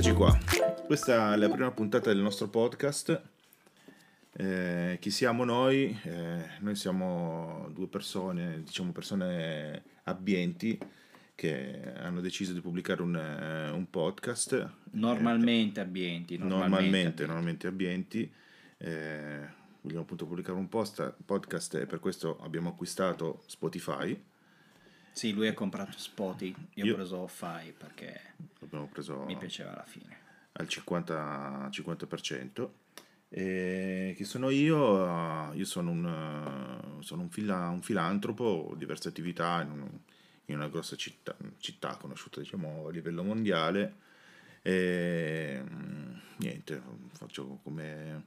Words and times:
Eccoci 0.00 0.16
qua. 0.16 0.38
Questa 0.86 1.34
è 1.34 1.36
la 1.36 1.50
prima 1.50 1.70
puntata 1.72 2.08
del 2.08 2.22
nostro 2.22 2.48
podcast. 2.48 3.22
Eh, 4.32 4.96
chi 4.98 5.10
siamo 5.10 5.44
noi? 5.44 5.94
Eh, 6.04 6.52
noi 6.60 6.74
siamo 6.74 7.68
due 7.74 7.86
persone, 7.86 8.62
diciamo 8.62 8.92
persone 8.92 9.82
abbienti 10.04 10.78
che 11.34 11.92
hanno 11.98 12.22
deciso 12.22 12.54
di 12.54 12.62
pubblicare 12.62 13.02
un, 13.02 13.14
eh, 13.14 13.70
un 13.72 13.90
podcast. 13.90 14.72
Normalmente 14.92 15.80
abbienti. 15.80 16.38
Normalmente, 16.38 17.26
normalmente 17.26 17.66
abbienti. 17.66 18.32
Eh, 18.78 19.46
vogliamo 19.82 20.00
appunto 20.00 20.24
pubblicare 20.24 20.56
un 20.56 20.70
post, 20.70 21.14
podcast 21.26 21.74
e 21.74 21.84
per 21.84 22.00
questo 22.00 22.38
abbiamo 22.40 22.70
acquistato 22.70 23.42
Spotify. 23.44 24.18
Sì, 25.12 25.32
lui 25.32 25.48
ha 25.48 25.54
comprato 25.54 25.98
Spotify, 25.98 26.54
io, 26.74 26.84
io 26.84 26.92
ho 26.92 26.96
preso 26.96 27.26
Fi 27.26 27.74
perché 27.76 28.34
preso 28.90 29.24
mi 29.24 29.36
piaceva 29.36 29.72
alla 29.72 29.84
fine. 29.84 30.18
Al 30.52 30.66
50%. 30.66 31.70
50%. 31.70 32.68
E 33.32 34.14
chi 34.16 34.24
sono 34.24 34.50
io? 34.50 35.52
Io 35.52 35.64
sono 35.64 35.90
un, 35.90 36.98
sono 37.00 37.22
un, 37.22 37.30
fila, 37.30 37.68
un 37.68 37.80
filantropo, 37.82 38.44
ho 38.44 38.74
diverse 38.74 39.08
attività 39.08 39.62
in, 39.62 39.70
un, 39.70 39.88
in 40.46 40.56
una 40.56 40.68
grossa 40.68 40.96
città, 40.96 41.36
città, 41.58 41.96
conosciuta 41.96 42.40
diciamo, 42.40 42.88
a 42.88 42.90
livello 42.90 43.22
mondiale. 43.22 43.94
E 44.62 45.62
niente, 46.36 46.82
faccio 47.12 47.60
come, 47.62 48.24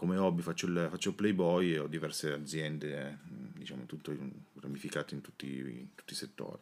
come 0.00 0.16
hobby, 0.16 0.40
faccio 0.40 0.64
il, 0.64 0.88
faccio 0.90 1.10
il 1.10 1.14
playboy 1.14 1.74
e 1.74 1.78
ho 1.78 1.86
diverse 1.86 2.32
aziende, 2.32 3.18
diciamo, 3.52 3.84
tutto 3.84 4.16
ramificate 4.58 5.14
in 5.14 5.20
tutti, 5.20 5.46
in 5.46 5.94
tutti 5.94 6.14
i 6.14 6.16
settori. 6.16 6.58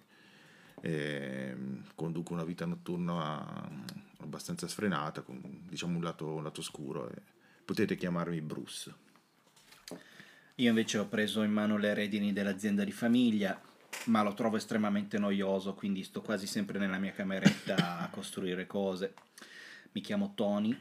E 0.81 1.57
conduco 1.95 2.33
una 2.33 2.43
vita 2.43 2.67
notturna 2.67 3.71
abbastanza 4.19 4.67
sfrenata, 4.67 5.21
con 5.21 5.41
diciamo, 5.69 5.99
un, 5.99 6.03
lato, 6.03 6.27
un 6.35 6.43
lato 6.43 6.63
scuro. 6.63 7.09
Potete 7.65 7.95
chiamarmi 7.95 8.41
Bruce. 8.41 8.93
Io 10.57 10.69
invece 10.69 10.99
ho 10.99 11.07
preso 11.07 11.45
in 11.45 11.53
mano 11.53 11.77
le 11.77 11.95
redini 11.95 12.33
dell'azienda 12.33 12.83
di 12.83 12.91
famiglia, 12.91 13.63
ma 14.07 14.21
lo 14.25 14.35
trovo 14.35 14.57
estremamente 14.57 15.17
noioso, 15.17 15.75
quindi 15.75 16.03
sto 16.03 16.23
quasi 16.23 16.49
sempre 16.49 16.81
nella 16.81 16.99
mia 16.99 17.13
cameretta 17.13 18.01
a 18.01 18.11
costruire 18.11 18.67
cose. 18.67 19.15
Mi 19.93 20.01
chiamo 20.01 20.33
Tony 20.35 20.77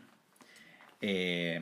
e 0.97 1.61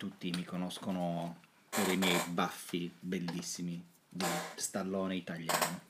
tutti 0.00 0.30
mi 0.30 0.44
conoscono 0.44 1.40
per 1.68 1.92
i 1.92 1.98
miei 1.98 2.18
baffi 2.28 2.90
bellissimi 2.98 3.84
di 4.08 4.24
stallone 4.54 5.14
italiano. 5.14 5.80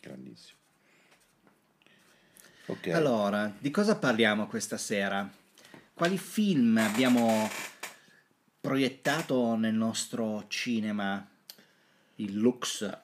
Grandissimo. 0.00 0.58
Okay. 2.66 2.92
Allora, 2.92 3.54
di 3.56 3.70
cosa 3.70 3.94
parliamo 3.94 4.48
questa 4.48 4.76
sera? 4.76 5.30
quali 5.92 6.18
film 6.18 6.76
abbiamo 6.78 7.48
proiettato 8.60 9.54
nel 9.54 9.74
nostro 9.74 10.46
cinema, 10.48 11.24
il 12.16 12.36
Lux? 12.36 12.98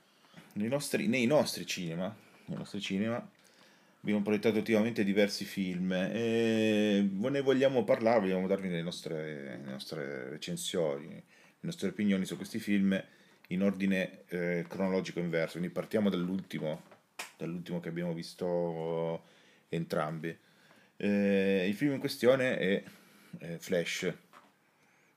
Nei 0.54 0.66
nostri, 0.66 1.06
nei 1.06 1.26
nostri 1.26 1.64
cinema, 1.64 2.12
nei 2.46 2.58
nostri 2.58 2.80
cinema 2.80 3.24
abbiamo 4.02 4.22
proiettato 4.22 4.58
ultimamente 4.58 5.04
diversi 5.04 5.44
film 5.44 5.92
e 5.92 7.08
ne 7.12 7.40
vogliamo 7.40 7.84
parlare, 7.84 8.20
vogliamo 8.20 8.46
darvi 8.46 8.68
le 8.68 8.82
nostre, 8.82 9.58
le 9.58 9.70
nostre 9.70 10.28
recensioni, 10.30 11.08
le 11.12 11.22
nostre 11.60 11.88
opinioni 11.88 12.24
su 12.24 12.36
questi 12.36 12.58
film 12.58 13.02
in 13.48 13.62
ordine 13.62 14.22
eh, 14.28 14.64
cronologico 14.68 15.18
inverso, 15.18 15.58
quindi 15.58 15.70
partiamo 15.70 16.08
dall'ultimo, 16.08 16.82
dall'ultimo 17.36 17.80
che 17.80 17.88
abbiamo 17.88 18.14
visto 18.14 19.24
entrambi. 19.68 20.36
Eh, 20.96 21.66
il 21.68 21.74
film 21.74 21.94
in 21.94 22.00
questione 22.00 22.58
è 22.58 22.84
eh, 23.38 23.58
Flash. 23.58 24.12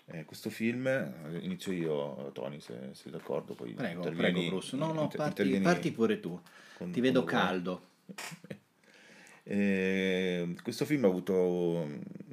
Eh, 0.06 0.26
questo 0.26 0.50
film, 0.50 0.88
inizio 1.42 1.72
io, 1.72 2.32
Tony, 2.34 2.60
se 2.60 2.90
sei 2.92 3.12
d'accordo. 3.12 3.54
Poi 3.54 3.74
prego, 3.74 4.02
prego, 4.12 4.46
Bruce. 4.48 4.76
No, 4.76 4.92
no, 4.92 5.08
parti, 5.08 5.60
parti 5.60 5.92
pure 5.92 6.20
tu. 6.20 6.40
Con, 6.78 6.92
Ti 6.92 7.00
vedo 7.00 7.24
caldo. 7.24 7.92
Eh, 9.44 10.56
questo 10.64 10.86
film 10.86 11.06
ha 11.06 11.08
avuto 11.08 11.34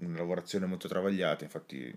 una 0.00 0.16
lavorazione 0.16 0.66
molto 0.66 0.88
travagliata, 0.88 1.44
infatti 1.44 1.92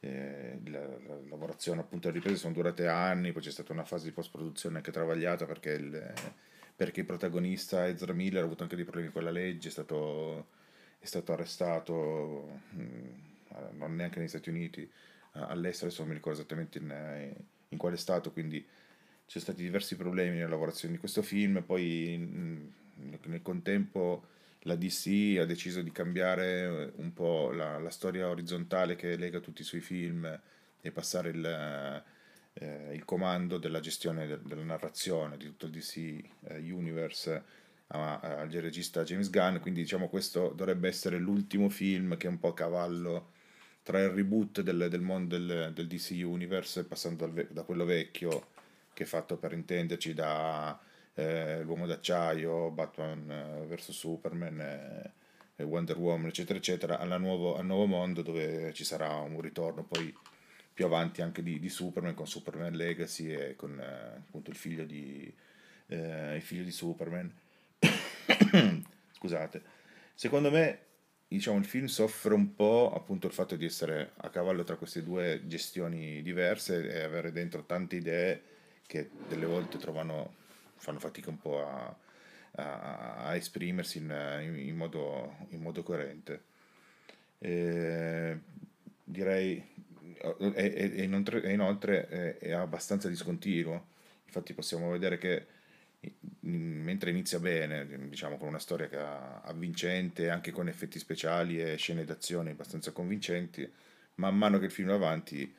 eh, 0.00 0.58
la, 0.64 0.80
la, 0.80 1.18
lavorazione 1.28 1.80
appunto 1.80 2.08
a 2.08 2.10
riprese 2.10 2.36
sono 2.36 2.54
durate 2.54 2.86
anni, 2.86 3.32
poi 3.32 3.42
c'è 3.42 3.50
stata 3.50 3.72
una 3.72 3.84
fase 3.84 4.06
di 4.06 4.12
post-produzione 4.12 4.78
anche 4.78 4.90
travagliata 4.90 5.46
perché 5.46 5.70
il, 5.72 6.12
perché 6.74 7.00
il 7.00 7.06
protagonista 7.06 7.86
Ezra 7.86 8.12
Miller 8.12 8.42
ha 8.42 8.46
avuto 8.46 8.62
anche 8.62 8.76
dei 8.76 8.84
problemi 8.84 9.12
con 9.12 9.22
la 9.24 9.30
legge, 9.30 9.68
è 9.68 9.72
stato 9.72 10.58
è 11.00 11.06
stato 11.06 11.32
arrestato 11.32 12.60
mm, 12.74 13.78
non 13.78 13.96
neanche 13.96 14.18
negli 14.18 14.28
Stati 14.28 14.50
Uniti, 14.50 14.88
all'estero, 15.32 15.86
adesso 15.86 16.02
non 16.02 16.10
mi 16.10 16.16
ricordo 16.16 16.38
esattamente 16.38 16.78
in, 16.78 17.34
in 17.68 17.78
quale 17.78 17.96
stato, 17.96 18.32
quindi 18.32 18.58
ci 18.58 19.38
sono 19.38 19.44
stati 19.44 19.62
diversi 19.62 19.96
problemi 19.96 20.36
nella 20.36 20.50
lavorazione 20.50 20.94
di 20.94 21.00
questo 21.00 21.22
film, 21.22 21.62
poi 21.62 22.16
mm, 22.18 22.68
nel 23.26 23.42
contempo 23.42 24.26
la 24.64 24.74
DC 24.74 25.38
ha 25.38 25.44
deciso 25.44 25.82
di 25.82 25.90
cambiare 25.90 26.92
un 26.96 27.12
po' 27.12 27.50
la, 27.50 27.78
la 27.78 27.90
storia 27.90 28.28
orizzontale 28.28 28.96
che 28.96 29.16
lega 29.16 29.40
tutti 29.40 29.62
i 29.62 29.64
suoi 29.64 29.80
film 29.80 30.40
e 30.82 30.92
passare 30.92 31.30
il, 31.30 32.04
eh, 32.54 32.94
il 32.94 33.04
comando 33.04 33.58
della 33.58 33.80
gestione 33.80 34.26
de, 34.26 34.40
della 34.42 34.62
narrazione 34.62 35.36
di 35.36 35.46
tutto 35.46 35.66
il 35.66 35.72
DC 35.72 35.96
eh, 35.96 36.70
Universe 36.70 37.58
al 37.92 38.48
regista 38.48 39.02
James 39.02 39.30
Gunn, 39.30 39.56
quindi 39.56 39.80
diciamo 39.80 40.08
questo 40.08 40.52
dovrebbe 40.54 40.86
essere 40.86 41.18
l'ultimo 41.18 41.68
film 41.68 42.16
che 42.16 42.28
è 42.28 42.30
un 42.30 42.38
po' 42.38 42.48
a 42.48 42.54
cavallo 42.54 43.32
tra 43.82 44.00
il 44.00 44.10
reboot 44.10 44.60
del, 44.60 44.88
del 44.88 45.00
mondo 45.00 45.36
del, 45.36 45.72
del, 45.74 45.86
DC 45.88 46.20
Universe, 46.22 46.84
passando 46.84 47.26
dal, 47.26 47.48
da 47.50 47.62
quello 47.64 47.84
vecchio, 47.84 48.48
che 48.92 49.02
è 49.02 49.06
fatto 49.06 49.36
per 49.38 49.52
intenderci 49.52 50.14
da 50.14 50.78
eh, 51.20 51.62
L'Uomo 51.62 51.86
d'Acciaio, 51.86 52.70
Batman 52.70 53.30
eh, 53.30 53.66
vs 53.66 53.90
Superman, 53.90 54.60
eh, 54.60 55.62
Wonder 55.62 55.98
Woman, 55.98 56.28
eccetera, 56.28 56.58
eccetera, 56.58 56.98
nuovo, 57.18 57.56
al 57.56 57.66
nuovo 57.66 57.86
mondo 57.86 58.22
dove 58.22 58.72
ci 58.72 58.84
sarà 58.84 59.16
un 59.16 59.40
ritorno 59.40 59.84
poi 59.84 60.14
più 60.72 60.86
avanti 60.86 61.20
anche 61.20 61.42
di, 61.42 61.58
di 61.58 61.68
Superman, 61.68 62.14
con 62.14 62.26
Superman 62.26 62.72
Legacy 62.72 63.30
e 63.32 63.56
con 63.56 63.78
eh, 63.78 64.16
appunto 64.16 64.48
il 64.50 64.56
figlio 64.56 64.84
di, 64.84 65.30
eh, 65.88 66.36
il 66.36 66.42
figlio 66.42 66.64
di 66.64 66.70
Superman. 66.70 67.30
Scusate. 69.12 69.62
Secondo 70.14 70.50
me, 70.50 70.78
diciamo, 71.28 71.58
il 71.58 71.66
film 71.66 71.84
soffre 71.86 72.32
un 72.32 72.54
po' 72.54 72.92
appunto 72.94 73.26
il 73.26 73.32
fatto 73.34 73.56
di 73.56 73.66
essere 73.66 74.12
a 74.16 74.30
cavallo 74.30 74.64
tra 74.64 74.76
queste 74.76 75.02
due 75.02 75.42
gestioni 75.44 76.22
diverse 76.22 76.88
e 76.88 77.02
avere 77.02 77.30
dentro 77.30 77.64
tante 77.64 77.96
idee 77.96 78.42
che 78.86 79.10
delle 79.28 79.46
volte 79.46 79.78
trovano, 79.78 80.34
fanno 80.80 80.98
fatica 80.98 81.30
un 81.30 81.38
po' 81.38 81.64
a, 81.64 81.94
a, 82.52 83.26
a 83.26 83.36
esprimersi 83.36 83.98
in, 83.98 84.10
in, 84.56 84.76
modo, 84.76 85.36
in, 85.50 85.60
modo, 85.60 85.82
coerente. 85.82 86.42
E, 87.38 88.38
direi, 89.04 89.62
e, 90.18 90.92
e, 90.96 91.02
inoltre, 91.02 92.08
è, 92.08 92.38
è 92.38 92.52
abbastanza 92.52 93.08
discontinuo, 93.08 93.86
infatti 94.24 94.54
possiamo 94.54 94.90
vedere 94.90 95.18
che 95.18 95.46
mentre 96.40 97.10
inizia 97.10 97.38
bene, 97.38 97.86
diciamo 98.08 98.38
con 98.38 98.48
una 98.48 98.58
storia 98.58 98.88
che 98.88 98.96
avvincente, 98.96 100.30
anche 100.30 100.50
con 100.50 100.68
effetti 100.68 100.98
speciali 100.98 101.60
e 101.60 101.76
scene 101.76 102.04
d'azione 102.04 102.52
abbastanza 102.52 102.92
convincenti, 102.92 103.70
man 104.14 104.36
mano 104.36 104.58
che 104.58 104.64
il 104.66 104.70
film 104.70 104.88
va 104.88 104.94
avanti 104.94 105.54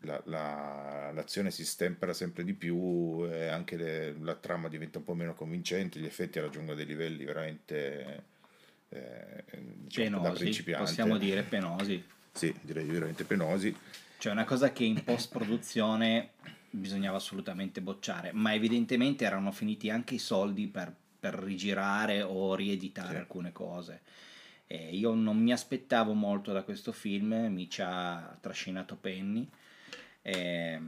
la, 0.00 0.20
la, 0.24 1.10
l'azione 1.12 1.50
si 1.50 1.64
stempera 1.64 2.12
sempre 2.12 2.44
di 2.44 2.54
più 2.54 3.26
e 3.30 3.46
anche 3.48 3.76
le, 3.76 4.16
la 4.20 4.34
trama 4.34 4.68
diventa 4.68 4.98
un 4.98 5.04
po' 5.04 5.14
meno 5.14 5.34
convincente, 5.34 5.98
gli 5.98 6.04
effetti 6.04 6.40
raggiungono 6.40 6.76
dei 6.76 6.86
livelli 6.86 7.24
veramente 7.24 8.24
eh, 8.88 9.44
diciamo, 9.52 10.06
penosi, 10.06 10.22
da 10.22 10.32
principiante. 10.32 10.84
Possiamo 10.84 11.18
dire 11.18 11.42
penosi. 11.42 12.04
Sì, 12.32 12.54
direi 12.62 12.86
veramente 12.86 13.24
penosi. 13.24 13.76
Cioè 14.18 14.32
una 14.32 14.44
cosa 14.44 14.72
che 14.72 14.84
in 14.84 15.02
post 15.04 15.30
produzione 15.30 16.30
bisognava 16.70 17.16
assolutamente 17.16 17.80
bocciare, 17.80 18.32
ma 18.32 18.54
evidentemente 18.54 19.24
erano 19.24 19.52
finiti 19.52 19.90
anche 19.90 20.14
i 20.14 20.18
soldi 20.18 20.66
per, 20.66 20.94
per 21.18 21.34
rigirare 21.34 22.22
o 22.22 22.54
rieditare 22.54 23.12
sì. 23.12 23.16
alcune 23.16 23.52
cose. 23.52 24.00
E 24.66 24.94
io 24.94 25.14
non 25.14 25.38
mi 25.38 25.50
aspettavo 25.50 26.12
molto 26.12 26.52
da 26.52 26.62
questo 26.62 26.92
film, 26.92 27.32
mi 27.48 27.70
ci 27.70 27.80
ha 27.82 28.36
trascinato 28.40 28.96
Penny. 28.96 29.48
E, 30.28 30.80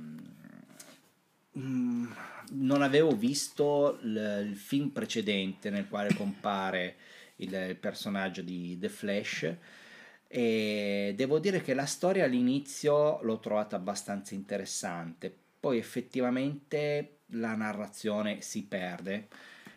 mm, 1.59 2.13
non 2.53 2.83
avevo 2.83 3.15
visto 3.17 3.99
il, 4.03 4.47
il, 4.49 4.57
film 4.57 4.89
precedente 4.91 5.71
nel 5.71 5.89
quale 5.89 6.15
compare 6.15 6.97
il, 7.37 7.53
il 7.53 7.77
personaggio 7.77 8.43
di 8.43 8.77
The 8.79 8.89
Flash 8.89 9.55
e 10.27 11.15
devo 11.17 11.39
dire 11.39 11.61
che 11.63 11.75
la 11.75 11.87
storia 11.87 12.25
all'inizio 12.25 13.21
l'ho 13.23 13.39
trovata 13.41 13.77
abbastanza 13.77 14.35
interessante 14.35 15.35
poi 15.61 15.79
effettivamente 15.79 17.19
la 17.33 17.55
narrazione 17.55 18.41
si 18.41 18.65
perde. 18.65 19.29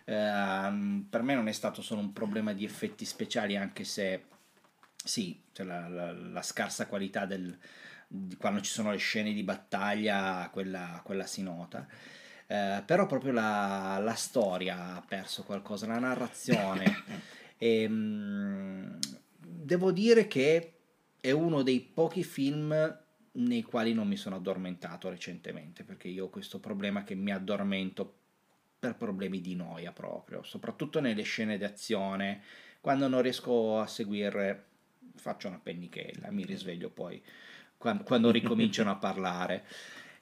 Uh, 0.06 1.08
per 1.10 1.22
me 1.22 1.34
non 1.36 1.48
è 1.48 1.52
stato 1.52 1.82
solo 1.82 2.02
un 2.02 2.14
problema 2.14 2.54
di 2.54 2.66
effetti 2.66 3.06
speciali, 3.06 3.56
anche 3.56 3.84
se 3.84 4.26
sì, 4.96 5.42
cioè 5.52 5.66
la, 5.66 5.88
la, 5.88 6.12
la, 6.12 6.42
scarsa 6.42 6.88
qualità 6.88 7.26
del, 7.26 7.58
quando 8.38 8.62
ci 8.62 8.72
sono 8.72 8.92
le 8.92 8.98
scene 8.98 9.34
di 9.34 9.44
battaglia, 9.44 10.50
quella, 10.52 11.02
quella 11.04 11.26
si 11.26 11.42
nota. 11.42 11.88
Uh, 12.46 12.84
però 12.86 13.08
proprio 13.08 13.32
la, 13.32 14.00
la, 14.02 14.14
storia 14.14 14.96
ha 14.96 15.02
perso 15.02 15.44
qualcosa, 15.44 15.88
la 15.88 16.00
narrazione. 16.00 17.04
e, 17.58 17.86
um, 17.86 19.00
devo 19.40 19.92
dire 19.92 20.28
che 20.28 20.74
è 21.20 21.32
uno 21.32 21.62
dei 21.62 21.80
pochi 21.80 22.24
film 22.24 23.02
nei 23.36 23.64
quali 23.64 23.94
non 23.94 24.08
mi 24.08 24.18
sono 24.18 24.36
addormentato 24.36 25.10
recentemente, 25.10 25.84
perché 25.84 26.08
io 26.08 26.26
ho 26.26 26.30
questo 26.30 26.60
problema 26.60 27.04
che 27.04 27.16
mi 27.16 27.32
addormento 27.32 28.18
per 28.78 28.96
problemi 28.96 29.40
di 29.40 29.56
noia 29.56 29.94
proprio, 29.94 30.44
soprattutto 30.44 31.00
nelle 31.00 31.24
scene 31.24 31.58
d'azione, 31.58 32.42
quando 32.82 33.08
non 33.08 33.22
riesco 33.22 33.80
a 33.80 33.88
seguire 33.88 34.66
faccio 35.16 35.48
una 35.48 35.60
pennichella, 35.60 36.32
mi 36.32 36.44
risveglio 36.44 36.90
poi 36.90 37.22
quando, 37.84 38.04
quando 38.04 38.32
ricominciano 38.32 38.90
a 38.92 38.96
parlare. 38.96 39.66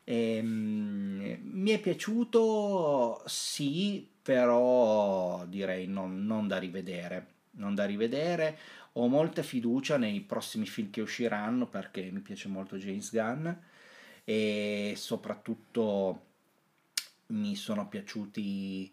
E, 0.04 0.40
um, 0.42 1.38
mi 1.42 1.70
è 1.70 1.80
piaciuto, 1.80 3.22
sì, 3.28 4.10
però 4.22 5.46
direi 5.46 5.88
non, 5.88 6.26
non, 6.26 6.48
da 6.48 6.58
rivedere. 6.58 7.28
Non 7.52 7.76
da 7.76 7.86
rivedere. 7.86 8.58
Ho 8.94 9.08
molta 9.08 9.44
fiducia 9.44 9.98
nei 9.98 10.22
prossimi 10.22 10.66
film 10.66 10.90
che 10.90 11.02
usciranno 11.02 11.68
perché 11.68 12.10
mi 12.12 12.20
piace 12.20 12.48
molto 12.48 12.78
James 12.78 13.12
Gunn 13.12 13.48
e 14.24 14.94
soprattutto 14.98 16.26
mi 17.28 17.56
sono 17.56 17.88
piaciuti 17.88 18.92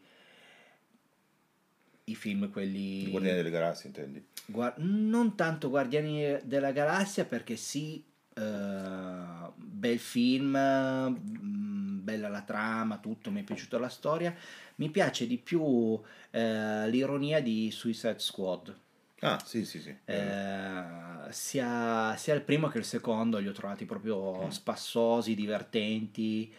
i 2.05 2.15
film 2.15 2.51
quelli... 2.51 3.11
Guardiani 3.11 3.37
delle 3.37 3.51
Galassie 3.51 3.89
intendi? 3.89 4.25
Guard- 4.47 4.79
non 4.79 5.35
tanto 5.35 5.69
Guardiani 5.69 6.39
della 6.45 6.73
Galassia 6.73 7.25
perché 7.25 7.57
sì, 7.57 8.03
uh, 8.39 9.53
bel 9.57 9.99
film, 9.99 10.57
mm, 10.57 12.05
bella 12.05 12.29
la 12.29 12.43
trama, 12.43 12.99
tutto, 12.99 13.31
mi 13.31 13.41
è 13.41 13.45
piaciuta 13.45 13.79
la 13.79 13.89
storia. 13.89 14.35
Mi 14.77 14.91
piace 14.91 15.27
di 15.27 15.39
più 15.39 15.61
uh, 15.61 16.01
l'ironia 16.31 17.41
di 17.41 17.71
Suicide 17.71 18.19
Squad. 18.19 18.77
Ah, 19.21 19.43
sì, 19.45 19.65
sì, 19.65 19.81
sì. 19.81 19.95
Eh, 20.05 20.83
sia, 21.31 22.17
sia, 22.17 22.35
il 22.35 22.43
primo 22.43 22.69
che 22.69 22.79
il 22.79 22.85
secondo 22.85 23.39
li 23.39 23.49
ho 23.49 23.53
trovati 23.53 23.85
proprio 23.85 24.47
mm. 24.47 24.49
spassosi, 24.49 25.35
divertenti. 25.35 26.53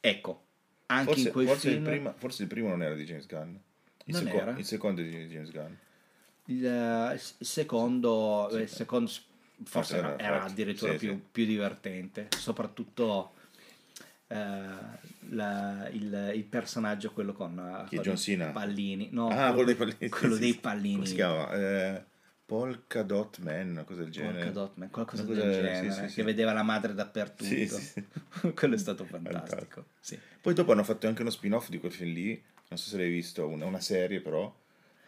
Ecco, 0.00 0.44
anche 0.86 1.12
forse, 1.12 1.26
in 1.26 1.32
quei 1.32 1.46
forse 1.46 1.70
film... 1.70 1.84
Il 1.84 1.90
primo, 1.90 2.14
forse 2.16 2.42
il 2.42 2.48
primo 2.48 2.68
non 2.70 2.82
era 2.82 2.94
di 2.94 3.04
James 3.04 3.26
Gunn. 3.26 3.54
Il, 4.06 4.16
seco- 4.16 4.50
il 4.56 4.64
secondo 4.64 5.00
è 5.00 5.04
di 5.04 5.26
James 5.28 5.50
Gunn. 5.52 5.72
Il, 6.46 7.14
il 7.38 7.46
secondo, 7.46 8.48
Sì. 8.50 8.58
il 8.58 8.68
secondo 8.68 9.10
forse 9.64 9.94
Forse 9.94 9.96
era, 9.96 10.18
era- 10.18 10.42
addirittura 10.44 10.92
sì, 10.92 10.98
più, 10.98 11.10
sì. 11.10 11.22
più 11.30 11.44
divertente, 11.46 12.28
soprattutto 12.36 13.32
eh, 14.28 14.36
la- 15.30 15.88
il, 15.90 16.32
il 16.34 16.44
personaggio 16.44 17.12
quello 17.12 17.32
con, 17.32 17.58
eh, 17.58 17.88
Chi, 17.88 17.96
con 17.96 18.14
i 18.48 18.52
pallini, 18.52 19.08
no, 19.12 19.28
ah, 19.28 19.50
quello 19.50 19.64
dei 19.66 19.74
pallini. 19.74 20.08
Quello 20.08 20.34
sì, 20.34 20.40
dei 20.40 20.54
pallini. 20.54 20.94
Come 20.94 21.06
si 21.06 21.14
chiama? 21.14 21.52
Eh, 21.52 22.04
Polka 22.44 23.02
Dot 23.02 23.38
Man, 23.38 23.82
cosa 23.86 24.02
del 24.02 24.10
genere. 24.10 24.32
Polka 24.34 24.50
Dot 24.50 24.72
Man, 24.76 24.90
qualcosa 24.90 25.22
del 25.22 25.36
cosa- 25.36 25.52
sì, 25.52 25.88
genere, 25.88 26.06
che 26.12 26.22
vedeva 26.22 26.52
la 26.52 26.62
madre 26.62 26.92
dappertutto. 26.94 27.80
Quello 28.54 28.74
è 28.74 28.78
stato 28.78 29.04
fantastico. 29.04 29.86
Sì. 30.00 30.18
Poi 30.40 30.52
dopo 30.54 30.72
hanno 30.72 30.82
fatto 30.84 31.06
anche 31.06 31.22
uno 31.22 31.30
spin-off 31.30 31.68
di 31.68 31.78
quel 31.78 31.92
film 31.92 32.12
lì, 32.12 32.42
non 32.68 32.78
so 32.78 32.88
se 32.90 32.96
l'hai 32.96 33.10
visto, 33.10 33.46
una, 33.46 33.64
una 33.66 33.80
serie 33.80 34.20
però. 34.20 34.54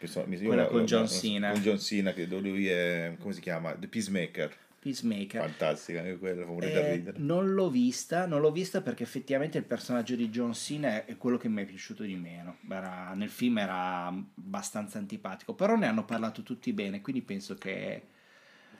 Che 0.05 0.11
so, 0.11 0.23
mi- 0.27 0.37
io 0.37 0.45
Quella 0.47 0.61
la- 0.63 0.67
con 0.67 0.79
la- 0.79 0.85
John 0.85 1.07
Cena. 1.07 1.51
Con 1.51 1.61
John 1.61 1.79
Cena, 1.79 2.13
che 2.13 2.25
lui 2.27 2.67
è, 2.67 3.15
come 3.19 3.33
si 3.33 3.41
chiama? 3.41 3.73
The 3.73 3.87
Peacemaker. 3.87 4.55
Peacemaker. 4.79 5.41
Fantastica, 5.41 5.99
anche 6.01 6.17
quella, 6.19 6.45
fa 6.45 6.51
Eh, 6.63 6.91
ridere. 6.97 7.17
non 7.17 7.53
l'ho 7.55 7.71
vista, 7.71 8.27
non 8.27 8.39
l'ho 8.39 8.51
vista 8.51 8.81
perché 8.81 9.01
effettivamente 9.01 9.57
il 9.57 9.63
personaggio 9.63 10.15
di 10.15 10.29
John 10.29 10.53
Cena 10.53 11.03
è, 11.05 11.17
quello 11.17 11.37
che 11.37 11.49
mi 11.49 11.63
è 11.63 11.65
piaciuto 11.65 12.03
di 12.03 12.15
meno. 12.15 12.57
Era- 12.69 13.13
nel 13.15 13.29
film 13.29 13.57
era 13.57 14.05
abbastanza 14.05 14.99
antipatico, 14.99 15.55
però 15.55 15.75
ne 15.75 15.87
hanno 15.87 16.05
parlato 16.05 16.43
tutti 16.43 16.71
bene, 16.71 17.01
quindi 17.01 17.23
penso 17.23 17.55
che 17.55 18.03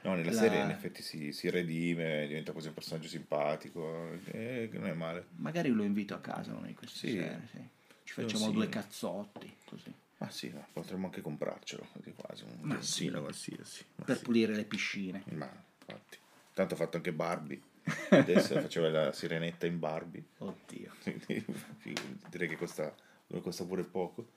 No, 0.03 0.13
nella 0.13 0.29
la- 0.31 0.37
serie 0.37 0.61
in 0.61 0.69
effetti 0.69 1.01
si, 1.01 1.31
si 1.31 1.49
redime, 1.49 2.27
diventa 2.27 2.51
quasi 2.51 2.67
un 2.67 2.75
personaggio 2.75 3.07
simpatico, 3.07 4.11
eh, 4.31 4.69
non 4.73 4.85
è 4.85 4.93
male. 4.93 5.25
magari 5.37 5.69
lo 5.69 5.81
invito 5.81 6.13
a 6.13 6.19
casa 6.19 6.53
una 6.53 6.67
di 6.67 6.75
queste 6.75 6.97
Sì. 6.99 7.11
sere. 7.13 7.41
sì. 7.51 7.57
Ci 8.03 8.13
John 8.13 8.25
facciamo 8.25 8.43
Cena. 8.43 8.53
due 8.53 8.69
cazzotti 8.69 9.51
così, 9.65 9.91
Ma 10.17 10.29
sì, 10.29 10.49
ma 10.49 10.65
potremmo 10.71 11.07
anche 11.07 11.21
comprarcelo, 11.21 11.87
così 11.91 12.13
quasi, 12.13 12.45
un 12.45 12.81
sì. 12.81 13.09
qualsiasi. 13.09 13.85
Ma 13.95 14.05
per 14.05 14.17
sì. 14.17 14.23
pulire 14.23 14.55
le 14.55 14.63
piscine. 14.63 15.23
Ma 15.31 15.49
infatti. 15.79 16.17
Tanto 16.53 16.73
ha 16.73 16.77
fatto 16.77 16.97
anche 16.97 17.11
Barbie. 17.11 17.61
Adesso 18.09 18.59
faceva 18.61 18.89
la 18.89 19.11
sirenetta 19.11 19.65
in 19.65 19.77
Barbie. 19.77 20.23
Oddio. 20.37 20.91
Direi 22.29 22.47
che 22.47 22.55
costa, 22.55 22.95
costa 23.41 23.65
pure 23.65 23.83
poco. 23.83 24.27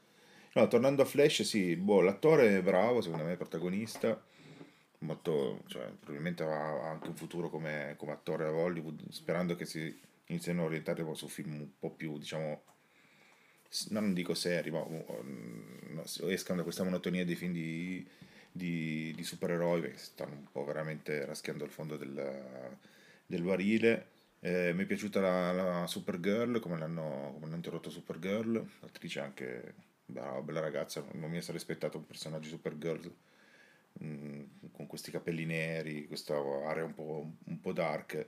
No, 0.55 0.67
tornando 0.67 1.03
a 1.03 1.05
Flash, 1.05 1.43
sì, 1.43 1.77
boh, 1.77 2.01
l'attore 2.01 2.59
è 2.59 2.63
bravo, 2.63 3.01
secondo 3.01 3.25
me, 3.25 3.37
protagonista. 3.37 4.21
Molto, 5.01 5.63
cioè, 5.67 5.87
probabilmente 5.91 6.43
ha 6.43 6.91
anche 6.91 7.07
un 7.07 7.15
futuro 7.15 7.49
come, 7.49 7.95
come 7.97 8.13
attore 8.13 8.47
a 8.47 8.53
Hollywood, 8.53 9.09
sperando 9.11 9.55
che 9.55 9.65
si 9.65 9.97
iniziano 10.27 10.63
a 10.63 10.65
orientare 10.65 11.05
su 11.15 11.29
film 11.29 11.53
un 11.55 11.71
po' 11.79 11.91
più, 11.91 12.19
diciamo, 12.19 12.63
non 13.91 14.15
dico 14.15 14.35
seri, 14.35 14.71
ma 14.71 14.81
um, 14.81 16.03
escano 16.29 16.59
da 16.59 16.63
questa 16.65 16.85
monotonia 16.85 17.25
dei 17.25 17.35
film 17.35 17.53
di, 17.53 18.07
di, 18.51 19.13
di 19.15 19.25
supereroi 19.25 19.83
che 19.83 19.97
stanno 19.97 20.35
un 20.35 20.51
po' 20.51 20.65
veramente 20.65 21.25
raschiando 21.25 21.65
il 21.65 21.71
fondo 21.71 21.97
del, 21.97 22.77
del 23.27 23.43
barile. 23.43 24.17
Eh, 24.41 24.73
mi 24.73 24.85
è 24.85 24.87
piaciuta 24.87 25.21
la, 25.21 25.53
la 25.53 25.87
Supergirl, 25.87 26.61
come 26.61 26.79
l'hanno, 26.79 27.31
come 27.35 27.47
hanno 27.47 27.57
introdotto 27.57 27.91
Supergirl, 27.91 28.65
l'attrice 28.81 29.21
anche 29.21 29.75
brava, 30.07 30.41
bella 30.41 30.61
ragazza, 30.61 31.05
non 31.13 31.31
mi 31.31 31.41
sarei 31.43 31.61
aspettato 31.61 31.99
un 31.99 32.07
personaggio 32.07 32.49
Supergirl 32.49 33.13
mm, 34.03 34.43
con 34.73 34.87
questi 34.87 35.11
capelli 35.11 35.45
neri, 35.45 36.07
questa 36.07 36.35
area 36.67 36.85
un 36.85 36.95
po', 36.95 37.31
un 37.45 37.61
po' 37.61 37.73
dark. 37.73 38.27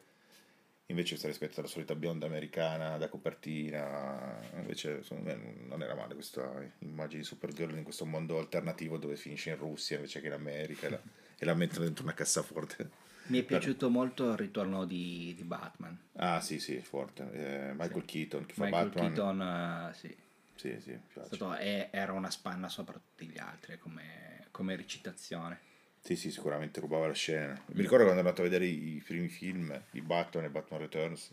Invece 0.91 1.17
sarei 1.17 1.31
aspettato 1.31 1.63
la 1.63 1.69
solita 1.69 1.95
bionda 1.95 2.27
americana 2.27 2.99
da 2.99 3.09
copertina, 3.09 4.41
invece 4.57 5.05
secondo 5.05 5.31
me 5.31 5.55
non 5.69 5.83
era 5.83 5.95
male 5.95 6.15
questa 6.15 6.61
immagine 6.81 7.21
di 7.21 7.27
Supergirl 7.27 7.77
in 7.77 7.85
questo 7.85 8.05
mondo 8.05 8.39
alternativo 8.39 8.99
dove 8.99 9.15
finisce 9.15 9.51
in 9.51 9.57
Russia 9.57 9.97
invece 9.97 10.21
che 10.21 10.27
in 10.27 10.33
America 10.33 10.89
e 10.89 10.91
la, 10.91 11.01
e 11.39 11.45
la 11.45 11.55
mettono 11.55 11.85
dentro 11.85 12.03
una 12.03 12.13
cassaforte. 12.13 12.91
Mi 13.27 13.39
è 13.39 13.43
piaciuto 13.45 13.89
molto 13.89 14.33
il 14.33 14.37
ritorno 14.37 14.85
di, 14.85 15.33
di 15.37 15.45
Batman. 15.45 15.97
Ah 16.15 16.41
sì 16.41 16.59
sì, 16.59 16.81
forte. 16.81 17.31
Eh, 17.33 17.73
Michael 17.75 18.05
Keaton 18.05 18.47
che 18.47 18.55
fa 18.55 18.65
Michael 18.65 18.89
Batman. 18.89 19.13
Keaton, 19.13 19.43
eh, 19.43 19.95
sì. 19.95 20.17
Sì, 20.57 20.81
sì, 20.81 20.99
stato- 21.09 21.55
è- 21.55 21.89
era 21.93 22.13
una 22.13 22.31
spanna 22.31 22.69
sopra 22.69 22.95
tutti 22.95 23.27
gli 23.31 23.39
altri 23.39 23.79
come, 23.79 24.49
come 24.51 24.75
recitazione. 24.75 25.69
Sì, 26.03 26.17
sì, 26.17 26.31
sicuramente 26.31 26.81
rubava 26.81 27.07
la 27.07 27.13
scena. 27.13 27.53
Mi 27.67 27.83
ricordo 27.83 28.05
quando 28.05 28.21
ero 28.21 28.29
andato 28.29 28.41
a 28.41 28.45
vedere 28.45 28.65
i 28.67 29.03
primi 29.05 29.29
film 29.29 29.81
di 29.91 30.01
Batman 30.01 30.45
e 30.45 30.51
Batman 30.51 30.81
Returns. 30.81 31.33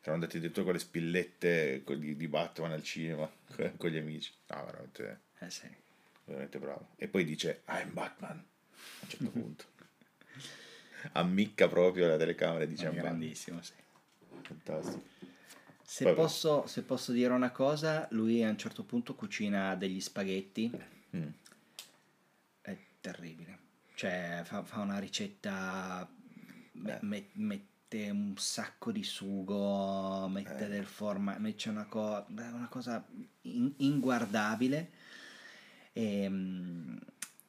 Erano 0.00 0.14
andati 0.22 0.38
dentro 0.40 0.64
con 0.64 0.72
le 0.72 0.78
spillette 0.78 1.82
di, 1.84 2.16
di 2.16 2.28
Batman 2.28 2.72
al 2.72 2.82
cinema 2.82 3.30
con 3.76 3.90
gli 3.90 3.98
amici. 3.98 4.32
No, 4.48 4.64
veramente, 4.64 5.20
Eh 5.38 5.50
sì. 5.50 5.68
veramente 6.24 6.58
bravo. 6.58 6.88
E 6.96 7.08
poi 7.08 7.24
dice 7.24 7.62
I'm 7.68 7.92
Batman 7.92 8.38
a 8.38 9.02
un 9.02 9.08
certo 9.08 9.30
punto. 9.30 9.64
Ammicca 11.12 11.68
proprio 11.68 12.06
la 12.06 12.16
telecamera 12.16 12.64
e 12.64 12.68
dice 12.68 12.84
I'm 12.86 12.94
Batman. 12.94 13.18
grandissimo, 13.18 13.62
sì. 13.62 13.72
Fantastico. 14.42 15.02
Se 15.84 16.12
posso, 16.14 16.66
se 16.66 16.82
posso 16.82 17.12
dire 17.12 17.32
una 17.34 17.50
cosa, 17.50 18.06
lui 18.12 18.42
a 18.44 18.48
un 18.48 18.56
certo 18.56 18.82
punto 18.84 19.14
cucina 19.14 19.74
degli 19.74 20.00
spaghetti. 20.00 20.70
Mm. 21.16 21.28
È 22.62 22.76
terribile. 23.00 23.58
Cioè, 24.06 24.40
fa, 24.42 24.64
fa 24.64 24.80
una 24.80 24.98
ricetta, 24.98 26.10
me- 26.72 26.94
Eh. 26.96 26.98
me- 27.02 27.28
mette 27.34 28.10
un 28.10 28.34
sacco 28.36 28.90
di 28.90 29.04
sugo, 29.04 30.26
mette 30.26 30.64
Eh. 30.64 30.68
del 30.68 30.86
formaggio, 30.86 31.54
c'è 31.54 31.68
una, 31.70 31.84
co- 31.84 32.26
una 32.28 32.66
cosa 32.68 33.06
in- 33.42 33.72
inguardabile. 33.76 34.90
E, 35.92 36.28
mm, 36.28 36.96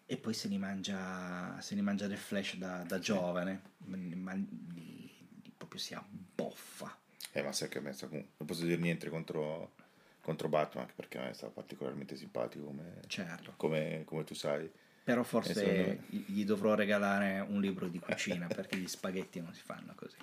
e 0.05 0.17
poi 0.17 0.35
se 0.35 0.47
li 0.47 0.59
mangia, 0.59 1.59
se 1.59 1.73
li 1.73 1.81
mangia 1.81 2.05
del 2.05 2.17
flash 2.19 2.57
da, 2.57 2.83
da 2.83 2.99
giovane, 2.99 3.61
ma 3.87 4.33
li- 4.33 4.47
li 4.75 5.53
proprio 5.57 5.79
si 5.79 5.95
abboffa. 5.95 6.95
Eh, 7.31 7.41
ma 7.41 7.51
sai 7.51 7.67
che 7.67 7.79
a 7.79 7.81
me 7.81 7.93
sta 7.93 8.05
comunque- 8.05 8.33
non 8.37 8.47
posso 8.47 8.63
dire 8.63 8.79
niente 8.79 9.09
contro, 9.09 9.73
contro 10.21 10.49
Batman, 10.49 10.83
anche 10.83 10.93
perché 10.95 11.17
a 11.17 11.23
me 11.23 11.33
sta 11.33 11.47
particolarmente 11.47 12.15
simpatico 12.15 12.65
come, 12.65 13.01
Certo. 13.07 13.55
come, 13.57 14.03
come 14.05 14.23
tu 14.23 14.35
sai. 14.35 14.69
Però 15.03 15.21
Eh, 15.21 15.25
forse 15.25 15.99
gli 16.07 16.45
dovrò 16.45 16.75
regalare 16.75 17.39
un 17.41 17.59
libro 17.59 17.87
di 17.87 17.99
cucina 17.99 18.47
perché 18.53 18.77
gli 18.77 18.87
spaghetti 18.87 19.41
non 19.41 19.53
si 19.53 19.61
fanno 19.61 19.93
così. 19.95 20.15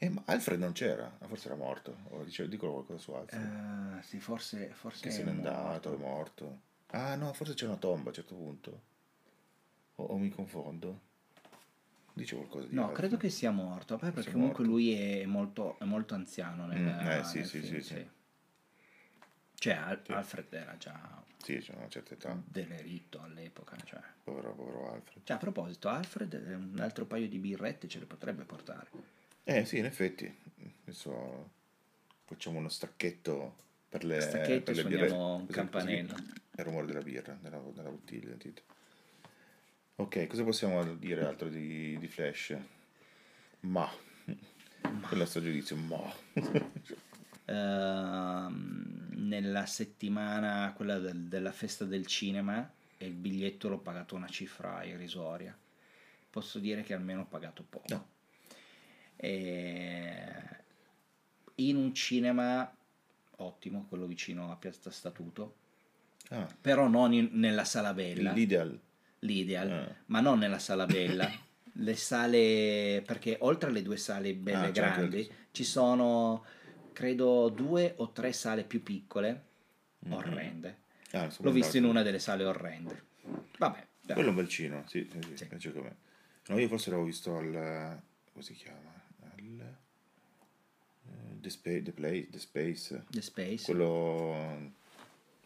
Eh, 0.00 0.08
ma 0.10 0.22
Alfred 0.26 0.60
non 0.60 0.72
c'era, 0.72 1.10
forse 1.26 1.46
era 1.48 1.56
morto. 1.56 1.96
O 2.10 2.22
dice, 2.24 2.48
dicono 2.48 2.72
qualcosa 2.72 2.98
su 3.00 3.12
Alfred. 3.12 3.98
Eh, 3.98 4.02
sì, 4.02 4.20
forse, 4.20 4.68
forse 4.72 5.02
che 5.02 5.08
è 5.08 5.12
se 5.12 5.22
n'è 5.24 5.30
andato, 5.30 5.94
è 5.94 5.96
morto. 5.98 6.60
Ah 6.90 7.14
no, 7.16 7.32
forse 7.32 7.54
c'è 7.54 7.66
una 7.66 7.76
tomba 7.76 8.04
a 8.04 8.08
un 8.08 8.14
certo 8.14 8.34
punto. 8.34 8.80
O, 9.96 10.04
o 10.04 10.16
mi 10.18 10.28
confondo? 10.30 11.00
Dice 12.12 12.36
qualcosa 12.36 12.66
di 12.66 12.74
No, 12.74 12.82
Alfred. 12.82 12.96
credo 12.98 13.16
che 13.16 13.28
sia 13.30 13.50
morto, 13.50 13.96
beh, 13.96 14.10
perché 14.10 14.22
Sia 14.22 14.32
comunque 14.32 14.64
morto. 14.64 14.78
lui 14.78 14.92
è 15.20 15.24
molto, 15.26 15.78
è 15.78 15.84
molto 15.84 16.14
anziano 16.14 16.66
nel, 16.66 16.80
Mm, 16.80 16.88
eh, 16.88 17.24
sì, 17.24 17.38
nel 17.38 17.46
sì, 17.46 17.60
film, 17.60 17.80
sì, 17.80 17.82
sì. 17.82 18.08
Cioè, 19.58 19.74
Al- 19.74 20.02
Sì. 20.04 20.12
Alfred 20.12 20.52
era 20.52 20.76
già 20.78 21.22
Sì, 21.42 21.58
c'è 21.58 21.74
una 21.74 21.88
certa 21.88 22.14
età. 22.14 22.40
delerito 22.44 23.20
all'epoca. 23.20 23.76
Cioè. 23.84 24.00
Povero, 24.22 24.54
povero 24.54 24.92
Alfred. 24.92 25.24
Cioè, 25.24 25.36
a 25.36 25.38
proposito, 25.40 25.88
Alfred 25.88 26.32
un 26.34 26.78
altro 26.80 27.04
paio 27.06 27.28
di 27.28 27.38
birrette 27.38 27.88
ce 27.88 27.98
le 27.98 28.06
potrebbe 28.06 28.44
portare. 28.44 28.88
Eh 29.44 29.64
sì, 29.64 29.78
in 29.78 29.86
effetti. 29.86 30.32
Adesso 30.82 31.50
facciamo 32.24 32.58
uno 32.58 32.68
stacchetto 32.68 33.56
per 33.88 34.04
le, 34.04 34.20
Stacchetto, 34.20 34.64
per 34.72 34.74
le 34.76 34.80
suoniamo 34.82 35.04
birre. 35.04 35.16
un 35.16 35.40
Così- 35.46 35.52
campanello. 35.52 36.12
così 36.12 36.32
Il 36.58 36.64
rumore 36.64 36.86
della 36.86 37.02
birra, 37.02 37.38
della, 37.40 37.58
della 37.58 37.90
bottiglia. 37.90 38.28
sentite. 38.28 38.62
Ok, 39.96 40.26
cosa 40.28 40.44
possiamo 40.44 40.94
dire 40.94 41.24
altro 41.24 41.48
di, 41.48 41.98
di 41.98 42.06
Flash? 42.08 42.56
Ma. 43.60 43.90
Quello 44.80 45.08
è 45.08 45.12
il 45.12 45.18
nostro 45.18 45.40
giudizio, 45.40 45.74
ma. 45.76 46.14
Ehm, 47.48 49.06
nella 49.12 49.66
settimana, 49.66 50.72
quella 50.76 50.98
del- 50.98 51.24
della 51.28 51.52
festa 51.52 51.84
del 51.84 52.06
cinema, 52.06 52.70
e 52.96 53.06
il 53.06 53.12
biglietto 53.14 53.68
l'ho 53.68 53.78
pagato 53.78 54.14
una 54.16 54.28
cifra 54.28 54.82
irrisoria. 54.84 55.56
Posso 56.30 56.58
dire 56.58 56.82
che 56.82 56.94
almeno 56.94 57.22
ho 57.22 57.26
pagato 57.26 57.64
poco. 57.68 57.84
No. 57.88 58.08
E 59.16 60.32
in 61.56 61.76
un 61.76 61.94
cinema 61.94 62.72
ottimo, 63.40 63.86
quello 63.88 64.06
vicino 64.06 64.50
a 64.50 64.56
Piazza 64.56 64.90
Statuto, 64.90 65.54
Ah, 66.30 66.46
però 66.60 66.88
non 66.88 67.12
in- 67.12 67.30
nella 67.32 67.64
sala 67.64 67.94
bella, 67.94 68.32
l'ideal. 68.32 68.78
l'ideal, 69.20 69.70
Ah. 69.70 69.94
ma 70.06 70.20
non 70.20 70.38
nella 70.38 70.58
sala 70.58 70.86
bella. 70.86 71.28
le 71.80 71.94
sale, 71.94 73.02
perché 73.06 73.36
oltre 73.42 73.68
alle 73.70 73.82
due 73.82 73.96
sale 73.96 74.34
belle 74.34 74.56
Ah, 74.56 74.60
anche 74.62 74.72
grandi, 74.72 75.30
ci 75.52 75.62
sono 75.62 76.44
credo 76.98 77.48
due 77.48 77.94
o 77.98 78.10
tre 78.10 78.32
sale 78.32 78.64
più 78.64 78.82
piccole, 78.82 79.44
Mhm. 80.00 80.12
orrende. 80.14 80.78
Ah, 81.12 81.32
L'ho 81.38 81.52
visto 81.52 81.76
in 81.76 81.84
una 81.84 82.02
delle 82.02 82.18
sale 82.18 82.44
orrende. 82.44 83.04
Vabbè, 83.56 83.86
dai. 84.02 84.14
Quello 84.14 84.26
è 84.26 84.30
un 84.30 84.34
bel 84.36 84.48
cino, 84.48 84.82
sì, 84.88 85.08
sì, 85.08 85.20
sì, 85.36 85.46
Sì. 85.58 85.72
No, 86.48 86.58
io 86.58 86.66
forse 86.66 86.90
l'avevo 86.90 87.06
visto 87.06 87.36
al... 87.36 88.00
come 88.32 88.44
si 88.44 88.54
chiama? 88.54 88.92
Al... 89.32 89.76
eh, 91.04 91.40
The, 91.40 91.50
Spa- 91.50 91.80
The 91.82 91.92
Place, 91.92 92.30
The 92.30 92.38
Space. 92.40 93.04
The 93.10 93.22
Space. 93.22 93.64
Quello... 93.64 94.72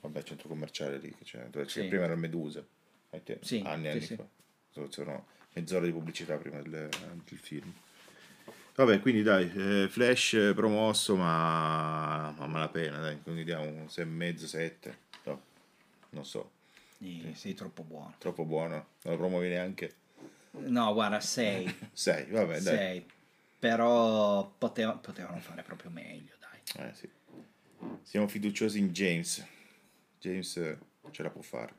Vabbè, 0.00 0.22
centro 0.22 0.48
commerciale 0.48 0.96
lì, 0.98 1.14
che 1.14 1.24
c'è, 1.24 1.48
dove 1.50 1.66
c'è- 1.66 1.82
Sì. 1.82 1.88
prima 1.88 2.04
era 2.04 2.16
Medusa, 2.16 2.64
te- 3.22 3.38
Sì, 3.42 3.60
anni 3.64 3.86
e 3.86 3.90
anni 3.90 4.00
fa. 4.06 4.26
Sono 4.88 5.26
mezz'ora 5.52 5.84
di 5.84 5.92
pubblicità 5.92 6.38
prima 6.38 6.62
del, 6.62 6.88
del 7.28 7.38
film. 7.38 7.70
Vabbè, 8.74 9.00
quindi 9.00 9.22
dai, 9.22 9.52
eh, 9.54 9.88
Flash 9.88 10.32
eh, 10.34 10.54
promosso, 10.54 11.14
ma 11.14 12.28
a 12.28 12.46
malapena, 12.46 12.98
dai, 13.00 13.20
quindi 13.22 13.44
diamo 13.44 13.64
un 13.64 13.86
6,5, 13.88 14.46
7. 14.46 14.98
No, 15.24 15.42
non 16.10 16.24
so, 16.24 16.50
Sì, 16.96 17.32
sei 17.34 17.52
troppo 17.54 17.82
buono. 17.82 18.14
troppo 18.18 18.44
buono, 18.44 18.74
non 19.02 19.12
lo 19.12 19.16
promuovi 19.18 19.48
neanche. 19.48 19.94
No, 20.52 20.92
guarda, 20.94 21.20
6. 21.20 21.88
6, 21.92 22.26
vabbè, 22.32 22.60
dai. 22.60 22.76
6. 22.76 23.06
Però 23.58 24.50
poteva- 24.56 24.92
potevano 24.96 25.38
fare 25.40 25.62
proprio 25.62 25.90
meglio, 25.90 26.32
dai. 26.40 26.86
Eh, 26.88 26.94
sì. 26.94 27.08
Siamo 28.02 28.26
fiduciosi 28.26 28.78
in 28.78 28.88
James. 28.88 29.46
James 30.18 30.56
eh, 30.56 30.78
ce 31.10 31.22
la 31.22 31.30
può 31.30 31.42
fare. 31.42 31.74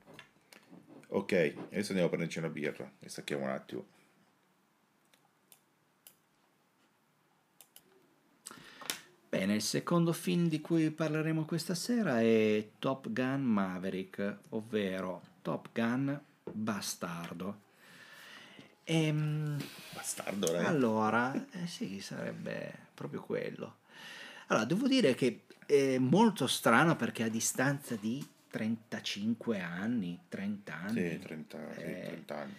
Ok, 1.08 1.32
adesso 1.72 1.90
andiamo 1.90 2.06
a 2.06 2.10
prenderci 2.10 2.38
una 2.40 2.50
birra 2.50 2.90
e 3.00 3.10
stacchiamo 3.10 3.44
un 3.44 3.50
attimo. 3.50 3.86
Bene, 9.44 9.56
il 9.56 9.62
secondo 9.62 10.14
film 10.14 10.48
di 10.48 10.62
cui 10.62 10.90
parleremo 10.90 11.44
questa 11.44 11.76
sera 11.76 12.22
è 12.22 12.66
Top 12.80 13.10
Gun 13.12 13.42
Maverick, 13.42 14.38
ovvero 14.52 15.22
Top 15.42 15.68
Gun 15.74 16.18
Bastardo. 16.50 17.60
Ehm, 18.86 19.62
Bastardo, 19.94 20.50
dai. 20.50 20.64
allora, 20.64 21.34
eh 21.52 21.68
sì, 21.68 22.00
sarebbe 22.00 22.74
proprio 22.94 23.22
quello. 23.22 23.80
Allora, 24.48 24.64
devo 24.64 24.88
dire 24.88 25.14
che 25.14 25.42
è 25.66 25.98
molto 25.98 26.48
strano 26.48 26.96
perché 26.96 27.24
a 27.24 27.28
distanza 27.30 27.98
di 27.98 28.26
35 28.50 29.60
anni, 29.60 30.22
30 30.30 30.74
anni, 30.74 31.10
Sì, 31.10 31.20
30, 31.20 31.74
sì, 31.74 31.80
Eh, 31.82 32.02
30 32.06 32.38
anni. 32.38 32.54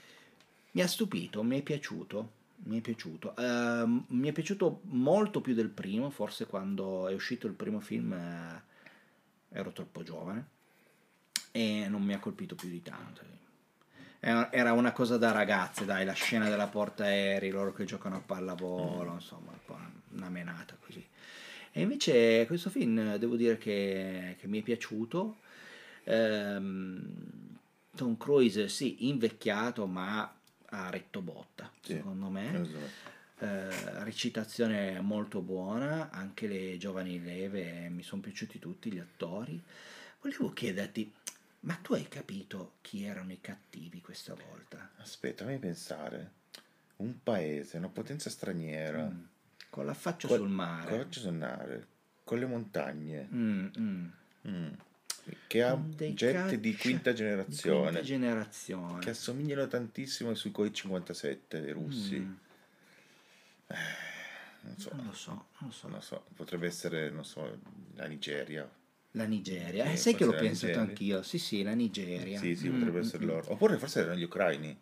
mi 0.73 0.83
ha 0.83 0.87
stupito, 0.87 1.43
mi 1.43 1.59
è 1.61 1.63
piaciuto. 1.63 2.43
Mi 2.67 2.79
è 2.79 2.81
piaciuto. 2.81 3.37
Ehm, 3.37 4.05
mi 4.09 4.29
è 4.29 4.33
piaciuto 4.33 4.81
molto 4.85 5.41
più 5.41 5.55
del 5.55 5.69
primo, 5.69 6.11
forse 6.11 6.47
quando 6.47 7.09
è 7.09 7.15
uscito 7.15 7.47
il 7.47 7.53
primo 7.53 7.81
film 7.81 8.13
eh, 8.13 8.63
ero 9.51 9.73
troppo 9.73 10.03
giovane 10.03 10.49
e 11.53 11.87
non 11.89 12.03
mi 12.03 12.15
ha 12.15 12.19
colpito 12.19 12.55
più 12.55 12.69
di 12.69 12.83
tanto. 12.83 13.23
Era 14.19 14.73
una 14.73 14.93
cosa 14.93 15.19
da 15.19 15.33
ragazze, 15.33 15.85
dai, 15.85 16.07
la 16.07 16.15
scena 16.15 16.49
della 16.49 16.67
portaerei, 16.67 17.51
loro 17.51 17.75
che 17.75 17.85
giocano 17.85 18.17
a 18.17 18.21
pallavolo, 18.21 19.13
insomma, 19.13 19.51
un 19.51 19.59
po' 19.67 19.79
una 20.13 20.31
menata 20.31 20.77
così. 20.81 21.07
E 21.71 21.83
invece 21.83 22.47
questo 22.47 22.71
film 22.71 23.17
devo 23.17 23.37
dire 23.37 23.59
che, 23.59 24.37
che 24.41 24.47
mi 24.47 24.61
è 24.61 24.63
piaciuto. 24.63 25.41
Ehm, 26.05 27.59
Tom 27.95 28.17
Cruise, 28.17 28.69
sì, 28.69 29.09
invecchiato, 29.09 29.87
ma 29.87 30.35
ha 30.75 30.91
retto 30.91 31.21
botta, 31.23 31.71
Sì. 31.81 31.95
secondo 31.95 32.29
me. 32.29 32.65
So. 32.65 32.79
Eh, 33.45 34.03
recitazione 34.05 35.01
molto 35.01 35.41
buona, 35.41 36.11
anche 36.11 36.47
le 36.47 36.77
giovani 36.79 37.23
leve, 37.23 37.89
mi 37.89 38.03
sono 38.03 38.23
piaciuti 38.23 38.59
tutti 38.59 38.93
gli 38.93 38.99
attori. 38.99 39.61
Volevo 40.21 40.53
chiederti, 40.53 41.13
ma 41.61 41.75
tu 41.83 41.95
hai 41.95 42.07
capito 42.09 42.75
chi 42.81 43.05
erano 43.05 43.33
i 43.33 43.41
cattivi 43.41 44.01
questa 44.01 44.35
volta? 44.35 44.91
Aspetta, 44.99 45.45
fammi 45.45 45.59
pensare. 45.59 46.31
Un 46.97 47.23
paese, 47.23 47.77
una 47.77 47.89
potenza 47.89 48.31
straniera. 48.31 49.05
Mm. 49.11 49.23
Con 49.69 49.85
l'affaccio 49.87 50.29
Qual- 50.29 50.39
sul 50.41 50.49
mare. 50.49 50.89
Coraggio 50.91 51.21
sul 51.21 51.33
mare, 51.35 51.87
con 52.23 52.39
le 52.39 52.47
montagne. 52.47 53.29
Mm, 53.33 53.67
mm. 54.47 54.71
Mm. 55.27 55.33
Che 55.47 55.63
ha 55.63 55.75
jet 55.77 56.55
di 56.57 56.71
caccia- 56.73 56.83
quinta 56.83 57.11
di 57.11 57.17
generazione. 57.17 57.81
quinta 57.91 58.01
generazione. 58.03 58.99
Che 59.01 59.11
assomigliano 59.11 59.67
tantissimo 59.67 60.31
ai 60.31 60.37
sui 60.37 60.51
coi 60.51 60.73
57 60.73 61.61
dei 61.61 61.73
russi. 61.73 62.19
Mm. 62.19 62.33
Non 64.61 64.77
so. 64.79 64.91
Non 64.95 65.07
lo 65.07 65.13
so, 65.13 65.31
non 65.31 65.47
lo 65.69 65.71
so. 65.71 65.89
Non 65.89 66.03
so, 66.03 66.25
potrebbe 66.35 66.67
essere, 66.67 67.11
non 67.11 67.25
so, 67.25 67.59
la 67.95 68.07
Nigeria. 68.07 68.69
La 69.13 69.25
Nigeria, 69.25 69.85
Sì, 69.87 69.93
eh, 69.93 69.97
sai 69.97 70.15
che 70.15 70.25
l'ho 70.25 70.33
pensato 70.33 70.67
Nigeria. 70.67 70.81
anch'io. 70.91 71.23
Sì, 71.23 71.39
sì, 71.39 71.63
la 71.63 71.75
Nigeria. 71.75 72.39
Sì, 72.39 72.57
sì, 72.57 72.69
Mm, 72.69 72.79
potrebbe 72.79 72.99
mm, 72.99 73.03
essere 73.03 73.25
mm. 73.25 73.29
loro. 73.29 73.53
Oppure 73.53 73.79
forse 73.79 74.01
erano 74.01 74.17
gli 74.19 74.25
ucraini. 74.25 74.77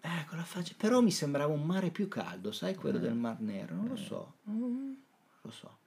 Ecco 0.00 0.36
la 0.36 0.44
faccia. 0.44 0.74
Però 0.76 1.00
mi 1.00 1.10
sembrava 1.10 1.52
un 1.52 1.64
mare 1.64 1.90
più 1.90 2.08
caldo, 2.08 2.52
sai, 2.52 2.74
quello 2.74 2.98
Mm. 2.98 3.02
del 3.02 3.14
Mar 3.14 3.40
Nero. 3.40 3.74
Non 3.74 3.88
lo 3.88 3.96
so. 3.96 4.34
Mm, 4.50 4.60
Non 4.60 4.96
lo 5.42 5.50
so. 5.50 5.78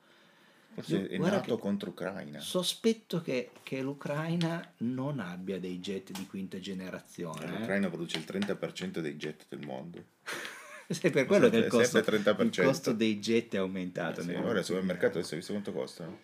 Forse 0.81 1.07
è 1.07 1.17
nato 1.17 1.55
che- 1.55 1.61
contro 1.61 1.89
Ucraina. 1.89 2.39
Sospetto 2.39 3.21
che, 3.21 3.51
che 3.63 3.81
l'Ucraina 3.81 4.73
non 4.77 5.19
abbia 5.19 5.59
dei 5.59 5.79
jet 5.79 6.11
di 6.11 6.25
quinta 6.27 6.59
generazione. 6.59 7.45
eh. 7.45 7.59
L'Ucraina 7.59 7.89
produce 7.89 8.17
il 8.17 8.25
30% 8.27 8.99
dei 8.99 9.15
jet 9.15 9.45
del 9.49 9.65
mondo. 9.65 10.03
Sai, 10.89 11.11
per 11.11 11.25
quello 11.27 11.49
che 11.49 11.57
il 11.57 11.67
costo, 11.67 12.01
sempre 12.01 12.17
30%. 12.17 12.41
il 12.61 12.65
costo 12.65 12.93
dei 12.93 13.19
jet 13.19 13.53
è 13.53 13.57
aumentato. 13.57 14.21
Eh 14.21 14.23
sì, 14.23 14.33
ora 14.33 14.63
supermercato 14.63 15.05
anni. 15.05 15.17
adesso 15.17 15.33
hai 15.33 15.37
visto 15.39 15.53
quanto 15.53 15.71
costano? 15.71 16.19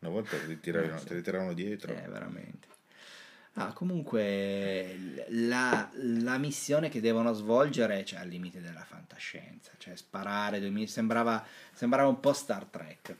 Una 0.00 0.10
volta 0.10 0.36
te 0.36 0.46
li 0.46 0.58
tiravano, 0.58 1.00
te 1.00 1.14
li 1.14 1.22
tiravano 1.22 1.52
dietro. 1.52 1.92
Eh, 1.92 2.08
veramente. 2.08 2.66
Ah, 3.54 3.72
comunque 3.72 5.24
la, 5.28 5.90
la 5.94 6.38
missione 6.38 6.88
che 6.88 7.00
devono 7.00 7.32
svolgere 7.32 8.04
cioè, 8.04 8.20
al 8.20 8.28
limite 8.28 8.60
della 8.60 8.84
fantascienza, 8.84 9.72
cioè 9.76 9.96
sparare 9.96 10.60
sembrava, 10.86 11.44
sembrava 11.72 12.08
un 12.08 12.20
po' 12.20 12.32
Star 12.32 12.64
Trek. 12.64 13.16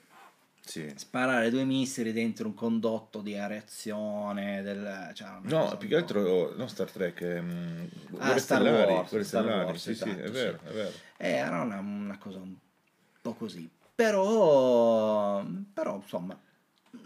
Sì. 0.64 0.92
Sparare 0.94 1.50
due 1.50 1.64
missili 1.64 2.12
dentro 2.12 2.46
un 2.46 2.54
condotto 2.54 3.22
di 3.22 3.36
areazione, 3.36 4.62
del, 4.62 5.10
cioè, 5.14 5.38
No, 5.42 5.76
più 5.76 5.88
che 5.88 5.96
altro, 5.96 6.54
no 6.54 6.66
Star 6.68 6.90
Trek, 6.90 7.20
ehm, 7.22 7.88
Ah, 8.18 8.38
Star 8.38 8.60
Stellari, 8.60 8.92
Wars, 8.92 9.08
Star 9.08 9.24
Stellari, 9.24 9.64
Wars, 9.64 9.82
sì, 9.82 9.94
sì, 9.94 10.08
è 10.08 10.12
esatto, 10.12 10.30
vero, 10.32 10.58
sì. 10.62 10.68
è 10.68 10.72
vero. 10.72 10.92
Eh, 11.16 11.30
era 11.30 11.60
una, 11.62 11.78
una 11.78 12.18
cosa 12.18 12.38
un 12.38 12.54
po' 13.20 13.34
così. 13.34 13.68
Però, 13.94 15.44
però 15.72 15.96
insomma, 15.96 16.38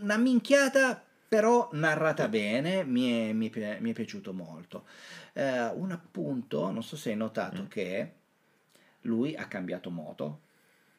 una 0.01 0.17
minchiata, 0.17 1.03
però 1.29 1.69
narrata 1.73 2.29
bene, 2.29 2.85
mi 2.85 3.29
è, 3.29 3.33
mi 3.33 3.51
è 3.51 3.79
mi 3.81 3.91
è 3.91 3.95
piaciuto 3.95 4.33
molto. 4.33 4.85
Eh, 5.33 5.67
un 5.69 5.91
appunto, 5.91 6.71
non 6.71 6.83
so 6.83 6.97
se 6.97 7.11
hai 7.11 7.17
notato 7.17 7.63
Mm. 7.63 7.67
che 7.67 8.13
lui 9.03 9.35
ha 9.35 9.47
cambiato 9.47 9.91
moto. 9.91 10.41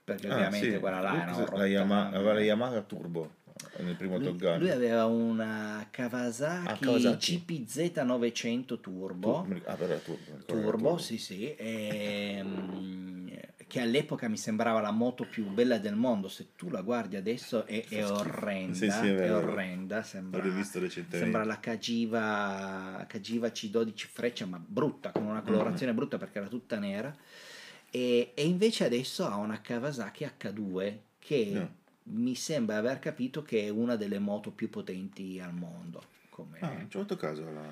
Perché 0.05 0.27
Ah, 0.29 0.35
ovviamente 0.35 0.73
sì. 0.73 0.79
quella 0.79 0.99
là 1.01 1.21
era 1.23 1.57
la, 1.57 1.65
Yama- 1.65 2.09
la 2.11 2.39
Yamaha 2.39 2.81
Turbo 2.81 3.37
eh, 3.77 3.81
nel 3.83 3.95
primo 3.95 4.17
Lui, 4.17 4.25
Top 4.25 4.35
Gun. 4.37 4.59
lui 4.59 4.69
aveva 4.69 5.05
una 5.05 5.87
Kawasaki, 5.89 6.67
Ah, 6.67 6.77
Kawasaki. 6.79 7.43
CPZ 7.43 7.97
900 8.03 8.79
Turbo. 8.79 9.45
Tu- 9.49 9.61
ah, 9.65 9.73
però 9.73 9.97
Turbo. 9.97 10.43
Turbo, 10.45 10.97
sì, 10.99 11.17
sì, 11.17 11.55
ehm, 11.57 13.31
che 13.67 13.79
all'epoca 13.81 14.27
mi 14.27 14.37
sembrava 14.37 14.79
la 14.79 14.91
moto 14.91 15.25
più 15.25 15.45
bella 15.49 15.79
del 15.79 15.95
mondo. 15.95 16.27
Se 16.27 16.49
tu 16.55 16.69
la 16.69 16.81
guardi 16.81 17.15
adesso 17.15 17.65
è, 17.65 17.83
è 17.89 18.05
orrenda, 18.05 18.75
Sì, 18.75 18.91
sì, 18.91 19.07
è 19.07 19.15
è, 19.15 19.33
orrenda, 19.33 20.03
sembra, 20.03 20.43
sembra 21.09 21.43
la 21.43 21.59
Cagiva, 21.59 23.03
Cagiva 23.07 23.47
C12 23.47 24.07
Freccia, 24.11 24.45
ma 24.45 24.61
brutta, 24.63 25.09
con 25.09 25.23
Mm. 25.23 25.29
una 25.29 25.41
colorazione 25.41 25.93
brutta 25.95 26.17
perché 26.19 26.37
era 26.37 26.47
tutta 26.47 26.77
nera. 26.77 27.15
E, 27.95 28.31
e 28.33 28.45
invece 28.45 28.83
adesso 28.83 29.25
ha 29.25 29.37
una 29.37 29.61
Kawasaki 29.61 30.25
H2 30.37 30.97
che 31.17 31.49
No. 31.53 31.69
mi 32.03 32.35
sembra 32.35 32.75
aver 32.75 32.99
capito 32.99 33.41
che 33.41 33.61
è 33.63 33.69
una 33.69 33.95
delle 33.95 34.19
moto 34.19 34.51
più 34.51 34.69
potenti 34.69 35.39
al 35.39 35.53
mondo. 35.53 36.03
Come, 36.29 36.57
Ah, 36.59 36.73
non 36.73 36.89
ci 36.89 36.97
ho 36.97 36.99
fatto 36.99 37.15
caso 37.15 37.47
alla, 37.47 37.63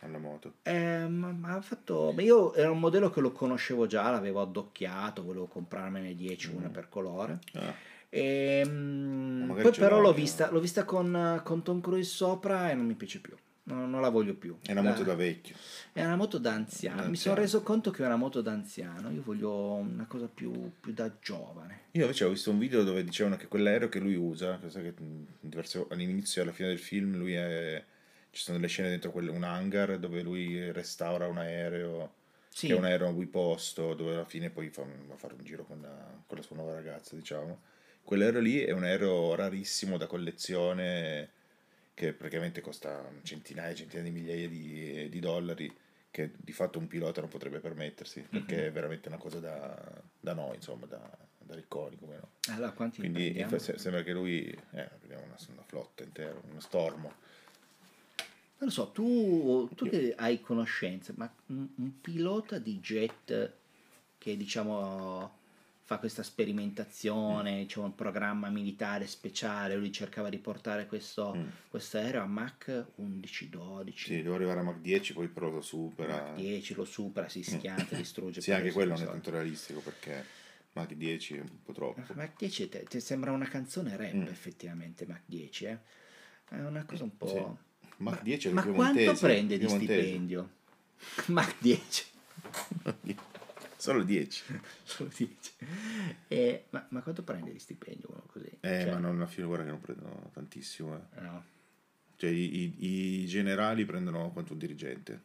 alla 0.00 0.18
moto. 0.18 0.56
eh, 0.64 1.06
ma, 1.08 1.32
ma 1.32 1.58
fatto. 1.62 2.12
beh, 2.12 2.22
Io 2.24 2.52
era 2.52 2.70
un 2.70 2.78
modello 2.78 3.08
che 3.08 3.22
lo 3.22 3.32
conoscevo 3.32 3.86
già, 3.86 4.10
l'avevo 4.10 4.42
addocchiato, 4.42 5.22
volevo 5.22 5.46
comprarmene 5.46 6.14
10, 6.14 6.50
una 6.54 6.68
Mm. 6.68 6.72
per 6.72 6.88
colore. 6.90 7.38
Ah, 7.54 7.72
E, 8.10 8.62
magari 8.66 9.62
poi 9.70 9.72
però 9.78 9.98
l'ho 9.98 10.12
vista, 10.12 10.50
l'ho 10.50 10.60
vista 10.60 10.84
con, 10.84 11.40
con 11.42 11.62
Tom 11.62 11.80
Cruise 11.80 12.10
sopra 12.10 12.70
e 12.70 12.74
non 12.74 12.84
mi 12.84 12.94
piace 12.94 13.18
più. 13.20 13.34
Non, 13.74 13.90
non 13.90 14.00
la 14.00 14.08
voglio 14.08 14.34
più. 14.34 14.56
è 14.62 14.72
una 14.72 14.82
moto 14.82 15.02
da 15.02 15.14
vecchio. 15.14 15.54
è 15.92 16.04
una 16.04 16.16
moto 16.16 16.38
da 16.38 16.52
anziano. 16.52 17.02
Da 17.02 17.08
Mi 17.08 17.16
sono 17.16 17.34
reso 17.34 17.62
conto 17.62 17.90
che 17.90 18.02
è 18.02 18.06
una 18.06 18.16
moto 18.16 18.40
da 18.40 18.52
anziano. 18.52 19.10
Io 19.10 19.22
voglio 19.22 19.74
una 19.74 20.06
cosa 20.06 20.28
più, 20.32 20.72
più 20.80 20.92
da 20.92 21.10
giovane. 21.20 21.80
Io 21.92 22.02
invece 22.02 22.24
ho 22.24 22.30
visto 22.30 22.50
un 22.50 22.58
video 22.58 22.84
dove 22.84 23.02
dicevano 23.04 23.36
che 23.36 23.48
quell'aereo 23.48 23.88
che 23.88 23.98
lui 23.98 24.14
usa, 24.14 24.58
cosa 24.58 24.80
che 24.80 24.94
all'inizio 25.88 26.40
e 26.40 26.44
alla 26.44 26.54
fine 26.54 26.68
del 26.68 26.78
film, 26.78 27.16
lui 27.16 27.34
è, 27.34 27.82
ci 28.30 28.42
sono 28.42 28.56
delle 28.56 28.68
scene 28.68 28.88
dentro 28.88 29.10
quel- 29.10 29.28
un 29.28 29.42
hangar 29.42 29.98
dove 29.98 30.22
lui 30.22 30.70
restaura 30.72 31.26
un 31.26 31.38
aereo, 31.38 32.14
Sì, 32.48 32.66
che 32.68 32.74
è 32.74 32.76
un 32.76 32.84
aereo 32.84 33.12
biposto, 33.12 33.94
dove 33.94 34.14
alla 34.14 34.24
fine 34.24 34.50
poi 34.50 34.68
fa, 34.70 34.82
va 34.82 35.14
a 35.14 35.16
fare 35.16 35.34
un 35.34 35.44
giro 35.44 35.64
con 35.64 35.80
la, 35.80 36.22
con 36.26 36.36
la 36.36 36.42
sua 36.42 36.56
nuova 36.56 36.74
ragazza, 36.74 37.14
diciamo. 37.16 37.60
Quell'aereo 38.02 38.40
lì 38.40 38.60
è 38.60 38.72
un 38.72 38.84
aereo 38.84 39.34
rarissimo 39.34 39.96
da 39.96 40.06
collezione 40.06 41.30
che 42.00 42.14
praticamente 42.14 42.62
costa 42.62 43.12
centinaia 43.24 43.72
e 43.72 43.74
centinaia 43.74 44.10
di 44.10 44.18
migliaia 44.18 44.48
di, 44.48 45.10
di 45.10 45.20
dollari 45.20 45.70
che 46.10 46.30
di 46.34 46.50
fatto 46.52 46.78
un 46.78 46.86
pilota 46.86 47.20
non 47.20 47.28
potrebbe 47.28 47.58
permettersi 47.58 48.22
perché 48.22 48.56
Mhm. 48.56 48.62
è 48.62 48.72
veramente 48.72 49.08
una 49.08 49.18
cosa 49.18 49.38
da, 49.38 50.02
da 50.18 50.32
noi, 50.32 50.54
insomma, 50.56 50.86
da, 50.86 50.98
da 51.36 51.54
ricconi 51.54 51.98
come 51.98 52.16
no. 52.16 52.30
allora 52.54 52.72
Quindi 52.72 53.44
se- 53.58 53.76
sembra 53.76 54.02
che 54.02 54.12
lui 54.12 54.46
eh, 54.46 54.88
prendiamo 54.98 55.24
una, 55.24 55.36
una 55.52 55.62
flotta 55.62 56.02
intera, 56.02 56.40
uno 56.50 56.60
stormo. 56.60 57.12
Non 58.56 58.68
lo 58.68 58.70
so, 58.70 58.90
tu, 58.92 59.68
tu 59.74 59.86
che 59.86 60.14
hai 60.16 60.40
conoscenze, 60.40 61.12
ma 61.16 61.30
un, 61.48 61.68
un 61.76 62.00
pilota 62.00 62.58
di 62.58 62.80
jet 62.80 63.52
che 64.16 64.36
diciamo 64.38 65.39
fa 65.90 65.98
questa 65.98 66.22
sperimentazione, 66.22 67.66
c'è 67.66 67.80
un 67.80 67.96
programma 67.96 68.48
militare 68.48 69.08
speciale, 69.08 69.74
lui 69.74 69.90
cercava 69.90 70.28
di 70.28 70.38
portare 70.38 70.86
questo, 70.86 71.34
Mm. 71.36 71.48
questo 71.68 71.96
aereo 71.96 72.22
a 72.22 72.26
Mach 72.26 72.84
11-12, 72.98 73.92
Sì, 73.96 74.22
devo 74.22 74.36
arrivare 74.36 74.60
a 74.60 74.62
Mach 74.62 74.78
10, 74.78 75.14
poi 75.14 75.26
però 75.26 75.50
lo 75.50 75.60
supera. 75.60 76.14
Mach 76.14 76.34
10 76.36 76.74
lo 76.74 76.84
supera, 76.84 77.28
si 77.28 77.42
schianta, 77.42 77.96
distrugge. 77.96 78.40
Sì, 78.40 78.52
anche 78.52 78.68
lo 78.68 78.72
quello 78.74 78.92
non 78.94 79.02
è 79.02 79.06
tanto 79.06 79.30
realistico 79.32 79.80
perché 79.80 80.24
Mach 80.74 80.92
10 80.92 81.34
è 81.38 81.40
un 81.40 81.62
po' 81.64 81.72
troppo. 81.72 82.14
Mach 82.14 82.36
10 82.38 82.68
te- 82.68 82.84
ti 82.84 83.00
sembra 83.00 83.32
una 83.32 83.48
canzone 83.48 83.96
rap 83.96 84.14
Mm. 84.14 84.26
effettivamente, 84.28 85.06
Mach 85.08 85.22
10, 85.26 85.64
eh? 85.64 85.78
È 86.50 86.60
una 86.60 86.84
cosa 86.84 87.02
un 87.02 87.16
po'... 87.16 87.26
Sì. 87.26 87.92
Mach 87.96 88.22
10 88.22 88.46
è 88.48 88.52
Ma 88.52 88.60
il 88.64 88.72
quanto 88.72 88.92
piemontese, 88.98 89.26
prende 89.26 89.58
di 89.58 89.68
stipendio? 89.68 90.50
Mach 91.34 91.56
10. 91.58 92.04
Solo 93.80 94.02
10. 94.02 94.42
Solo 94.84 95.10
10. 95.16 95.52
Eh, 96.28 96.64
ma, 96.70 96.86
ma 96.90 97.00
quanto 97.00 97.22
prende 97.22 97.50
di 97.52 97.58
stipendio 97.58 98.08
uno 98.10 98.22
così? 98.26 98.46
Eh, 98.60 98.80
Cioè, 98.82 98.90
ma 98.92 98.98
non, 98.98 99.16
alla 99.16 99.26
fine 99.26 99.46
guarda 99.46 99.64
che 99.64 99.70
non 99.70 99.80
prendono 99.80 100.30
tantissimo. 100.34 100.96
eh. 101.16 101.20
no. 101.20 101.44
Cioè 102.16 102.28
i, 102.28 102.74
i- 102.78 103.20
i 103.22 103.26
generali 103.26 103.86
prendono 103.86 104.30
quanto 104.32 104.52
un 104.52 104.58
dirigente. 104.58 105.20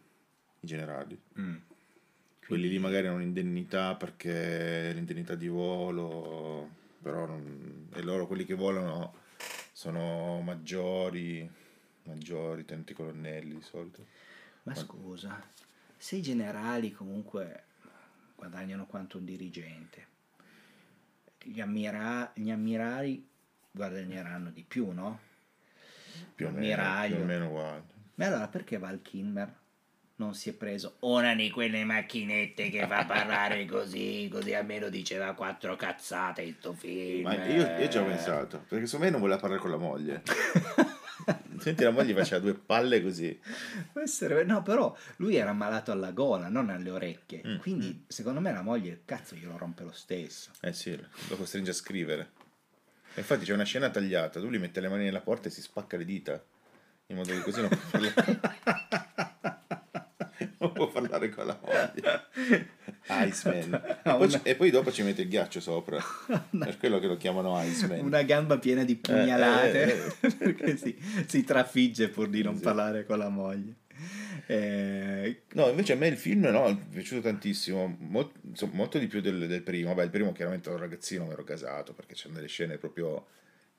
I 0.62 0.68
generali. 0.68 1.20
Mm. 1.39 1.56
Quelli 2.48 2.70
lì 2.70 2.80
magari 2.80 3.08
hanno 3.08 3.18
un'indennità 3.18 3.96
perché 3.96 4.91
l'indennità 4.94 5.36
di 5.36 5.48
volo, 5.50 6.70
però 7.02 7.26
non- 7.26 7.89
e 7.94 8.02
loro 8.04 8.26
quelli 8.28 8.46
che 8.46 8.54
volano 8.54 9.15
sono 9.74 10.39
maggiori, 10.41 11.50
maggiori, 12.04 12.63
tenenti 12.63 12.94
colonnelli 12.94 13.56
di 13.56 13.62
solito. 13.62 14.06
Ma 14.63 14.74
scusa, 14.76 15.46
se 15.98 16.15
i 16.15 16.22
generali 16.22 16.91
comunque 16.94 17.64
guadagnano 18.36 18.86
quanto 18.86 19.17
un 19.17 19.26
dirigente, 19.26 20.08
gli, 21.41 21.62
ammira- 21.62 22.32
gli 22.34 22.52
ammirali 22.52 23.26
guadagneranno 23.71 24.50
di 24.50 24.63
più, 24.63 24.91
no? 24.91 25.19
Più 26.34 26.48
o 26.48 26.50
meno, 26.50 26.60
Ammiraglio. 26.60 27.15
più 27.15 27.24
o 27.24 27.28
meno 27.28 27.48
uguali. 27.48 27.84
Ma 28.15 28.26
allora 28.26 28.48
perché 28.48 28.78
Val 28.78 29.02
Kilmer 29.02 29.54
non 30.17 30.34
si 30.34 30.50
è 30.50 30.54
preso 30.54 30.95
una 31.02 31.36
di 31.36 31.50
quelle 31.50 31.84
macchinette 31.84 32.69
che 32.69 32.88
fa 32.88 33.06
parlare 33.06 33.65
così, 33.67 34.30
così 34.32 34.54
almeno 34.54 34.89
diceva 34.89 35.34
quattro 35.34 35.76
cazzate 35.76 36.41
in 36.41 36.56
sto 36.58 36.74
film? 36.74 37.24
Ma 37.24 37.45
io, 37.45 37.80
io 37.80 37.89
ci 37.89 37.98
ho 37.98 38.04
eh. 38.04 38.08
pensato, 38.08 38.63
perché 38.67 38.86
secondo 38.86 39.06
me 39.06 39.12
non 39.12 39.21
voleva 39.21 39.39
parlare 39.39 39.62
con 39.62 39.71
la 39.71 39.78
moglie. 39.78 40.24
Senti, 41.59 41.83
la 41.83 41.91
moglie 41.91 42.13
faceva 42.13 42.39
due 42.39 42.53
palle 42.53 43.01
così. 43.01 43.39
Può 43.91 44.01
essere- 44.01 44.43
no, 44.43 44.61
però 44.61 44.95
lui 45.17 45.35
era 45.35 45.53
malato 45.53 45.91
alla 45.91 46.11
gola, 46.11 46.47
non 46.49 46.69
alle 46.69 46.89
orecchie. 46.89 47.41
Mm, 47.45 47.57
Quindi, 47.57 48.03
secondo 48.07 48.39
me, 48.39 48.51
la 48.51 48.61
moglie, 48.61 49.01
cazzo, 49.05 49.35
glielo 49.35 49.57
rompe 49.57 49.83
lo 49.83 49.91
stesso. 49.91 50.51
Eh 50.61 50.73
sì, 50.73 50.95
lo 51.29 51.35
costringe 51.35 51.71
a 51.71 51.73
scrivere. 51.73 52.31
E 53.13 53.21
infatti 53.21 53.45
c'è 53.45 53.53
una 53.53 53.63
scena 53.63 53.89
tagliata, 53.89 54.39
lui 54.39 54.57
mette 54.59 54.81
le 54.81 54.89
mani 54.89 55.05
nella 55.05 55.21
porta 55.21 55.47
e 55.47 55.51
si 55.51 55.61
spacca 55.61 55.95
le 55.97 56.05
dita. 56.05 56.43
In 57.07 57.15
modo 57.15 57.31
che 57.31 57.41
così 57.41 57.61
non 57.61 57.69
può 57.69 57.77
parlare, 57.91 58.39
non 60.65 60.73
può 60.73 60.88
parlare 60.89 61.30
con 61.30 61.45
la 61.45 61.60
moglie. 61.63 62.67
Iceman. 63.08 63.73
E 63.73 63.97
No, 64.04 64.17
poi, 64.17 64.28
una- 64.28 64.41
e 64.43 64.56
poi 64.56 64.69
dopo 64.71 64.91
ci 64.91 65.04
mette 65.04 65.21
il 65.23 65.28
ghiaccio 65.30 65.60
sopra. 65.60 65.99
Per 66.58 66.78
quello 66.78 66.99
che 66.99 67.08
lo 67.08 67.17
chiamano 67.17 67.62
Iceman. 67.63 67.99
Una 67.99 68.23
gamba 68.23 68.58
piena 68.58 68.84
di 68.84 68.95
pugnalate, 68.95 70.15
eh, 70.21 70.32
perché 70.38 70.78
si, 70.78 70.97
si 71.28 71.43
trafigge 71.43 72.10
pur 72.10 72.28
di 72.30 72.41
non 72.43 72.56
Sì. 72.56 72.62
parlare 72.63 73.06
con 73.06 73.17
la 73.17 73.30
moglie. 73.30 73.73
Eh, 74.47 75.43
No, 75.54 75.69
invece 75.69 75.93
a 75.93 75.95
me 75.95 76.08
il 76.08 76.17
film 76.17 76.41
no, 76.47 76.65
è 76.67 76.75
piaciuto 76.75 77.21
tantissimo, 77.21 77.95
Mol- 77.99 78.32
insomma, 78.43 78.73
molto 78.75 78.97
di 78.99 79.08
più 79.08 79.21
del, 79.21 79.47
del 79.47 79.62
primo. 79.62 79.93
Beh, 79.93 80.04
il 80.04 80.10
primo 80.10 80.32
chiaramente 80.34 80.69
ero 80.69 80.78
ragazzino, 80.78 81.25
mi 81.25 81.32
ero 81.32 81.43
gasato 81.43 81.93
perché 81.93 82.13
c'erano 82.13 82.36
delle 82.36 82.47
scene 82.47 82.78
proprio 82.78 83.25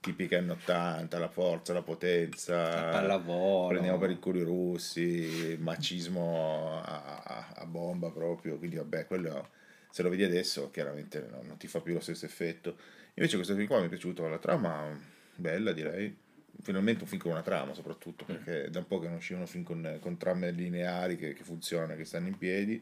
tipiche 0.07 0.37
anni 0.37 0.51
80, 0.51 1.19
la 1.19 1.29
forza, 1.29 1.73
la 1.73 1.83
potenza, 1.83 2.55
la 2.85 2.91
pallavolo. 2.93 3.69
prendiamo 3.69 3.99
per 3.99 4.11
il 4.11 4.19
culo 4.21 4.39
i 4.39 4.45
russi, 4.45 5.01
il 5.01 5.61
macismo 5.61 6.81
a, 6.81 7.23
a- 7.25 7.53
a 7.57 7.67
bomba 7.67 8.11
proprio, 8.11 8.57
quindi 8.57 8.77
vabbè, 8.77 9.07
quello 9.07 9.49
se 9.91 10.03
lo 10.03 10.09
vedi 10.09 10.23
adesso 10.23 10.71
chiaramente 10.71 11.27
no- 11.29 11.43
non 11.43 11.57
ti 11.57 11.67
fa 11.67 11.81
più 11.81 11.95
lo 11.95 12.01
stesso 12.01 12.25
effetto. 12.25 12.77
Invece 13.15 13.35
questo 13.37 13.55
film 13.55 13.67
qua 13.67 13.81
mi 13.81 13.87
è 13.87 13.89
piaciuto, 13.89 14.29
la 14.29 14.39
trama 14.39 14.97
bella 15.35 15.73
direi, 15.73 16.17
finalmente 16.63 17.03
un 17.03 17.09
film 17.09 17.21
con 17.23 17.33
una 17.33 17.43
trama 17.43 17.75
soprattutto, 17.75 18.25
perché 18.25 18.65
è 18.67 18.71
da 18.71 18.79
un 18.79 18.87
po' 18.87 19.01
che 19.01 19.09
non 19.09 19.17
uscivano 19.17 19.47
film 19.47 19.65
con, 19.65 19.99
con 20.01 20.17
trame 20.19 20.51
lineari 20.53 21.17
che, 21.17 21.33
che 21.33 21.43
funzionano, 21.43 21.97
che 21.97 22.05
stanno 22.05 22.29
in 22.29 22.39
piedi. 22.39 22.81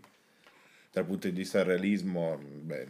Dal 0.93 1.07
punto 1.07 1.27
di 1.29 1.35
vista 1.35 1.59
del 1.59 1.67
realismo, 1.69 2.37
beh, 2.39 2.87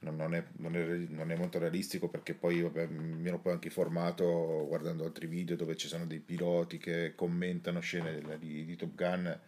non, 0.00 0.16
non 0.16 0.34
è, 0.34 0.44
non 0.58 0.76
è 0.76 1.06
non 1.08 1.30
è 1.30 1.36
molto 1.36 1.58
realistico 1.58 2.08
perché 2.08 2.34
poi 2.34 2.60
vabbè, 2.62 2.86
mi 2.86 3.26
ero 3.26 3.38
poi 3.38 3.52
anche 3.52 3.68
informato 3.68 4.64
guardando 4.66 5.04
altri 5.04 5.26
video 5.26 5.56
dove 5.56 5.76
ci 5.76 5.88
sono 5.88 6.06
dei 6.06 6.20
piloti 6.20 6.78
che 6.78 7.14
commentano 7.14 7.80
scene 7.80 8.20
di, 8.38 8.64
di 8.64 8.76
Top 8.76 8.94
Gun 8.94 9.40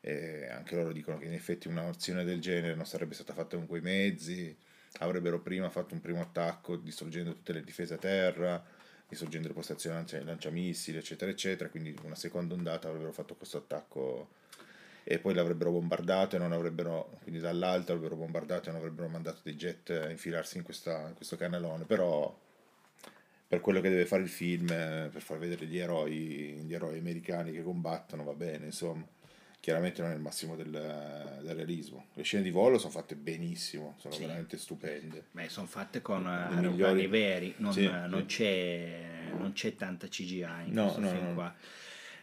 e 0.00 0.48
anche 0.48 0.76
loro 0.76 0.92
dicono 0.92 1.18
che 1.18 1.26
in 1.26 1.32
effetti 1.32 1.68
un'azione 1.68 2.24
del 2.24 2.40
genere 2.40 2.74
non 2.74 2.86
sarebbe 2.86 3.14
stata 3.14 3.34
fatta 3.34 3.56
con 3.56 3.66
quei 3.66 3.80
mezzi, 3.82 4.56
avrebbero 4.98 5.40
prima 5.40 5.68
fatto 5.70 5.94
un 5.94 6.00
primo 6.00 6.20
attacco 6.20 6.76
distruggendo 6.76 7.32
tutte 7.32 7.52
le 7.52 7.62
difese 7.62 7.94
a 7.94 7.98
terra, 7.98 8.64
distruggendo 9.08 9.48
le 9.48 9.54
postazioni 9.54 9.96
lancia- 9.96 10.22
lanciamissili, 10.22 10.98
eccetera, 10.98 11.30
eccetera, 11.30 11.68
quindi 11.68 11.94
una 12.02 12.14
seconda 12.14 12.54
ondata 12.54 12.88
avrebbero 12.88 13.12
fatto 13.12 13.34
questo 13.34 13.58
attacco 13.58 14.36
e 15.10 15.18
poi 15.18 15.32
l'avrebbero 15.32 15.70
bombardato 15.70 16.36
e 16.36 16.38
non 16.38 16.52
avrebbero, 16.52 17.18
quindi 17.22 17.40
dall'alto 17.40 17.92
avrebbero 17.92 18.16
bombardato 18.16 18.68
e 18.68 18.72
non 18.72 18.80
avrebbero 18.80 19.08
mandato 19.08 19.40
dei 19.42 19.56
jet 19.56 19.88
a 19.88 20.10
infilarsi 20.10 20.58
in, 20.58 20.64
questa- 20.64 21.08
in 21.08 21.14
questo 21.14 21.36
canalone, 21.38 21.84
però 21.84 22.38
per 23.46 23.60
quello 23.62 23.80
che 23.80 23.88
deve 23.88 24.04
fare 24.04 24.22
il 24.22 24.28
film, 24.28 24.68
eh, 24.70 25.08
per 25.10 25.22
far 25.22 25.38
vedere 25.38 25.64
gli 25.64 25.78
eroi, 25.78 26.60
gli 26.66 26.74
eroi 26.74 26.98
americani 26.98 27.52
che 27.52 27.62
combattono, 27.62 28.22
va 28.22 28.34
bene, 28.34 28.66
insomma. 28.66 29.06
chiaramente 29.60 30.02
non 30.02 30.10
è 30.12 30.14
il 30.14 30.20
massimo 30.20 30.54
del, 30.56 30.70
del 30.70 31.54
realismo. 31.54 32.06
Le 32.12 32.22
scene 32.22 32.42
di 32.42 32.50
volo 32.50 32.78
sono 32.78 32.92
fatte 32.92 33.16
benissimo, 33.16 33.94
sono 33.98 34.12
Sì. 34.14 34.20
veramente 34.20 34.56
stupende. 34.58 35.24
Beh, 35.32 35.48
sono 35.48 35.66
fatte 35.66 36.00
con 36.02 36.22
Le 36.24 36.28
eh, 36.30 36.54
migliori- 36.60 36.82
aeroplani 37.00 37.06
veri, 37.08 37.54
non, 37.58 37.72
Sì, 37.72 37.86
non 37.86 38.20
sì. 38.28 38.36
c'è, 38.36 39.30
non 39.36 39.52
c'è 39.54 39.74
tanta 39.74 40.06
CGI 40.06 40.42
in 40.66 40.72
No, 40.72 40.82
questo 40.84 41.00
no, 41.00 41.08
film 41.10 41.28
no. 41.28 41.34
qua. 41.34 41.54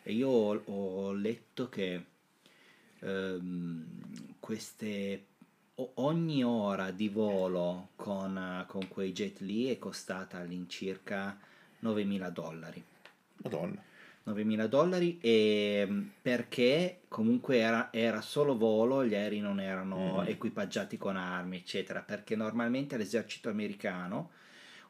E 0.03 0.13
io 0.13 0.29
ho 0.29 1.11
letto 1.13 1.67
che 1.67 2.03
ehm, 3.05 3.85
queste 4.39 5.25
ogni 5.95 6.43
ora 6.43 6.91
di 6.91 7.09
volo 7.09 7.89
con, 7.95 8.63
con 8.67 8.87
quei 8.87 9.11
jet 9.11 9.39
lì 9.39 9.65
è 9.67 9.77
costata 9.77 10.37
all'incirca 10.37 11.37
9.000 11.79 12.29
dollari. 12.29 12.83
Madonna. 13.43 13.83
9.000 14.23 14.67
dollari 14.67 15.19
e 15.21 15.85
mm, 15.87 16.01
perché 16.21 17.01
comunque 17.07 17.57
era, 17.57 17.89
era 17.91 18.21
solo 18.21 18.57
volo, 18.57 19.05
gli 19.05 19.13
aerei 19.13 19.39
non 19.39 19.59
erano 19.59 20.23
Mm. 20.23 20.27
equipaggiati 20.27 20.97
con 20.97 21.15
armi, 21.15 21.57
eccetera, 21.57 22.01
perché 22.01 22.35
normalmente 22.35 22.97
l'esercito 22.97 23.49
americano 23.49 24.31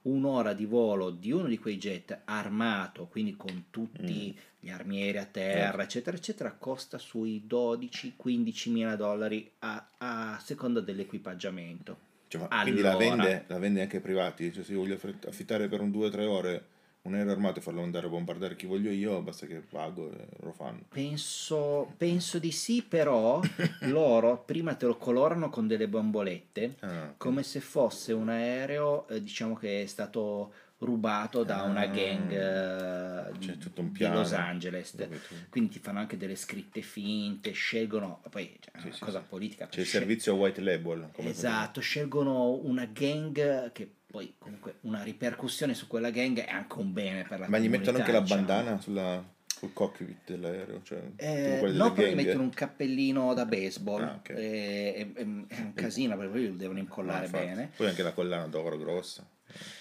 un'ora 0.03 0.53
di 0.53 0.65
volo 0.65 1.09
di 1.09 1.31
uno 1.31 1.47
di 1.47 1.57
quei 1.57 1.77
jet 1.77 2.21
armato, 2.25 3.07
quindi 3.07 3.35
con 3.35 3.65
tutti 3.71 4.37
gli 4.65 4.71
armieri 4.71 5.19
a 5.19 5.25
terra, 5.25 5.83
Certo. 5.83 5.83
eccetera, 5.83 6.17
eccetera, 6.17 6.51
costa 6.53 6.97
sui 6.97 7.45
12-15 7.45 8.71
mila 8.71 8.95
dollari 8.95 9.47
a, 9.59 9.87
a 9.97 10.39
seconda 10.43 10.81
dell'equipaggiamento. 10.81 11.97
Cioè, 12.27 12.41
ma 12.41 12.51
quindi 12.59 12.81
la 12.81 12.89
Allora. 12.89 12.95
vende, 12.95 13.43
la 13.47 13.59
vende 13.59 13.81
anche 13.81 13.97
ai 13.97 14.01
privati? 14.01 14.51
Cioè, 14.51 14.63
se 14.63 14.71
io 14.73 14.79
voglio 14.79 14.99
affittare 15.27 15.67
per 15.67 15.81
un 15.81 15.91
2-3 15.91 16.25
ore 16.25 16.65
un 17.03 17.13
aereo 17.13 17.31
armato 17.33 17.59
e 17.59 17.61
farlo 17.61 17.83
andare 17.83 18.07
a 18.07 18.09
bombardare 18.09 18.55
chi 18.55 18.65
voglio 18.65 18.89
io, 18.89 19.21
basta 19.21 19.45
che 19.45 19.59
pago 19.59 20.11
e 20.11 20.27
lo 20.39 20.51
fanno. 20.51 20.83
Penso, 20.89 21.93
penso 21.97 22.39
di 22.39 22.51
sì, 22.51 22.81
però 22.81 23.41
loro 23.83 24.43
prima 24.45 24.75
te 24.75 24.85
lo 24.85 24.95
colorano 24.97 25.49
con 25.49 25.67
delle 25.67 25.89
bombolette 25.89 26.77
Ah, 26.81 27.13
come 27.17 27.43
se 27.43 27.59
fosse 27.59 28.13
un 28.13 28.29
aereo, 28.29 29.05
eh, 29.09 29.21
diciamo 29.21 29.55
che 29.55 29.81
è 29.83 29.85
stato 29.87 30.53
rubato 30.85 31.43
da 31.43 31.63
una 31.63 31.81
Ah. 31.81 31.87
gang 31.87 32.31
eh, 32.31 33.31
un 33.31 33.39
di 33.73 33.89
piano. 33.91 34.15
Los 34.19 34.31
Angeles. 34.33 34.93
Capito? 34.95 35.35
Quindi 35.49 35.71
ti 35.71 35.79
fanno 35.79 35.99
anche 35.99 36.17
delle 36.17 36.35
scritte 36.35 36.81
finte, 36.81 37.51
scelgono, 37.51 38.21
poi 38.29 38.57
cioè, 38.59 38.73
è 38.73 38.79
Sì, 38.79 38.85
una 38.87 38.95
sì, 38.95 39.03
cosa 39.03 39.19
sì. 39.19 39.25
politica. 39.27 39.67
C'è 39.67 39.79
il 39.81 39.85
scel- 39.85 39.99
servizio 40.01 40.35
white 40.35 40.61
label. 40.61 41.09
Esatto, 41.17 41.81
scelgono 41.81 42.51
una 42.63 42.85
gang 42.85 43.71
che 43.71 43.89
poi 44.05 44.33
comunque 44.37 44.75
una 44.81 45.03
ripercussione 45.03 45.73
su 45.73 45.87
quella 45.87 46.09
gang 46.09 46.39
è 46.39 46.49
anche 46.49 46.77
un 46.79 46.93
bene 46.93 47.23
per 47.27 47.39
la 47.39 47.49
Ma 47.49 47.57
gli 47.57 47.67
mettono 47.67 47.97
anche 47.97 48.11
la 48.13 48.21
diciamo. 48.21 48.43
bandana 48.45 48.79
sulla, 48.79 49.21
sul 49.45 49.73
cockpit 49.73 50.19
dell'aereo? 50.25 50.81
Cioè, 50.83 51.01
Eh, 51.17 51.59
no, 51.73 51.91
poi 51.91 52.11
gli 52.11 52.15
mettono 52.15 52.43
un 52.43 52.49
cappellino 52.51 53.33
da 53.33 53.45
baseball. 53.45 54.01
Ah, 54.03 54.15
ok. 54.19 54.29
e- 54.29 54.33
e- 54.35 55.11
e- 55.15 55.45
è 55.47 55.59
un 55.59 55.73
casino 55.73 56.15
perché 56.15 56.31
poi 56.31 56.47
lo 56.47 56.55
devono 56.55 56.77
No, 56.77 56.83
incollare 56.85 57.25
infatti. 57.25 57.45
bene. 57.45 57.71
Poi 57.75 57.87
anche 57.87 58.03
la 58.03 58.13
collana 58.13 58.47
d'oro 58.47 58.77
grossa. 58.77 59.27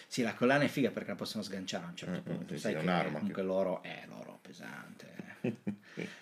Sì, 0.06 0.22
la 0.22 0.34
collana 0.34 0.64
è 0.64 0.68
figa 0.68 0.90
perché 0.90 1.10
la 1.10 1.16
possono 1.16 1.42
sganciare 1.42 1.84
a 1.84 1.88
un 1.88 1.96
certo 1.96 2.20
Mm, 2.30 2.34
punto. 2.36 2.54
sì, 2.54 2.60
Sai 2.60 2.72
sì, 2.72 2.78
che 2.78 2.82
un'arma 2.84 3.18
comunque 3.18 3.42
che- 3.42 3.46
l'oro 3.48 3.82
è 3.82 4.04
l'oro 4.08 4.38
pesante. 4.42 5.12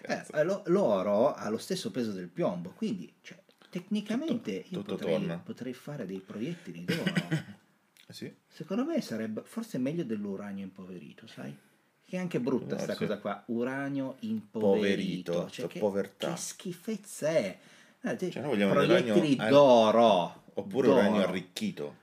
Cazzo. 0.03 0.33
Eh, 0.33 0.43
lo- 0.45 0.63
l'oro 0.67 1.35
ha 1.35 1.49
lo 1.49 1.59
stesso 1.59 1.91
peso 1.91 2.13
del 2.13 2.29
piombo, 2.29 2.71
quindi 2.71 3.13
cioè, 3.23 3.39
tecnicamente 3.71 4.63
Tutto- 4.63 4.75
io 4.75 4.83
tutto 4.83 4.97
potrei, 4.97 5.39
potrei 5.45 5.73
fare 5.75 6.07
dei 6.07 6.19
proiettili 6.21 6.85
d'oro. 6.85 7.03
Eh 8.05 8.15
sì. 8.15 8.35
Secondo 8.47 8.85
me 8.85 9.01
sarebbe 9.01 9.43
forse 9.45 9.79
meglio 9.79 10.05
dell'uranio 10.05 10.65
impoverito, 10.65 11.27
sai? 11.27 11.57
Che 12.05 12.17
è 12.17 12.21
anche 12.21 12.41
brutta 12.41 12.75
No, 12.75 12.81
sta 12.83 12.93
sì. 12.93 12.99
cosa 12.99 13.19
qua, 13.19 13.43
uranio 13.47 14.17
impoverito. 14.21 15.33
Poverito, 15.33 15.51
Cioè, 15.51 15.67
che, 15.69 15.79
povertà. 15.79 16.31
che 16.33 16.37
schifezza 16.37 17.29
è. 17.29 17.59
Eh, 18.03 18.19
Cioè, 18.31 18.43
noi 18.43 18.51
vogliamo 18.51 18.73
proiettili 18.75 19.37
d'oro. 19.37 20.43
Oppure 20.55 20.89
d'oro. 20.89 20.99
uranio 21.01 21.23
arricchito. 21.23 21.97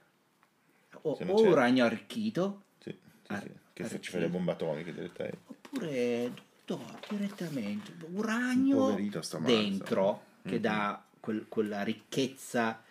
O, 1.03 1.17
o 1.25 1.41
uranio 1.47 1.85
arricchito, 1.85 2.63
Sì, 2.79 2.89
sì, 2.91 3.31
Ar-. 3.33 3.41
Che 3.73 3.83
arricchito. 3.83 4.01
ci 4.03 4.11
fai 4.11 4.21
le 4.21 4.29
bombe 4.29 4.51
atomiche 4.51 4.93
delle 4.93 5.11
te. 5.11 5.33
oppure 5.45 6.33
d'oro 6.65 6.99
direttamente. 7.09 7.91
Uranio 8.11 8.95
dentro, 9.39 10.21
che 10.43 10.55
Mhm. 10.55 10.61
dà 10.61 11.03
quel- 11.19 11.45
quella 11.47 11.83
ricchezza 11.83 12.81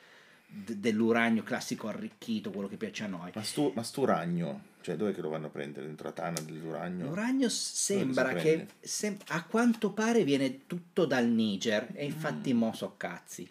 d- 0.46 0.72
dell'uranio 0.74 1.42
classico 1.42 1.88
arricchito, 1.88 2.50
quello 2.50 2.68
che 2.68 2.76
piace 2.76 3.04
a 3.04 3.06
noi. 3.06 3.30
Ma 3.34 3.42
stu, 3.42 3.70
ma 3.74 3.82
stu 3.82 4.04
ragno, 4.04 4.62
cioè 4.80 4.96
dov'è 4.96 5.12
che 5.14 5.20
lo 5.20 5.28
vanno 5.28 5.46
a 5.46 5.50
prendere? 5.50 5.86
Dentro 5.86 6.06
la 6.08 6.12
tana 6.14 6.40
dell'uranio? 6.40 7.06
L'uranio 7.06 7.48
sembra 7.50 8.28
Dove 8.30 8.40
che 8.40 8.66
sem- 8.80 9.18
a 9.28 9.44
quanto 9.44 9.92
pare 9.92 10.24
viene 10.24 10.66
tutto 10.66 11.04
dal 11.04 11.26
Niger 11.26 11.88
e 11.92 12.04
infatti 12.06 12.52
Mm. 12.54 12.56
mo 12.58 12.72
so 12.72 12.94
cazzi. 12.96 13.48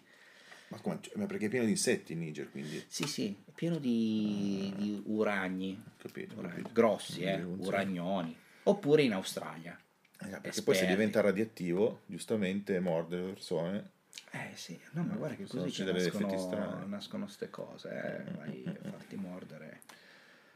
Ma, 0.68 0.78
come, 0.80 1.00
ma 1.14 1.26
perché 1.26 1.46
è 1.46 1.48
pieno 1.48 1.64
di 1.64 1.70
insetti 1.70 2.12
in 2.12 2.20
Niger, 2.20 2.50
quindi... 2.50 2.84
Sì, 2.86 3.04
sì, 3.04 3.34
è 3.46 3.50
pieno 3.52 3.78
di, 3.78 4.72
di 4.76 5.02
uragni, 5.06 5.82
Capito, 5.96 6.34
urani, 6.38 6.56
capito. 6.56 6.70
grossi, 6.72 7.22
eh, 7.22 7.42
uragnoni. 7.42 8.36
Oppure 8.64 9.02
in 9.02 9.14
Australia. 9.14 9.78
Eh, 10.20 10.26
perché 10.26 10.40
poi 10.40 10.52
se 10.52 10.58
esperti. 10.58 10.86
diventa 10.86 11.20
radioattivo, 11.20 12.02
giustamente 12.06 12.80
morde 12.80 13.16
le 13.16 13.32
persone. 13.32 13.90
Eh 14.30 14.50
sì, 14.54 14.78
no, 14.92 15.04
ma 15.04 15.14
guarda 15.14 15.36
che 15.36 15.46
così 15.46 15.70
ci 15.70 15.84
nascono, 15.84 16.84
nascono 16.86 17.28
ste 17.28 17.48
cose, 17.48 17.88
eh, 17.88 18.30
vai 18.32 18.64
a 18.66 18.90
farti 18.90 19.16
mordere. 19.16 19.80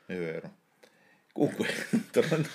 È 0.04 0.14
vero. 0.14 0.56
Comunque, 1.32 1.66
tornando, 2.12 2.48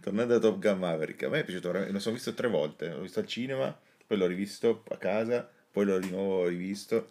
tornando 0.00 0.34
a 0.36 0.38
Top 0.38 0.58
Gun 0.58 0.78
Maverick, 0.78 1.22
a 1.24 1.28
me 1.28 1.40
è 1.40 1.44
piaciuto 1.44 1.66
veramente, 1.68 1.92
lo 1.92 2.00
sono 2.00 2.14
visto 2.14 2.32
tre 2.32 2.48
volte, 2.48 2.88
l'ho 2.88 3.02
visto 3.02 3.20
al 3.20 3.26
cinema, 3.26 3.78
poi 4.06 4.16
l'ho 4.16 4.26
rivisto 4.26 4.82
a 4.88 4.96
casa, 4.96 5.50
poi 5.72 5.84
l'ho 5.86 5.98
di 5.98 6.10
nuovo 6.10 6.46
rivisto, 6.46 7.10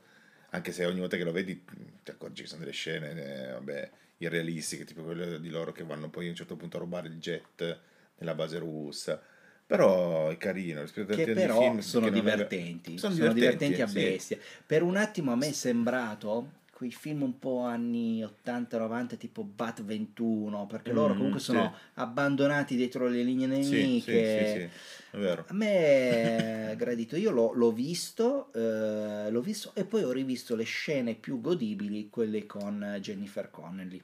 anche 0.51 0.71
se 0.71 0.85
ogni 0.85 0.99
volta 0.99 1.17
che 1.17 1.23
lo 1.23 1.31
vedi 1.31 1.63
ti 2.03 2.11
accorgi 2.11 2.43
che 2.43 2.47
sono 2.47 2.61
delle 2.61 2.71
scene, 2.71 3.47
eh, 3.47 3.51
vabbè, 3.53 3.89
irrealistiche, 4.17 4.85
tipo 4.85 5.01
quelle 5.03 5.39
di 5.41 5.49
loro 5.49 5.71
che 5.71 5.83
vanno 5.83 6.09
poi 6.09 6.27
a 6.27 6.29
un 6.29 6.35
certo 6.35 6.55
punto 6.55 6.77
a 6.77 6.79
rubare 6.79 7.07
il 7.07 7.17
jet 7.17 7.79
nella 8.17 8.35
base 8.35 8.59
russa. 8.59 9.21
Però 9.65 10.29
è 10.29 10.37
carino 10.37 10.81
rispetto 10.81 11.15
Che 11.15 11.31
però 11.31 11.59
film 11.61 11.79
sono 11.79 12.07
aveva- 12.07 12.21
divertenti, 12.21 12.97
Sono 12.97 13.13
sono, 13.13 13.33
divertenti, 13.33 13.65
divertenti, 13.75 13.81
a 13.81 13.87
sì. 13.87 14.11
bestia. 14.11 14.37
Per 14.65 14.83
un 14.83 14.97
attimo 14.97 15.31
a 15.31 15.35
me 15.35 15.47
è 15.47 15.51
sembrato 15.53 16.51
quei 16.81 16.89
film 16.91 17.21
un 17.21 17.37
po' 17.37 17.59
anni 17.61 18.23
80-90 18.23 19.15
tipo 19.15 19.43
Bat 19.43 19.83
21, 19.83 20.65
perché 20.65 20.91
loro 20.91 21.13
Mm, 21.13 21.15
comunque 21.15 21.39
sono 21.39 21.71
sì. 21.73 22.01
abbandonati 22.01 22.75
dietro 22.75 23.07
le 23.07 23.21
linee 23.21 23.45
nemiche. 23.45 24.23
sì, 24.23 24.69
sì, 25.11 25.17
vero. 25.19 25.45
A 25.45 25.53
me 25.53 26.71
è 26.71 26.75
gradito, 26.75 27.15
io 27.17 27.29
l'ho, 27.29 27.51
l'ho 27.53 27.71
visto, 27.71 28.51
eh, 28.53 29.29
l'ho 29.29 29.41
visto 29.41 29.73
e 29.75 29.85
poi 29.85 30.01
ho 30.03 30.11
rivisto 30.11 30.55
le 30.55 30.63
scene 30.63 31.13
più 31.13 31.39
godibili, 31.39 32.09
quelle 32.09 32.47
con 32.47 32.97
Jennifer 32.99 33.51
Connelly. 33.51 34.01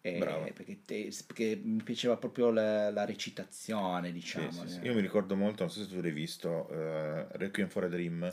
Eh, 0.00 0.20
Brava. 0.20 0.46
Perché, 0.54 0.78
te- 0.84 1.10
perché 1.26 1.60
mi 1.62 1.82
piaceva 1.82 2.16
proprio 2.16 2.50
la, 2.50 2.90
la 2.90 3.04
recitazione, 3.04 4.12
diciamo. 4.12 4.62
eh. 4.62 4.86
Io 4.86 4.94
mi 4.94 5.00
ricordo 5.00 5.36
molto, 5.36 5.62
non 5.64 5.72
so 5.72 5.82
se 5.82 5.88
tu 5.88 6.00
l'hai 6.00 6.10
visto, 6.12 6.68
eh, 6.70 7.26
Requiem 7.32 7.68
for 7.68 7.84
a 7.84 7.88
Dream, 7.88 8.32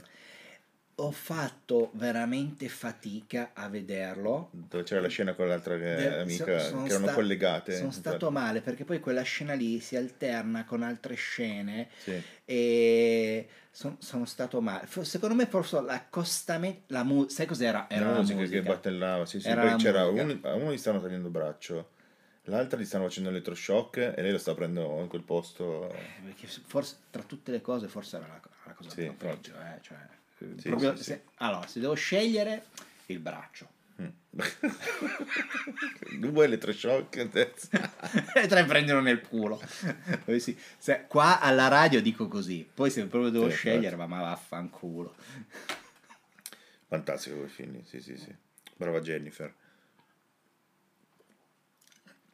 Ho 0.98 1.10
fatto 1.12 1.90
veramente 1.94 2.70
fatica 2.70 3.52
a 3.54 3.68
vederlo. 3.68 4.50
dove 4.52 4.84
c'era 4.84 5.02
la 5.02 5.08
scena 5.08 5.34
con 5.34 5.48
l'altra 5.48 5.76
De- 5.76 6.20
amica, 6.20 6.60
so- 6.60 6.68
sono 6.70 6.84
che 6.84 6.90
erano 6.90 7.06
sta- 7.06 7.14
collegate. 7.16 7.76
Sono 7.78 7.92
stato 7.92 8.30
male 8.30 8.62
perché 8.62 8.86
poi 8.86 9.00
quella 9.00 9.24
scena 9.24 9.54
lì 9.56 9.80
si 9.80 9.96
alterna 9.96 10.66
con 10.66 10.84
altre 10.84 11.16
scene 11.16 11.90
Sì. 11.98 12.22
e 12.46 13.48
son- 13.72 13.96
sono 14.00 14.26
stato 14.26 14.62
male. 14.62 14.88
Secondo 15.02 15.34
me 15.34 15.48
forse 15.48 15.82
l'accostamento, 15.82 16.82
la 16.94 17.04
mu- 17.04 17.28
sai 17.28 17.48
cos'era? 17.48 17.90
Era 17.90 18.06
la 18.06 18.12
la 18.12 18.18
musica, 18.20 18.40
musica. 18.40 18.62
che 18.62 18.68
battellava, 18.68 19.26
sì, 19.26 19.40
sì. 19.40 19.48
Era 19.48 19.62
Poi 19.62 19.76
c'era 19.78 20.06
musica. 20.12 20.24
uno, 20.24 20.40
a 20.44 20.54
uno 20.54 20.74
gli 20.74 20.78
stavano 20.78 21.02
tagliando 21.02 21.26
il 21.28 21.34
braccio, 21.34 21.90
l'altra 22.44 22.80
gli 22.80 22.86
stavano 22.86 23.10
facendo 23.10 23.30
elettroshock 23.30 23.98
e 24.16 24.22
lei 24.22 24.32
lo 24.32 24.38
stava 24.38 24.58
prendendo 24.58 25.00
in 25.02 25.08
quel 25.08 25.24
posto. 25.24 25.90
Eh, 25.92 26.34
forse 26.68 26.98
tra 27.10 27.24
tutte 27.24 27.50
le 27.52 27.62
cose 27.62 27.88
forse 27.88 28.18
era 28.18 28.28
la, 28.28 28.40
la 28.66 28.74
cosa 28.74 28.90
Sì, 28.92 29.12
peggio, 29.18 29.54
eh, 29.54 29.80
cioè, 29.82 29.98
eh, 29.98 30.22
Sì, 30.58 30.70
proprio 30.70 30.96
sì, 30.96 31.04
se- 31.04 31.24
allora 31.36 31.68
se 31.68 31.80
devo 31.80 31.94
scegliere 31.94 32.66
il 33.08 33.20
braccio 33.20 33.70
Mm. 34.02 34.08
Due 36.20 36.46
elettroshock 36.46 37.18
adesso. 37.20 37.68
e 38.34 38.48
tre 38.48 38.66
prendono 38.66 39.02
nel 39.02 39.22
culo 39.22 39.62
sì, 40.40 40.58
se- 40.80 41.06
qua 41.08 41.40
alla 41.40 41.68
radio 41.68 42.02
dico 42.02 42.28
così 42.28 42.68
poi 42.74 42.90
se 42.90 43.06
proprio 43.06 43.30
devo 43.30 43.50
Sì, 43.52 43.56
scegliere 43.56 43.96
ma, 43.96 44.08
ma 44.08 44.22
vaffanculo 44.22 45.16
Fantastico 46.88 47.38
quel 47.38 47.50
film, 47.50 47.84
sì, 47.84 48.00
sì, 48.02 48.18
sì. 48.18 48.34
Brava 48.76 49.00
Jennifer. 49.00 49.52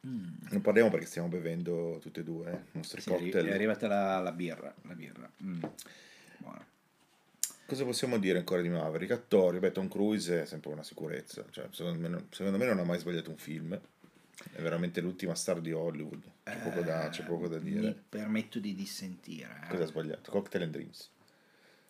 Non 0.02 0.60
parliamo 0.62 0.90
perché 0.90 1.06
stiamo 1.06 1.28
bevendo 1.28 1.98
tutte 2.00 2.20
e 2.20 2.24
due 2.24 2.50
eh, 2.50 2.54
i 2.56 2.76
nostri 2.76 3.00
Sì, 3.00 3.08
cocktail. 3.10 3.46
è 3.46 3.52
arrivata 3.52 3.86
la, 3.86 4.18
la 4.20 4.32
birra 4.32 4.74
la 4.82 4.94
birra 4.94 5.30
Mm. 5.42 5.62
Buona. 6.38 6.66
Cosa 7.70 7.84
possiamo 7.84 8.18
dire 8.18 8.38
ancora 8.38 8.62
di 8.62 8.68
Maverick? 8.68 9.12
Attori, 9.12 9.60
beh, 9.60 9.70
Tom 9.70 9.86
Cruise 9.86 10.42
è 10.42 10.44
sempre 10.44 10.72
una 10.72 10.82
sicurezza. 10.82 11.44
Cioè, 11.50 11.68
secondo, 11.70 12.00
me, 12.00 12.08
non- 12.08 12.26
secondo 12.30 12.58
me 12.58 12.64
non 12.66 12.80
ha 12.80 12.82
mai 12.84 12.98
sbagliato 12.98 13.30
un 13.30 13.36
film. 13.36 13.78
È 14.52 14.60
veramente 14.60 15.00
l'ultima 15.00 15.36
star 15.36 15.60
di 15.60 15.70
Hollywood. 15.70 16.20
C'è, 16.42 16.58
poco, 16.58 16.80
da, 16.80 17.08
c'è 17.10 17.22
poco 17.24 17.46
da 17.46 17.58
Eh, 17.58 17.60
Mi 17.60 17.70
dire. 17.72 18.02
permetto 18.08 18.58
di 18.58 18.74
dissentire. 18.74 19.60
eh. 19.64 19.68
Cosa 19.68 19.84
ha 19.84 19.86
sbagliato? 19.86 20.32
Cocktail 20.32 20.64
and 20.64 20.72
Dreams. 20.72 21.10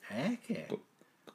Eh, 0.09 0.39
che? 0.43 0.67
Co- 0.69 0.85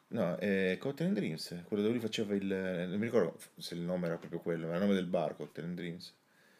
No, 0.10 0.36
è 0.38 0.77
Cocktail 0.79 1.08
and 1.10 1.17
Dreams, 1.17 1.62
quello 1.65 1.81
dove 1.81 1.95
lui 1.95 2.01
faceva 2.03 2.36
il... 2.36 2.45
Non 2.45 2.97
mi 2.99 3.05
ricordo 3.05 3.39
se 3.58 3.73
il 3.73 3.81
nome 3.81 4.05
era 4.05 4.17
proprio 4.17 4.39
quello, 4.39 4.67
era 4.67 4.75
il 4.75 4.81
nome 4.81 4.93
del 4.93 5.08
bar, 5.08 5.36
Cocktail 5.36 5.65
and 5.67 5.75
Dreams. 5.75 6.13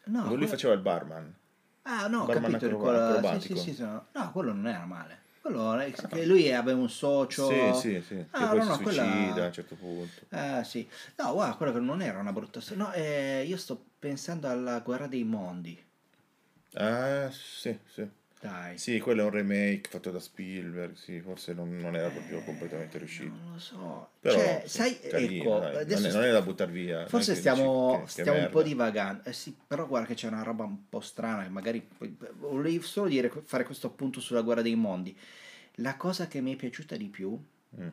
No, 0.06 0.24
dove 0.24 0.36
lui 0.36 0.46
faceva 0.48 0.74
il 0.74 0.80
barman. 0.80 1.32
Ah, 1.82 2.08
no, 2.08 2.24
Barman 2.26 2.50
capito. 2.50 2.66
acroba- 2.66 2.82
quello- 2.84 2.98
sì, 2.98 3.12
acrobatico. 3.18 3.56
sì, 3.60 3.74
sì, 3.74 3.82
no. 3.82 4.06
no, 4.12 4.32
quello 4.32 4.52
non 4.52 4.66
era 4.66 4.84
male. 4.84 5.22
È 5.48 5.92
che 6.08 6.26
lui 6.26 6.52
aveva 6.52 6.78
un 6.80 6.88
socio. 6.90 7.48
Sì, 7.48 8.00
sì, 8.00 8.02
sì. 8.02 8.14
Che 8.16 8.26
Ah, 8.32 8.48
poi 8.48 8.56
no, 8.58 8.62
si 8.62 8.68
no, 8.68 8.78
quella- 8.80 9.02
suicida 9.02 9.42
a 9.42 9.46
un 9.46 9.52
certo 9.52 9.74
punto. 9.76 10.26
Ah, 10.30 10.64
sì. 10.64 10.88
No, 11.16 11.32
guarda, 11.34 11.56
quello 11.56 11.72
che 11.72 11.78
non 11.80 12.02
era 12.02 12.18
una 12.18 12.32
brutta 12.32 12.60
storia. 12.60 12.84
No, 12.84 12.92
eh, 12.92 13.44
io 13.46 13.56
sto 13.56 13.82
pensando 13.98 14.48
alla 14.48 14.80
guerra 14.80 15.06
dei 15.06 15.24
mondi. 15.24 15.82
Ah, 16.74 17.30
sì, 17.30 17.78
sì. 17.86 18.08
Dai. 18.46 18.78
Sì, 18.78 19.00
quello 19.00 19.22
è 19.22 19.24
un 19.24 19.30
remake 19.30 19.88
fatto 19.88 20.10
da 20.10 20.20
Spielberg, 20.20 20.94
sì, 20.94 21.20
forse 21.20 21.52
non, 21.52 21.76
non 21.76 21.96
era 21.96 22.08
proprio 22.10 22.42
completamente 22.44 22.98
riuscito. 22.98 23.34
Non 23.34 23.52
lo 23.54 23.58
so. 23.58 24.10
Però, 24.20 24.36
cioè, 24.36 24.62
sì, 24.66 24.76
sai, 24.76 25.00
carino, 25.00 25.56
ecco, 25.66 25.82
dai. 25.82 25.86
non, 25.86 26.06
è, 26.06 26.12
non 26.12 26.22
è 26.22 26.30
da 26.30 26.42
buttare 26.42 26.70
via. 26.70 27.06
Forse 27.08 27.32
che 27.32 27.38
stiamo, 27.38 27.88
dici 27.90 28.14
che- 28.14 28.22
stiamo 28.22 28.38
un 28.38 28.48
po' 28.50 28.62
divagando, 28.62 29.22
eh 29.24 29.32
sì, 29.32 29.56
però 29.66 29.86
guarda 29.86 30.06
che 30.06 30.14
c'è 30.14 30.28
una 30.28 30.42
roba 30.42 30.64
un 30.64 30.88
po' 30.88 31.00
strana, 31.00 31.42
che 31.42 31.48
magari 31.48 31.86
volevo 32.38 32.84
solo 32.84 33.08
dire, 33.08 33.32
fare 33.44 33.64
questo 33.64 33.88
appunto 33.88 34.20
sulla 34.20 34.42
guerra 34.42 34.62
dei 34.62 34.76
mondi. 34.76 35.16
La 35.80 35.96
cosa 35.96 36.28
che 36.28 36.40
mi 36.40 36.52
è 36.54 36.56
piaciuta 36.56 36.96
di 36.96 37.08
più, 37.08 37.36
Mm. 37.78 37.88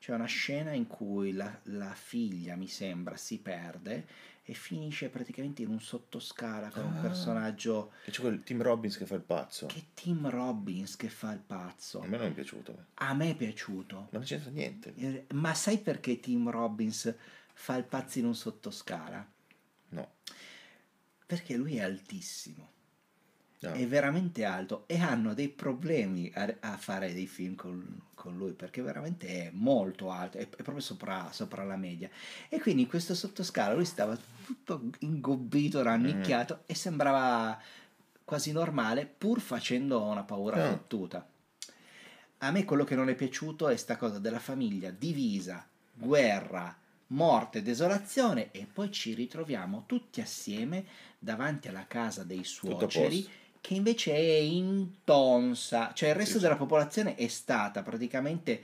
c'è 0.00 0.14
una 0.14 0.24
scena 0.24 0.72
in 0.72 0.86
cui 0.86 1.32
la, 1.32 1.56
la 1.64 1.92
figlia, 1.94 2.56
mi 2.56 2.66
sembra, 2.66 3.16
si 3.16 3.38
perde 3.38 4.06
e 4.42 4.54
finisce 4.54 5.08
praticamente 5.10 5.62
in 5.62 5.68
un 5.68 5.80
sottoscala 5.80 6.70
con 6.70 6.84
un 6.84 6.96
Ah. 6.96 7.00
personaggio 7.00 7.92
Che 8.04 8.10
c'è 8.10 8.20
quel 8.20 8.42
Tim 8.42 8.62
Robbins 8.62 8.96
che 8.96 9.06
fa 9.06 9.14
il 9.14 9.20
pazzo. 9.22 9.66
che 9.66 9.86
Tim 9.94 10.28
Robbins 10.28 10.96
che 10.96 11.08
fa 11.08 11.32
il 11.32 11.38
pazzo. 11.40 12.00
A 12.00 12.06
me 12.06 12.16
non 12.16 12.26
è 12.26 12.32
piaciuto. 12.32 12.86
A 12.94 13.14
me 13.14 13.30
è 13.30 13.34
piaciuto. 13.36 13.96
Ma 13.96 14.08
non 14.10 14.22
c'entra 14.22 14.50
niente. 14.50 14.92
Eh, 14.96 15.26
Ma 15.34 15.54
sai 15.54 15.78
perché 15.78 16.18
Tim 16.20 16.50
Robbins 16.50 17.14
fa 17.52 17.76
il 17.76 17.84
pazzo 17.84 18.18
in 18.18 18.24
un 18.26 18.34
sottoscala? 18.34 19.24
No. 19.90 20.10
Perché 21.26 21.54
lui 21.56 21.76
è 21.76 21.82
altissimo. 21.82 22.78
No. 23.60 23.72
è 23.72 23.86
veramente 23.86 24.44
alto 24.44 24.84
e 24.86 24.98
hanno 24.98 25.34
dei 25.34 25.48
problemi 25.48 26.30
a, 26.34 26.54
a 26.60 26.76
fare 26.76 27.12
dei 27.12 27.26
film 27.26 27.54
con, 27.54 28.00
con 28.14 28.36
lui 28.36 28.52
perché 28.52 28.82
veramente 28.82 29.26
è 29.26 29.50
molto 29.52 30.10
alto, 30.10 30.38
è, 30.38 30.42
è 30.42 30.62
proprio 30.62 30.80
sopra, 30.80 31.28
sopra 31.32 31.64
la 31.64 31.76
media. 31.76 32.08
E 32.48 32.60
quindi 32.60 32.82
in 32.82 32.88
questo 32.88 33.14
sottoscala 33.14 33.74
lui 33.74 33.84
stava 33.84 34.18
tutto 34.44 34.90
ingobbito, 35.00 35.82
rannicchiato 35.82 36.62
e 36.66 36.74
sembrava 36.74 37.58
quasi 38.24 38.52
normale 38.52 39.06
pur 39.06 39.40
facendo 39.40 40.02
una 40.02 40.22
paura 40.22 40.64
Ah. 40.64 40.68
fottuta. 40.70 41.26
A 42.42 42.50
me 42.50 42.64
quello 42.64 42.84
che 42.84 42.94
non 42.94 43.08
è 43.10 43.14
piaciuto 43.14 43.68
è 43.68 43.76
sta 43.76 43.96
cosa 43.96 44.18
della 44.18 44.38
famiglia 44.38 44.90
divisa, 44.90 45.66
guerra, 45.92 46.74
morte, 47.08 47.60
desolazione 47.60 48.50
e 48.52 48.66
poi 48.72 48.90
ci 48.90 49.12
ritroviamo 49.14 49.82
tutti 49.84 50.20
assieme 50.20 50.84
davanti 51.18 51.68
alla 51.68 51.86
casa 51.86 52.24
dei 52.24 52.44
suoceri. 52.44 53.28
Che 53.60 53.74
invece 53.74 54.14
è 54.14 54.18
intonsa, 54.38 55.92
cioè 55.94 56.10
il 56.10 56.14
resto 56.14 56.32
Sì, 56.32 56.38
sì. 56.38 56.42
della 56.44 56.56
popolazione 56.56 57.14
è 57.14 57.28
stata 57.28 57.82
praticamente 57.82 58.62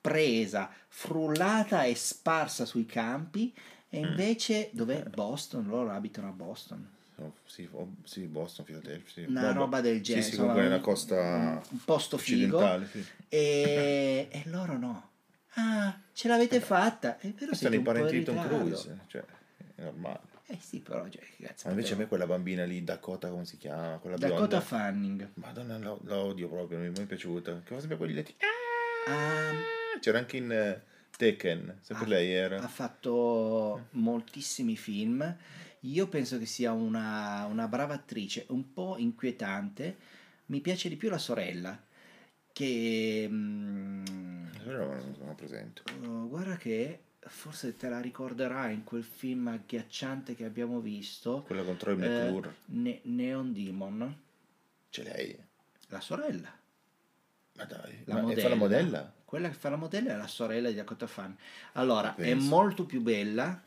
presa, 0.00 0.70
frullata 0.88 1.82
e 1.84 1.94
sparsa 1.94 2.64
sui 2.64 2.86
campi 2.86 3.52
e 3.88 4.00
Mm. 4.00 4.04
invece 4.10 4.70
dov'è 4.72 5.02
Boston? 5.04 5.66
Loro 5.66 5.90
abitano 5.90 6.28
a 6.28 6.32
Boston. 6.32 6.88
No, 7.16 7.34
sì, 7.44 7.68
oh, 7.72 7.94
sì, 8.04 8.20
Boston, 8.26 8.64
Philadelphia. 8.64 9.24
Sì. 9.24 9.28
Una 9.28 9.52
No, 9.52 9.58
roba 9.60 9.80
del 9.80 9.96
Sì, 9.96 10.02
genere, 10.04 10.22
sì, 10.22 10.28
insomma, 10.30 10.52
comunque 10.52 10.62
nella 10.62 10.76
un- 10.76 10.82
costa 10.82 11.62
un 11.70 11.84
posto 11.84 12.16
figo. 12.16 12.58
occidentale. 12.58 12.88
Sì. 12.92 13.04
E, 13.28 14.28
e 14.30 14.42
loro 14.46 14.78
no. 14.78 15.10
Ah, 15.54 15.98
ce 16.12 16.28
l'avete 16.28 16.60
fatta. 16.60 17.18
È 17.18 17.28
vero, 17.32 17.54
Sono 17.54 17.74
i 17.74 17.80
parenti 17.80 18.18
di 18.18 18.24
Tom. 18.24 18.40
Cruise, 18.40 18.98
cioè, 19.08 19.24
è 19.74 19.82
normale. 19.82 20.20
Eh 20.50 20.58
sì, 20.60 20.80
però, 20.80 21.06
cioè, 21.08 21.20
che 21.36 21.44
cazzo 21.44 21.66
Ma 21.66 21.74
invece 21.74 21.92
a 21.92 21.96
me 21.98 22.06
quella 22.06 22.26
bambina 22.26 22.64
lì, 22.64 22.82
Dakota, 22.82 23.28
come 23.28 23.44
si 23.44 23.58
chiama? 23.58 23.98
Quella 23.98 24.16
Dakota 24.16 24.46
bionda. 24.46 24.60
Fanning. 24.60 25.30
Madonna, 25.34 25.76
la, 25.78 25.96
la 26.04 26.16
odio 26.18 26.48
proprio, 26.48 26.78
non 26.78 26.86
mi 26.86 26.92
è 26.94 26.96
mai 26.96 27.06
piaciuta. 27.06 27.60
Che 27.64 27.74
fa 27.74 27.78
sempre 27.80 27.98
quegli 27.98 28.14
letti. 28.14 28.34
Ah, 29.06 29.52
C'era 30.00 30.18
anche 30.18 30.38
in 30.38 30.50
eh, 30.50 30.82
Tekken, 31.16 31.78
sempre 31.82 32.06
Ah, 32.06 32.08
lei 32.08 32.32
era. 32.32 32.58
ha 32.62 32.68
fatto 32.68 33.88
moltissimi 33.90 34.76
film. 34.76 35.36
Io 35.80 36.08
penso 36.08 36.38
che 36.38 36.46
sia 36.46 36.72
una, 36.72 37.44
una 37.44 37.68
brava 37.68 37.92
attrice, 37.94 38.46
un 38.48 38.72
po' 38.72 38.96
inquietante. 38.98 39.96
Mi 40.46 40.60
piace 40.60 40.88
di 40.88 40.96
più 40.96 41.10
la 41.10 41.18
sorella, 41.18 41.78
che... 42.52 43.26
mm, 43.30 44.46
Però 44.64 44.86
non 44.86 45.14
sono 45.14 45.34
presente. 45.34 45.82
oh, 46.04 46.26
guarda 46.28 46.56
che 46.56 47.00
forse 47.28 47.76
te 47.76 47.88
la 47.88 48.00
ricorderai 48.00 48.74
in 48.74 48.84
quel 48.84 49.04
film 49.04 49.48
agghiacciante 49.48 50.34
che 50.34 50.44
abbiamo 50.44 50.80
visto, 50.80 51.42
Quella 51.42 51.62
con 51.62 51.76
Troy 51.76 51.94
eh, 51.94 51.96
McClure. 52.08 52.54
Ne- 52.66 53.00
Neon 53.04 53.52
Demon, 53.52 54.20
C'è 54.90 55.02
lei. 55.04 55.36
la 55.88 56.00
sorella. 56.00 56.56
Ma 57.54 57.64
dai, 57.64 58.02
La 58.04 58.14
ma 58.14 58.20
modella. 58.22 58.40
fa 58.42 58.48
la 58.48 58.54
modella? 58.54 59.12
Quella 59.24 59.48
che 59.48 59.54
fa 59.56 59.68
la 59.68 59.76
modella 59.76 60.12
è 60.12 60.16
la 60.16 60.26
sorella 60.28 60.68
di 60.68 60.74
Dakota 60.76 61.06
Fan. 61.06 61.36
Allora, 61.72 62.14
è 62.14 62.32
molto 62.34 62.84
più 62.86 63.00
bella, 63.02 63.62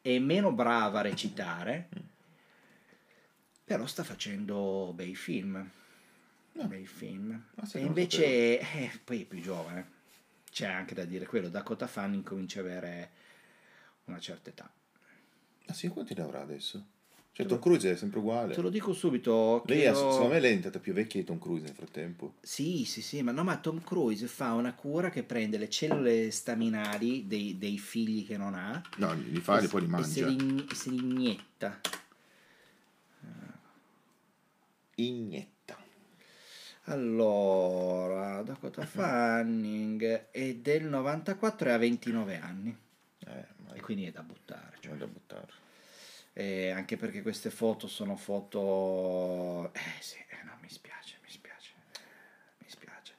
è 0.00 0.18
meno 0.18 0.52
brava 0.52 1.00
a 1.00 1.02
recitare, 1.02 1.88
però 3.64 3.84
sta 3.86 4.04
facendo 4.04 4.92
bei 4.94 5.14
film. 5.14 5.70
No. 6.52 6.64
Bei 6.68 6.86
film. 6.86 7.44
Ah, 7.56 7.68
e 7.72 7.80
invece, 7.80 8.58
eh, 8.60 9.00
poi 9.04 9.22
è 9.22 9.24
più 9.24 9.40
giovane. 9.42 9.94
C'è 10.56 10.64
anche 10.66 10.94
da 10.94 11.04
dire 11.04 11.26
quello, 11.26 11.50
Dakota 11.50 11.86
Fan 11.86 12.14
incomincia 12.14 12.60
a 12.60 12.62
avere 12.62 13.10
una 14.06 14.18
certa 14.18 14.48
età. 14.48 14.72
Ah 15.66 15.74
sì, 15.74 15.88
quanti 15.88 16.14
ne 16.14 16.22
avrà 16.22 16.40
adesso? 16.40 16.82
Cioè 17.32 17.44
Tom 17.44 17.58
Cruise 17.58 17.90
è 17.92 17.94
sempre 17.94 18.20
uguale. 18.20 18.54
Te 18.54 18.62
lo 18.62 18.70
dico 18.70 18.94
subito. 18.94 19.62
Lei 19.66 19.80
è, 19.80 19.92
chiedo- 19.92 20.12
secondo 20.12 20.32
me 20.32 20.40
lei 20.40 20.52
è 20.52 20.54
diventata 20.56 20.78
più 20.78 20.94
vecchia 20.94 21.20
di 21.20 21.26
Tom 21.26 21.38
Cruise 21.38 21.66
nel 21.66 21.74
frattempo. 21.74 22.36
Sì, 22.40 22.86
sì, 22.86 23.02
sì, 23.02 23.20
ma 23.20 23.32
no, 23.32 23.44
ma 23.44 23.58
Tom 23.58 23.82
Cruise 23.82 24.26
fa 24.28 24.54
una 24.54 24.72
cura 24.72 25.10
che 25.10 25.24
prende 25.24 25.58
le 25.58 25.68
cellule 25.68 26.30
staminali 26.30 27.26
dei, 27.26 27.58
dei 27.58 27.76
figli 27.76 28.24
che 28.26 28.38
non 28.38 28.54
ha 28.54 28.80
No, 28.96 29.12
li 29.12 29.38
fa 29.40 29.60
e 29.60 29.68
poi 29.68 29.82
li 29.82 29.86
e 29.86 29.90
se 30.04 30.24
mangia. 30.24 30.26
li, 30.28 30.66
se 30.72 30.88
li 30.88 30.96
inietta. 30.96 31.80
Ignetta. 34.94 35.55
Allora, 36.88 38.42
Dakota 38.42 38.86
Fanning 38.86 40.30
è 40.30 40.54
del 40.54 40.84
94 40.84 41.68
e 41.68 41.72
ha 41.72 41.76
29 41.78 42.38
anni 42.38 42.76
Eh, 43.26 43.44
e 43.74 43.80
quindi 43.80 44.06
è 44.06 44.12
da 44.12 44.22
buttare. 44.22 44.76
cioè. 44.80 44.90
non 44.90 44.98
da 44.98 45.06
buttare. 45.06 45.64
Eh, 46.32 46.70
anche 46.70 46.96
perché 46.96 47.22
queste 47.22 47.50
foto 47.50 47.88
sono 47.88 48.14
foto... 48.16 49.72
Eh 49.72 50.00
sì, 50.00 50.16
eh, 50.18 50.44
no, 50.44 50.52
mi 50.60 50.68
spiace, 50.68 51.16
mi 51.24 51.30
spiace, 51.30 51.72
mi 52.58 52.68
spiace. 52.68 53.14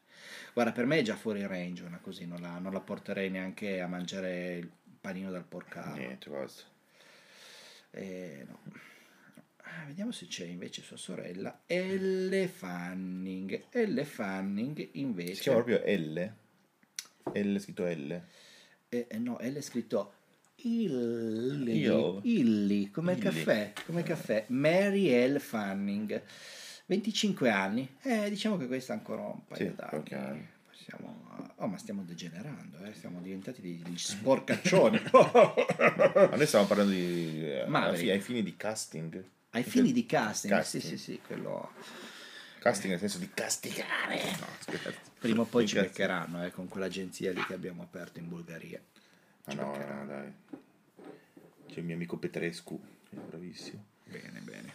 Guarda, 0.54 0.72
per 0.72 0.86
me 0.86 1.00
è 1.00 1.02
già 1.02 1.16
fuori 1.16 1.46
range 1.46 1.84
una 1.84 1.98
così, 2.00 2.26
non 2.26 2.40
la, 2.42 2.60
non 2.60 2.72
la 2.72 2.80
porterei 2.80 3.30
neanche 3.30 3.82
a 3.82 3.88
mangiare 3.88 4.56
il 4.58 4.72
panino 5.02 5.30
dal 5.30 5.44
porcaro. 5.44 5.96
Niente, 5.96 6.30
basta. 6.30 6.64
Eh, 7.92 8.46
no. 8.48 8.60
Ah, 9.80 9.86
vediamo 9.86 10.12
se 10.12 10.26
c'è 10.26 10.46
invece 10.46 10.82
sua 10.82 10.98
sorella, 10.98 11.62
Elle 11.68 12.48
Fanning. 12.48 13.66
Elle 13.70 14.06
Fanning 14.06 14.90
invece... 14.94 15.36
Si 15.36 15.42
chiama 15.42 15.62
proprio 15.64 15.84
L? 15.86 16.34
L 17.34 17.58
scritto 17.60 17.86
L. 17.86 18.22
Eh, 18.90 19.06
eh, 19.08 19.18
no, 19.20 19.38
è 19.38 19.62
scritto 19.62 20.14
Illy, 20.56 21.78
Io. 21.78 22.22
Illy, 22.24 22.90
come 22.90 23.12
Illy. 23.14 23.22
caffè, 23.22 23.74
come 23.86 24.02
caffè. 24.02 24.46
Mary 24.48 25.12
L. 25.28 25.40
Fanning, 25.40 26.24
25 26.88 27.50
anni. 27.52 27.98
Eh, 28.02 28.30
diciamo 28.30 28.58
che 28.58 28.66
questa 28.66 28.94
è 28.94 28.98
ancora 28.98 29.22
un 29.28 29.46
paio 29.46 29.70
Sì, 29.70 29.76
d'anni. 29.76 30.10
anno. 30.14 30.48
Siamo, 30.72 31.54
oh, 31.58 31.68
ma 31.68 31.78
stiamo 31.78 32.02
degenerando, 32.04 32.84
eh? 32.84 32.94
siamo 32.96 33.20
diventati 33.22 33.62
degli 33.62 33.98
sporcaccioni. 33.98 35.00
Ma 35.12 36.36
noi 36.36 36.46
stiamo 36.48 36.66
parlando 36.66 36.94
di... 36.94 37.44
eh, 37.44 37.66
fi- 37.96 38.10
ai 38.10 38.22
fini 38.22 38.42
di 38.42 38.56
casting. 38.56 39.24
Ai 39.58 39.64
fini 39.64 39.92
di 39.92 40.06
casting, 40.06 40.54
Casting. 40.54 40.84
sì, 40.84 40.90
sì, 40.90 40.98
sì, 40.98 41.22
quello... 41.26 41.72
Casting 42.60 42.92
nel 42.92 43.00
senso 43.00 43.18
di 43.18 43.30
castigare. 43.34 44.22
No, 44.40 44.48
scherzo. 44.60 45.00
Prima 45.20 45.42
o 45.42 45.46
poi 45.46 45.68
ci 45.68 45.76
Cazzo. 45.76 45.88
beccheranno 45.88 46.46
eh, 46.46 46.52
con 46.52 46.68
quell'agenzia 46.68 47.32
lì 47.32 47.44
che 47.46 47.54
abbiamo 47.54 47.82
aperto 47.82 48.20
in 48.20 48.28
Bulgaria. 48.28 48.82
Ma 49.46 49.54
no, 49.54 49.78
no, 49.78 50.06
dai. 50.06 50.34
C'è 51.68 51.80
il 51.80 51.86
mio 51.86 51.96
amico 51.96 52.18
Petrescu, 52.18 52.80
è 53.10 53.16
bravissimo. 53.16 53.84
Bene, 54.06 54.40
bene. 54.42 54.74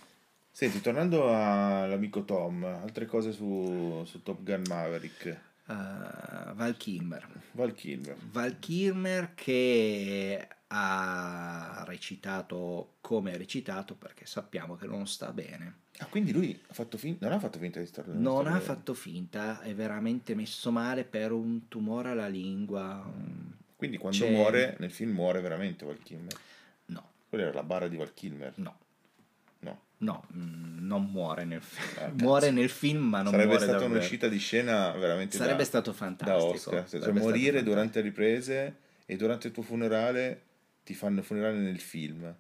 Senti, 0.50 0.80
tornando 0.80 1.28
all'amico 1.34 2.24
Tom, 2.24 2.64
altre 2.64 3.06
cose 3.06 3.32
su, 3.32 4.02
su 4.06 4.22
Top 4.22 4.42
Gun 4.42 4.62
Maverick. 4.68 5.40
Uh, 5.66 6.54
Val 6.54 6.76
Kilmer. 6.76 7.26
Val 7.52 7.72
Kilmer. 7.72 8.16
Val 8.30 8.58
Kilmer 8.58 9.32
che 9.34 10.48
ha 10.74 11.84
recitato 11.86 12.94
come 13.00 13.34
ha 13.34 13.36
recitato 13.36 13.94
perché 13.94 14.24
sappiamo 14.26 14.74
che 14.76 14.86
non 14.86 15.06
sta 15.06 15.30
bene. 15.32 15.80
Ah, 15.98 16.06
quindi 16.06 16.32
lui 16.32 16.58
ha 16.68 16.72
fatto 16.72 16.96
fin- 16.96 17.16
non 17.20 17.32
ha 17.32 17.38
fatto 17.38 17.58
finta 17.58 17.78
di 17.78 17.86
stare 17.86 18.08
Non 18.12 18.40
stare 18.40 18.48
ha 18.48 18.52
bene. 18.52 18.60
fatto 18.64 18.94
finta, 18.94 19.60
è 19.60 19.74
veramente 19.74 20.34
messo 20.34 20.70
male 20.70 21.04
per 21.04 21.32
un 21.32 21.68
tumore 21.68 22.10
alla 22.10 22.28
lingua. 22.28 23.04
Quindi 23.76 23.98
quando 23.98 24.18
C'è- 24.18 24.30
muore, 24.30 24.76
nel 24.78 24.90
film 24.90 25.12
muore 25.12 25.40
veramente 25.40 25.84
Val 25.84 25.98
Kilmer. 26.02 26.32
No, 26.86 27.10
Quella 27.28 27.44
era 27.44 27.52
la 27.54 27.62
bara 27.62 27.88
di 27.88 27.96
Val 27.96 28.14
Kilmer. 28.14 28.52
no, 28.56 28.76
No. 29.60 29.80
no, 29.98 30.24
mm, 30.34 30.86
non 30.86 31.04
muore 31.10 31.44
nel 31.44 31.60
film. 31.62 31.98
Ah, 31.98 32.10
muore 32.22 32.50
nel 32.50 32.70
film, 32.70 33.02
ma 33.08 33.18
non 33.22 33.32
Sarebbe 33.32 33.48
muore 33.50 33.62
stata 33.64 33.78
davvero. 33.78 33.98
un'uscita 33.98 34.28
di 34.28 34.38
scena 34.38 34.90
veramente 34.92 35.36
Sarebbe 35.36 35.58
da, 35.58 35.64
stato 35.64 35.90
da 35.90 35.96
fantastico. 35.96 36.48
Oscar. 36.48 36.72
Cioè, 36.80 36.86
Sarebbe 36.88 37.10
stato 37.10 37.12
morire 37.18 37.44
fantastico. 37.58 37.70
durante 37.70 37.98
le 38.00 38.04
riprese 38.08 38.76
e 39.04 39.16
durante 39.16 39.46
il 39.48 39.52
tuo 39.52 39.62
funerale 39.62 40.42
ti 40.82 40.94
fanno 40.94 41.20
il 41.20 41.24
funerale 41.24 41.58
nel 41.58 41.80
film. 41.80 42.34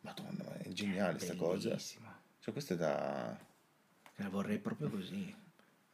Madonna, 0.00 0.44
ma 0.44 0.56
è 0.58 0.68
geniale 0.68 1.18
sta 1.18 1.34
cosa. 1.34 1.76
Cioè, 1.76 2.52
questo 2.52 2.74
è 2.74 2.76
da... 2.76 3.38
La 4.16 4.28
vorrei 4.28 4.58
proprio 4.58 4.88
così. 4.88 5.34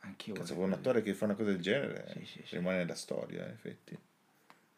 Anch'io 0.00 0.34
Cazzo, 0.34 0.54
vorrei 0.54 0.72
un 0.72 0.78
attore 0.78 1.02
che 1.02 1.14
fa 1.14 1.24
una 1.24 1.34
cosa 1.34 1.50
del 1.50 1.60
genere 1.60 2.12
Sì, 2.12 2.24
sì, 2.24 2.42
sì. 2.44 2.56
rimane 2.56 2.78
nella 2.78 2.94
storia, 2.94 3.44
in 3.44 3.50
effetti. 3.50 3.98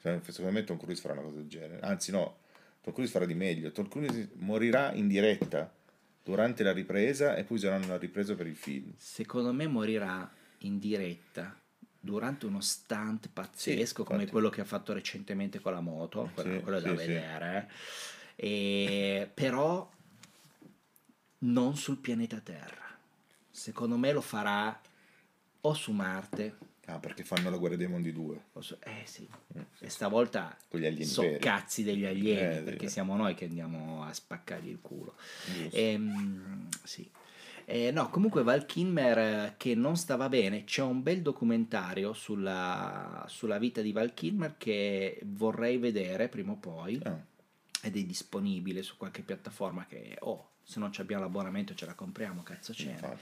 Cioè, 0.00 0.20
secondo 0.28 0.52
me 0.52 0.64
Tom 0.64 0.78
Cruise 0.78 1.00
farà 1.00 1.14
una 1.14 1.22
cosa 1.22 1.36
del 1.36 1.48
genere. 1.48 1.80
Anzi, 1.80 2.10
no, 2.10 2.38
Tom 2.80 2.92
Cruise 2.92 3.10
farà 3.10 3.24
di 3.24 3.34
meglio. 3.34 3.72
Tom 3.72 3.88
Cruise 3.88 4.30
morirà 4.34 4.92
in 4.92 5.08
diretta 5.08 5.72
durante 6.22 6.62
la 6.62 6.72
ripresa 6.72 7.36
e 7.36 7.44
poi 7.44 7.56
useranno 7.56 7.86
la 7.86 7.98
ripresa 7.98 8.34
per 8.34 8.46
il 8.46 8.56
film. 8.56 8.92
Secondo 8.96 9.52
me 9.52 9.66
morirà 9.66 10.30
in 10.58 10.78
diretta 10.78 11.58
durante 12.04 12.44
uno 12.46 12.60
stunt 12.60 13.28
pazzesco 13.32 14.02
Sì, 14.02 14.04
come 14.04 14.14
infatti. 14.18 14.30
quello 14.30 14.50
che 14.50 14.60
ha 14.60 14.64
fatto 14.66 14.92
recentemente 14.92 15.58
con 15.60 15.72
la 15.72 15.80
moto, 15.80 16.30
quello, 16.34 16.56
Sì, 16.58 16.62
quello 16.62 16.80
da 16.80 16.90
sì, 16.90 16.94
vedere. 16.96 17.70
E, 18.36 19.30
però 19.32 19.90
non 21.38 21.76
sul 21.76 21.98
pianeta 21.98 22.40
Terra. 22.40 22.82
Secondo 23.50 23.96
me 23.96 24.12
lo 24.12 24.20
farà 24.20 24.78
o 25.62 25.74
su 25.74 25.92
Marte 25.92 26.58
Ah, 26.86 26.98
perché 26.98 27.24
fanno 27.24 27.48
la 27.48 27.56
guerra 27.56 27.76
dei 27.76 27.86
mondi 27.86 28.12
2 28.12 28.44
o 28.52 28.60
su- 28.60 28.76
eh 28.82 29.02
sì. 29.06 29.26
E 29.78 29.88
stavolta 29.88 30.54
con 30.68 30.78
gli 30.80 30.84
alieni 30.84 31.06
sono 31.06 31.28
veri. 31.28 31.42
cazzi 31.42 31.82
degli 31.82 32.04
alieni 32.04 32.58
Eh, 32.58 32.60
perché 32.60 32.88
siamo 32.88 33.16
noi 33.16 33.34
che 33.34 33.46
andiamo 33.46 34.04
a 34.04 34.12
spaccargli 34.12 34.68
il 34.68 34.80
culo. 34.82 35.14
Ehm, 35.70 36.68
sì. 36.82 37.10
Eh, 37.66 37.90
no, 37.90 38.10
comunque 38.10 38.42
Val 38.42 38.66
Kilmer 38.66 39.18
eh, 39.18 39.54
che 39.56 39.74
non 39.74 39.96
stava 39.96 40.28
bene, 40.28 40.64
c'è 40.64 40.82
un 40.82 41.02
bel 41.02 41.22
documentario 41.22 42.12
sulla, 42.12 43.24
sulla 43.28 43.58
vita 43.58 43.80
di 43.80 43.92
Val 43.92 44.12
Kilmer 44.12 44.56
che 44.58 45.20
vorrei 45.24 45.78
vedere 45.78 46.28
prima 46.28 46.52
o 46.52 46.56
poi. 46.56 47.00
Ah, 47.02 47.32
ed 47.84 47.96
è 47.96 48.02
disponibile 48.02 48.82
su 48.82 48.96
qualche 48.96 49.22
piattaforma 49.22 49.84
che, 49.86 50.16
oh, 50.20 50.52
se 50.62 50.78
non 50.78 50.90
abbiamo 50.96 51.22
l'abbonamento 51.22 51.74
ce 51.74 51.84
la 51.84 51.94
compriamo, 51.94 52.42
cazzo 52.42 52.72
infatti. 52.78 53.20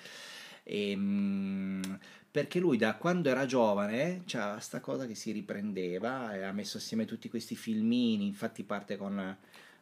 Ehm, 0.65 1.99
perché 2.31 2.61
lui 2.61 2.77
da 2.77 2.95
quando 2.95 3.29
era 3.29 3.45
giovane 3.47 4.23
c'ha 4.27 4.61
sta 4.61 4.81
cosa 4.81 5.07
che 5.07 5.17
si 5.17 5.33
riprendeva 5.33 6.35
e 6.35 6.43
ha 6.45 6.53
messo 6.53 6.79
assieme 6.79 7.05
tutti 7.05 7.29
questi 7.29 7.57
filmini, 7.57 8.27
infatti 8.27 8.63
parte 8.63 8.97
con 8.97 9.37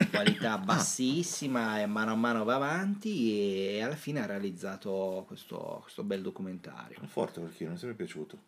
qualità 0.09 0.57
bassissima 1.05 1.81
e 1.81 1.87
mano 1.87 2.13
a 2.13 2.17
mano 2.17 2.45
va 2.45 2.55
avanti 2.55 3.35
e 3.69 3.83
alla 3.83 3.97
fine 3.97 4.21
ha 4.23 4.27
realizzato 4.27 5.25
questo, 5.27 5.79
questo 5.83 6.03
bel 6.03 6.23
documentario. 6.23 6.99
È 7.01 7.07
forte 7.07 7.41
perché 7.41 7.65
non 7.65 7.73
mi 7.73 7.79
è 7.79 7.81
sempre 7.81 7.97
piaciuto. 8.05 8.39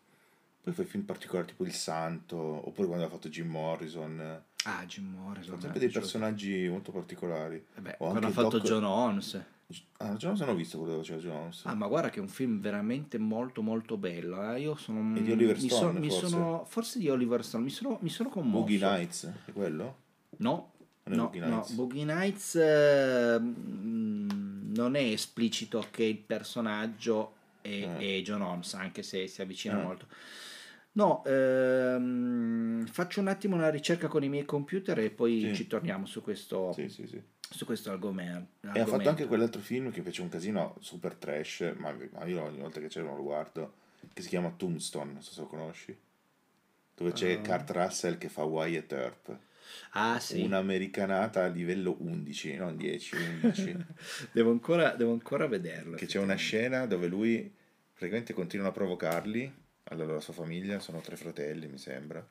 Poi 0.63 0.73
fai 0.73 0.85
film 0.85 1.03
particolari 1.03 1.47
tipo 1.47 1.65
Il 1.65 1.73
Santo, 1.73 2.37
oppure 2.37 2.87
quando 2.87 3.05
ha 3.05 3.09
fatto 3.09 3.27
Jim 3.27 3.49
Morrison. 3.49 4.41
Ah, 4.63 4.85
Jim 4.85 5.13
Morrison. 5.13 5.55
Mi 5.55 5.61
sempre 5.61 5.77
è 5.77 5.83
dei 5.83 5.89
personaggi 5.91 6.67
molto 6.69 6.91
particolari. 6.93 7.65
Vabbè, 7.75 7.95
O 7.99 8.09
quando 8.09 8.27
ha 8.27 8.31
fatto 8.31 8.57
Doc- 8.59 8.63
John 8.65 8.83
Holmes. 8.85 9.43
Ah, 9.97 10.15
già 10.15 10.27
non 10.27 10.37
sono 10.37 10.53
visto 10.55 10.77
quello 10.77 10.93
che 10.93 10.99
faceva 10.99 11.19
Jones. 11.19 11.61
Ah, 11.65 11.73
ma 11.73 11.87
guarda 11.87 12.09
che 12.09 12.19
è 12.19 12.21
un 12.21 12.27
film 12.29 12.59
veramente 12.61 13.17
molto 13.17 13.61
molto 13.61 13.97
bello. 13.97 14.53
eh. 14.53 14.61
Io 14.61 14.75
sono 14.75 15.17
E 15.17 15.21
di 15.21 15.31
Oliver 15.31 15.59
mi 15.59 15.67
Stone, 15.69 15.99
mi 15.99 16.09
forse? 16.09 16.27
sono 16.27 16.63
forse 16.65 16.99
di 16.99 17.09
Oliver 17.09 17.43
Stone, 17.43 17.63
mi 17.63 17.69
sono, 17.69 17.97
mi 18.01 18.09
sono 18.09 18.29
commosso. 18.29 18.59
Boogie 18.63 18.77
Nights, 18.85 19.31
è 19.45 19.51
quello? 19.51 19.97
No, 20.37 20.71
Non 21.05 21.13
è 21.13 21.15
no, 21.17 21.23
Boogie 21.29 21.39
no, 21.41 21.47
Nights? 21.55 21.71
Boogie 21.73 22.03
Nights 22.05 22.55
eh, 22.55 23.37
mm, 23.39 24.73
non 24.75 24.95
è 24.95 25.01
esplicito 25.01 25.85
che 25.91 26.03
il 26.03 26.17
personaggio 26.17 27.33
è, 27.61 27.83
Ah. 27.83 27.97
è 27.97 28.21
John 28.21 28.41
Holmes, 28.41 28.73
anche 28.75 29.03
se 29.03 29.27
si 29.27 29.41
avvicina 29.41 29.77
Ah. 29.79 29.81
molto. 29.83 30.07
No, 30.93 31.23
ehm, 31.25 32.85
faccio 32.85 33.19
un 33.19 33.27
attimo 33.27 33.55
una 33.55 33.69
ricerca 33.69 34.07
con 34.07 34.23
i 34.23 34.29
miei 34.29 34.45
computer 34.45 34.99
e 34.99 35.09
poi 35.09 35.39
Sì. 35.41 35.55
ci 35.55 35.67
torniamo 35.67 36.05
su 36.05 36.21
questo, 36.21 36.71
Sì, 36.73 36.87
sì, 36.87 37.21
su 37.49 37.65
questo 37.65 37.89
argomento. 37.91 38.67
E 38.73 38.79
ha 38.79 38.85
fatto 38.85 39.09
anche 39.09 39.25
quell'altro 39.25 39.59
film 39.61 39.91
che 39.91 40.01
fece 40.03 40.21
un 40.21 40.29
casino 40.29 40.75
super 40.79 41.15
trash, 41.15 41.73
ma 41.77 41.93
ma 42.11 42.25
io 42.25 42.43
ogni 42.43 42.59
volta 42.59 42.79
che 42.79 42.87
c'è 42.87 43.01
lo 43.01 43.15
guardo, 43.23 43.73
che 44.13 44.21
si 44.21 44.29
chiama 44.29 44.53
Tombstone, 44.55 45.11
non 45.13 45.21
so 45.23 45.31
se 45.31 45.41
lo 45.41 45.47
conosci. 45.47 45.97
Dove 46.95 47.11
c'è 47.11 47.33
Ah. 47.33 47.39
Kurt 47.41 47.71
Russell 47.71 48.17
che 48.19 48.29
fa 48.29 48.43
Wyatt 48.43 48.91
Earp. 48.91 49.37
Ah 49.91 50.19
sì, 50.19 50.41
Un'americanata 50.41 51.43
a 51.43 51.47
livello 51.47 51.95
11, 51.99 52.55
non 52.55 52.75
10, 52.77 53.15
11. 53.15 53.77
devo, 54.31 54.51
ancora, 54.51 54.95
devo 54.95 55.11
ancora 55.11 55.47
vederlo. 55.47 55.95
che 55.95 56.05
c'è 56.05 56.19
una 56.19 56.35
scena 56.35 56.85
dove 56.85 57.07
lui 57.07 57.53
praticamente 57.93 58.33
continua 58.33 58.67
a 58.67 58.71
provocarli, 58.71 59.53
allora 59.85 60.13
la 60.13 60.19
sua 60.19 60.33
famiglia, 60.33 60.79
sono 60.79 60.99
tre 61.01 61.15
fratelli 61.15 61.67
mi 61.67 61.77
sembra, 61.77 62.27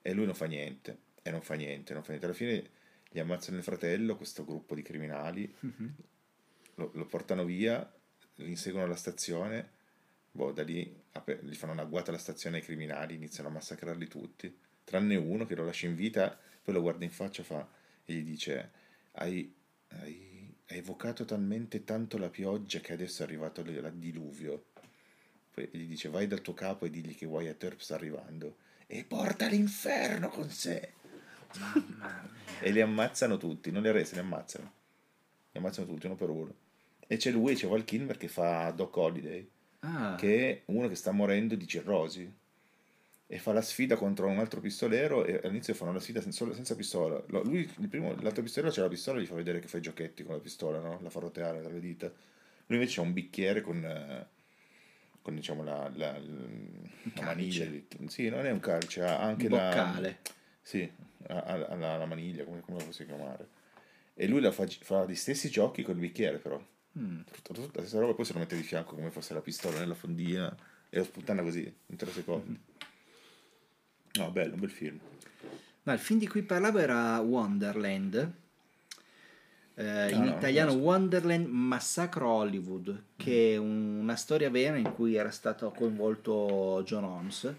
e 0.00 0.12
lui 0.12 0.24
non 0.24 0.34
fa 0.34 0.46
niente, 0.46 0.98
e 1.22 1.30
non 1.30 1.42
fa 1.42 1.54
niente, 1.54 1.92
non 1.92 2.02
fa 2.02 2.08
niente. 2.10 2.26
Alla 2.26 2.34
fine 2.34 2.70
gli 3.10 3.18
ammazzano 3.18 3.56
il 3.58 3.62
fratello, 3.62 4.16
questo 4.16 4.44
gruppo 4.44 4.74
di 4.74 4.82
criminali, 4.82 5.54
Mhm. 5.60 5.94
lo, 6.74 6.90
lo 6.94 7.06
portano 7.06 7.44
via, 7.44 7.90
li 8.36 8.48
inseguono 8.50 8.86
alla 8.86 8.96
stazione, 8.96 9.70
boh, 10.30 10.52
da 10.52 10.62
lì 10.62 10.82
gli 11.42 11.54
fanno 11.54 11.72
una 11.72 11.82
agguata 11.82 12.10
alla 12.10 12.18
stazione 12.18 12.58
ai 12.58 12.62
criminali, 12.62 13.14
iniziano 13.14 13.48
a 13.48 13.52
massacrarli 13.52 14.06
tutti, 14.06 14.56
tranne 14.84 15.16
uno 15.16 15.44
che 15.46 15.54
lo 15.56 15.64
lascia 15.64 15.86
in 15.86 15.94
vita, 15.96 16.38
poi 16.68 16.76
lo 16.76 16.82
guarda 16.82 17.06
in 17.06 17.10
faccia 17.10 17.42
fa, 17.42 17.66
e 18.04 18.12
gli 18.12 18.22
dice, 18.22 18.70
hai, 19.12 19.50
hai, 19.88 20.54
hai 20.66 20.76
evocato 20.76 21.24
talmente 21.24 21.82
tanto 21.82 22.18
la 22.18 22.28
pioggia 22.28 22.80
che 22.80 22.92
adesso 22.92 23.22
è 23.22 23.24
arrivato 23.24 23.62
il 23.62 23.68
il 23.70 23.92
diluvio. 23.94 24.64
Poi 25.54 25.66
gli 25.72 25.86
dice, 25.86 26.10
vai 26.10 26.26
dal 26.26 26.42
tuo 26.42 26.52
capo 26.52 26.84
e 26.84 26.90
digli 26.90 27.16
che 27.16 27.24
Wyatt 27.24 27.62
Earp 27.62 27.80
sta 27.80 27.94
arrivando, 27.94 28.56
e 28.86 29.02
porta 29.04 29.46
l'inferno 29.48 30.28
con 30.28 30.50
sé. 30.50 30.92
E 32.60 32.70
li 32.70 32.82
ammazzano 32.82 33.38
tutti, 33.38 33.70
non 33.70 33.80
li 33.80 33.88
arrestano, 33.88 34.20
li 34.20 34.26
ammazzano. 34.26 34.72
Li 35.52 35.58
ammazzano 35.58 35.86
tutti, 35.86 36.04
uno 36.04 36.16
per 36.16 36.28
uno. 36.28 36.54
E 37.06 37.16
c'è 37.16 37.30
lui, 37.30 37.54
c'è 37.54 37.66
Val 37.66 37.84
Kilmer 37.84 38.18
che 38.18 38.28
fa 38.28 38.70
Doc 38.72 38.94
Holiday, 38.94 39.48
Ah, 39.80 40.16
che 40.16 40.50
è 40.50 40.62
uno 40.66 40.88
che 40.88 40.96
sta 40.96 41.12
morendo 41.12 41.54
di 41.54 41.66
cirrosi. 41.66 42.30
E 43.30 43.38
fa 43.38 43.52
la 43.52 43.60
sfida 43.60 43.94
contro 43.94 44.26
un 44.26 44.38
altro 44.38 44.58
pistolero 44.58 45.26
e 45.26 45.38
all'inizio 45.44 45.74
fanno 45.74 45.92
la 45.92 46.00
sfida 46.00 46.22
senza, 46.22 46.50
senza 46.54 46.74
pistola. 46.74 47.22
Lui, 47.26 47.70
il 47.78 47.88
primo, 47.88 48.14
l'altro 48.22 48.42
pistolero 48.42 48.72
c'ha 48.72 48.80
la 48.80 48.88
pistola 48.88 49.18
e 49.18 49.22
gli 49.22 49.26
fa 49.26 49.34
vedere 49.34 49.60
che 49.60 49.68
fa 49.68 49.76
i 49.76 49.82
giochetti 49.82 50.24
con 50.24 50.34
la 50.34 50.40
pistola, 50.40 50.80
no? 50.80 50.98
La 51.02 51.10
fa 51.10 51.20
roteare 51.20 51.60
dalle 51.60 51.78
dita. 51.78 52.06
Lui 52.06 52.78
invece 52.78 53.00
ha 53.00 53.02
un 53.02 53.12
bicchiere 53.12 53.60
con, 53.60 54.26
con 55.20 55.34
diciamo 55.34 55.62
la, 55.62 55.92
la, 55.94 56.18
la 56.18 57.22
maniglia. 57.22 57.66
Sì, 58.06 58.30
non 58.30 58.46
è 58.46 58.50
un 58.50 58.60
calice, 58.60 59.02
ha 59.02 59.20
anche 59.20 59.44
un 59.44 59.52
la... 59.52 59.68
boccale. 59.68 60.18
Sì, 60.62 60.90
ha, 61.26 61.56
la, 61.76 61.96
la 61.98 62.06
maniglia, 62.06 62.44
come, 62.44 62.62
come 62.62 62.78
la 62.78 62.84
posso 62.84 63.04
chiamare. 63.04 63.48
E 64.14 64.26
lui 64.26 64.40
la 64.40 64.52
fa, 64.52 64.66
fa 64.66 65.04
gli 65.04 65.14
stessi 65.14 65.50
giochi 65.50 65.82
col 65.82 65.96
bicchiere, 65.96 66.38
però. 66.38 66.58
Mm. 66.98 67.20
Tutta, 67.30 67.52
tutta 67.52 67.80
la 67.80 67.86
stessa 67.86 68.00
roba, 68.00 68.14
poi 68.14 68.24
se 68.24 68.32
lo 68.32 68.38
mette 68.38 68.56
di 68.56 68.62
fianco 68.62 68.94
come 68.94 69.10
fosse 69.10 69.34
la 69.34 69.42
pistola 69.42 69.78
nella 69.78 69.94
fondina 69.94 70.56
e 70.88 70.96
lo 70.96 71.04
sputtana 71.04 71.42
così, 71.42 71.70
in 71.88 71.96
tre 71.96 72.10
secondi. 72.10 72.58
No, 74.14 74.30
bello, 74.30 74.54
un 74.54 74.60
bel 74.60 74.70
film. 74.70 74.98
No, 75.84 75.92
il 75.92 75.98
film 75.98 76.18
di 76.18 76.26
cui 76.28 76.42
parlavo 76.42 76.78
era 76.78 77.18
Wonderland. 77.20 78.32
Eh, 79.74 80.10
in 80.10 80.22
no, 80.24 80.36
italiano 80.36 80.72
non 80.72 80.80
Wonderland 80.80 81.46
Massacro 81.46 82.28
Hollywood, 82.28 83.02
che 83.16 83.52
è 83.54 83.56
un- 83.58 83.98
una 84.00 84.16
storia 84.16 84.50
vera 84.50 84.76
in 84.76 84.92
cui 84.92 85.14
era 85.14 85.30
stato 85.30 85.70
coinvolto 85.70 86.82
John 86.84 87.04
Holmes 87.04 87.54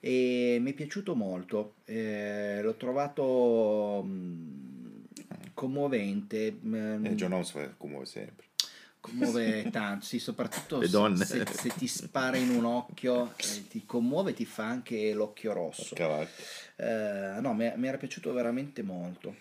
e 0.00 0.58
mi 0.60 0.70
è 0.72 0.74
piaciuto 0.74 1.14
molto. 1.14 1.74
Eh, 1.84 2.60
l'ho 2.62 2.74
trovato 2.74 4.02
mm, 4.04 5.04
commovente. 5.54 6.50
mm, 6.64 7.04
E 7.06 7.14
John 7.14 7.32
Holmes 7.32 7.54
commuove 7.76 8.06
sempre. 8.06 8.46
Commuove 9.02 9.68
tanto, 9.70 10.06
sì, 10.06 10.18
soprattutto 10.18 10.80
se-. 11.26 11.44
Se, 11.52 11.68
ti 11.76 11.86
spara 11.88 12.36
in 12.38 12.48
un 12.50 12.64
occhio, 12.64 13.34
eh, 13.36 13.66
ti 13.68 13.84
commuove, 13.84 14.32
ti 14.32 14.46
fa 14.46 14.64
anche 14.64 15.12
l'occhio 15.12 15.52
rosso. 15.52 15.94
Eh, 16.76 17.38
no, 17.40 17.52
mi, 17.52 17.70
mi 17.76 17.88
era 17.88 17.98
piaciuto 17.98 18.32
veramente 18.32 18.82
molto. 18.82 19.34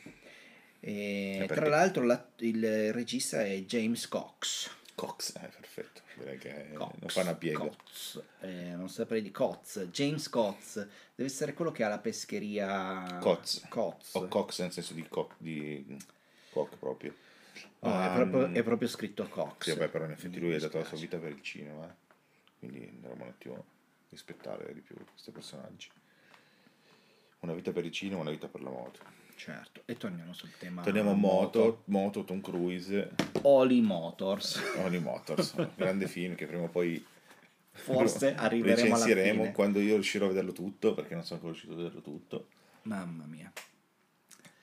E, 0.80 1.40
Eh, 1.44 1.48
tra 1.48 1.68
l'altro 1.70 2.04
la- 2.04 2.26
il 2.40 2.92
regista 2.92 3.44
è 3.46 3.60
James 3.62 4.08
Cox. 4.08 4.70
Cox, 4.96 5.36
eh, 5.36 5.48
perfetto. 5.48 6.02
direi 6.18 6.38
che 6.38 6.72
Cox, 6.74 6.94
non 7.00 7.10
fa 7.10 7.22
una 7.22 7.36
piega. 7.36 7.60
Cox, 7.60 8.22
eh, 8.42 8.74
non 8.76 8.90
saprei 8.90 9.22
di 9.22 9.32
Coz, 9.32 9.88
James 9.92 10.28
Coz, 10.28 10.74
deve 11.16 11.30
essere 11.30 11.54
quello 11.54 11.72
che 11.72 11.84
ha 11.84 11.88
la 11.88 12.00
pescheria 12.00 13.18
Coz. 13.22 13.64
Coz. 13.70 14.14
O 14.16 14.28
Cox 14.28 14.60
nel 14.62 14.72
senso 14.72 14.94
di, 14.94 15.08
co- 15.08 15.32
di 15.38 15.86
cock 16.52 16.76
proprio. 16.78 17.16
No, 17.84 17.90
è, 17.90 18.06
Ah, 18.06 18.14
proprio, 18.16 18.48
mm, 18.48 18.54
è 18.56 18.64
proprio 18.64 18.88
scritto 18.88 19.28
Cox. 19.28 19.64
Sì, 19.72 19.78
vabbè, 19.78 19.90
però 19.90 20.06
in 20.06 20.12
effetti 20.12 20.40
lui 20.40 20.54
ha 20.56 20.60
dato 20.60 20.78
la 20.78 20.84
sua 20.86 20.98
vita 20.98 21.18
per 21.18 21.32
il 21.32 21.42
cinema, 21.42 21.94
quindi 22.60 22.92
dovremmo 23.00 23.24
un 23.24 23.30
attimo 23.30 23.66
rispettare 24.10 24.74
di 24.74 24.82
più 24.82 24.96
questi 25.10 25.32
personaggi. 25.32 25.90
Una 27.40 27.54
vita 27.54 27.72
per 27.72 27.86
il 27.86 27.92
cinema, 27.92 28.22
una 28.22 28.30
vita 28.30 28.48
per 28.48 28.62
la 28.62 28.70
moto. 28.70 29.00
Certo, 29.36 29.82
e 29.86 29.98
torniamo 29.98 30.34
sul 30.34 30.52
tema 30.60 30.84
Torniamo 30.84 31.12
a 31.12 31.16
moto, 31.16 31.82
moto, 31.86 32.24
Tom 32.24 32.42
Cruise, 32.42 33.10
Oli 33.42 33.82
Motors. 33.82 34.62
Only 34.78 35.00
Motors, 35.00 35.54
un 35.54 35.72
grande 35.76 36.08
film 36.08 36.36
che 36.36 36.46
prima 36.46 36.64
o 36.64 36.68
poi 36.68 37.04
Forse 37.72 38.36
arriveremo 38.38 38.94
alla 38.94 39.06
recensiremo 39.06 39.42
fine. 39.42 39.54
quando 39.54 39.80
io 39.80 39.96
riuscirò 39.96 40.26
a 40.26 40.28
vederlo 40.28 40.52
tutto, 40.52 40.94
perché 40.94 41.16
non 41.16 41.24
sono 41.24 41.40
ancora 41.40 41.54
riuscito 41.54 41.74
a 41.74 41.78
vederlo 41.78 42.02
tutto. 42.02 42.48
Mamma 42.84 43.26
mia. 43.26 43.52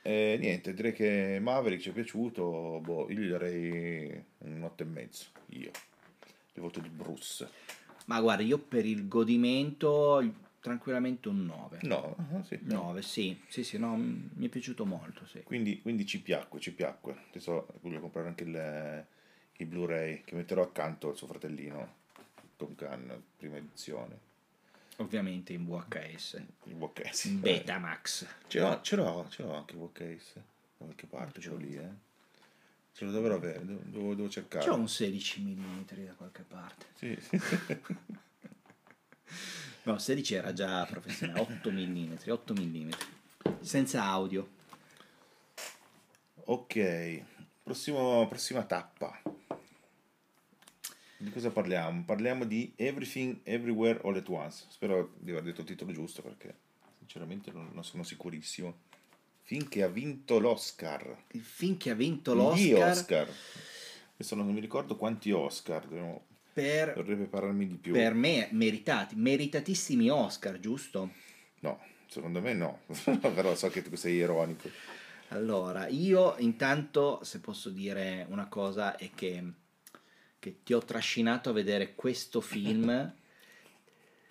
E 0.08 0.38
niente, 0.40 0.72
direi 0.72 0.94
che 0.94 1.38
Maverick 1.38 1.82
ci 1.82 1.90
è 1.90 1.92
piaciuto, 1.92 2.80
boh, 2.82 3.10
io 3.10 3.20
gli 3.20 3.28
darei 3.28 4.24
un 4.38 4.62
8 4.62 4.82
e 4.82 4.86
mezzo, 4.86 5.26
io. 5.48 5.70
Il 6.54 6.62
voto 6.62 6.80
di 6.80 6.88
Bruce. 6.88 7.46
Ma 8.06 8.18
guarda, 8.18 8.42
io 8.42 8.56
per 8.56 8.86
il 8.86 9.06
godimento 9.06 10.46
tranquillamente 10.60 11.28
un 11.28 11.44
9. 11.44 11.80
No, 11.82 12.16
ah, 12.16 12.42
sì, 12.42 12.58
no. 12.62 12.84
9, 12.84 13.02
sì, 13.02 13.38
sì, 13.48 13.62
sì, 13.62 13.76
no, 13.76 13.96
mi 13.98 14.46
è 14.46 14.48
piaciuto 14.48 14.86
molto, 14.86 15.26
sì. 15.26 15.42
Quindi, 15.42 15.82
quindi 15.82 16.06
ci 16.06 16.22
piacque, 16.22 16.58
ci 16.58 16.72
piacque. 16.72 17.24
Adesso 17.28 17.66
voglio 17.82 18.00
comprare 18.00 18.28
anche 18.28 18.44
il, 18.44 19.06
i 19.58 19.64
Blu-ray 19.66 20.22
che 20.24 20.34
metterò 20.34 20.62
accanto 20.62 21.10
al 21.10 21.18
suo 21.18 21.26
fratellino 21.26 21.96
Tom 22.56 22.74
Gunn, 22.74 23.10
prima 23.36 23.58
edizione. 23.58 24.27
Ovviamente 25.00 25.52
in 25.52 25.64
VHS, 25.66 26.42
Il 26.64 26.74
VHS. 26.74 27.24
in 27.24 27.40
Betamax. 27.40 28.26
Ce 28.48 28.58
l'ho, 28.58 28.80
ce 28.82 28.96
l'ho, 28.96 29.26
ce 29.30 29.42
l'ho 29.42 29.54
anche 29.54 29.74
VHS. 29.76 30.32
Da 30.34 30.42
qualche 30.84 31.06
parte, 31.06 31.40
ce 31.40 31.48
l'ho 31.50 31.56
lì, 31.56 31.76
eh. 31.76 32.06
Ce 32.92 33.04
lo 33.04 33.12
dovrò 33.12 33.36
avere, 33.36 33.64
devo, 33.64 33.80
devo, 33.84 34.14
devo 34.14 34.28
cercare. 34.28 34.66
C'ho 34.66 34.74
un 34.74 34.88
16 34.88 35.40
mm 35.42 35.84
da 36.04 36.12
qualche 36.14 36.42
parte. 36.42 36.86
Sì, 36.94 37.16
sì. 37.20 37.40
No, 39.84 39.98
16 39.98 40.34
era 40.34 40.52
già 40.52 40.84
professionale, 40.84 41.40
8 41.40 41.70
mm, 41.70 42.12
8 42.28 42.52
mm. 42.54 42.90
Senza 43.60 44.02
audio. 44.04 44.48
ok, 46.44 47.22
Prossimo- 47.62 48.26
prossima 48.28 48.64
tappa. 48.64 49.20
Di 51.20 51.30
cosa 51.30 51.50
parliamo? 51.50 52.04
Parliamo 52.04 52.44
di 52.44 52.72
Everything 52.76 53.40
Everywhere 53.42 54.00
All 54.04 54.16
at 54.16 54.28
Once. 54.28 54.66
Spero 54.68 55.14
di 55.18 55.32
aver 55.32 55.42
detto 55.42 55.62
il 55.62 55.66
titolo 55.66 55.92
giusto 55.92 56.22
perché 56.22 56.54
sinceramente 56.98 57.50
non, 57.50 57.70
non 57.72 57.84
sono 57.84 58.04
sicurissimo. 58.04 58.86
Finché 59.42 59.82
ha 59.82 59.88
vinto 59.88 60.38
l'Oscar. 60.38 61.24
Il 61.32 61.42
film 61.42 61.76
che 61.76 61.90
ha 61.90 61.94
vinto 61.94 62.34
Gli 62.34 62.36
l'Oscar 62.36 62.90
Oscar. 62.90 63.28
Adesso 64.14 64.34
non 64.34 64.52
mi 64.52 64.60
ricordo 64.60 64.96
quanti 64.96 65.32
Oscar, 65.32 65.86
devo- 65.86 66.26
per, 66.52 66.94
dovrei 66.94 67.16
prepararmi 67.16 67.66
di 67.66 67.74
più. 67.76 67.92
per 67.92 68.14
me 68.14 68.48
meritati, 68.50 69.14
meritatissimi 69.14 70.10
Oscar, 70.10 70.58
giusto? 70.58 71.12
No, 71.60 71.80
secondo 72.08 72.40
me 72.40 72.52
no, 72.52 72.80
però 73.20 73.54
so 73.54 73.68
che 73.68 73.82
tu 73.82 73.94
sei 73.94 74.14
ironico. 74.14 74.68
Allora, 75.28 75.86
io 75.88 76.36
intanto, 76.38 77.20
se 77.22 77.40
posso 77.40 77.70
dire 77.70 78.26
una 78.28 78.48
cosa, 78.48 78.96
è 78.96 79.10
che, 79.14 79.52
che 80.38 80.58
ti 80.62 80.72
ho 80.72 80.80
trascinato 80.80 81.50
a 81.50 81.52
vedere 81.52 81.94
questo 81.94 82.40
film 82.40 83.12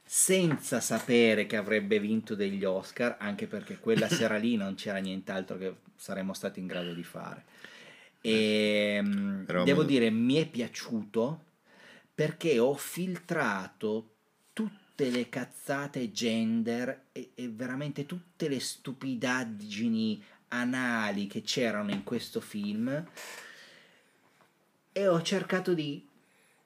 senza 0.10 0.80
sapere 0.80 1.46
che 1.46 1.58
avrebbe 1.58 2.00
vinto 2.00 2.34
degli 2.34 2.64
Oscar, 2.64 3.18
anche 3.20 3.46
perché 3.46 3.78
quella 3.78 4.08
sera 4.08 4.38
lì 4.38 4.56
non 4.56 4.76
c'era 4.76 5.00
nient'altro 5.00 5.58
che 5.58 5.76
saremmo 5.98 6.34
stati 6.34 6.62
in 6.62 6.68
grado 6.68 6.94
di 6.94 7.04
fare. 7.04 7.44
E 8.22 9.00
mm, 9.02 9.42
Eravamo- 9.44 9.66
devo 9.66 9.84
dire, 9.84 10.10
mi 10.10 10.36
è 10.36 10.48
piaciuto 10.48 11.44
perché 12.16 12.58
ho 12.58 12.74
filtrato 12.76 14.14
tutte 14.54 15.10
le 15.10 15.28
cazzate 15.28 16.12
gender 16.12 17.08
e, 17.12 17.32
e 17.36 17.50
veramente 17.50 18.06
tutte 18.06 18.48
le 18.48 18.62
stupidaggini 18.62 20.24
anali 20.50 21.28
che 21.28 21.42
c'erano 21.42 21.92
in 21.92 22.04
questo 22.04 22.40
film 22.40 23.06
e 24.98 25.08
ho 25.08 25.22
cercato 25.22 25.76
di, 25.76 26.04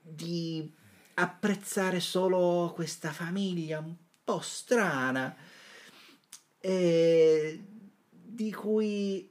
di 0.02 0.72
apprezzare 1.16 2.00
solo 2.00 2.72
questa 2.74 3.12
famiglia 3.12 3.80
un 3.80 3.94
po' 4.24 4.40
strana 4.40 5.36
e 6.58 7.62
di 8.10 8.54
cui 8.54 9.30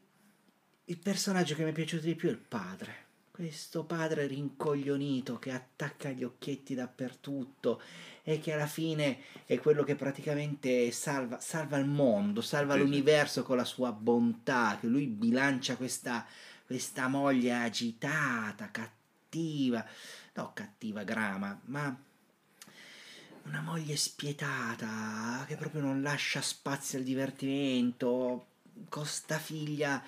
il 0.85 0.99
personaggio 0.99 1.55
che 1.55 1.65
mi 1.65 1.71
è 1.71 1.73
piaciuto 1.73 2.05
di 2.05 2.15
più 2.15 2.29
è 2.29 2.33
il 2.33 2.39
padre. 2.39 3.09
Questo 3.31 3.85
padre 3.85 4.27
rincoglionito 4.27 5.39
che 5.39 5.53
attacca 5.53 6.11
gli 6.11 6.23
occhietti 6.23 6.75
dappertutto 6.75 7.81
e 8.23 8.39
che 8.39 8.53
alla 8.53 8.67
fine 8.67 9.21
è 9.47 9.59
quello 9.59 9.83
che 9.83 9.95
praticamente 9.95 10.91
salva, 10.91 11.41
salva 11.41 11.79
il 11.79 11.87
mondo, 11.87 12.43
salva 12.43 12.75
sì. 12.75 12.81
l'universo 12.81 13.45
con 13.45 13.57
la 13.57 13.65
sua 13.65 13.93
bontà, 13.93 14.77
che 14.79 14.89
lui 14.89 15.07
bilancia 15.07 15.77
questa, 15.77 16.27
questa 16.71 17.09
moglie 17.09 17.53
agitata, 17.53 18.71
cattiva, 18.71 19.85
no 20.35 20.53
cattiva 20.55 21.03
grama, 21.03 21.61
ma 21.64 21.97
una 23.45 23.61
moglie 23.61 23.97
spietata 23.97 25.45
che 25.47 25.57
proprio 25.57 25.81
non 25.81 26.03
lascia 26.03 26.41
spazio 26.41 26.99
al 26.99 27.05
divertimento, 27.05 28.47
con 28.89 29.05
sta 29.07 29.39
figlia 29.39 30.03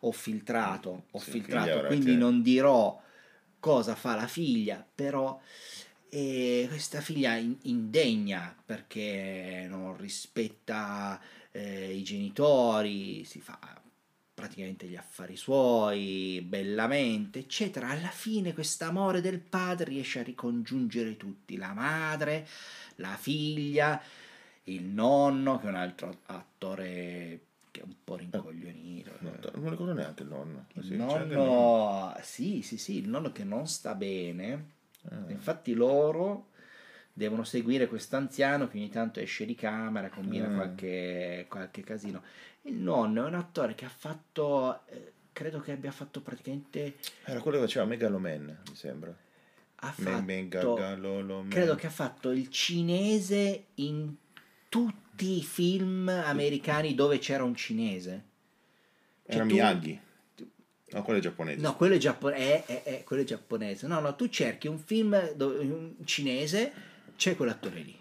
ho 0.00 0.12
filtrato, 0.12 1.04
ho 1.10 1.18
Sì, 1.18 1.30
filtrato, 1.30 1.84
quindi 1.84 2.16
non 2.16 2.42
dirò 2.42 3.00
cosa 3.60 3.94
fa 3.94 4.14
la 4.14 4.26
figlia, 4.26 4.84
però 4.94 5.40
eh, 6.08 6.66
questa 6.68 7.00
figlia 7.00 7.36
in- 7.36 7.56
indegna 7.62 8.56
perché 8.64 9.66
non 9.68 9.96
rispetta 9.96 11.20
eh, 11.52 11.94
i 11.94 12.02
genitori, 12.02 13.24
si 13.24 13.40
fa 13.40 13.58
praticamente 14.38 14.86
gli 14.86 14.94
affari 14.94 15.36
suoi, 15.36 16.40
bellamente, 16.46 17.40
eccetera. 17.40 17.88
Alla 17.88 18.06
fine 18.06 18.52
quest'amore 18.54 19.20
del 19.20 19.40
padre 19.40 19.90
riesce 19.90 20.20
a 20.20 20.22
ricongiungere 20.22 21.16
tutti, 21.16 21.56
la 21.56 21.72
madre, 21.72 22.46
la 22.96 23.16
figlia, 23.16 24.00
il 24.64 24.84
nonno, 24.84 25.58
che 25.58 25.66
è 25.66 25.70
un 25.70 25.74
altro 25.74 26.20
attore 26.26 27.40
che 27.72 27.80
è 27.80 27.82
un 27.82 27.94
po' 28.04 28.14
rincoglionito. 28.14 29.10
No, 29.18 29.34
non 29.54 29.70
ricordo 29.70 29.92
neanche 29.92 30.22
il 30.22 30.28
nonno. 30.28 30.66
Il 30.74 30.84
Sì, 30.84 30.92
il 30.92 30.98
nonno, 30.98 32.16
sì, 32.22 32.62
sì, 32.62 32.78
sì, 32.78 32.98
il 32.98 33.08
nonno 33.08 33.32
che 33.32 33.42
non 33.42 33.66
sta 33.66 33.96
bene. 33.96 34.66
Ah. 35.08 35.24
Infatti 35.30 35.74
loro 35.74 36.50
devono 37.12 37.42
seguire 37.42 37.88
quest'anziano 37.88 38.68
che 38.68 38.76
ogni 38.78 38.88
tanto 38.88 39.18
esce 39.18 39.44
di 39.44 39.56
camera, 39.56 40.08
combina 40.08 40.48
Mm. 40.48 40.54
qualche, 40.54 41.46
qualche 41.48 41.82
casino. 41.82 42.22
Il 42.68 42.76
nonno 42.76 43.24
è 43.24 43.26
un 43.26 43.34
attore 43.34 43.74
che 43.74 43.84
ha 43.84 43.90
fatto, 43.90 44.86
eh, 44.88 45.12
credo 45.32 45.60
che 45.60 45.72
abbia 45.72 45.90
fatto 45.90 46.20
praticamente, 46.20 46.96
Era 47.24 47.40
quello 47.40 47.58
che 47.58 47.64
faceva 47.64 47.84
Megaloman, 47.86 48.62
mi 48.68 48.74
sembra. 48.74 49.14
ha 49.76 49.90
fatto, 49.92 50.22
Megaloloman. 50.22 51.48
credo 51.48 51.74
che 51.76 51.86
ha 51.86 51.90
fatto 51.90 52.30
il 52.30 52.50
cinese 52.50 53.66
in 53.76 54.14
tutti 54.68 55.38
i 55.38 55.42
film 55.42 56.08
americani 56.08 56.94
dove 56.94 57.18
c'era 57.18 57.42
un 57.44 57.54
cinese. 57.54 58.24
Era 59.24 59.38
Cioè, 59.38 59.46
tu- 59.48 59.54
Miyagi. 59.54 60.00
No, 60.90 61.02
quello 61.02 61.18
è 61.18 61.22
giapponese. 61.22 61.60
No, 61.60 61.76
quello 61.76 61.94
è, 61.94 61.98
giappo- 61.98 62.30
è- 62.30 62.64
è- 62.64 62.82
è- 62.82 63.04
quello 63.04 63.22
è 63.22 63.24
giapponese. 63.26 63.86
No, 63.86 64.00
no, 64.00 64.14
tu 64.16 64.28
cerchi 64.28 64.68
un 64.68 64.78
film 64.78 65.32
dove- 65.34 65.58
un 65.58 65.96
cinese, 66.04 66.72
c'è 67.16 67.36
quell'attore 67.36 67.80
lì. 67.80 67.96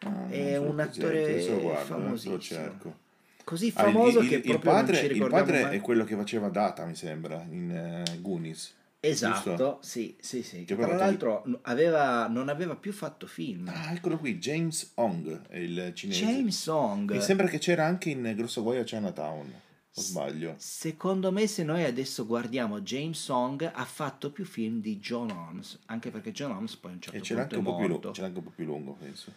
Ah, 0.00 0.28
è 0.28 0.56
un 0.58 0.78
attore 0.78 1.22
guardo, 1.22 1.32
adesso 1.32 1.68
lo 1.68 1.74
famosissimo. 1.84 2.38
cerco. 2.40 2.98
Così 3.46 3.72
Ah, 3.76 3.86
il- 3.86 3.92
famoso 3.92 4.18
il, 4.18 4.28
che 4.28 4.34
il 4.34 4.40
proprio 4.42 4.72
padre, 4.72 5.00
il 5.02 5.26
padre 5.28 5.62
mai. 5.62 5.76
è 5.76 5.80
quello 5.80 6.02
che 6.02 6.16
faceva 6.16 6.48
Data, 6.48 6.84
mi 6.84 6.96
sembra, 6.96 7.46
in 7.48 7.70
eh, 7.70 8.18
Goonies. 8.20 8.74
Esatto, 8.98 9.50
giusto? 9.50 9.78
sì, 9.82 10.16
sì, 10.18 10.42
sì. 10.42 10.64
Che 10.64 10.74
Tra 10.74 10.96
l'altro 10.96 11.44
n- 11.46 11.56
aveva- 11.62 12.26
non 12.26 12.48
aveva 12.48 12.74
più 12.74 12.92
fatto 12.92 13.28
film. 13.28 13.68
Ah, 13.72 13.92
eccolo 13.92 14.18
qui, 14.18 14.38
James 14.38 14.90
Hong, 14.94 15.46
è 15.46 15.58
il 15.58 15.92
cinese. 15.94 16.24
James 16.24 16.60
Song. 16.60 17.12
Mi 17.12 17.20
sembra 17.20 17.46
che 17.46 17.58
c'era 17.58 17.84
anche 17.84 18.10
in 18.10 18.32
Grosso 18.36 18.64
Guaio 18.64 18.80
a 18.80 18.84
Chinatown, 18.84 19.52
o 19.94 20.00
sbaglio? 20.00 20.54
Secondo 20.56 21.30
me 21.30 21.46
se 21.46 21.62
noi 21.62 21.84
adesso 21.84 22.26
guardiamo 22.26 22.80
James 22.80 23.22
Song 23.22 23.70
ha 23.72 23.84
fatto 23.84 24.32
più 24.32 24.44
film 24.44 24.80
di 24.80 24.98
John 24.98 25.30
Holmes, 25.30 25.78
anche 25.86 26.10
perché 26.10 26.32
John 26.32 26.50
Holmes 26.50 26.74
poi 26.74 26.90
a 26.90 26.94
un 26.94 27.00
certo 27.00 27.16
E 27.16 27.20
punto 27.20 27.40
anche, 27.42 27.54
è 27.54 27.58
un 27.58 27.64
po 27.64 27.76
più 27.76 27.86
lungo, 27.86 28.10
c'era 28.10 28.26
anche 28.26 28.38
un 28.38 28.44
po' 28.44 28.50
più 28.56 28.64
lungo, 28.64 28.92
penso. 28.94 29.32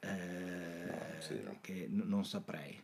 Eh, 0.00 1.20
sì, 1.20 1.40
no. 1.44 1.58
che 1.60 1.88
n- 1.90 2.04
non 2.06 2.24
saprei. 2.24 2.80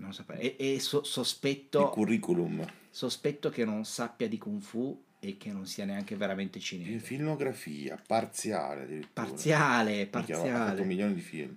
Non 0.00 0.12
saprei. 0.14 0.56
E, 0.56 0.74
e 0.74 0.80
so- 0.80 1.00
Il 1.00 1.06
sospetto, 1.06 1.90
curriculum. 1.90 2.64
sospetto 2.90 3.50
che 3.50 3.64
non 3.64 3.84
sappia 3.84 4.28
di 4.28 4.38
Kung 4.38 4.60
Fu 4.60 5.04
e 5.20 5.36
che 5.36 5.52
non 5.52 5.66
sia 5.66 5.84
neanche 5.84 6.16
veramente 6.16 6.58
In 6.58 6.64
cinese. 6.64 6.98
filmografia, 6.98 8.00
parziale 8.06 8.82
addirittura. 8.84 9.26
Parziale, 9.26 9.90
Minchia, 9.90 10.18
Ha 10.18 10.22
fatto 10.22 10.32
parziale. 10.42 10.84
milioni 10.84 11.14
di 11.14 11.20
film. 11.20 11.56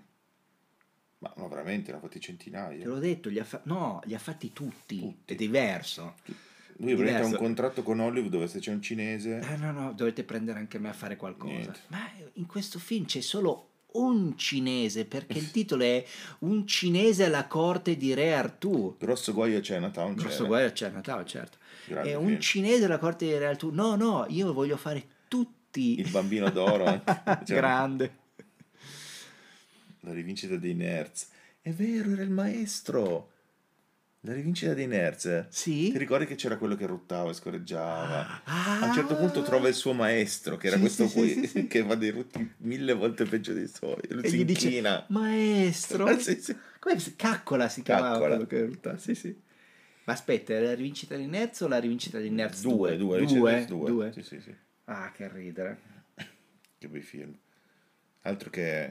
Ma 1.20 1.34
no, 1.38 1.48
veramente, 1.48 1.91
ne 1.91 1.98
ha 1.98 2.02
fatti 2.02 2.20
Te 2.20 2.26
centinaia. 2.26 2.86
l'ho 2.86 3.00
detto, 3.00 3.30
li 3.30 3.39
ha, 3.39 3.46
fa- 3.46 3.62
no, 3.64 4.02
li 4.04 4.14
ha 4.14 4.20
fatti 4.20 4.52
tutti. 4.52 5.00
Tutti. 5.00 5.34
È 5.34 5.36
diverso. 5.38 6.16
Lui 6.78 6.91
ha 7.10 7.24
un 7.26 7.36
contratto 7.38 7.82
con 7.84 8.00
Hollywood 8.00 8.30
dove 8.32 8.48
se 8.48 8.60
c'è 8.60 8.72
un 8.74 8.82
cinese... 8.82 9.39
Eh, 9.39 9.56
no, 9.56 9.72
no, 9.72 9.94
dovete 9.94 10.24
prendere 10.26 10.60
anche 10.60 10.80
me 10.80 10.89
a 10.89 10.94
fare 10.94 11.16
qualcosa. 11.16 11.54
Niente. 11.54 11.80
Ma 11.88 12.10
in 12.34 12.46
questo 12.46 12.78
film 12.80 13.06
c'è 13.06 13.22
solo 13.22 13.70
un 13.94 14.38
cinese, 14.38 15.06
perché 15.06 15.38
il 15.38 15.50
titolo 15.52 15.84
è 15.84 16.04
Un 16.39 16.66
cinese 16.68 17.26
alla 17.26 17.48
corte 17.48 17.96
di 17.98 18.14
Re 18.14 18.34
Artù. 18.34 18.96
Grosso 19.00 19.34
guaio 19.34 19.58
a 19.58 19.62
Chinatown 19.62 20.16
Grosso 20.16 20.30
c'era. 20.36 20.48
guaio 20.48 20.72
c'è 20.72 20.89
Natale, 20.89 21.26
certo. 21.26 21.58
Grande 21.86 22.10
È 22.12 22.16
un 22.16 22.28
film. 22.28 22.39
cinese 22.39 22.86
alla 22.86 22.98
corte 22.98 23.26
di 23.26 23.38
Re 23.38 23.48
Artù. 23.48 23.70
No, 23.72 23.96
no, 23.96 24.26
io 24.30 24.54
voglio 24.54 24.78
fare 24.78 25.04
tutti. 25.28 26.00
Il 26.00 26.10
bambino 26.10 26.50
d'oro. 26.50 26.86
anche. 26.86 27.22
C'era 27.46 27.60
Grande. 27.68 28.18
La 30.02 30.14
rivincita 30.14 30.56
dei 30.58 30.74
nerds. 30.74 31.28
È 31.62 31.72
vero, 31.72 32.12
era 32.12 32.22
il 32.24 32.30
maestro. 32.30 33.32
La 34.26 34.34
rivincita 34.34 34.74
dei 34.74 34.88
nerds. 34.88 35.47
Sì? 35.49 35.91
Ti 35.91 35.97
ricordi 35.97 36.26
che 36.26 36.36
c'era 36.36 36.57
quello 36.57 36.76
che 36.76 36.86
ruttava 36.86 37.30
e 37.30 37.34
scorreggiava? 37.34 38.41
Ah. 38.45 38.80
A 38.80 38.86
un 38.86 38.93
certo 38.93 39.17
punto 39.17 39.41
trova 39.41 39.67
il 39.67 39.74
suo 39.74 39.91
maestro, 39.91 40.55
che 40.55 40.67
era 40.67 40.78
Sì, 40.78 40.82
questo 40.82 41.07
sì, 41.07 41.13
qui, 41.36 41.47
sì, 41.47 41.67
che 41.67 41.84
fa 41.84 41.95
dei 41.95 42.09
rutti 42.11 42.53
mille 42.59 42.93
volte 42.93 43.26
peggio 43.26 43.51
dei 43.51 43.67
suoi. 43.67 43.97
E 44.07 44.13
lui 44.13 44.24
E 44.24 44.30
si 44.30 44.38
gli 44.38 44.45
dice, 44.45 44.67
inchina. 44.69 45.05
maestro. 45.09 46.05
Ah, 46.05 46.17
sì, 46.19 46.39
sì. 46.39 46.55
Come 46.80 46.99
si- 46.99 47.15
Caccola 47.17 47.67
si 47.67 47.82
chiamava 47.82 48.11
Caccola. 48.11 48.36
quello 48.36 48.47
che 48.47 48.65
ruttava. 48.65 48.97
Sì, 48.97 49.13
sì. 49.13 49.38
Ma 50.05 50.13
aspetta, 50.13 50.53
è 50.53 50.61
la 50.61 50.74
rivincita 50.74 51.15
di 51.17 51.26
Nerds 51.26 51.59
o 51.61 51.67
la 51.67 51.80
rivincita 51.80 52.19
di 52.19 52.30
Nerds 52.30 52.61
2? 52.61 52.95
Due, 52.97 52.97
due, 52.97 53.26
Due? 53.26 53.39
due, 53.39 53.65
due. 53.67 53.89
Due? 53.91 54.11
Sì, 54.13 54.21
sì, 54.24 54.39
sì. 54.39 54.55
Ah, 54.86 55.11
che 55.11 55.30
ridere. 55.30 55.80
Che 56.78 56.88
bei 56.88 57.01
film. 57.01 57.38
Altro 58.21 58.49
che 58.49 58.89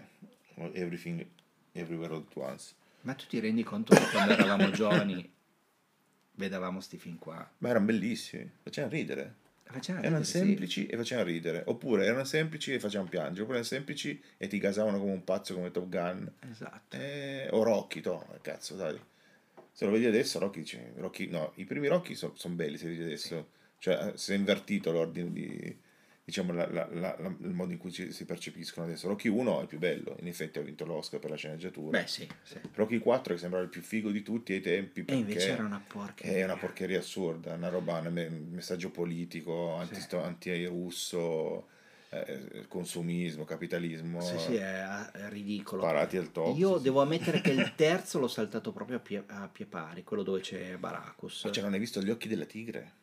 Everything 0.72 1.24
Everywhere 1.72 2.12
All 2.12 2.26
at 2.28 2.36
Once. 2.36 2.74
Ma 3.02 3.14
tu 3.14 3.26
ti 3.26 3.40
rendi 3.40 3.62
conto 3.62 3.94
che 3.94 4.08
quando 4.10 4.32
eravamo 4.34 4.70
giovani 4.72 5.30
vedevamo 6.32 6.80
sti 6.80 6.98
film 6.98 7.18
qua? 7.18 7.48
Ma 7.58 7.68
erano 7.68 7.86
bellissimi, 7.86 8.50
facevano 8.62 8.92
ridere. 8.92 9.34
Facevano 9.64 10.04
Erano 10.04 10.22
ridere, 10.22 10.38
sì. 10.38 10.46
semplici 10.46 10.86
e 10.86 10.96
facevano 10.96 11.26
ridere. 11.28 11.62
Oppure 11.66 12.04
erano 12.04 12.24
semplici 12.24 12.72
e 12.74 12.80
facevano 12.80 13.08
piangere. 13.08 13.42
Oppure 13.42 13.58
erano 13.58 13.64
semplici 13.64 14.22
e 14.36 14.46
ti 14.46 14.58
gasavano 14.58 14.98
come 14.98 15.12
un 15.12 15.24
pazzo 15.24 15.54
come 15.54 15.70
Top 15.70 15.88
Gun. 15.88 16.30
Esatto. 16.50 16.96
Eh, 16.96 17.48
o 17.50 17.62
Rocky, 17.62 18.00
to, 18.00 18.38
cazzo, 18.42 18.74
dai. 18.74 19.00
Se 19.72 19.86
lo 19.86 19.90
vedi 19.90 20.04
adesso, 20.04 20.38
Rocky 20.38 20.60
dice, 20.60 20.92
Rocky, 20.96 21.28
no, 21.28 21.52
i 21.56 21.64
primi 21.64 21.88
Rocky 21.88 22.14
sono 22.14 22.34
belli 22.54 22.76
se 22.76 22.86
li 22.88 22.96
vedi 22.96 23.04
adesso. 23.04 23.48
Cioè, 23.78 24.12
si 24.14 24.32
è 24.32 24.36
invertito 24.36 24.92
l'ordine 24.92 25.32
di, 25.32 25.78
diciamo, 26.24 26.52
la- 26.52 26.70
la- 26.70 26.88
la- 26.92 27.16
il 27.40 27.48
modo 27.52 27.72
in 27.72 27.78
cui 27.78 27.90
ci- 27.90 28.12
si 28.12 28.24
percepiscono 28.24 28.86
adesso. 28.86 29.08
Rocky 29.08 29.28
1 29.28 29.58
è 29.58 29.62
il 29.62 29.68
più 29.68 29.78
bello, 29.78 30.16
in 30.20 30.28
effetti 30.28 30.58
ha 30.58 30.62
vinto 30.62 30.84
l'Oscar 30.84 31.18
per 31.20 31.30
la 31.30 31.36
sceneggiatura. 31.36 32.00
Beh, 32.00 32.06
sì, 32.06 32.28
sì. 32.42 32.58
Rocky 32.74 32.98
4 32.98 33.34
che 33.34 33.40
sembrava 33.40 33.64
il 33.64 33.70
più 33.70 33.82
figo 33.82 34.10
di 34.10 34.22
tutti 34.22 34.52
ai 34.52 34.60
tempi 34.60 35.04
E 35.06 35.14
invece 35.14 35.50
era 35.50 35.64
una 35.64 35.82
porcheria. 35.86 36.40
è 36.40 36.44
una 36.44 36.56
porcheria 36.56 36.98
assurda, 37.00 37.54
una 37.54 37.68
roba, 37.68 37.98
un 37.98 38.12
me- 38.12 38.28
messaggio 38.28 38.90
politico, 38.90 39.74
anti- 39.74 40.00
anti-russo, 40.14 41.68
eh, 42.10 42.66
consumismo, 42.68 43.44
capitalismo, 43.44 44.20
Sì, 44.20 44.38
sì, 44.38 44.54
è, 44.56 44.84
è 45.12 45.28
ridicolo. 45.28 45.82
parati 45.82 46.16
al 46.18 46.30
top. 46.30 46.56
Io 46.56 46.76
sì, 46.76 46.82
devo 46.84 47.00
ammettere 47.02 47.40
che 47.40 47.50
il 47.50 47.72
terzo 47.74 48.18
l'ho 48.18 48.28
saltato 48.28 48.70
proprio 48.72 48.98
a 48.98 49.00
pie, 49.00 49.24
a 49.26 49.48
pie 49.48 49.66
pari, 49.66 50.04
quello 50.04 50.22
dove 50.22 50.40
c'è 50.40 50.76
Baracus. 50.76 51.48
Cioè, 51.50 51.62
non 51.62 51.72
hai 51.72 51.78
visto 51.78 52.00
gli 52.02 52.10
occhi 52.10 52.28
della 52.28 52.44
tigre? 52.44 53.00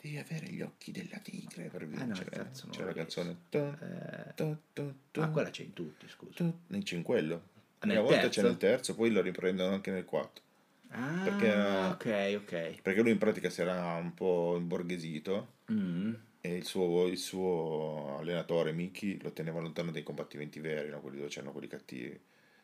No. 0.00 0.10
Devi 0.10 0.16
avere 0.18 0.46
gli 0.48 0.60
occhi 0.62 0.92
della 0.92 1.18
tigre 1.18 1.64
per 1.68 1.86
no, 1.86 2.04
vincere. 2.04 2.30
terzo 2.30 2.66
non 2.66 2.76
C'è 2.76 2.84
la 2.84 2.92
canzone. 2.92 3.36
tu, 3.48 3.58
Eh, 3.58 4.34
tu, 4.36 4.56
tu, 4.72 4.94
tu, 5.10 5.20
ah, 5.20 5.28
quella 5.28 5.50
c'è 5.50 5.62
in 5.64 5.72
tutti, 5.72 6.06
scusa. 6.08 6.52
c'è 6.82 6.96
in 6.96 7.02
quello. 7.02 7.42
Ah, 7.80 7.86
Una 7.86 8.00
volta 8.00 8.20
terzo? 8.20 8.40
c'è 8.40 8.46
nel 8.46 8.56
terzo, 8.56 8.94
poi 8.94 9.10
lo 9.10 9.20
riprendono 9.20 9.74
anche 9.74 9.90
nel 9.90 10.04
4. 10.04 10.42
Ah, 10.90 11.22
Perché 11.24 11.52
ok, 11.52 12.40
ok. 12.42 12.80
Perché 12.82 13.02
lui 13.02 13.10
in 13.10 13.18
pratica 13.18 13.50
si 13.50 13.60
era 13.60 13.94
un 13.94 14.14
po' 14.14 14.56
imborghesito 14.56 15.56
Mm. 15.70 16.14
e 16.40 16.54
il 16.56 16.64
suo, 16.64 17.06
il 17.08 17.18
suo 17.18 18.16
allenatore 18.18 18.72
Mickey 18.72 19.20
lo 19.20 19.32
teneva 19.32 19.60
lontano 19.60 19.90
dai 19.90 20.02
combattimenti 20.02 20.60
veri, 20.60 20.88
no? 20.88 21.00
quelli 21.00 21.18
dove 21.18 21.28
c'erano 21.28 21.52
quelli 21.52 21.66
cattivi. 21.68 22.18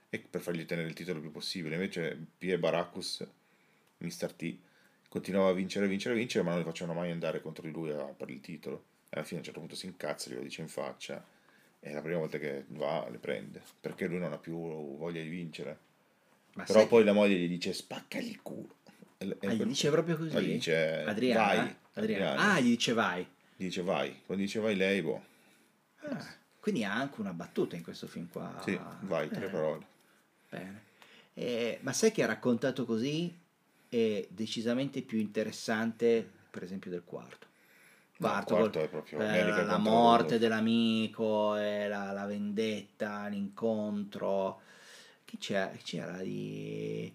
E 0.08 0.18
per 0.20 0.40
fargli 0.40 0.64
tenere 0.64 0.86
il 0.88 0.94
titolo 0.94 1.16
il 1.16 1.22
più 1.24 1.32
possibile. 1.32 1.74
Invece 1.74 2.16
P.E. 2.38 2.58
Baracus, 2.58 3.26
Mr. 3.98 4.32
T, 4.32 4.56
continuava 5.14 5.50
a 5.50 5.52
vincere, 5.52 5.86
vincere, 5.86 6.16
vincere, 6.16 6.42
ma 6.42 6.50
non 6.50 6.58
li 6.58 6.64
facevano 6.64 6.98
mai 6.98 7.12
andare 7.12 7.40
contro 7.40 7.62
di 7.62 7.70
lui 7.70 7.92
a- 7.92 8.02
per 8.02 8.30
il 8.30 8.40
titolo. 8.40 8.82
E 9.08 9.16
alla 9.16 9.22
fine 9.22 9.36
a 9.36 9.38
un 9.38 9.44
certo 9.44 9.60
punto 9.60 9.76
si 9.76 9.86
incazza, 9.86 10.28
glielo 10.28 10.42
dice 10.42 10.60
in 10.60 10.66
faccia. 10.66 11.24
E 11.78 11.92
la 11.92 12.00
prima 12.00 12.18
volta 12.18 12.36
che 12.38 12.64
va 12.70 13.06
le 13.08 13.18
prende. 13.18 13.62
Perché 13.80 14.06
lui 14.08 14.18
non 14.18 14.32
ha 14.32 14.38
più 14.38 14.56
voglia 14.96 15.22
di 15.22 15.28
vincere. 15.28 15.78
Ma 16.54 16.64
Però 16.64 16.84
poi 16.88 17.04
la 17.04 17.12
moglie 17.12 17.36
gli 17.36 17.46
dice 17.46 17.72
spaccagli 17.72 18.28
il 18.30 18.42
culo. 18.42 18.74
E- 19.18 19.36
Ah, 19.42 19.52
gli 19.52 19.56
per- 19.58 19.66
dice 19.68 19.90
proprio 19.90 20.16
così? 20.16 20.32
Ma 20.34 20.40
gli 20.40 20.52
dice 20.54 21.02
Adriana? 21.04 21.44
vai. 21.62 21.76
Adriana. 21.92 22.52
Ah, 22.54 22.58
gli 22.60 22.70
dice 22.70 22.92
vai. 22.92 23.22
Gli 23.56 23.64
dice 23.66 23.82
vai. 23.82 24.20
Quando 24.26 24.42
dice 24.42 24.58
vai 24.58 24.74
lei, 24.74 25.00
boh. 25.00 25.22
Ah, 26.00 26.26
quindi 26.58 26.82
ha 26.82 26.92
anche 26.92 27.20
una 27.20 27.32
battuta 27.32 27.76
in 27.76 27.82
questo 27.84 28.08
film 28.08 28.28
qua. 28.30 28.60
Sì, 28.64 28.76
vai, 29.02 29.28
tre 29.28 29.46
Eh, 29.46 29.50
parole. 29.50 29.86
Bene. 30.50 30.82
Eh, 31.34 31.78
ma 31.82 31.92
sai 31.92 32.10
che 32.10 32.22
ha 32.24 32.26
raccontato 32.26 32.84
così 32.84 33.32
è 33.94 34.26
decisamente 34.28 35.02
più 35.02 35.18
interessante, 35.18 36.28
per 36.50 36.62
esempio, 36.64 36.90
del 36.90 37.04
quarto. 37.04 37.46
No, 38.16 38.28
Quarto, 38.28 38.54
quarto 38.54 38.78
col- 38.78 38.86
è 38.86 38.88
proprio 38.88 39.20
eh, 39.20 39.64
la 39.64 39.76
morte 39.78 40.38
dell'amico, 40.38 41.56
e 41.56 41.86
la, 41.88 42.10
la 42.12 42.26
vendetta, 42.26 43.26
l'incontro. 43.28 44.60
Chi 45.24 45.38
c'era? 45.38 45.72
C'era 45.82 46.18
di 46.22 47.12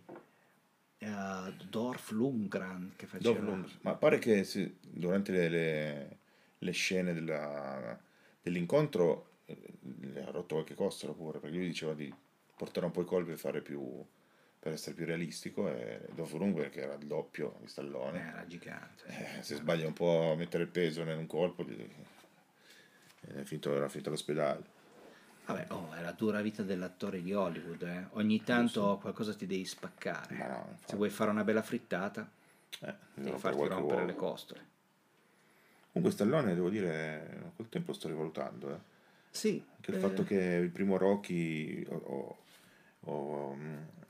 eh, 1.00 1.54
Dorf 1.70 2.12
Lundgren 2.12 2.94
che 2.96 3.06
faceva? 3.08 3.34
Dove 3.40 3.46
Lund- 3.52 3.78
Ma 3.82 3.96
pare 3.96 4.20
che 4.20 4.44
sì, 4.44 4.74
durante 4.82 5.32
le, 5.32 5.50
le- 5.50 6.18
le 6.58 6.72
scene 6.72 7.14
della- 7.14 7.98
dell'incontro 8.42 9.38
eh, 9.46 9.58
le 10.02 10.24
ha 10.26 10.32
rotto 10.32 10.56
qualche 10.56 10.76
costola 10.76 11.14
pure, 11.14 11.40
perché 11.40 11.56
lui 11.58 11.68
diceva 11.68 11.94
di 11.94 12.14
portare 12.56 12.86
un 12.86 12.92
po' 12.92 13.02
i 13.02 13.06
colpi 13.06 13.30
per 13.30 13.38
fare 13.38 13.62
più 13.62 13.82
per 14.60 14.74
essere 14.74 14.94
più 14.96 15.06
realistico 15.06 15.70
e 15.70 16.02
Dolph 16.14 16.34
Lundgren 16.34 16.70
che 16.70 16.82
era 16.82 16.94
il 16.96 17.06
doppio 17.08 17.56
di 17.60 17.66
Eh, 17.66 17.70
Stallone 17.70 18.20
Era 18.32 18.46
gigante. 18.46 19.38
eh, 19.38 19.42
se 19.42 19.56
sbaglia 19.56 19.88
un 19.88 19.94
po' 19.94 20.32
a 20.32 20.36
mettere 20.36 20.64
il 20.64 20.70
peso 20.70 21.02
in 21.02 21.08
un 21.10 21.28
colpo 21.28 21.64
gli- 21.64 21.88
è 23.22 23.44
finito, 23.44 23.76
era 23.76 23.88
finito 23.88 24.10
all'ospedale 24.10 24.78
Vabbè, 25.46 25.66
oh, 25.70 25.92
è 25.94 26.02
la 26.02 26.12
dura 26.12 26.42
vita 26.42 26.62
dell'attore 26.62 27.24
di 27.24 27.34
Hollywood. 27.34 27.82
eh. 27.82 28.06
Ogni 28.12 28.44
tanto 28.44 29.00
qualcosa 29.02 29.34
ti 29.34 29.48
devi 29.48 29.66
spaccare. 29.66 30.36
No. 30.36 30.78
Se 30.86 30.96
vuoi 30.96 31.10
fare 31.10 31.32
una 31.32 31.44
bella 31.44 31.64
frittata, 31.64 32.30
eh, 32.82 32.94
devi 33.16 33.36
farti 33.40 33.58
rompere 33.68 33.80
uovo. 34.02 34.06
le 34.06 34.14
costole. 34.14 34.68
comunque 35.92 36.12
Stallone 36.16 36.54
devo 36.54 36.70
dire 36.70 37.52
col 37.56 37.68
tempo 37.68 37.94
sto 37.94 38.08
rivalutando 38.10 38.76
eh. 38.76 38.80
Sì. 39.32 39.64
Anche 39.76 39.90
il 39.90 39.98
eh, 39.98 40.00
fatto 40.00 40.24
che 40.24 40.36
il 40.36 40.70
primo 40.70 40.98
Rocky 40.98 41.84
ho, 41.90 42.38
ho- 43.00 43.58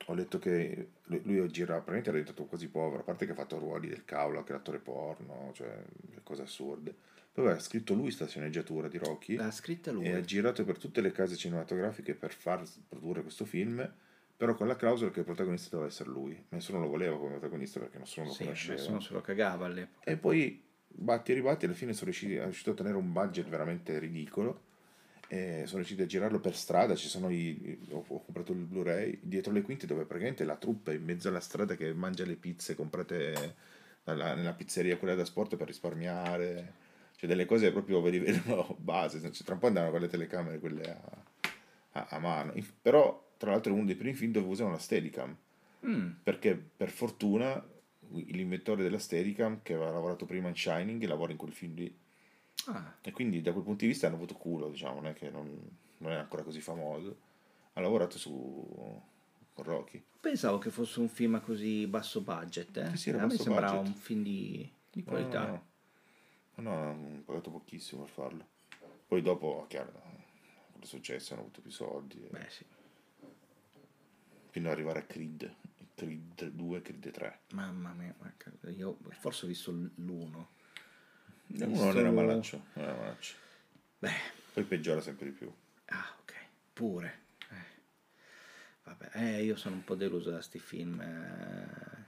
ho, 0.09 0.13
letto 0.13 0.39
che 0.39 0.87
lui, 1.05 1.35
gira, 1.49 1.73
praticamente 1.73 2.09
era 2.09 2.17
diventato 2.17 2.45
quasi 2.45 2.67
povero, 2.67 3.01
a 3.01 3.03
parte 3.03 3.25
che 3.25 3.31
ha 3.31 3.35
fatto 3.35 3.57
ruoli 3.59 3.87
del 3.87 4.05
cavolo, 4.05 4.39
anche 4.39 4.53
l'attore 4.53 4.79
porno, 4.79 5.51
cioè 5.53 5.83
cose 6.23 6.41
assurde. 6.43 6.93
Poi 7.31 7.45
aveva 7.45 7.59
scritto 7.59 7.93
lui 7.93 8.11
sta 8.11 8.27
sceneggiatura 8.27 8.87
di 8.87 8.97
Rocky 8.97 9.35
L'ha 9.35 9.51
scritta 9.51 9.91
lui. 9.91 10.05
e 10.05 10.13
ha 10.13 10.21
girato 10.21 10.63
per 10.63 10.77
tutte 10.77 10.99
le 11.01 11.11
case 11.11 11.35
cinematografiche 11.35 12.15
per 12.15 12.33
far 12.33 12.63
produrre 12.87 13.21
questo 13.21 13.45
film, 13.45 13.87
però 14.35 14.55
con 14.55 14.67
la 14.67 14.75
clausola 14.75 15.11
che 15.11 15.19
il 15.19 15.25
protagonista 15.25 15.69
doveva 15.69 15.89
essere 15.89 16.09
lui. 16.09 16.43
Nessuno 16.49 16.79
lo 16.79 16.87
voleva 16.87 17.17
come 17.17 17.31
protagonista 17.31 17.79
perché 17.79 17.97
nessuno 17.99 18.27
lo 18.27 18.31
sì, 18.33 18.43
conosceva. 18.43 18.73
nessuno 18.73 18.99
se 18.99 19.13
lo 19.13 19.21
cagava 19.21 19.65
all'epoca. 19.65 20.09
E 20.09 20.17
poi 20.17 20.63
batti 20.87 21.31
e 21.31 21.35
ribatti, 21.35 21.65
alla 21.65 21.73
fine 21.73 21.93
sono 21.93 22.05
riusciti, 22.05 22.35
è 22.35 22.43
riuscito 22.43 22.71
a 22.71 22.73
ottenere 22.73 22.97
un 22.97 23.11
budget 23.11 23.47
veramente 23.47 23.97
ridicolo. 23.99 24.67
E 25.31 25.63
sono 25.65 25.77
riusciti 25.77 26.01
a 26.01 26.05
girarlo 26.07 26.39
per 26.39 26.55
strada. 26.55 26.95
Ci 26.95 27.07
sono 27.07 27.29
i, 27.29 27.77
ho, 27.91 28.03
ho 28.07 28.23
comprato 28.23 28.51
il 28.51 28.59
Blu-ray 28.65 29.19
dietro 29.21 29.51
le 29.53 29.61
quinte, 29.61 29.85
dove 29.85 30.05
praticamente 30.05 30.43
la 30.43 30.55
truppa 30.55 30.91
è 30.91 30.95
in 30.95 31.03
mezzo 31.03 31.27
alla 31.29 31.39
strada 31.39 31.75
che 31.75 31.93
mangia 31.93 32.25
le 32.25 32.35
pizze 32.35 32.75
comprate 32.75 33.55
dalla- 34.03 34.33
nella 34.35 34.53
pizzeria, 34.53 34.97
quella 34.97 35.15
da 35.15 35.25
sport 35.25 35.55
per 35.55 35.67
risparmiare. 35.67 36.73
Cioè, 37.15 37.29
delle 37.29 37.45
cose 37.45 37.71
proprio 37.71 38.01
per 38.01 38.11
livello 38.13 38.75
base. 38.79 39.21
Cioè, 39.21 39.31
tra 39.45 39.53
un 39.53 39.59
po' 39.59 39.67
andavano 39.67 39.91
con 39.91 40.01
le 40.01 40.07
telecamere 40.07 40.59
quelle 40.59 40.83
a, 40.83 41.23
a- 41.91 42.07
a 42.09 42.19
mano. 42.19 42.53
Però, 42.81 43.33
tra 43.37 43.51
l'altro, 43.51 43.71
è 43.71 43.75
uno 43.75 43.85
dei 43.85 43.95
primi 43.95 44.15
film 44.15 44.31
dove 44.31 44.47
usano 44.47 44.71
la 44.71 44.77
Steadicam 44.79 45.35
Mm, 45.85 46.11
perché 46.23 46.55
per 46.55 46.89
fortuna 46.89 47.65
l'inventore 48.11 48.83
della 48.83 48.99
Steadicam 48.99 49.61
che 49.63 49.73
aveva 49.75 49.91
lavorato 49.91 50.25
prima 50.25 50.49
in 50.49 50.55
Shining 50.55 51.03
lavora 51.05 51.31
in 51.31 51.37
quel 51.37 51.53
film 51.53 51.75
lì 51.75 51.95
ah, 52.67 52.95
e 53.01 53.11
quindi 53.11 53.41
da 53.41 53.51
quel 53.51 53.63
punto 53.63 53.81
di 53.85 53.87
vista 53.91 54.07
hanno 54.07 54.15
avuto 54.15 54.35
culo 54.35 54.69
diciamo 54.69 54.95
non 54.95 55.07
è 55.07 55.13
che 55.13 55.29
non, 55.29 55.47
non 55.97 56.11
è 56.11 56.15
ancora 56.15 56.43
così 56.43 56.61
famoso 56.61 57.17
ha 57.73 57.81
lavorato 57.81 58.17
su 58.17 59.01
con 59.53 59.63
Rocky 59.63 60.03
pensavo 60.19 60.57
che 60.57 60.69
fosse 60.69 60.99
un 60.99 61.07
film 61.09 61.35
a 61.35 61.39
così 61.39 61.87
basso 61.87 62.19
budget. 62.21 62.75
Eh? 62.77 62.89
Sì, 62.91 62.97
sì, 62.97 63.09
a 63.11 63.25
me 63.25 63.35
sembrava 63.37 63.77
budget. 63.77 63.87
un 63.87 63.93
film 64.01 64.23
di, 64.23 64.69
di 64.91 65.03
No, 65.07 65.11
no, 65.11 65.17
qualità. 65.17 65.45
no. 65.47 65.67
No, 66.55 66.71
hanno 66.89 67.21
pagato 67.23 67.51
pochissimo 67.51 68.01
per 68.03 68.11
farlo. 68.11 68.47
Poi 69.07 69.21
dopo, 69.21 69.65
chiaro, 69.69 69.91
quello 69.93 70.83
è 70.83 70.85
successo, 70.85 71.31
hanno 71.33 71.43
avuto 71.43 71.61
più 71.61 71.71
soldi. 71.71 72.21
e- 72.21 72.27
Beh, 72.29 72.49
sì. 72.49 72.65
Fino 74.49 74.67
ad 74.67 74.73
arrivare 74.73 74.99
a 74.99 75.03
Creed. 75.03 75.55
Creed 75.95 76.49
2, 76.49 76.81
Creed 76.81 77.11
3. 77.11 77.39
Mamma 77.53 77.93
mia, 77.93 78.13
io 78.75 78.97
forse 79.11 79.45
ho 79.45 79.47
visto 79.47 79.71
l'uno. 79.95 80.49
Uno 81.51 81.65
Visto- 81.67 81.83
non 81.85 81.97
era 81.97 82.11
malaccio. 82.11 82.63
Non 82.73 82.85
era 82.85 82.95
malaccio. 82.95 83.33
Beh, 83.99 84.11
Poi 84.53 84.63
peggiora 84.63 85.01
sempre 85.01 85.25
di 85.25 85.31
più. 85.31 85.51
ah, 85.85 86.15
ok, 86.21 86.33
pure. 86.73 87.19
Eh. 87.49 87.77
Vabbè, 88.83 89.09
eh, 89.13 89.43
io 89.43 89.55
sono 89.55 89.75
un 89.75 89.83
po' 89.83 89.95
deluso 89.95 90.29
da 90.29 90.41
sti 90.41 90.59
film. 90.59 90.99
eh. 91.01 92.07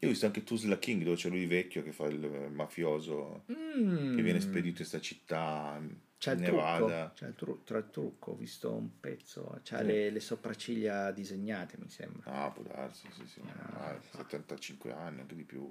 Io 0.00 0.08
ho 0.08 0.10
visto 0.10 0.26
anche 0.26 0.44
Tusla 0.44 0.78
King 0.78 1.02
dove 1.04 1.16
c'è 1.16 1.30
lui 1.30 1.46
vecchio 1.46 1.82
che 1.82 1.90
fa 1.92 2.04
il 2.06 2.18
mafioso 2.52 3.44
che 3.46 4.22
viene 4.22 4.40
spedito 4.40 4.82
in 4.82 4.86
sta 4.86 5.00
città 5.00 5.78
Mm. 5.80 5.90
C'è 6.18 6.32
il 6.32 6.40
Nevada. 6.40 6.86
trucco, 6.86 7.12
c'è 7.14 7.26
il, 7.26 7.34
tru- 7.34 7.64
tra 7.64 7.78
il 7.78 7.90
trucco, 7.90 8.30
ho 8.32 8.36
visto 8.36 8.72
un 8.72 9.00
pezzo, 9.00 9.60
c'ha 9.62 9.80
Sì. 9.80 9.84
le, 9.84 10.10
le 10.10 10.20
sopracciglia 10.20 11.10
disegnate, 11.12 11.76
mi 11.78 11.90
sembra. 11.90 12.30
Ah, 12.44 12.50
può 12.50 12.62
darsi, 12.62 13.06
sì, 13.12 13.26
sì. 13.26 13.42
Ah, 13.74 13.98
75 14.12 14.92
anni, 14.92 15.20
anche 15.20 15.34
di 15.34 15.44
più. 15.44 15.70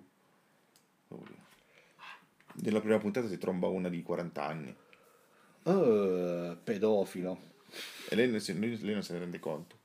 Nella 2.57 2.79
prima 2.79 2.97
puntata 2.99 3.27
si 3.27 3.37
tromba 3.37 3.67
una 3.67 3.89
di 3.89 4.01
40 4.01 4.43
anni 4.45 4.75
Oh, 5.63 6.55
pedofilo. 6.63 7.53
e 8.09 8.15
lei, 8.15 8.29
lei- 8.29 8.81
lei 8.81 8.93
non 8.93 9.03
se 9.03 9.13
ne 9.13 9.19
rende 9.19 9.39
conto. 9.39 9.77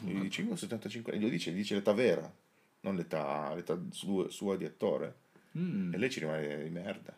gli 0.00 0.18
dice, 0.20 0.42
"Io 0.42 0.52
ho 0.52 0.56
75 0.56 1.12
anni, 1.12 1.22
lo 1.22 1.28
dice, 1.28 1.50
gli 1.50 1.56
dice 1.56 1.74
l'età 1.74 1.92
vera, 1.92 2.32
non 2.80 2.94
l'età, 2.96 3.52
l'età 3.54 3.78
sua, 3.90 4.28
sua 4.30 4.56
di 4.56 4.64
attore. 4.64 5.16
Mm, 5.58 5.92
E 5.92 5.96
lei 5.98 6.10
ci 6.10 6.20
rimane 6.20 6.62
di 6.62 6.70
merda. 6.70 7.12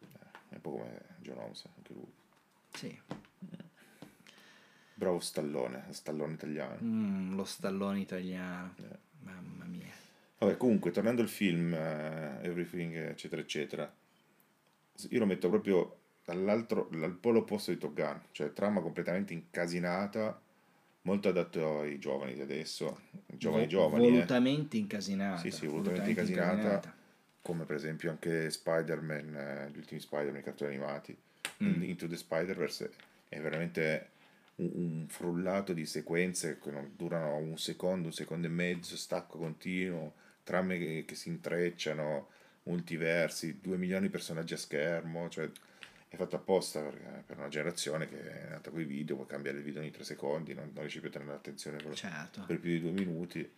Eh, 0.00 0.06
È 0.50 0.54
un 0.56 0.60
po' 0.60 0.70
come 0.72 1.00
John 1.20 1.38
Holmes, 1.38 1.64
anche 1.76 1.92
lui. 1.94 2.12
sì. 2.74 3.00
Bravo 4.94 5.18
Stallone, 5.20 5.86
Stallone 5.90 6.34
italiano. 6.34 6.78
Mm, 6.82 7.34
lo 7.34 7.44
stallone 7.44 8.00
italiano. 8.00 8.74
Eh. 8.78 8.98
Mamma 9.20 9.64
mia. 9.64 9.90
Vabbè, 10.42 10.56
comunque, 10.56 10.90
tornando 10.90 11.22
al 11.22 11.28
film, 11.28 11.72
eh, 11.72 12.38
Everything, 12.42 12.94
eccetera, 12.96 13.40
eccetera, 13.40 13.94
io 15.08 15.18
lo 15.18 15.26
metto 15.26 15.48
proprio 15.48 15.98
dall'altro, 16.24 16.88
al 16.92 17.14
polo 17.14 17.40
opposto 17.40 17.70
di 17.70 17.78
Top 17.78 17.94
Gun, 17.94 18.20
cioè 18.32 18.52
trama 18.52 18.80
completamente 18.80 19.32
incasinata, 19.32 20.40
molto 21.02 21.28
adatto 21.28 21.80
ai 21.80 21.98
giovani 21.98 22.34
di 22.34 22.40
adesso, 22.40 23.02
giovani 23.26 23.64
Vo- 23.64 23.68
giovani, 23.68 24.06
eh, 24.06 24.10
Volutamente 24.10 24.76
incasinata. 24.76 25.38
Sì, 25.38 25.50
sì, 25.50 25.66
volutamente 25.66 26.10
incasinata. 26.10 26.94
come 27.40 27.64
per 27.64 27.76
esempio 27.76 28.10
anche 28.10 28.50
Spider-Man, 28.50 29.34
eh, 29.34 29.70
gli 29.72 29.78
ultimi 29.78 30.00
Spider-Man, 30.00 30.40
i 30.40 30.44
cartoni 30.44 30.74
animati, 30.74 31.16
Mm. 31.62 31.82
Into 31.82 32.08
the 32.08 32.16
Spider-Verse 32.16 32.90
è 33.28 33.40
veramente 33.40 34.08
un, 34.56 34.70
un 34.74 35.06
frullato 35.08 35.72
di 35.72 35.86
sequenze 35.86 36.58
che 36.58 36.72
non 36.72 36.92
durano 36.96 37.36
un 37.36 37.56
secondo, 37.56 38.08
un 38.08 38.12
secondo 38.12 38.48
e 38.48 38.50
mezzo, 38.50 38.96
stacco 38.96 39.38
continuo, 39.38 40.14
trame 40.42 40.78
che, 40.78 41.04
che 41.06 41.14
si 41.14 41.28
intrecciano, 41.28 42.28
multiversi, 42.64 43.60
due 43.60 43.76
milioni 43.76 44.06
di 44.06 44.10
personaggi 44.12 44.54
a 44.54 44.58
schermo, 44.58 45.28
cioè 45.28 45.50
è 46.08 46.16
fatto 46.16 46.36
apposta 46.36 46.80
per, 46.80 47.22
per 47.26 47.38
una 47.38 47.48
generazione 47.48 48.06
che 48.06 48.20
è 48.46 48.48
nata 48.50 48.70
con 48.70 48.80
i 48.80 48.84
video, 48.84 49.16
può 49.16 49.24
cambiare 49.24 49.58
il 49.58 49.64
video 49.64 49.80
ogni 49.80 49.90
tre 49.90 50.04
secondi, 50.04 50.52
non, 50.54 50.66
non 50.72 50.80
riesce 50.80 51.00
più 51.00 51.08
a 51.08 51.12
tenere 51.12 51.30
l'attenzione 51.30 51.78
per, 51.78 51.94
Certo. 51.94 52.44
per 52.46 52.58
più 52.60 52.70
di 52.70 52.80
due 52.80 52.90
minuti, 52.90 53.50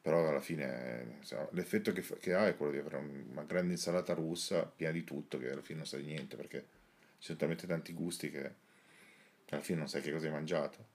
però 0.00 0.28
alla 0.28 0.40
fine 0.40 1.16
insomma, 1.20 1.48
l'effetto 1.52 1.92
che, 1.92 2.04
che 2.20 2.34
ha 2.34 2.46
è 2.46 2.56
quello 2.56 2.72
di 2.72 2.78
avere 2.78 2.96
un- 2.96 3.24
una 3.30 3.44
grande 3.44 3.72
insalata 3.72 4.12
russa 4.14 4.64
piena 4.64 4.92
di 4.92 5.04
tutto 5.04 5.38
che 5.38 5.50
alla 5.50 5.62
fine 5.62 5.78
non 5.78 5.86
sa 5.86 5.96
di 5.96 6.04
niente 6.04 6.36
perché 6.36 6.60
ci 7.18 7.26
sono 7.28 7.38
talmente 7.38 7.66
tanti 7.66 7.92
gusti 7.92 8.30
che 8.30 8.52
alla 9.50 9.62
fine 9.62 9.78
non 9.78 9.88
sai 9.88 10.02
che 10.02 10.12
cosa 10.12 10.26
hai 10.26 10.32
mangiato. 10.32 10.86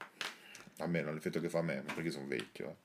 Almeno 0.80 1.12
l'effetto 1.14 1.39
che 1.39 1.50
fa 1.50 1.60
a 1.60 1.64
me, 1.64 1.84
perché 1.95 2.12
sono 2.12 2.28
vecchio. 2.28 2.70
eh. 2.70 2.76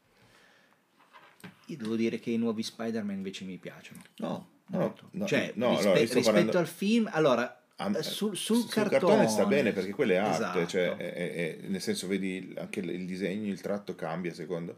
Io 1.66 1.76
devo 1.76 1.96
dire 1.96 2.18
che 2.18 2.30
i 2.30 2.36
nuovi 2.38 2.62
Spider-Man 2.62 3.16
invece 3.16 3.44
mi 3.44 3.56
piacciono. 3.56 4.02
No, 4.16 4.48
no, 4.66 4.94
no, 5.12 5.26
cioè, 5.26 5.52
no, 5.56 5.70
rispe- 5.70 5.82
sto 5.82 5.98
rispetto 6.00 6.22
parlando- 6.22 6.58
al 6.58 6.66
film, 6.66 7.08
allora, 7.12 7.62
eh, 7.76 8.02
sul, 8.02 8.36
sul 8.36 8.56
sul 8.58 8.68
cartone, 8.68 9.28
sta 9.28 9.46
bene 9.46 9.72
perché 9.72 9.92
quello 9.92 10.12
è 10.12 10.16
arte, 10.16 10.34
Esatto. 10.36 10.66
cioè, 10.66 10.96
è- 10.96 11.12
è- 11.14 11.32
è- 11.34 11.58
nel 11.68 11.80
senso 11.80 12.06
vedi 12.06 12.52
anche 12.58 12.80
il 12.80 12.90
il 12.90 13.06
disegno, 13.06 13.46
il 13.50 13.60
tratto 13.60 13.94
cambia 13.94 14.30
a 14.30 14.34
secondo. 14.34 14.76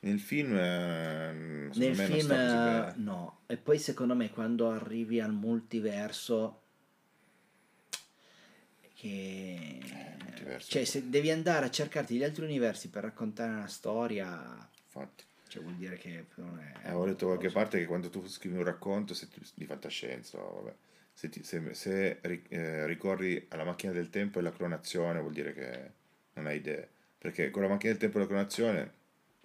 Nel 0.00 0.20
film, 0.20 0.54
eh, 0.56 1.68
Nel 1.74 1.96
film, 1.96 2.30
eh, 2.30 2.92
no. 2.96 3.40
E 3.46 3.56
poi 3.56 3.78
secondo 3.78 4.14
me 4.14 4.30
quando 4.30 4.70
arrivi 4.70 5.20
al 5.20 5.32
multiverso, 5.32 6.62
che... 8.94 9.78
multiverso. 10.24 10.70
Cioè, 10.70 10.84
se 10.84 11.08
devi 11.08 11.30
andare 11.30 11.66
a 11.66 11.70
cercarti 11.70 12.16
gli 12.16 12.22
altri 12.24 12.44
universi 12.44 12.88
per 12.90 13.02
raccontare 13.04 13.52
una 13.52 13.66
storia, 13.68 14.68
Infatti. 14.86 15.24
Cioè 15.48 15.62
vuol 15.62 15.74
dire 15.74 15.96
che 15.96 16.26
non 16.36 16.58
è... 16.58 16.88
Eh, 16.88 16.92
ho 16.92 17.04
letto 17.04 17.26
da 17.26 17.36
qualche 17.36 17.50
parte 17.52 17.78
che 17.78 17.86
quando 17.86 18.10
tu 18.10 18.26
scrivi 18.28 18.56
un 18.56 18.64
racconto 18.64 19.14
se 19.14 19.28
ti- 19.28 19.40
di 19.54 19.64
fantascienza, 19.64 20.38
vabbè, 20.38 20.74
se, 21.12 21.28
ti- 21.28 21.42
se- 21.42 21.74
se 21.74 22.20
eh, 22.20 22.86
ricorri 22.86 23.46
alla 23.48 23.64
macchina 23.64 23.92
del 23.92 24.10
tempo 24.10 24.38
e 24.38 24.40
alla 24.40 24.52
clonazione 24.52 25.20
vuol 25.20 25.32
dire 25.32 25.52
che 25.52 25.90
non 26.34 26.46
hai 26.46 26.58
idee. 26.58 26.88
Perché 27.18 27.50
con 27.50 27.62
la 27.62 27.68
macchina 27.68 27.90
del 27.92 28.00
tempo 28.00 28.18
e 28.18 28.20
la 28.20 28.26
clonazione 28.26 28.92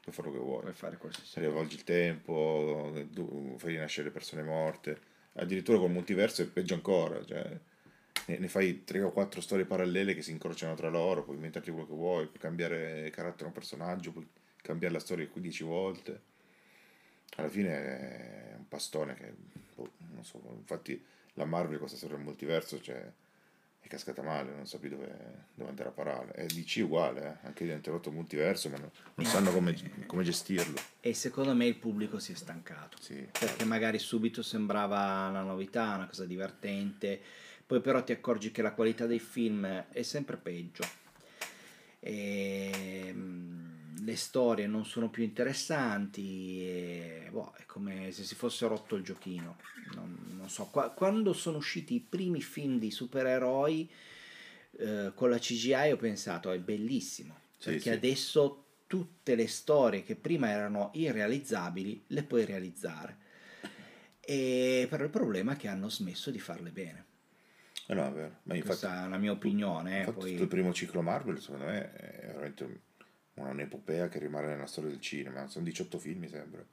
puoi 0.01 0.13
fare 0.13 0.29
quello 0.29 0.43
che 0.43 0.49
vuoi. 0.49 0.61
Puoi 0.61 0.73
fare 0.73 0.97
qualsiasi 0.97 1.39
rivolgi 1.39 1.75
il 1.75 1.83
tempo, 1.83 2.93
tu 3.11 3.55
fai 3.57 3.71
rinascere 3.71 4.11
persone 4.11 4.43
morte. 4.43 5.11
Addirittura 5.33 5.79
col 5.79 5.89
multiverso 5.89 6.43
è 6.43 6.45
peggio 6.45 6.75
ancora. 6.75 7.23
Cioè, 7.25 7.59
ne, 8.27 8.37
ne 8.37 8.47
fai 8.47 8.83
tre 8.83 9.01
o 9.01 9.11
quattro 9.11 9.41
storie 9.41 9.65
parallele 9.65 10.13
che 10.13 10.21
si 10.21 10.31
incrociano 10.31 10.75
tra 10.75 10.89
loro, 10.89 11.23
puoi 11.23 11.35
inventarti 11.35 11.71
quello 11.71 11.87
che 11.87 11.93
vuoi, 11.93 12.27
puoi 12.27 12.39
cambiare 12.39 13.09
carattere 13.11 13.45
a 13.45 13.47
un 13.47 13.53
personaggio, 13.53 14.11
puoi 14.11 14.27
cambiare 14.63 14.93
la 14.93 14.99
storia 14.99 15.27
qui 15.27 15.41
dieci 15.41 15.63
volte. 15.63 16.31
Alla 17.35 17.49
fine 17.49 17.69
è 17.69 18.55
un 18.57 18.67
pastone 18.67 19.13
che, 19.13 19.33
boh, 19.75 19.91
non 20.13 20.23
so, 20.23 20.41
infatti 20.57 21.03
la 21.33 21.45
Marvel 21.45 21.77
con 21.77 21.87
questa 21.87 21.97
storia 21.97 22.15
del 22.15 22.25
multiverso 22.25 22.79
cioè, 22.79 23.11
è 23.79 23.87
cascata 23.87 24.21
male, 24.21 24.53
non 24.55 24.65
sa 24.65 24.77
più 24.77 24.89
dove, 24.89 25.47
dove 25.53 25.69
andare 25.69 25.89
a 25.89 25.91
parare. 25.91 26.33
E 26.35 26.45
DC 26.45 26.81
uguale, 26.83 27.39
eh, 27.41 27.47
anche 27.47 27.65
interrotto 27.65 28.09
il 28.09 28.15
multiverso, 28.15 28.69
ma 28.69 28.77
non, 28.77 28.89
non 29.15 29.25
sanno 29.25 29.51
come, 29.51 29.75
come 30.05 30.23
gestirlo. 30.23 30.79
E 31.01 31.13
secondo 31.13 31.53
me 31.53 31.65
il 31.65 31.75
pubblico 31.75 32.17
si 32.19 32.31
è 32.31 32.35
stancato. 32.35 32.97
Sì. 33.01 33.27
Perché 33.37 33.65
magari 33.65 33.99
subito 33.99 34.41
sembrava 34.41 35.27
una 35.27 35.41
novità, 35.41 35.95
una 35.95 36.07
cosa 36.07 36.25
divertente, 36.25 37.19
poi 37.65 37.81
però 37.81 38.03
ti 38.03 38.13
accorgi 38.13 38.51
che 38.51 38.61
la 38.61 38.71
qualità 38.71 39.05
dei 39.05 39.19
film 39.19 39.65
è 39.65 40.01
sempre 40.03 40.37
peggio. 40.37 40.83
E, 41.99 43.11
mm, 43.11 43.72
le 44.01 44.15
storie 44.15 44.67
non 44.67 44.85
sono 44.85 45.09
più 45.09 45.23
interessanti, 45.23 46.61
e, 46.67 47.27
boh, 47.31 47.53
è 47.57 47.65
come 47.65 48.11
se 48.11 48.23
si 48.23 48.35
fosse 48.35 48.67
rotto 48.67 48.95
il 48.95 49.03
giochino. 49.03 49.57
Non, 49.95 50.17
non 50.37 50.49
so, 50.49 50.67
qua- 50.67 50.89
quando 50.91 51.33
sono 51.33 51.57
usciti 51.57 51.95
i 51.95 51.99
primi 51.99 52.41
film 52.41 52.79
di 52.79 52.89
supereroi 52.91 53.89
eh, 54.79 55.11
con 55.13 55.29
la 55.29 55.37
CGI 55.37 55.91
ho 55.91 55.97
pensato 55.97 56.51
è 56.51 56.59
bellissimo, 56.59 57.35
Sì, 57.57 57.69
perché 57.69 57.81
sì. 57.81 57.89
adesso 57.89 58.65
tutte 58.87 59.35
le 59.35 59.47
storie 59.47 60.03
che 60.03 60.15
prima 60.15 60.49
erano 60.49 60.91
irrealizzabili 60.93 62.03
le 62.07 62.23
puoi 62.23 62.45
realizzare. 62.45 63.17
E 64.19 64.87
però 64.89 65.03
il 65.03 65.09
problema 65.09 65.53
è 65.53 65.55
che 65.57 65.67
hanno 65.67 65.89
smesso 65.89 66.31
di 66.31 66.39
farle 66.39 66.71
bene. 66.71 67.05
Eh 67.87 67.93
no, 67.93 68.07
è 68.07 68.11
vero. 68.11 68.39
Ma 68.43 68.55
infatti, 68.55 68.79
Questa 68.79 69.05
è 69.05 69.09
la 69.09 69.17
mia 69.17 69.31
opinione. 69.31 69.95
eh, 69.95 69.99
infatti 69.99 70.19
poi- 70.19 70.31
tutto 70.31 70.43
il 70.43 70.47
primo 70.49 70.73
ciclo 70.73 71.01
Marvel, 71.01 71.39
secondo 71.41 71.65
me, 71.65 71.91
è 71.93 72.25
veramente 72.27 72.63
un- 72.63 72.79
una- 73.35 73.49
un'epopea 73.49 74.09
che 74.09 74.19
rimane 74.19 74.47
nella 74.47 74.65
storia 74.67 74.89
del 74.89 74.99
cinema. 75.01 75.47
Sono 75.47 75.65
18 75.65 75.97
film, 75.99 76.19
mi 76.19 76.27
sembra. 76.29 76.63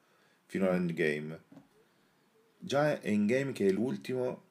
Fino 0.46 0.68
all'Endgame. 0.68 1.42
Già 2.58 3.00
Endgame, 3.00 3.52
che 3.52 3.66
è 3.68 3.70
l'ultimo, 3.70 4.42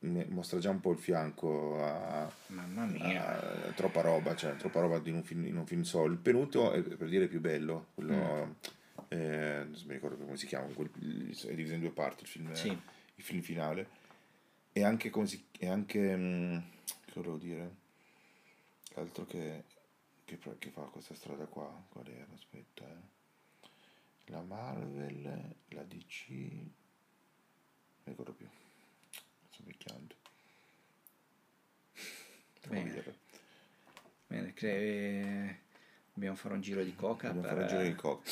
mostra 0.00 0.58
già 0.58 0.70
un 0.70 0.80
po' 0.80 0.92
il 0.92 0.98
fianco 0.98 1.82
a, 1.84 2.32
Mamma 2.48 2.86
mia. 2.86 3.66
a 3.68 3.72
troppa 3.72 4.00
roba, 4.00 4.34
cioè 4.34 4.56
troppa 4.56 4.80
roba 4.80 5.00
in 5.04 5.14
un 5.14 5.22
film, 5.22 5.46
in 5.46 5.56
un 5.56 5.66
film 5.66 5.82
solo. 5.82 6.12
Il 6.12 6.18
penultimo 6.18 6.72
è 6.72 6.80
per 6.82 7.08
dire 7.08 7.28
più 7.28 7.40
bello, 7.40 7.88
quello, 7.94 8.56
eh, 9.08 9.62
non 9.64 9.74
so, 9.76 9.86
mi 9.86 9.92
ricordo 9.94 10.16
come 10.24 10.36
si 10.36 10.46
chiama, 10.46 10.66
quel- 10.72 10.90
è 10.90 11.54
diviso 11.54 11.74
in 11.74 11.80
due 11.80 11.90
parti 11.90 12.22
il 12.24 12.28
film, 12.28 12.52
Sì. 12.52 12.68
il 12.68 13.22
film 13.22 13.40
finale. 13.42 13.88
E 14.72 14.82
anche 14.82 15.10
come 15.10 15.26
si, 15.26 15.44
e 15.58 15.68
anche, 15.68 16.16
mm, 16.16 16.56
che 17.06 17.12
volevo 17.14 17.36
dire, 17.36 17.70
altro 18.94 19.24
che, 19.26 19.64
che, 20.36 20.58
che 20.58 20.70
fa 20.70 20.82
questa 20.82 21.14
strada 21.14 21.46
qua, 21.46 21.84
qual 21.88 22.06
era, 22.06 22.26
aspetta, 22.34 22.84
eh. 22.86 23.70
la 24.26 24.42
Marvel, 24.42 25.54
la 25.68 25.82
DC, 25.84 26.28
non 26.28 26.72
ricordo 28.04 28.32
più, 28.32 28.48
sto 29.48 29.62
picchiando. 29.62 30.14
Bene. 32.68 33.16
Bene, 34.26 34.52
cre- 34.52 35.60
Dobbiamo 36.18 36.34
fare 36.34 36.54
un 36.54 36.60
giro 36.60 36.82
di 36.82 36.96
coca. 36.96 37.28
Dobbiamo 37.28 37.46
per, 37.46 37.56
fare 37.56 37.62
un 37.62 37.68
giro 37.68 37.82
di 37.88 37.94
coca. 37.94 38.28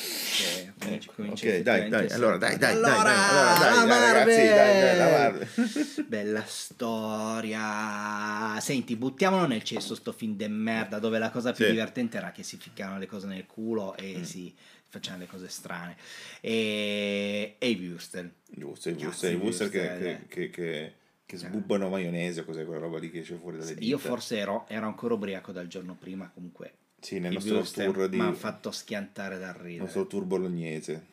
Cominci- 0.77 1.09
Ecco, 1.09 1.23
ok, 1.23 1.59
dai, 1.61 1.87
dai, 1.89 2.09
allora, 2.09 2.35
dai, 2.35 2.57
dai, 2.57 2.73
dai, 2.73 2.83
Allora, 2.83 3.01
dai, 3.01 3.87
dai, 3.87 4.13
ragazzi, 4.13 4.35
dai, 4.35 4.81
dai, 4.81 4.97
la 4.97 5.09
Marvel! 5.09 5.47
Marvel. 5.55 6.03
Bella 6.09 6.43
storia. 6.45 8.59
Senti, 8.59 8.97
buttiamolo 8.97 9.47
nel 9.47 9.63
cesso 9.63 9.95
sto 9.95 10.11
film 10.11 10.35
de 10.35 10.49
merda 10.49 10.99
dove 10.99 11.17
la 11.17 11.29
cosa 11.29 11.53
più 11.53 11.63
Sì. 11.63 11.71
divertente 11.71 12.17
era 12.17 12.31
che 12.33 12.43
si 12.43 12.57
ficcavano 12.57 12.99
le 12.99 13.05
cose 13.05 13.25
nel 13.27 13.45
culo 13.45 13.95
e 13.95 14.25
si 14.25 14.53
facevano 14.89 15.21
le 15.23 15.29
cose 15.29 15.47
strane. 15.47 15.95
E, 16.41 17.55
e 17.57 17.69
i 17.69 17.75
Würstel. 17.77 18.29
Giusto, 18.49 18.89
Wurster, 18.89 19.31
i 19.31 19.35
i 19.35 19.37
Wurster 19.37 19.69
che, 19.69 19.79
che, 19.79 20.09
eh. 20.09 20.27
che, 20.27 20.49
che, 20.49 20.93
che 21.25 21.37
sbubbano 21.37 21.87
maionese, 21.87 22.43
cos'è 22.43 22.65
quella 22.65 22.81
roba 22.81 22.99
lì 22.99 23.09
che 23.09 23.19
esce 23.19 23.35
fuori 23.35 23.59
dalle 23.59 23.75
dita. 23.75 23.85
Io 23.85 23.97
forse 23.97 24.37
ero, 24.37 24.65
ero 24.67 24.87
ancora 24.87 25.13
ubriaco 25.13 25.53
dal 25.53 25.67
giorno 25.67 25.95
prima, 25.97 26.29
comunque. 26.33 26.73
Sì, 26.99 27.19
nel 27.19 27.33
nostro 27.33 27.61
tour 27.61 28.09
di... 28.09 28.17
mi 28.17 28.23
hanno 28.23 28.33
fatto 28.33 28.71
schiantare 28.71 29.37
dal 29.37 29.55
il 29.55 29.61
ridere. 29.61 29.83
nostro 29.83 30.07
tour 30.07 30.25
bolognese. 30.25 31.05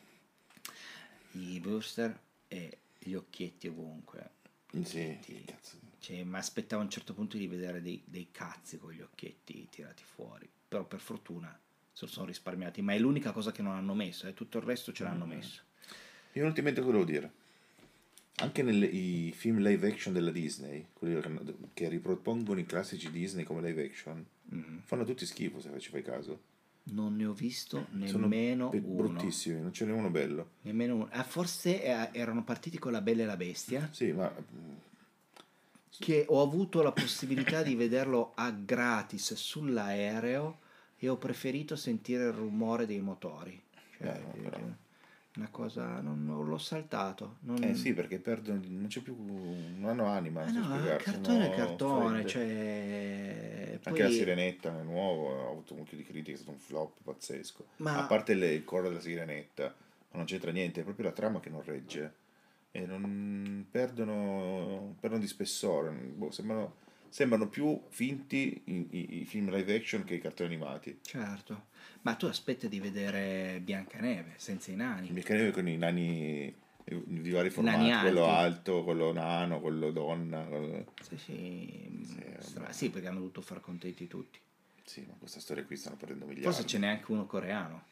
I 1.33 1.61
Würstel 1.65 2.17
e 2.49 2.79
gli 2.99 3.15
occhietti 3.15 3.69
ovunque. 3.69 4.31
Sì, 4.83 5.19
cazzo. 5.45 5.77
Cioè, 5.99 6.23
mi 6.25 6.37
aspettavo 6.37 6.83
a 6.83 6.85
un 6.85 6.91
certo 6.91 7.15
punto 7.15 7.37
di 7.37 7.47
vedere 7.47 7.81
dei, 7.81 8.03
dei 8.05 8.29
cazzi 8.31 8.79
con 8.79 8.93
gli 8.93 9.01
occhietti 9.01 9.69
tirati 9.71 10.03
fuori. 10.05 10.49
Però 10.69 10.85
per 10.85 11.01
fortuna 11.01 11.59
se 11.93 12.07
lo 12.07 12.11
sono 12.11 12.27
risparmiati. 12.27 12.83
Ma 12.83 12.93
è 12.93 12.99
l'unica 12.99 13.33
cosa 13.33 13.53
che 13.53 13.63
non 13.63 13.75
hanno 13.75 13.95
messo, 13.95 14.27
e 14.27 14.35
tutto 14.35 14.59
il 14.59 14.65
resto 14.65 14.93
ce 14.93 15.05
l'hanno 15.05 15.27
messo. 15.27 15.63
Mi 15.89 15.95
è 16.33 16.39
venuto 16.41 16.59
in 16.59 16.65
mente 16.65 16.81
cosa 16.81 16.93
volevo 16.93 17.11
dire. 17.11 17.33
Anche 18.39 18.63
nei 18.65 19.33
film 19.37 19.59
live 19.59 19.87
action 19.89 20.13
della 20.13 20.33
Disney, 20.33 20.87
quelli 20.93 21.21
che- 21.73 21.89
ripropongono 21.89 22.59
i 22.59 22.67
classici 22.67 23.09
Disney 23.11 23.45
come 23.45 23.61
live 23.63 23.85
action, 23.85 24.25
Mhm. 24.47 24.81
fanno 24.85 25.05
tutti 25.05 25.25
schifo 25.25 25.61
se 25.61 25.71
ci 25.79 25.91
fai 25.91 26.03
caso. 26.03 26.41
Non 26.87 27.15
ne 27.17 27.27
ho 27.27 27.33
visto 27.33 27.87
Sono 28.05 28.27
nemmeno 28.27 28.71
pe- 28.71 28.83
uno. 28.85 28.95
bruttissimi, 29.09 29.61
non 29.61 29.73
ce 29.73 29.85
n'è 29.87 29.93
uno 29.93 30.11
bello. 30.11 30.51
Nemmeno 30.63 30.95
uno. 30.97 31.09
Ah, 31.13 31.23
forse 31.23 31.83
eh, 31.83 32.09
erano 32.13 32.43
partiti 32.43 32.77
con 32.77 32.91
La 32.93 33.01
Bella 33.01 33.23
e 33.23 33.27
la 33.27 33.37
Bestia. 33.37 33.89
Sì, 33.95 34.11
ma 34.13 34.29
mm, 34.31 34.73
Che 35.97 36.25
ho 36.29 36.43
avuto 36.43 36.83
la 36.83 36.91
possibilità 36.91 37.63
di 37.63 37.77
vederlo 37.77 38.33
a 38.35 38.51
gratis 38.51 39.33
sull'aereo 39.35 40.59
e 40.99 41.09
ho 41.09 41.17
preferito 41.17 41.77
sentire 41.77 42.25
il 42.25 42.33
rumore 42.33 42.85
dei 42.85 43.01
motori. 43.01 43.59
Cioè, 43.99 44.09
Eh, 44.09 44.21
no, 44.21 44.43
però. 44.43 44.59
Una 45.37 45.49
cosa. 45.51 46.01
Non, 46.01 46.25
non 46.25 46.47
l'ho 46.47 46.59
saltato. 46.59 47.37
Non... 47.41 47.63
eh 47.63 47.75
sì, 47.75 47.93
perché 47.93 48.19
perdono, 48.19 48.61
non 48.67 48.87
c'è 48.89 49.01
più, 49.01 49.17
non 49.19 49.91
hanno 49.91 50.07
anima. 50.07 50.43
Ah 50.45 50.51
no, 50.51 50.97
cartone 50.99 51.53
è 51.53 51.57
cartone, 51.57 52.09
fredde. 52.23 52.29
cioè... 52.29 53.79
Anche 53.87 54.03
la 54.03 54.09
Sirenetta, 54.11 54.71
il 54.79 54.85
nuovo, 54.87 55.47
ha 55.47 55.51
avuto 55.51 55.75
molti 55.75 55.97
di 55.97 56.05
critiche, 56.05 56.33
è 56.33 56.37
stato 56.37 56.53
un 56.53 56.59
flop 56.59 56.99
pazzesco. 57.03 57.67
Ma- 57.79 57.99
A 57.99 58.07
parte 58.07 58.35
le- 58.35 58.53
il 58.53 58.65
coro 58.65 58.89
della 58.89 59.01
Sirenetta, 59.01 59.65
ma 59.65 60.17
non 60.17 60.25
c'entra 60.25 60.51
niente, 60.53 60.81
è 60.81 60.85
proprio 60.85 61.07
la 61.07 61.13
trama 61.13 61.41
che 61.41 61.51
non 61.51 61.63
regge. 61.63 62.15
E 62.71 62.87
non 62.87 63.67
perdono, 63.71 64.97
perdono 65.01 65.21
di 65.21 65.29
spessore. 65.29 65.91
Boh, 65.91 66.31
sembrano, 66.31 66.77
sembrano 67.09 67.49
più 67.49 67.81
finti 67.89 68.63
i, 68.65 68.87
i- 68.91 69.21
i 69.21 69.25
film 69.27 69.51
live 69.55 69.75
action 69.77 70.03
che 70.05 70.15
i 70.15 70.21
cartoni 70.21 70.55
animati. 70.55 70.99
Certo, 71.03 71.67
ma 72.05 72.15
tu 72.17 72.27
aspetti 72.27 72.69
di 72.69 72.81
vedere 72.81 73.61
Biancaneve 73.63 74.35
senza 74.37 74.71
i 74.71 74.77
nani. 74.77 75.07
Il 75.07 75.15
meccanismo 75.15 75.51
con 75.53 75.67
i 75.69 75.77
nani 75.79 76.55
eh, 76.85 77.03
di 77.07 77.31
vari 77.31 77.49
formati, 77.49 77.91
quello 78.03 78.27
alto, 78.27 78.85
quello 78.85 79.11
nano, 79.13 79.61
quello 79.61 79.91
donna. 79.91 80.43
quello- 80.43 80.93
Sì, 81.01 81.17
sì, 81.17 82.05
Sì, 82.05 82.55
vabbè. 82.59 82.73
sì, 82.73 82.91
perché 82.91 83.09
hanno 83.09 83.21
dovuto 83.21 83.41
far 83.41 83.61
contenti 83.61 84.07
tutti. 84.07 84.39
Sì, 84.85 85.03
ma 85.09 85.15
questa 85.19 85.41
storia 85.41 85.65
qui 85.65 85.77
stanno 85.77 85.97
perdendo 85.97 86.27
miliardi. 86.27 86.45
Forse 86.45 86.67
ce 86.67 86.77
n'è 86.79 86.89
anche 86.89 87.11
uno 87.11 87.25
coreano, 87.27 87.85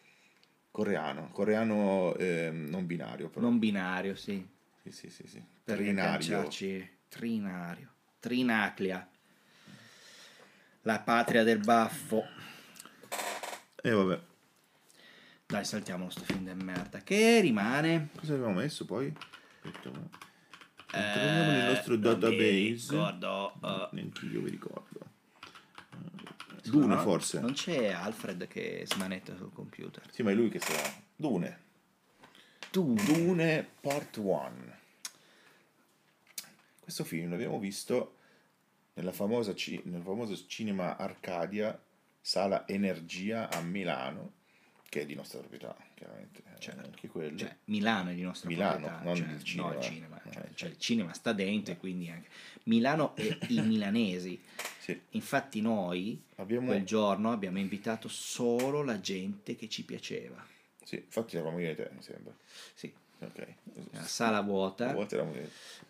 Coreano, 0.70 1.30
coreano 1.32 2.14
ehm, 2.16 2.68
non 2.68 2.86
binario 2.86 3.28
però. 3.30 3.40
non 3.46 3.58
binario, 3.58 4.14
sì, 4.14 4.46
Sì, 4.82 4.90
sì, 4.90 5.08
sì, 5.10 5.26
sì. 5.26 5.42
per 5.64 5.76
Trinario. 5.76 6.48
Trinario, 7.08 7.88
Trinaclia, 8.20 9.08
la 10.82 10.98
patria 11.00 11.42
del 11.44 11.58
baffo. 11.60 12.24
E 13.82 13.90
vabbè. 13.90 14.20
Dai, 15.46 15.64
saltiamo 15.64 16.08
sto 16.10 16.22
film 16.24 16.44
de 16.44 16.54
merda. 16.54 16.98
Che 17.02 17.40
rimane? 17.40 18.08
Cosa 18.16 18.34
avevamo 18.34 18.60
messo 18.60 18.84
poi? 18.84 19.12
Aspetta, 19.62 19.90
Eh, 20.94 20.98
Entriamo 20.98 21.50
nel 21.50 21.72
nostro 21.72 21.96
database. 21.96 22.90
ricordo, 22.90 23.54
eh. 23.62 23.88
Neanche 23.92 24.26
io 24.26 24.40
mi 24.42 24.50
ricordo. 24.50 25.00
Dune 26.64 26.94
no? 26.94 27.00
forse. 27.00 27.40
Non 27.40 27.54
c'è 27.54 27.88
Alfred 27.90 28.46
che 28.46 28.84
smanetta 28.86 29.34
sul 29.36 29.52
computer. 29.52 30.02
Sì, 30.12 30.22
ma 30.22 30.30
è 30.30 30.34
lui 30.34 30.48
che 30.48 30.60
sa. 30.60 30.74
Dune. 31.16 31.60
Tu. 32.70 32.94
Dune 32.94 33.68
Part 33.80 34.16
1. 34.16 34.52
Questo 36.80 37.04
film 37.04 37.30
l'abbiamo 37.30 37.58
visto 37.58 38.16
nella 38.94 39.12
famosa 39.12 39.54
ci- 39.54 39.80
nel 39.84 40.02
famoso 40.02 40.46
cinema 40.46 40.96
Arcadia, 40.96 41.78
sala 42.22 42.66
Energia 42.68 43.50
a 43.50 43.60
Milano, 43.60 44.32
che 44.88 45.02
è 45.02 45.06
di 45.06 45.14
nostra 45.14 45.40
proprietà, 45.40 45.76
chiaramente. 45.94 46.42
eh, 46.54 46.60
Certo. 46.60 46.84
Anche 46.86 47.08
quello. 47.08 47.36
Cioè, 47.36 47.56
Milano 47.64 48.10
è 48.10 48.14
di 48.14 48.22
nostra 48.22 48.48
Milano, 48.48 48.86
proprietà, 48.86 49.02
non 49.04 49.16
cioè, 49.16 49.26
il 49.34 49.42
cinema. 49.44 49.68
no, 49.68 49.74
il 49.76 49.82
cinema, 49.82 50.22
Eh, 50.22 50.30
cioè, 50.32 50.42
sì. 50.48 50.54
cioè, 50.54 50.68
il 50.70 50.78
cinema 50.78 51.12
sta 51.12 51.32
dentro 51.32 51.72
e 51.74 51.76
quindi 51.76 52.08
anche 52.08 52.28
Milano 52.64 53.16
e 53.16 53.38
i 53.48 53.60
milanesi. 53.66 54.40
Sì. 54.78 55.00
Infatti 55.10 55.60
noi 55.60 56.22
Abbiamo... 56.36 56.66
quel 56.68 56.84
giorno 56.84 57.32
abbiamo 57.32 57.58
invitato 57.58 58.08
solo 58.08 58.82
la 58.82 59.00
gente 59.00 59.56
che 59.56 59.68
ci 59.68 59.84
piaceva. 59.84 60.44
Sì, 60.84 60.96
infatti 60.96 61.36
eravamo 61.36 61.58
io 61.60 61.70
e 61.70 61.74
te, 61.74 61.90
mi 61.94 62.02
sembra. 62.02 62.34
Sì, 62.74 62.92
Ok. 63.24 63.46
la 63.92 64.02
sala 64.02 64.40
vuota. 64.40 64.94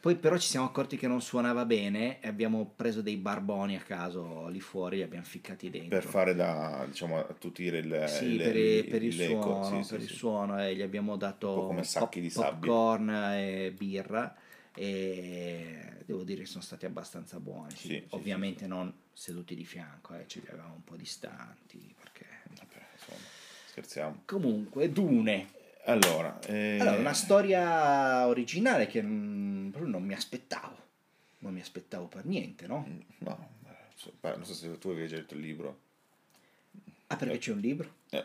Poi 0.01 0.17
però 0.17 0.37
ci 0.37 0.49
siamo 0.49 0.67
accorti 0.67 0.97
che 0.97 1.07
non 1.07 1.23
suonava 1.23 1.65
bene 1.65 2.21
e 2.21 2.27
abbiamo 2.29 2.73
preso 2.75 3.03
dei 3.03 3.17
barboni 3.17 3.77
a 3.77 3.81
caso 3.81 4.49
lì 4.49 4.61
fuori, 4.61 4.97
li 4.97 5.03
abbiamo 5.03 5.25
ficcati 5.25 5.71
dentro. 5.71 5.91
Per 5.91 6.05
fare 6.05 6.35
da, 6.35 6.85
diciamo, 6.89 7.19
attutire 7.19 7.79
il, 7.79 8.05
Sì, 8.09 8.25
il, 8.25 8.37
per, 8.43 8.57
il, 8.57 8.85
per 8.87 9.03
il 9.03 9.13
suono, 9.13 9.83
sì, 9.83 9.91
per 9.91 10.01
sì, 10.01 10.07
il 10.07 10.11
suono 10.13 10.61
e 10.61 10.75
gli 10.75 10.83
abbiamo 10.83 11.17
dato 11.17 11.67
come 11.67 11.85
sacchi 11.85 12.21
di 12.21 12.31
sabbia. 12.31 12.51
popcorn 12.59 13.11
e 13.11 13.73
birra 13.77 14.35
e 14.75 15.79
devo 16.05 16.25
dire 16.25 16.41
che 16.41 16.47
sono 16.47 16.63
stati 16.63 16.85
abbastanza 16.85 17.39
buoni. 17.39 17.75
sì, 17.77 18.05
Ovviamente 18.11 18.67
non 18.67 18.93
seduti 19.13 19.55
di 19.55 19.65
fianco, 19.65 20.15
eh, 20.15 20.25
ce 20.27 20.41
li 20.41 20.49
avevamo 20.49 20.75
un 20.75 20.85
po' 20.85 20.97
distanti 20.97 21.95
perché... 21.97 22.27
Vabbè, 22.59 22.87
insomma, 22.95 23.19
scherziamo. 23.67 24.23
Comunque, 24.25 24.91
Dune. 24.91 25.61
Allora, 25.85 26.39
eh, 26.47 26.79
Allora, 26.81 26.97
una 26.99 27.13
storia 27.13 28.27
originale 28.29 28.87
che 28.87 29.03
mm, 29.03 29.71
proprio 29.71 29.91
non 29.91 30.03
mi 30.05 30.15
aspettavo. 30.15 30.77
Non 31.39 31.53
mi 31.53 31.61
aspettavo 31.61 32.07
per 32.07 32.25
niente, 32.25 32.67
no? 32.69 32.87
no, 33.19 33.49
so- 33.97 34.13
pa- 34.21 34.37
non 34.37 34.45
so 34.45 34.55
se 34.55 34.79
tu 34.79 34.91
avevi 34.91 35.09
già 35.09 35.17
letto 35.17 35.35
il 35.35 35.41
libro. 35.41 35.81
Ah, 37.09 37.17
perché 37.17 37.39
c'è 37.39 37.51
un 37.53 37.59
libro? 37.59 37.95
Eh, 38.11 38.25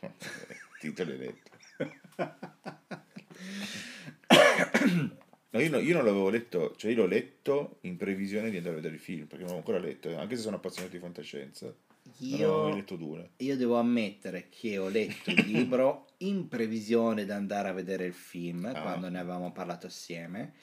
titolo 0.80 1.12
hai 1.12 1.18
letto. 1.18 1.50
No, 5.50 5.60
io, 5.60 5.70
no- 5.70 5.78
io 5.78 5.94
non 5.94 6.04
l'avevo 6.04 6.28
letto, 6.28 6.74
cioè 6.76 6.90
io 6.90 6.98
l'ho 6.98 7.06
letto 7.06 7.78
in 7.82 7.96
previsione 7.96 8.50
di 8.50 8.58
andare 8.58 8.74
a 8.74 8.76
vedere 8.76 8.96
il 8.96 9.00
film, 9.00 9.24
perché 9.26 9.44
non 9.44 9.52
l'ho 9.52 9.58
ancora 9.58 9.78
letto, 9.78 10.14
anche 10.18 10.36
se 10.36 10.42
sono 10.42 10.56
appassionato 10.56 10.92
di 10.92 11.00
fantascienza. 11.00 11.74
Io, 12.18 12.84
io 13.36 13.56
devo 13.56 13.76
ammettere 13.78 14.48
che 14.48 14.78
ho 14.78 14.88
letto 14.88 15.30
il 15.30 15.46
libro 15.46 16.06
in 16.18 16.48
previsione 16.48 17.24
di 17.24 17.30
andare 17.30 17.68
a 17.68 17.72
vedere 17.72 18.06
il 18.06 18.14
film 18.14 18.64
Ah. 18.66 18.80
quando 18.80 19.08
ne 19.08 19.18
avevamo 19.18 19.52
parlato 19.52 19.86
assieme. 19.86 20.54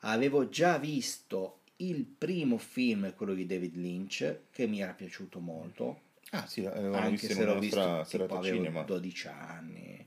Avevo 0.00 0.48
già 0.48 0.78
visto 0.78 1.60
il 1.76 2.04
primo 2.04 2.58
film, 2.58 3.14
quello 3.14 3.34
di 3.34 3.46
David 3.46 3.76
Lynch, 3.76 4.40
che 4.50 4.66
mi 4.66 4.80
era 4.80 4.92
piaciuto 4.92 5.40
molto, 5.40 6.00
Ah 6.30 6.46
sì, 6.46 6.64
anche 6.66 7.28
se 7.28 7.44
l'ho 7.44 7.58
visto 7.58 8.04
tipo 8.08 8.24
avevo 8.36 8.56
cinema. 8.56 8.82
12 8.82 9.28
anni. 9.28 10.06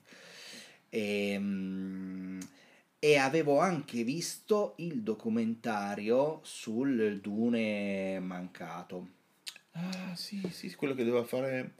E, 0.89 1.41
e 2.99 3.15
avevo 3.17 3.59
anche 3.59 4.03
visto 4.03 4.73
il 4.77 5.01
documentario 5.03 6.39
sul 6.43 7.19
Dune 7.21 8.19
mancato. 8.19 9.15
Ah 9.77 10.15
sì, 10.15 10.41
sì, 10.51 10.73
quello 10.75 10.93
che 10.93 11.03
doveva 11.03 11.23
fare... 11.23 11.73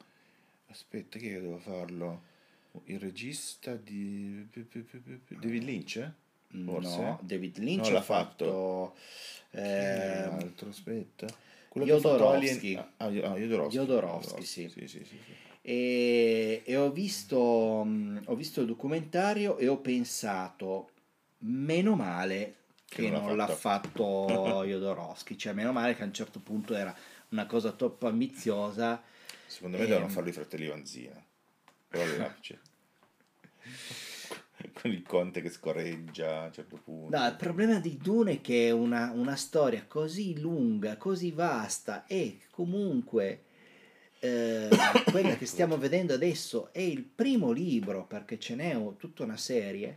Aspetta, 0.70 1.18
chi 1.18 1.30
è 1.30 1.34
che 1.34 1.42
doveva 1.42 1.60
farlo? 1.60 2.22
Il 2.86 3.00
regista 3.00 3.74
di... 3.76 4.48
David 5.28 5.64
Lynch? 5.64 5.96
eh? 5.98 6.12
Forse? 6.64 7.02
No, 7.02 7.20
David 7.24 7.58
Lynch 7.58 7.84
No, 7.84 7.90
ha 7.90 7.92
l'ha 7.94 8.02
fatto, 8.02 8.96
era 9.52 10.28
ehm, 10.28 10.38
l'altro, 10.38 10.70
aspetta. 10.70 11.26
Quello 11.70 11.88
fatto 11.88 12.00
Jodorowsky. 12.00 12.76
Alien- 12.76 12.88
Ah, 12.98 13.06
ah, 13.32 13.38
Jodorowsky. 13.38 13.78
Jodorowsky, 13.78 14.44
sì. 14.44 14.70
Sì, 14.70 14.88
sì, 14.88 15.04
sì, 15.04 15.18
e, 15.62 16.62
e 16.66 16.78
ho 16.78 16.92
visto, 16.92 17.84
mh, 17.84 18.22
ho 18.26 18.36
visto 18.36 18.62
il 18.62 18.68
documentario 18.68 19.58
e 19.58 19.68
ho 19.68 19.78
pensato, 19.78 20.90
meno 21.40 21.96
male 21.96 22.56
che, 22.88 23.04
Che 23.04 23.10
non 23.10 23.36
l'ha 23.36 23.36
l'ha 23.46 23.48
fatto 23.48 24.64
Jodorowsky, 24.66 25.36
cioè 25.36 25.54
meno 25.54 25.72
male 25.74 25.96
che 25.96 26.04
a 26.04 26.06
un 26.06 26.14
certo 26.14 26.40
punto 26.40 26.74
era 26.74 26.96
una 27.30 27.46
cosa 27.46 27.72
troppo 27.72 28.08
ambiziosa 28.08 29.02
Secondo 29.46 29.78
me 29.78 29.84
Ehm. 29.84 29.90
devono 29.90 30.10
farlo 30.10 30.30
i 30.30 30.34
fratelli 30.34 30.68
Vanzina. 30.68 31.24
Però 31.88 32.04
l'apice. 32.18 32.60
Con 34.74 34.92
il 34.92 35.04
conte 35.04 35.42
che 35.42 35.50
scorreggia 35.50 36.42
a 36.42 36.46
un 36.46 36.54
certo 36.54 36.80
punto. 36.84 37.18
No, 37.18 37.26
il 37.28 37.36
problema 37.36 37.80
di 37.80 37.98
Dune 37.98 38.34
è 38.34 38.42
che 38.42 38.68
è 38.68 38.72
una, 38.72 39.12
una 39.12 39.36
storia 39.36 39.86
così 39.88 40.40
lunga, 40.40 40.98
così 40.98 41.32
vasta 41.32 42.06
e 42.08 42.40
comunque 42.52 43.44
eh, 44.20 44.68
quella 45.12 45.36
che 45.38 45.46
stiamo 45.48 45.78
vedendo 45.78 46.14
adesso 46.14 46.74
è 46.74 46.80
il 46.82 47.04
primo 47.04 47.52
libro, 47.52 48.06
perché 48.06 48.40
ce 48.40 48.56
n'è 48.56 48.76
tutta 48.98 49.24
una 49.24 49.38
serie, 49.38 49.96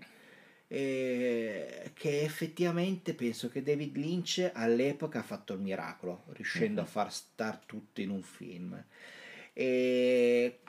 eh, 0.73 1.91
che 1.95 2.21
effettivamente 2.23 3.15
penso 3.15 3.49
che 3.49 3.61
David 3.61 3.97
Lynch 3.97 4.49
all'epoca 4.55 5.19
ha 5.19 5.25
fatto 5.25 5.53
il 5.53 5.59
miracolo, 5.59 6.23
riuscendo 6.29 6.81
a 6.81 6.85
far 6.85 7.13
star 7.13 7.59
tutto 7.67 8.01
in 8.01 8.11
un 8.11 8.23
film. 8.23 8.81
E 9.53 10.61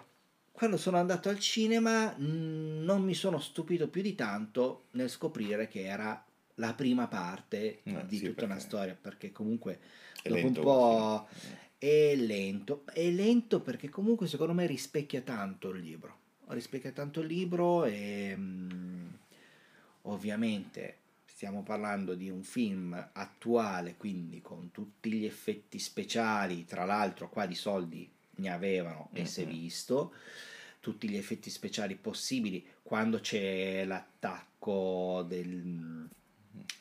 quando 0.51 0.77
sono 0.77 0.97
andato 0.97 1.29
al 1.29 1.37
cinema 1.39 2.15
mh, 2.17 2.83
non 2.83 3.03
mi 3.03 3.13
sono 3.13 3.39
stupito 3.39 3.89
più 3.89 4.01
di 4.01 4.15
tanto 4.15 4.85
nel 4.93 5.07
scoprire 5.09 5.67
che 5.67 5.85
era 5.85 6.25
la 6.55 6.73
prima 6.73 7.07
parte 7.07 7.81
Eh, 7.83 8.05
di 8.07 8.17
sì, 8.17 8.25
tutta 8.25 8.45
una 8.45 8.57
storia, 8.59 8.97
perché 8.99 9.31
comunque 9.31 9.79
È 10.23 10.29
dopo 10.29 10.41
lento 10.41 10.59
un 10.61 10.65
po' 10.65 11.27
film. 11.31 11.57
è 11.77 12.15
lento. 12.15 12.83
È 12.91 13.07
lento 13.09 13.61
perché 13.61 13.87
comunque 13.89 14.27
secondo 14.27 14.53
me 14.53 14.65
rispecchia 14.65 15.21
tanto 15.21 15.69
il 15.69 15.81
libro. 15.81 16.17
Rispecchia 16.47 16.91
tanto 16.91 17.21
il 17.21 17.27
libro 17.27 17.85
e 17.85 18.35
mh, 18.35 19.19
ovviamente 20.03 20.97
stiamo 21.25 21.63
parlando 21.63 22.13
di 22.13 22.29
un 22.29 22.43
film 22.43 23.09
attuale, 23.13 23.95
quindi 23.97 24.41
con 24.41 24.71
tutti 24.71 25.11
gli 25.11 25.25
effetti 25.25 25.79
speciali, 25.79 26.65
tra 26.65 26.85
l'altro 26.85 27.29
qua 27.29 27.45
di 27.45 27.55
soldi 27.55 28.09
ne 28.35 28.49
avevano 28.49 29.09
e 29.13 29.25
si 29.25 29.41
è 29.41 29.45
visto 29.47 30.13
tutti 30.79 31.07
gli 31.07 31.15
effetti 31.15 31.49
speciali 31.49 31.95
possibili 31.95 32.65
quando 32.81 33.19
c'è 33.19 33.85
l'attacco 33.85 35.23
del, 35.27 36.07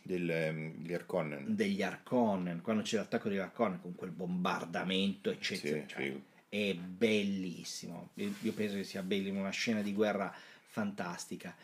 Del, 0.02 0.30
ehm, 0.30 0.74
di 0.76 0.94
Harkonnen. 0.94 1.54
degli 1.54 1.82
Arconnen, 1.82 2.60
quando 2.62 2.82
c'è 2.82 2.96
l'attacco 2.96 3.28
degli 3.28 3.38
Arconnen 3.38 3.80
con 3.80 3.94
quel 3.94 4.10
bombardamento, 4.10 5.30
eccetera. 5.30 5.80
Sì, 5.82 5.88
cioè, 5.88 6.02
figo. 6.02 6.22
è 6.48 6.74
bellissimo. 6.74 8.10
Io, 8.14 8.34
io 8.40 8.52
penso 8.52 8.76
che 8.76 8.84
sia 8.84 9.02
bellissimo, 9.02 9.40
una 9.40 9.50
scena 9.50 9.82
di 9.82 9.92
guerra 9.92 10.34
fantastica. 10.66 11.54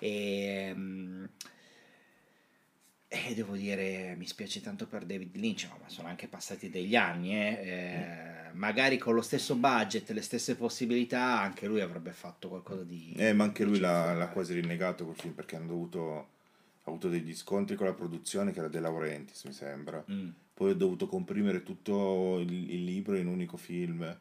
E, 0.00 0.72
mm, 0.74 1.24
e 3.12 3.34
devo 3.34 3.56
dire, 3.56 4.14
mi 4.16 4.26
spiace 4.26 4.60
tanto 4.60 4.86
per 4.86 5.04
David 5.04 5.36
Lynch, 5.36 5.68
ma 5.80 5.88
sono 5.88 6.08
anche 6.08 6.28
passati 6.28 6.70
degli 6.70 6.96
anni. 6.96 7.34
eh. 7.34 7.58
Eh, 7.60 8.30
magari 8.52 8.98
con 8.98 9.14
lo 9.14 9.22
stesso 9.22 9.54
budget, 9.56 10.10
le 10.10 10.22
stesse 10.22 10.56
possibilità, 10.56 11.40
anche 11.40 11.66
lui 11.66 11.80
avrebbe 11.80 12.12
fatto 12.12 12.48
qualcosa 12.48 12.82
di... 12.82 13.12
Eh, 13.16 13.32
ma 13.32 13.44
anche 13.44 13.64
lui 13.64 13.78
l'ha, 13.78 14.14
l'ha 14.14 14.28
quasi 14.28 14.54
rinnegato 14.54 15.04
quel 15.04 15.16
film 15.16 15.34
perché 15.34 15.56
hanno 15.56 15.66
dovuto, 15.66 16.18
ha 16.18 16.90
avuto 16.90 17.08
degli 17.08 17.34
scontri 17.34 17.76
con 17.76 17.86
la 17.86 17.94
produzione 17.94 18.52
che 18.52 18.58
era 18.58 18.68
De 18.68 18.80
Laurentiis, 18.80 19.44
mi 19.44 19.52
sembra. 19.52 20.04
Mm. 20.10 20.28
Poi 20.54 20.70
ha 20.72 20.74
dovuto 20.74 21.06
comprimere 21.06 21.62
tutto 21.62 22.38
il, 22.38 22.70
il 22.70 22.84
libro 22.84 23.16
in 23.16 23.26
un 23.26 23.34
unico 23.34 23.56
film, 23.56 24.18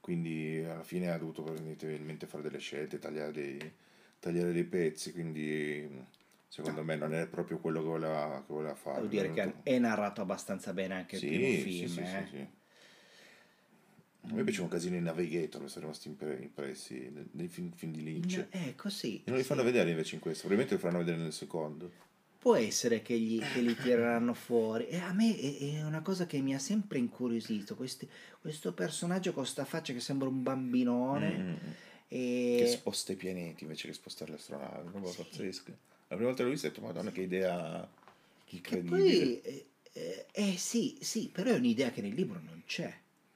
quindi 0.00 0.62
alla 0.64 0.84
fine 0.84 1.10
ha 1.10 1.18
dovuto 1.18 1.44
inevitabilmente 1.56 2.26
fare 2.26 2.42
delle 2.42 2.58
scelte, 2.58 2.98
tagliare 2.98 3.32
dei, 3.32 3.72
tagliare 4.18 4.52
dei 4.52 4.64
pezzi, 4.64 5.12
quindi 5.12 5.88
secondo 6.48 6.82
me 6.82 6.96
non 6.96 7.14
è 7.14 7.26
proprio 7.26 7.58
quello 7.58 7.80
che 7.80 7.86
voleva, 7.86 8.42
che 8.46 8.52
voleva 8.52 8.74
fare. 8.74 9.00
Devo 9.08 9.08
dire 9.08 9.32
che 9.32 9.54
è 9.62 9.78
narrato 9.78 10.20
abbastanza 10.20 10.72
bene 10.72 10.94
anche 10.94 11.16
il 11.16 11.20
Sì, 11.20 11.28
primo 11.28 11.48
sì, 11.48 11.60
film. 11.60 11.88
sì, 11.88 12.00
eh. 12.00 12.06
sì, 12.06 12.36
sì. 12.36 12.46
A 14.30 14.34
me 14.34 14.42
piace 14.44 14.60
un 14.60 14.68
casino 14.68 14.96
in 14.96 15.04
Navigator, 15.04 15.62
mi 15.62 15.68
sono 15.68 15.86
rimasti 15.86 16.08
impre- 16.08 16.38
impressi 16.42 17.10
nei- 17.32 17.48
film, 17.48 17.70
film 17.72 17.92
di 17.92 18.02
Lynch. 18.02 18.36
No, 18.36 18.46
eh, 18.50 18.74
così. 18.74 19.16
E 19.24 19.30
non 19.30 19.36
li 19.36 19.42
sì. 19.42 19.48
fanno 19.48 19.62
vedere 19.62 19.90
invece 19.90 20.16
in 20.16 20.20
questo, 20.20 20.46
probabilmente 20.46 20.74
lo 20.74 20.80
faranno 20.80 21.04
vedere 21.04 21.22
nel 21.22 21.32
secondo. 21.32 21.90
Può 22.38 22.54
essere 22.54 23.00
che, 23.00 23.18
gli, 23.18 23.38
che 23.40 23.60
li 23.60 23.74
tireranno 23.74 24.34
fuori. 24.34 24.86
E 24.88 24.98
a 24.98 25.12
me 25.12 25.34
è, 25.36 25.76
è 25.78 25.82
una 25.82 26.02
cosa 26.02 26.26
che 26.26 26.40
mi 26.40 26.54
ha 26.54 26.58
sempre 26.58 26.98
incuriosito. 26.98 27.74
questi- 27.74 28.08
questo 28.40 28.72
personaggio 28.72 29.32
con 29.32 29.46
sta 29.46 29.64
faccia 29.64 29.92
che 29.92 30.00
sembra 30.00 30.28
un 30.28 30.42
bambinone. 30.42 31.30
Mm, 31.30 31.40
mm, 31.40 31.50
mm. 31.52 31.72
E... 32.08 32.56
Che 32.58 32.66
sposta 32.66 33.12
i 33.12 33.16
pianeti 33.16 33.64
invece 33.64 33.88
che 33.88 33.94
spostare 33.94 34.30
le 34.30 34.36
astronavi, 34.38 34.88
una 34.88 34.98
roba 35.00 35.10
Sì. 35.10 35.22
pazzesca. 35.22 35.72
La 36.08 36.16
prima 36.16 36.30
volta 36.30 36.36
che 36.36 36.44
l'ho 36.44 36.50
visto 36.50 36.66
ho 36.66 36.70
detto, 36.70 36.82
madonna 36.82 37.10
che 37.10 37.20
idea 37.20 37.86
che 38.44 38.56
incredibile. 38.56 38.96
poi... 38.98 39.40
Eh, 39.42 39.66
eh, 39.92 40.26
eh, 40.32 40.56
sì, 40.56 40.96
sì, 41.00 41.28
però 41.28 41.50
è 41.50 41.56
un'idea 41.56 41.90
che 41.90 42.00
nel 42.00 42.14
libro 42.14 42.40
non 42.44 42.62
c'è. 42.66 42.92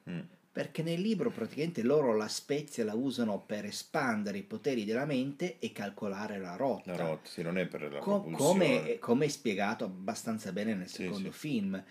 Mm. 0.09 0.21
Perché 0.53 0.83
nel 0.83 1.01
libro 1.01 1.31
praticamente 1.31 1.83
loro 1.83 2.15
la 2.15 2.29
spezia 2.29 2.85
la 2.85 2.95
usano 2.95 3.41
per 3.41 3.65
espandere 3.65 4.39
i 4.39 4.43
poteri 4.43 4.85
della 4.85 5.07
mente 5.07 5.59
e 5.59 5.73
calcolare 5.73 6.39
la 6.39 6.57
rotta. 6.57 6.93
La 6.93 6.99
rotta, 6.99 7.29
sì, 7.29 7.43
non 7.43 7.57
è 7.57 7.67
per 7.67 7.91
la 7.91 7.99
Co- 8.01 8.23
come, 8.23 8.99
come 9.01 9.25
è 9.25 9.29
spiegato 9.29 9.85
abbastanza 9.85 10.53
bene 10.53 10.75
nel 10.75 10.89
Sì, 10.89 11.05
secondo 11.05 11.33
sì. 11.33 11.39
film. 11.39 11.83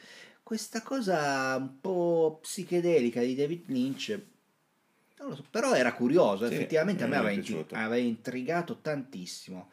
Questa 0.44 0.82
cosa 0.84 1.56
un 1.56 1.80
po' 1.80 2.40
psichedelica 2.42 3.22
di 3.22 3.36
David 3.36 3.70
Lynch, 3.70 4.20
non 5.22 5.30
lo 5.30 5.36
so, 5.36 5.46
però 5.50 5.74
era 5.74 5.94
curioso, 5.94 6.48
Sì, 6.48 6.54
effettivamente 6.54 7.04
a 7.04 7.08
me 7.08 7.16
aveva, 7.18 7.32
intri- 7.32 7.54
piaciuto. 7.54 7.76
aveva 7.76 7.98
intrigato 7.98 8.78
tantissimo 8.82 9.70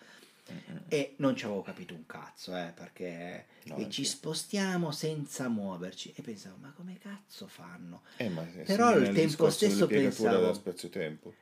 Mm, 0.50 0.56
mm. 0.72 0.76
e 0.88 1.12
non 1.16 1.36
ci 1.36 1.44
avevo 1.44 1.60
capito 1.60 1.92
un 1.92 2.06
cazzo, 2.06 2.56
eh, 2.56 2.72
perché 2.74 3.44
No, 3.64 3.74
e 3.76 3.82
anche 3.82 3.90
ci 3.90 4.04
spostiamo 4.06 4.90
senza 4.92 5.46
muoverci 5.48 6.14
e 6.16 6.22
pensavo, 6.22 6.56
ma 6.60 6.72
come 6.74 6.96
cazzo 6.98 7.46
fanno? 7.46 8.00
Eh, 8.16 8.30
Però 8.64 8.86
al 8.86 9.10
tempo 9.12 9.50
stesso 9.50 9.86
pensavo- 9.86 10.54
spazio-tempo. 10.54 11.34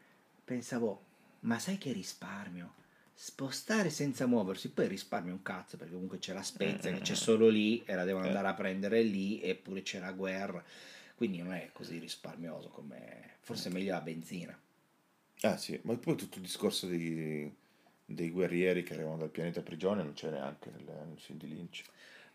Pensavo, 0.45 1.03
ma 1.41 1.59
sai 1.61 1.79
che 1.79 1.93
risparmio? 1.93 2.75
Spostare 3.15 3.91
senza 3.91 4.27
muoversi, 4.27 4.71
poi 4.71 4.89
risparmio 4.89 5.33
un 5.33 5.43
cazzo 5.43 5.77
perché 5.77 5.93
comunque 5.93 6.19
c'è 6.19 6.33
la 6.35 6.43
spezia 6.43 6.93
che 6.93 7.01
c'è 7.01 7.15
solo 7.15 7.49
lì 7.49 7.83
e 7.85 7.95
la 7.95 8.05
devono 8.05 8.25
Eh. 8.25 8.29
andare 8.29 8.49
a 8.49 8.55
prendere 8.55 9.03
lì 9.03 9.41
eppure 9.41 9.83
c'è 9.83 10.01
la 10.01 10.13
guerra, 10.13 10.63
quindi 11.17 11.39
non 11.43 11.53
è 11.55 11.71
così 11.73 11.99
risparmioso 11.99 12.69
come 12.69 13.39
forse 13.41 13.69
è 13.69 13.73
meglio 13.73 13.93
la 13.93 14.01
benzina. 14.01 14.57
Ah 15.43 15.57
sì, 15.57 15.79
ma 15.85 15.97
poi 15.97 16.14
tutto 16.17 16.37
il 16.39 16.43
discorso 16.45 16.87
dei, 16.87 17.51
dei 18.05 18.31
guerrieri 18.31 18.83
che 18.83 18.95
arrivano 18.95 19.19
dal 19.19 19.31
pianeta 19.31 19.62
prigione 19.62 20.03
non 20.03 20.12
c'è 20.14 20.31
neanche 20.31 20.71
nel, 20.71 20.85
nel 21.09 21.19
film 21.19 21.39
di 21.39 21.49
Lynch. 21.49 21.85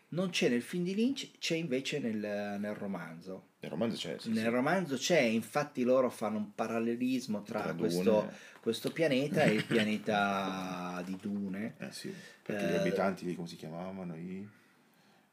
Non 0.08 0.28
c'è 0.28 0.48
nel 0.50 0.60
film 0.62 0.84
di 0.84 0.94
Lynch, 0.94 1.30
c'è 1.38 1.56
invece 1.56 1.98
nel, 1.98 2.58
nel 2.60 2.74
romanzo. 2.74 3.46
Nel 3.60 3.70
romanzo 3.70 3.96
c'è, 3.96 4.18
sì, 4.18 4.28
nel 4.30 4.44
sì. 4.44 4.48
romanzo 4.50 4.96
c'è, 4.96 5.20
infatti 5.20 5.84
loro 5.84 6.10
fanno 6.10 6.36
un 6.36 6.54
parallelismo 6.54 7.42
tra, 7.42 7.62
Tra 7.62 7.74
questo, 7.74 8.30
questo 8.60 8.92
pianeta 8.92 9.44
e 9.44 9.54
il 9.54 9.64
pianeta 9.64 11.02
di 11.04 11.16
Dune. 11.20 11.76
Eh 11.80 11.92
sì, 11.92 12.14
perché 12.42 12.66
gli 12.66 12.72
Eh, 12.72 12.76
abitanti 12.76 13.24
lì 13.24 13.34
come 13.34 13.48
si 13.48 13.56
chiamavano? 13.56 14.14
I, 14.16 14.46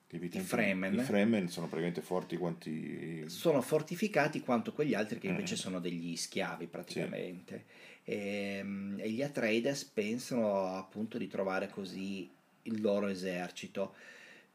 gli 0.10 0.16
abitanti, 0.16 0.47
Fremen. 0.47 0.93
I 0.95 0.97
Fremen 1.03 1.47
sono 1.49 1.68
praticamente 1.68 2.01
forti 2.01 2.36
quanti... 2.38 3.30
sono 3.30 3.62
fortificati 3.62 4.39
quanto 4.41 4.74
quegli 4.74 4.93
altri 4.95 5.20
che 5.20 5.28
invece 5.28 5.53
Mm. 5.53 5.57
sono 5.57 5.80
degli 5.80 6.16
schiavi 6.16 6.66
praticamente. 6.68 7.66
Ehm, 8.05 8.95
E, 8.99 9.12
gli 9.12 9.22
Atreides 9.22 9.84
pensano 9.86 10.76
appunto 10.76 11.18
di 11.20 11.28
trovare 11.28 11.70
così 11.70 12.28
il 12.64 12.82
loro 12.82 13.07
esercito 13.07 13.93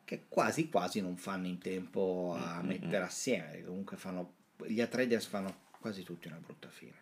che 0.04 0.24
quasi 0.28 0.68
quasi 0.68 1.00
non 1.00 1.16
fanno 1.16 1.46
in 1.46 1.58
tempo 1.58 2.34
a 2.36 2.60
Mm, 2.60 2.64
mm, 2.64 2.68
mettere 2.68 3.04
assieme, 3.04 3.62
comunque 3.64 3.96
fanno 3.96 4.32
gli 4.66 4.80
Atreides 4.80 5.24
fanno 5.26 5.62
quasi 5.80 6.02
tutti 6.02 6.26
una 6.28 6.36
brutta 6.44 6.68
fine. 6.68 6.92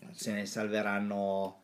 eh, 0.00 0.06
sì. 0.12 0.24
Se 0.24 0.32
ne 0.32 0.46
salveranno 0.46 1.62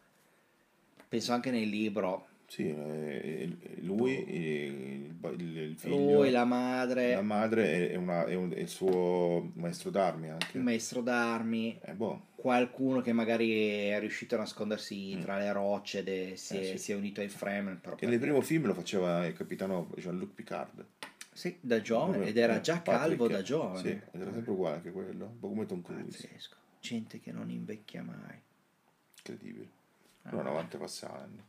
penso 1.08 1.32
anche 1.32 1.50
nel 1.50 1.68
libro 1.68 2.28
Sì, 2.47 2.68
eh, 2.68 3.57
lui, 3.80 4.12
il, 4.12 5.14
il- 5.40 5.74
figlio, 5.76 5.97
lui, 6.18 6.30
la 6.30 6.45
madre, 6.45 7.14
la 7.14 7.22
madre 7.22 7.90
è, 7.90 7.97
una- 7.97 8.26
è 8.26 8.34
un- 8.34 8.53
è 8.53 8.61
il 8.61 8.68
suo 8.68 9.51
maestro 9.55 9.90
d'armi 9.90 10.28
anche. 10.30 10.59
maestro 10.59 11.01
d'armi, 11.01 11.78
Eh, 11.82 11.95
boh, 11.95 12.26
qualcuno 12.36 13.01
che 13.01 13.12
magari 13.12 13.88
è 13.88 13.99
riuscito 13.99 14.34
a 14.34 14.38
nascondersi 14.38 15.14
Mm. 15.16 15.20
tra 15.22 15.38
le 15.38 15.51
rocce 15.53 16.01
ed 16.01 16.09
è- 16.09 16.34
si, 16.36 16.57
Eh, 16.57 16.61
è, 16.61 16.64
sì. 16.64 16.78
si 16.78 16.92
è 16.92 16.95
unito 16.95 17.20
ai 17.22 17.28
Fremen. 17.28 17.80
Che 17.97 18.07
nel 18.07 18.18
primo 18.20 18.40
film 18.40 18.66
lo 18.66 18.74
faceva 18.74 19.26
il 19.26 19.32
capitano 19.32 19.90
Jean-Luc 19.97 20.34
Picard. 20.34 20.84
Sì, 21.32 21.57
da 21.61 21.80
giovane, 21.80 22.18
Dove- 22.18 22.28
ed 22.28 22.36
era 22.36 22.59
eh, 22.59 22.61
già 22.61 22.74
Patrick, 22.80 22.99
calvo 23.01 23.26
da 23.28 23.38
Sì, 23.38 23.45
giovane. 23.45 24.03
ed 24.12 24.20
era 24.20 24.32
sempre 24.32 24.53
uguale 24.53 24.76
anche 24.76 24.92
quello, 24.92 25.24
un 25.26 25.38
po' 25.40 25.49
come 25.49 25.66
Tom 25.66 25.82
Cruise. 25.82 26.05
Pazzesco. 26.28 26.57
Gente 26.80 27.18
che 27.18 27.32
non 27.32 27.51
invecchia 27.51 28.03
mai. 28.03 28.38
Incredibile. 29.18 29.68
Ah. 30.22 30.30
Però 30.30 30.42
90 30.42 30.78
passati. 30.78 31.42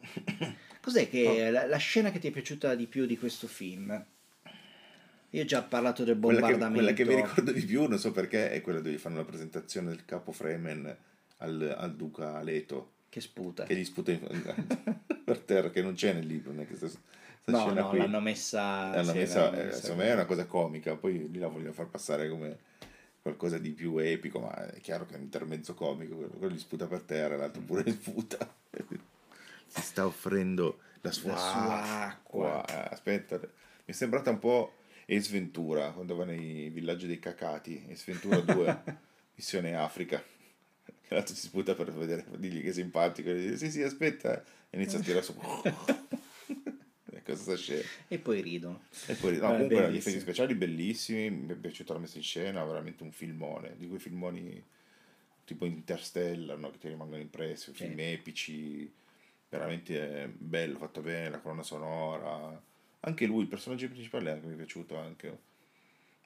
Cos'è 0.80 1.08
che 1.10 1.26
Oh. 1.48 1.50
la, 1.50 1.66
la 1.66 1.76
scena 1.76 2.10
che 2.10 2.18
ti 2.18 2.28
è 2.28 2.30
piaciuta 2.30 2.74
di 2.74 2.86
più 2.86 3.06
di 3.06 3.18
questo 3.18 3.46
film? 3.46 4.04
Io 5.32 5.42
ho 5.42 5.44
già 5.44 5.62
parlato 5.62 6.02
del 6.02 6.18
Quella 6.18 6.40
che, 6.40 6.52
bombardamento. 6.52 6.78
quella 6.82 6.92
che 6.92 7.04
mi 7.04 7.14
ricordo 7.14 7.52
di 7.52 7.64
più, 7.64 7.86
non 7.86 7.98
so 7.98 8.10
perché, 8.10 8.50
è 8.50 8.60
quella 8.62 8.80
dove 8.80 8.98
fanno 8.98 9.16
la 9.18 9.24
presentazione 9.24 9.90
del 9.90 10.04
capo 10.04 10.32
Fremen 10.32 10.96
al, 11.38 11.74
al 11.78 11.94
duca 11.94 12.42
Leto, 12.42 12.92
Che 13.08 13.20
sputa. 13.20 13.62
che 13.64 13.76
gli 13.76 13.84
sputa 13.84 14.10
in- 14.10 14.20
per 15.24 15.38
terra, 15.38 15.70
che 15.70 15.82
non 15.82 15.94
c'è 15.94 16.12
nel 16.14 16.26
libro, 16.26 16.50
non 16.50 16.62
è 16.62 16.66
questa, 16.66 16.86
questa 16.86 17.00
no, 17.46 17.58
scena 17.68 17.80
no, 17.82 17.88
qui. 17.90 17.98
l'hanno 17.98 18.20
messa... 18.20 18.88
L'hanno 18.90 19.12
sì, 19.12 19.18
messa, 19.18 19.40
l'hanno 19.42 19.60
eh, 19.60 19.64
messa 19.66 19.80
secondo 19.80 20.02
me 20.02 20.08
è 20.08 20.14
una 20.14 20.24
cosa 20.24 20.46
comica, 20.46 20.96
poi 20.96 21.30
lì 21.30 21.38
la 21.38 21.46
vogliono 21.48 21.72
far 21.74 21.86
passare 21.86 22.28
come, 22.28 22.58
qualcosa 23.22 23.58
di 23.58 23.70
più 23.70 23.98
epico, 23.98 24.40
ma 24.40 24.72
è 24.72 24.80
chiaro 24.80 25.06
che 25.06 25.14
è 25.14 25.16
un 25.16 25.22
intermezzo 25.22 25.74
comico, 25.74 26.16
quello, 26.16 26.30
quello 26.32 26.54
gli 26.54 26.58
sputa 26.58 26.86
per 26.88 27.02
terra, 27.02 27.36
l'altro 27.36 27.62
pure 27.62 27.82
gli 27.84 27.92
sputa. 27.92 28.38
si 29.70 29.80
sta 29.82 30.04
offrendo 30.06 30.80
la 31.02 31.12
sua, 31.12 31.32
La 31.32 31.38
sua 31.38 32.04
acqua. 32.06 32.64
Eh, 32.66 32.92
Aspetta, 32.92 33.38
mi 33.38 33.46
è 33.84 33.92
sembrata 33.92 34.30
un 34.30 34.38
po' 34.38 34.74
Ace 35.08 35.30
Ventura, 35.30 35.90
quando 35.92 36.14
va 36.16 36.24
nei 36.24 36.68
villaggi 36.70 37.06
dei 37.06 37.18
cacati, 37.18 37.86
Ace 37.90 38.04
Ventura 38.06 38.40
2, 38.40 38.82
missione 39.36 39.74
Africa. 39.74 40.22
L'altro 41.08 41.34
si 41.34 41.40
sputa 41.46 41.74
per 41.74 41.92
vedere, 41.92 42.24
dirgli 42.36 42.62
che 42.62 42.68
è 42.68 42.72
simpatico, 42.72 43.32
dice, 43.32 43.56
sì 43.56 43.70
sì 43.70 43.82
aspetta, 43.82 44.40
e 44.70 44.76
inizia 44.76 44.98
a 44.98 45.02
tirare 45.02 45.24
su. 45.24 45.34
Cosa 47.24 47.56
scena? 47.56 47.82
E 48.08 48.18
poi 48.18 48.40
ridono. 48.40 48.82
E 49.06 49.14
poi, 49.14 49.36
no, 49.38 49.44
Eh, 49.46 49.52
comunque 49.52 49.76
gli 49.76 49.80
bellissimo. 49.82 49.98
effetti 49.98 50.20
speciali 50.20 50.54
bellissimi, 50.54 51.30
mi 51.30 51.52
è 51.52 51.54
piaciuta 51.54 51.92
la 51.92 52.00
messa 52.00 52.16
in 52.16 52.24
scena, 52.24 52.64
veramente 52.64 53.02
un 53.04 53.12
filmone, 53.12 53.76
di 53.76 53.86
quei 53.86 54.00
filmoni 54.00 54.62
tipo 55.44 55.64
Interstellar, 55.64 56.58
no, 56.58 56.70
che 56.70 56.78
ti 56.78 56.88
rimangono 56.88 57.20
impressi, 57.20 57.70
Sì. 57.74 57.84
film 57.84 57.98
epici, 58.00 58.92
veramente 59.50 60.22
eh, 60.22 60.28
bello, 60.28 60.78
fatto 60.78 61.00
bene, 61.02 61.28
la 61.28 61.40
colonna 61.40 61.62
sonora, 61.62 62.62
anche 63.00 63.26
lui, 63.26 63.42
il 63.42 63.48
personaggio 63.48 63.88
principale 63.88 64.30
anche 64.30 64.46
mi 64.46 64.54
è 64.54 64.56
piaciuto 64.56 64.96
anche, 64.96 65.38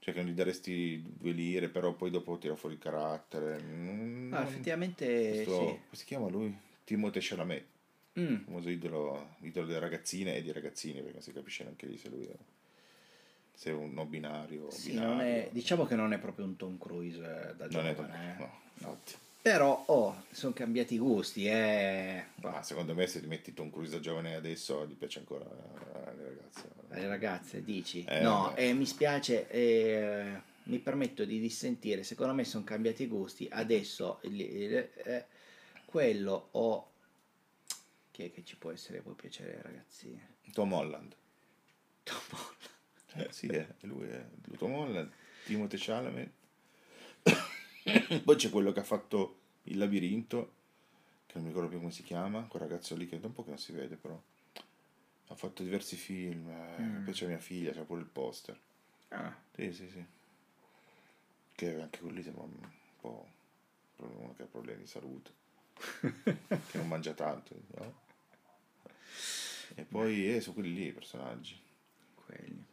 cioè 0.00 0.14
che 0.14 0.22
non 0.22 0.30
gli 0.30 0.34
daresti 0.34 1.02
due 1.18 1.32
lire, 1.32 1.68
però 1.70 1.94
poi 1.94 2.10
dopo 2.10 2.36
tira 2.38 2.54
fuori 2.54 2.74
il 2.76 2.80
carattere. 2.80 3.58
Mm, 3.62 4.32
Ah, 4.34 4.42
effettivamente 4.42 5.06
questo- 5.44 5.50
sì. 5.56 5.64
come 5.64 5.80
si 5.92 6.04
chiama 6.04 6.28
lui? 6.28 6.56
Timothée 6.84 7.22
Chalamet 7.22 7.64
Mm, 8.16 8.44
famoso 8.44 8.68
idolo, 8.70 9.34
idolo 9.40 9.66
delle 9.66 9.80
ragazzine 9.80 10.36
e 10.36 10.42
di 10.42 10.52
ragazzini, 10.52 10.98
perché 10.98 11.14
non 11.14 11.22
si 11.22 11.32
capisce 11.32 11.64
neanche 11.64 11.86
lì 11.86 11.96
se 11.98 12.08
lui 12.10 12.26
è, 12.26 12.36
se 13.52 13.70
è 13.70 13.72
un 13.72 13.92
non 13.92 14.08
binario 14.08 14.70
sì, 14.70 14.90
binario. 14.92 15.20
è- 15.20 15.48
diciamo 15.50 15.84
che 15.84 15.96
non 15.96 16.12
è 16.12 16.18
proprio 16.18 16.44
un 16.44 16.54
Tom 16.54 16.78
Cruise 16.78 17.18
eh, 17.18 17.56
da 17.56 17.66
Non 17.68 17.86
è 17.86 17.94
giovane. 17.94 18.34
eh. 18.34 18.38
no, 18.38 18.60
infatti. 18.74 19.14
Però, 19.44 19.84
oh, 19.88 20.22
sono 20.30 20.54
cambiati 20.54 20.94
i 20.94 20.98
gusti, 20.98 21.44
eh. 21.46 22.28
Ma 22.36 22.62
secondo 22.62 22.94
me 22.94 23.06
se 23.06 23.20
ti 23.20 23.26
metti 23.26 23.52
Tom 23.52 23.70
Cruise 23.70 23.90
da 23.90 24.00
giovane 24.00 24.36
adesso 24.36 24.86
gli 24.86 24.94
piace 24.94 25.18
ancora 25.18 25.44
alle 25.44 26.24
ragazze. 26.24 26.70
Le 26.88 27.06
ragazze, 27.06 27.62
dici? 27.62 28.02
Eh, 28.08 28.22
no, 28.22 28.56
eh, 28.56 28.72
mi 28.72 28.86
spiace, 28.86 29.46
eh, 29.50 30.40
mi 30.62 30.78
permetto 30.78 31.26
di 31.26 31.38
dissentire, 31.40 32.04
secondo 32.04 32.32
me 32.32 32.44
sono 32.44 32.64
cambiati 32.64 33.02
i 33.02 33.06
gusti, 33.06 33.46
adesso 33.50 34.22
eh, 34.22 35.26
quello 35.84 36.48
o... 36.52 36.90
Chi 38.12 38.24
è 38.24 38.32
che 38.32 38.44
ci 38.46 38.56
può 38.56 38.70
essere, 38.70 39.02
può 39.02 39.12
piacere 39.12 39.56
ai 39.56 39.62
ragazzi? 39.62 40.18
Tom 40.54 40.72
Holland. 40.72 41.14
Tom 42.02 42.16
Holland. 42.30 43.28
Eh, 43.28 43.30
sì, 43.30 43.48
è, 43.48 43.66
lui 43.80 44.08
è 44.08 44.24
Tom 44.56 44.72
Holland, 44.72 45.10
Timothée 45.44 45.78
Chalamet. 45.78 46.30
Poi 48.24 48.36
c'è 48.36 48.50
quello 48.50 48.72
che 48.72 48.80
ha 48.80 48.84
fatto 48.84 49.40
Il 49.64 49.78
labirinto, 49.78 50.52
che 51.26 51.34
non 51.34 51.42
mi 51.44 51.48
ricordo 51.48 51.68
più 51.70 51.78
come 51.78 51.90
si 51.90 52.02
chiama, 52.02 52.42
quel 52.44 52.62
ragazzo 52.62 52.94
lì 52.96 53.06
che 53.08 53.18
da 53.20 53.26
un 53.28 53.32
po' 53.32 53.42
che 53.44 53.50
non 53.50 53.58
si 53.58 53.72
vede 53.72 53.96
però. 53.96 54.20
Ha 55.28 55.34
fatto 55.36 55.62
diversi 55.62 55.96
film, 55.96 56.48
eh, 56.50 56.80
Mm. 56.82 57.04
poi 57.04 57.14
c'è 57.14 57.26
mia 57.26 57.38
figlia, 57.38 57.72
c'ha 57.72 57.82
pure 57.84 58.00
il 58.00 58.06
poster. 58.06 58.58
Ah, 59.08 59.34
Sì, 59.54 59.72
sì, 59.72 59.88
sì. 59.88 60.04
Che 61.54 61.80
anche 61.80 61.98
quello 62.00 62.14
lì 62.16 62.22
sembra 62.22 62.42
un 62.42 62.52
po' 63.00 63.26
uno 63.96 64.34
che 64.36 64.42
ha 64.42 64.46
problemi 64.46 64.82
di 64.82 64.88
salute, 64.88 65.30
che 66.70 66.78
non 66.78 66.88
mangia 66.88 67.14
tanto, 67.14 67.54
no? 67.76 68.02
E 69.76 69.84
poi 69.84 70.34
eh, 70.34 70.40
sono 70.40 70.54
quelli 70.54 70.74
lì 70.74 70.86
i 70.86 70.92
personaggi. 70.92 71.58
quelli. 72.26 72.64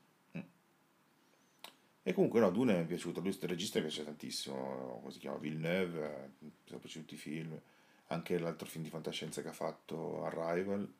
E 2.03 2.13
comunque 2.13 2.39
no, 2.39 2.49
Dune 2.49 2.73
mi 2.73 2.83
è 2.83 2.85
piaciuto, 2.85 3.19
lui 3.19 3.29
questo 3.29 3.45
regista 3.45 3.79
mi 3.79 3.85
piace 3.85 4.03
tantissimo, 4.03 4.99
come 5.01 5.11
si 5.11 5.19
chiama? 5.19 5.37
Villeneuve, 5.37 6.05
eh, 6.05 6.29
mi 6.39 6.51
sono 6.65 6.79
piaciuti 6.79 7.13
i 7.13 7.17
film, 7.17 7.59
anche 8.07 8.39
l'altro 8.39 8.67
film 8.67 8.83
di 8.83 8.89
fantascienza 8.89 9.41
che 9.41 9.49
ha 9.49 9.53
fatto, 9.53 10.25
Arrival, 10.25 10.91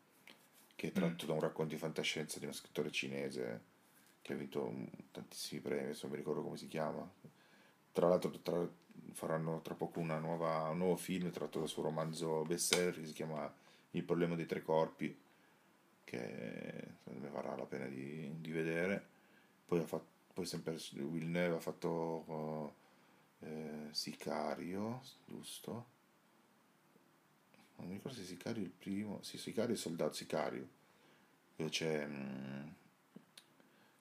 che 0.76 0.88
è 0.88 0.92
tratto 0.92 1.26
da 1.26 1.34
un 1.34 1.40
racconto 1.40 1.74
di 1.74 1.80
fantascienza 1.80 2.38
di 2.38 2.46
uno 2.46 2.54
scrittore 2.54 2.92
cinese 2.92 3.62
che 4.22 4.34
ha 4.34 4.36
vinto 4.36 4.70
mm, 4.72 4.86
tantissimi 5.12 5.62
premi, 5.62 5.84
adesso 5.84 6.04
non 6.04 6.12
mi 6.12 6.18
ricordo 6.18 6.44
come 6.44 6.58
si 6.58 6.68
chiama. 6.68 7.10
Tra 7.92 8.08
l'altro 8.08 8.32
tra- 8.40 8.70
faranno 9.14 9.62
tra 9.62 9.74
poco 9.74 10.00
una 10.00 10.20
nuova, 10.20 10.70
un 10.70 10.78
nuovo 10.78 10.96
film 10.96 11.32
tratto 11.32 11.60
dal 11.60 11.68
suo 11.68 11.84
romanzo 11.84 12.44
bestseller 12.44 13.00
che 13.00 13.06
si 13.06 13.14
chiama 13.14 13.52
Il 13.92 14.04
problema 14.04 14.36
dei 14.36 14.46
tre 14.46 14.62
corpi, 14.62 15.16
che 16.04 16.88
secondo 17.04 17.20
me 17.26 17.30
varrà 17.30 17.56
la 17.56 17.66
pena 17.66 17.88
di, 17.88 18.32
di 18.40 18.52
vedere. 18.52 19.06
Poi, 19.66 19.80
ha 19.80 19.86
fatto, 19.86 20.11
poi 20.34 20.46
sempre 20.46 20.78
Villeneuve 20.94 21.56
ha 21.56 21.60
fatto 21.60 22.76
eh, 23.40 23.88
Sicario, 23.92 25.02
giusto? 25.26 26.00
Non 27.78 27.88
mi 27.88 27.94
ricordo 27.96 28.18
se 28.18 28.24
Sicario 28.24 28.62
è 28.62 28.66
il 28.66 28.72
primo. 28.72 29.22
Sì, 29.24 29.38
Sicario 29.38 29.74
è 29.74 29.78
Soldato 29.78 30.14
Sicario. 30.14 30.68
Dove 31.56 31.70
c'è 31.70 32.06
mm, 32.06 32.68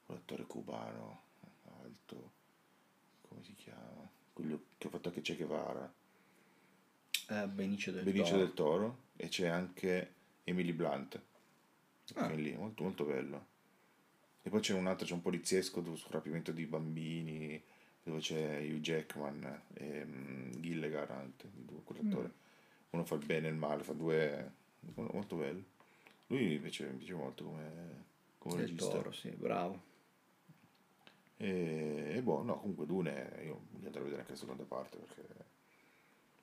quell'attore 0.04 0.44
cubano 0.44 1.22
alto. 1.80 2.32
Come 3.22 3.42
si 3.42 3.54
chiama? 3.54 4.08
Quello 4.32 4.64
che 4.76 4.86
ha 4.86 4.90
fatto 4.90 5.08
anche 5.08 5.20
Che 5.20 5.36
Guevara. 5.36 5.92
Eh, 7.28 7.46
Benicio 7.46 7.90
del 7.92 8.04
Benicio 8.04 8.30
Toro. 8.32 8.38
del 8.38 8.54
Toro. 8.54 8.98
E 9.16 9.28
c'è 9.28 9.48
anche 9.48 10.14
Emily 10.44 10.72
Blunt. 10.72 11.20
Ah. 12.14 12.28
Lì, 12.32 12.54
molto 12.56 12.82
molto 12.82 13.04
bello. 13.04 13.46
E 14.42 14.48
poi 14.48 14.60
c'è 14.60 14.74
un 14.74 14.86
altro, 14.86 15.06
c'è 15.06 15.12
un 15.12 15.20
poliziesco 15.20 15.82
sul 15.96 16.10
rapimento 16.10 16.52
di 16.52 16.64
bambini, 16.64 17.62
dove 18.02 18.20
c'è 18.20 18.60
Hugh 18.62 18.80
Jackman 18.80 19.62
e 19.74 20.04
mm, 20.04 20.50
Gilligan 20.60 21.10
anche, 21.10 21.48
quell'attore. 21.84 22.32
Uno 22.90 23.04
fa 23.04 23.14
il 23.14 23.24
bene 23.24 23.48
e 23.48 23.50
il 23.50 23.56
male, 23.56 23.82
fa 23.82 23.92
due... 23.92 24.52
molto 24.94 25.36
bello. 25.36 25.62
Lui 26.28 26.54
invece 26.54 26.86
mi 26.86 26.96
piace 26.96 27.14
molto 27.14 27.44
come, 27.44 28.04
come 28.38 28.56
Del 28.56 28.64
regista. 28.66 28.90
Toro, 28.90 29.12
sì, 29.12 29.28
bravo. 29.30 29.88
E, 31.36 32.12
e 32.14 32.22
boh, 32.22 32.42
no, 32.42 32.58
comunque 32.60 32.86
Dune, 32.86 33.40
io 33.44 33.62
mi 33.78 33.86
andrò 33.86 34.00
a 34.00 34.04
vedere 34.04 34.20
anche 34.20 34.32
la 34.32 34.38
seconda 34.38 34.62
parte 34.64 34.98
perché 34.98 35.22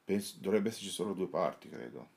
penso, 0.04 0.38
dovrebbe 0.40 0.70
esserci 0.70 0.90
solo 0.90 1.14
due 1.14 1.28
parti, 1.28 1.70
credo. 1.70 2.16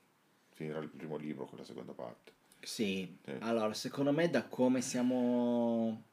Finirà 0.49 0.79
il 0.79 0.89
primo 0.89 1.17
libro 1.17 1.45
con 1.45 1.57
la 1.57 1.63
seconda 1.63 1.93
parte. 1.93 2.31
Sì, 2.61 3.17
Sì. 3.23 3.31
allora 3.39 3.73
secondo 3.73 4.11
me 4.11 4.29
da 4.29 4.45
come 4.47 4.81
siamo, 4.81 6.03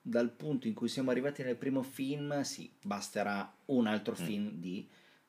dal 0.00 0.30
punto 0.30 0.66
in 0.66 0.74
cui 0.74 0.88
siamo 0.88 1.10
arrivati 1.10 1.42
nel 1.42 1.56
primo 1.56 1.82
film, 1.82 2.40
sì, 2.42 2.72
basterà 2.82 3.54
un 3.66 3.86
altro 3.86 4.14
film 4.14 4.50
di 4.52 4.88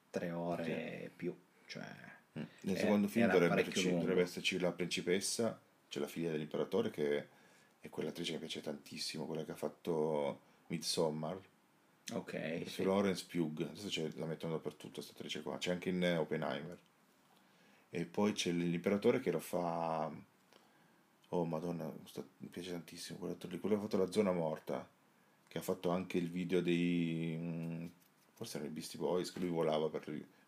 tre 0.09 0.31
ore 0.31 1.03
e 1.03 1.09
più. 1.09 1.35
Cioè, 1.65 2.07
Mm. 2.37 2.43
Nel 2.61 2.75
Eh, 2.75 2.79
secondo 2.79 3.07
film 3.07 3.27
dovrebbe, 3.31 3.63
dovrebbe 3.71 4.21
esserci 4.21 4.59
la 4.59 4.71
principessa, 4.71 5.59
c'è 5.89 5.99
la 5.99 6.07
figlia 6.07 6.31
dell'imperatore 6.31 6.91
che 6.91 7.27
è 7.79 7.89
quell'attrice 7.89 8.33
che 8.33 8.37
piace 8.37 8.61
tantissimo, 8.61 9.25
quella 9.25 9.43
che 9.43 9.51
ha 9.51 9.55
fatto 9.55 10.39
Midsommar, 10.67 11.39
ok, 12.13 12.61
sì. 12.67 12.83
Florence 12.83 13.25
Pugh, 13.27 13.61
adesso 13.61 13.87
c'è- 13.87 14.11
la 14.15 14.25
mettono 14.27 14.53
dappertutto 14.53 14.93
questa 14.95 15.13
attrice 15.13 15.41
qua, 15.41 15.57
c'è 15.57 15.71
anche 15.71 15.89
in 15.89 16.03
eh, 16.03 16.17
Oppenheimer. 16.17 16.77
E 17.89 18.05
poi 18.05 18.33
c'è 18.33 18.51
l'imperatore 18.51 19.19
che 19.19 19.31
lo 19.31 19.39
fa... 19.39 20.11
Oh 21.29 21.45
madonna, 21.45 21.91
mi 22.39 22.47
piace 22.47 22.71
tantissimo 22.71 23.19
quell'attore 23.19 23.53
lì, 23.53 23.59
quello 23.59 23.75
che 23.75 23.81
ha 23.81 23.85
fatto 23.85 23.97
La 24.03 24.11
Zona 24.11 24.31
Morta, 24.31 24.87
che 25.47 25.57
ha 25.57 25.61
fatto 25.61 25.89
anche 25.91 26.17
il 26.17 26.29
video 26.29 26.59
dei... 26.61 27.35
mm, 27.39 27.85
forse 28.33 28.57
erano 28.57 28.71
i 28.71 28.73
Beastie 28.73 28.99
Boys, 28.99 29.31
che 29.31 29.39
lui 29.39 29.49
volava 29.49 29.89
per, 29.89 30.03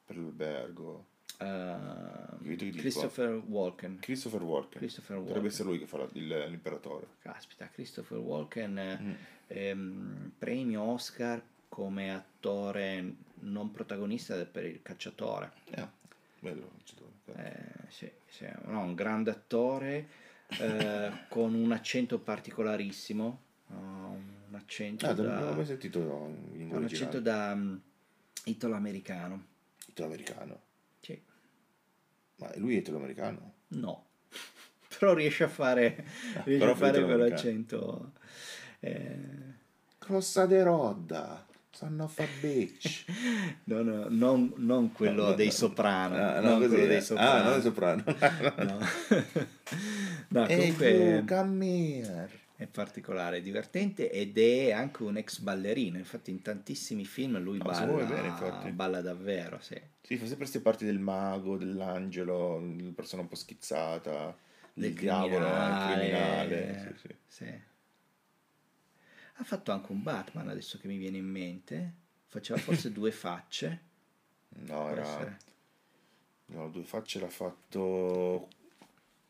per 0.06 0.18
l'albergo. 0.18 1.06
Dico. 2.40 2.78
Christopher 2.80 3.42
Walken. 3.48 3.98
Christopher 4.00 4.42
Walken. 4.44 4.78
Christopher 4.80 5.18
Dovrebbe 5.18 5.34
Walken. 5.40 5.52
essere 5.52 5.70
lui 5.70 5.80
che 5.80 5.88
fa 5.88 5.98
la- 5.98 6.10
il- 6.14 6.46
l'imperatore. 6.50 7.08
Caspita, 7.20 7.68
Christopher 7.70 8.18
Walken, 8.20 8.98
Mm. 9.02 9.14
ehm, 9.48 10.32
premio 10.38 10.82
Oscar 10.84 11.42
come 11.70 12.14
attore 12.14 13.14
non 13.42 13.72
protagonista 13.72 14.44
per 14.46 14.66
il 14.66 14.82
cacciatore. 14.82 15.52
Eh, 15.72 15.88
bello. 16.40 16.70
vincitore. 16.76 17.10
Eh, 17.36 17.90
sì, 17.90 18.12
sì, 18.28 18.46
no, 18.66 18.82
un 18.82 18.94
grande 18.94 19.32
attore 19.32 20.08
eh, 20.60 21.12
con 21.30 21.54
un 21.54 21.72
accento 21.72 22.20
particolarissimo, 22.20 23.42
uh, 23.68 23.74
un 23.74 24.54
accento 24.56 25.08
Ah, 25.08 25.14
da, 25.14 25.54
mai 25.54 25.66
sentito 25.66 26.00
in 26.54 26.70
un 26.72 26.84
accento 26.84 27.18
originale. 27.18 27.22
da 27.22 27.56
mm, 27.56 27.76
italo-americano. 28.46 29.46
Italo-americano. 29.88 30.62
Sì. 31.00 31.22
Ma 32.38 32.52
lui 32.58 32.76
è 32.76 32.80
italo-americano? 32.80 33.54
No, 33.70 34.06
però 35.00 35.14
riesce 35.14 35.44
a 35.46 35.48
fare, 35.50 36.06
riesce 36.44 36.58
però 36.60 36.72
a 36.72 36.76
fare 36.76 37.04
quell'accento. 37.04 38.12
eh, 38.80 39.60
Crossa 39.98 40.46
de 40.46 40.64
Rodda. 40.64 41.46
Son 41.82 42.00
of 42.00 42.20
a 42.20 42.28
bitch. 42.40 43.06
no, 43.66 43.82
no, 43.82 44.06
non, 44.08 44.54
non 44.58 44.92
quello 44.92 45.30
No, 45.30 45.34
dei 45.34 45.48
no. 45.48 45.52
soprano. 45.52 46.16
Ah, 46.16 46.40
no, 46.40 46.50
non 46.50 46.58
quello 46.60 46.84
eh. 46.84 46.88
dei 46.88 47.02
soprano. 47.02 47.32
Ah, 47.32 47.42
non 47.42 47.54
dei 47.54 47.62
soprano. 47.64 48.04
No, 48.62 48.78
no 50.44 50.48
Ehi, 50.48 50.58
comunque... 50.76 51.24
you, 51.28 52.28
è 52.56 52.68
particolare, 52.68 53.38
è 53.38 53.42
divertente 53.42 54.12
ed 54.12 54.38
è 54.38 54.72
anche 54.72 55.02
un 55.02 55.18
ex 55.18 55.40
ballerino, 55.40 55.98
infatti 55.98 56.30
in 56.30 56.44
tantissimi 56.44 57.04
film 57.04 57.40
lui 57.40 57.58
No, 57.58 57.64
balla, 57.64 58.04
bene, 58.04 58.72
balla 58.72 59.02
davvero, 59.02 59.58
sì. 59.60 59.82
Sì, 60.02 60.18
fa 60.18 60.26
sempre 60.26 60.38
queste 60.38 60.60
parti 60.60 60.86
del 60.86 61.00
mago, 61.00 61.58
dell'angelo, 61.58 62.60
la 62.60 62.92
persona 62.94 63.24
un 63.24 63.28
po' 63.28 63.36
schizzata, 63.36 64.38
Del 64.74 64.92
del 64.92 65.00
diavolo, 65.02 65.48
il 65.48 65.98
criminale. 65.98 66.96
Sì, 67.00 67.08
sì. 67.08 67.16
sì. 67.28 67.70
Ha 69.42 69.44
fatto 69.44 69.72
anche 69.72 69.92
un 69.92 70.04
Batman 70.04 70.50
adesso 70.50 70.78
che 70.78 70.88
mi 70.88 70.98
viene 70.98 71.18
in 71.18 71.26
mente, 71.26 71.94
faceva 72.28 72.60
forse 72.60 72.92
due 72.94 73.12
facce, 73.12 73.82
No, 74.50 74.90
era... 74.90 75.02
essere. 75.02 75.40
No, 76.48 76.70
due 76.70 76.84
facce 76.84 77.20
l'ha 77.20 77.28
fatto 77.30 78.48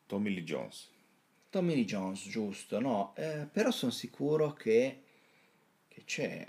Tommy 0.08 0.34
Lee 0.34 0.44
Jones. 0.44 0.90
Tommy 1.50 1.76
Lee 1.76 1.86
Jones, 1.86 2.28
giusto, 2.28 2.82
no, 2.82 3.14
eh, 3.16 3.48
però 3.50 3.72
sono 3.72 3.92
sicuro 3.94 4.52
che, 4.52 5.04
che 5.88 6.04
c'è, 6.04 6.46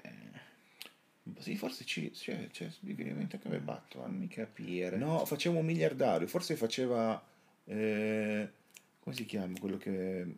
Sì, 1.38 1.56
forse 1.56 1.84
ci, 1.84 2.10
c'è, 2.10 2.48
c'è, 2.48 2.68
mi 2.80 2.94
viene 2.94 3.10
in 3.12 3.16
mente 3.18 3.36
anche 3.42 3.58
Batman. 3.60 4.06
fammi 4.10 4.26
capire. 4.26 4.96
No, 4.96 5.24
faceva 5.24 5.58
un 5.60 5.66
miliardario, 5.66 6.26
forse 6.26 6.56
faceva... 6.56 7.22
eh, 7.64 8.50
come 8.98 9.14
si 9.14 9.24
chiama? 9.24 9.56
Quello 9.58 9.76
che... 9.76 10.36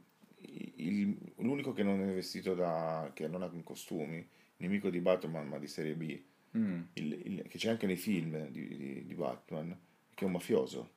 il- 0.77 1.17
l'unico 1.39 1.73
che 1.73 1.83
non 1.83 2.01
è 2.01 2.13
vestito 2.15 2.55
da... 2.55 3.11
che 3.15 3.27
non 3.29 3.43
ha 3.43 3.51
costumi, 3.63 4.27
nemico 4.59 4.91
di 4.91 5.01
Batman 5.01 5.49
ma 5.49 5.59
di 5.59 5.67
serie 5.67 5.95
B, 5.95 6.21
Mm. 6.57 6.83
il- 6.95 7.21
il- 7.25 7.43
che 7.49 7.59
c'è 7.59 7.69
anche 7.71 7.87
nei 7.87 7.97
film 7.97 8.49
di, 8.49 8.69
di- 8.77 9.05
di 9.07 9.15
Batman, 9.15 9.77
che 10.15 10.23
è 10.25 10.27
un 10.27 10.33
mafioso. 10.33 10.93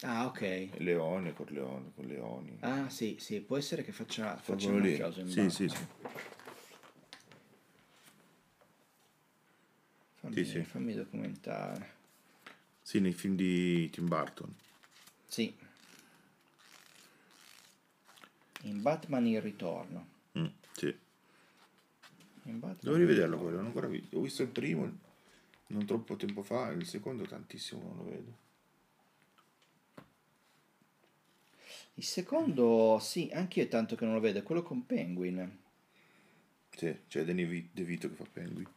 Ah, 0.00 0.26
ok. 0.26 0.70
Leone, 0.78 1.32
Corleone, 1.34 1.92
con 1.94 2.06
Leoni. 2.06 2.56
Ah, 2.60 2.88
sì, 2.88 3.16
sì, 3.18 3.40
può 3.40 3.56
essere 3.56 3.82
che 3.84 3.92
faccia, 3.92 4.36
faccia 4.36 4.70
lì. 4.70 4.90
mafioso 4.90 5.20
in 5.20 5.26
Sì, 5.28 5.34
Batman. 5.40 5.50
sì, 5.50 5.68
sì. 5.68 5.86
Fammi, 10.16 10.34
Sì, 10.34 10.44
sì. 10.44 10.62
fammi 10.62 10.94
documentare. 10.94 11.92
Sì, 12.80 13.00
nei 13.00 13.12
film 13.12 13.34
di 13.36 13.88
Tim 13.90 14.08
Burton. 14.08 14.54
Sì. 15.26 15.54
In 18.64 18.82
Batman 18.82 19.26
il 19.26 19.40
ritorno. 19.40 20.06
Mm, 20.38 20.46
sì. 20.72 20.96
In 22.44 22.58
Batman 22.58 22.78
Devo 22.80 22.96
rivederlo 22.96 23.38
quello, 23.38 23.56
non 23.56 23.64
ho 23.64 23.68
ancora 23.68 23.86
visto. 23.86 24.18
Ho 24.18 24.20
visto 24.22 24.42
il 24.42 24.48
primo 24.48 25.02
non 25.68 25.86
troppo 25.86 26.16
tempo 26.16 26.42
fa, 26.42 26.70
il 26.70 26.86
secondo 26.86 27.24
tantissimo 27.24 27.82
non 27.82 27.96
lo 27.96 28.04
vedo. 28.04 28.42
Il 31.94 32.04
secondo, 32.04 32.98
sì, 33.00 33.30
anche 33.32 33.60
io 33.60 33.66
è 33.66 33.68
tanto 33.68 33.94
che 33.94 34.04
non 34.04 34.14
lo 34.14 34.20
vedo, 34.20 34.40
è 34.40 34.42
quello 34.42 34.62
con 34.62 34.84
Penguin. 34.84 35.58
Sì, 36.70 36.96
c'è 37.06 37.24
Danny 37.24 37.44
Vi- 37.44 37.70
DeVito 37.72 38.08
che 38.08 38.14
fa 38.16 38.24
Penguin. 38.30 38.68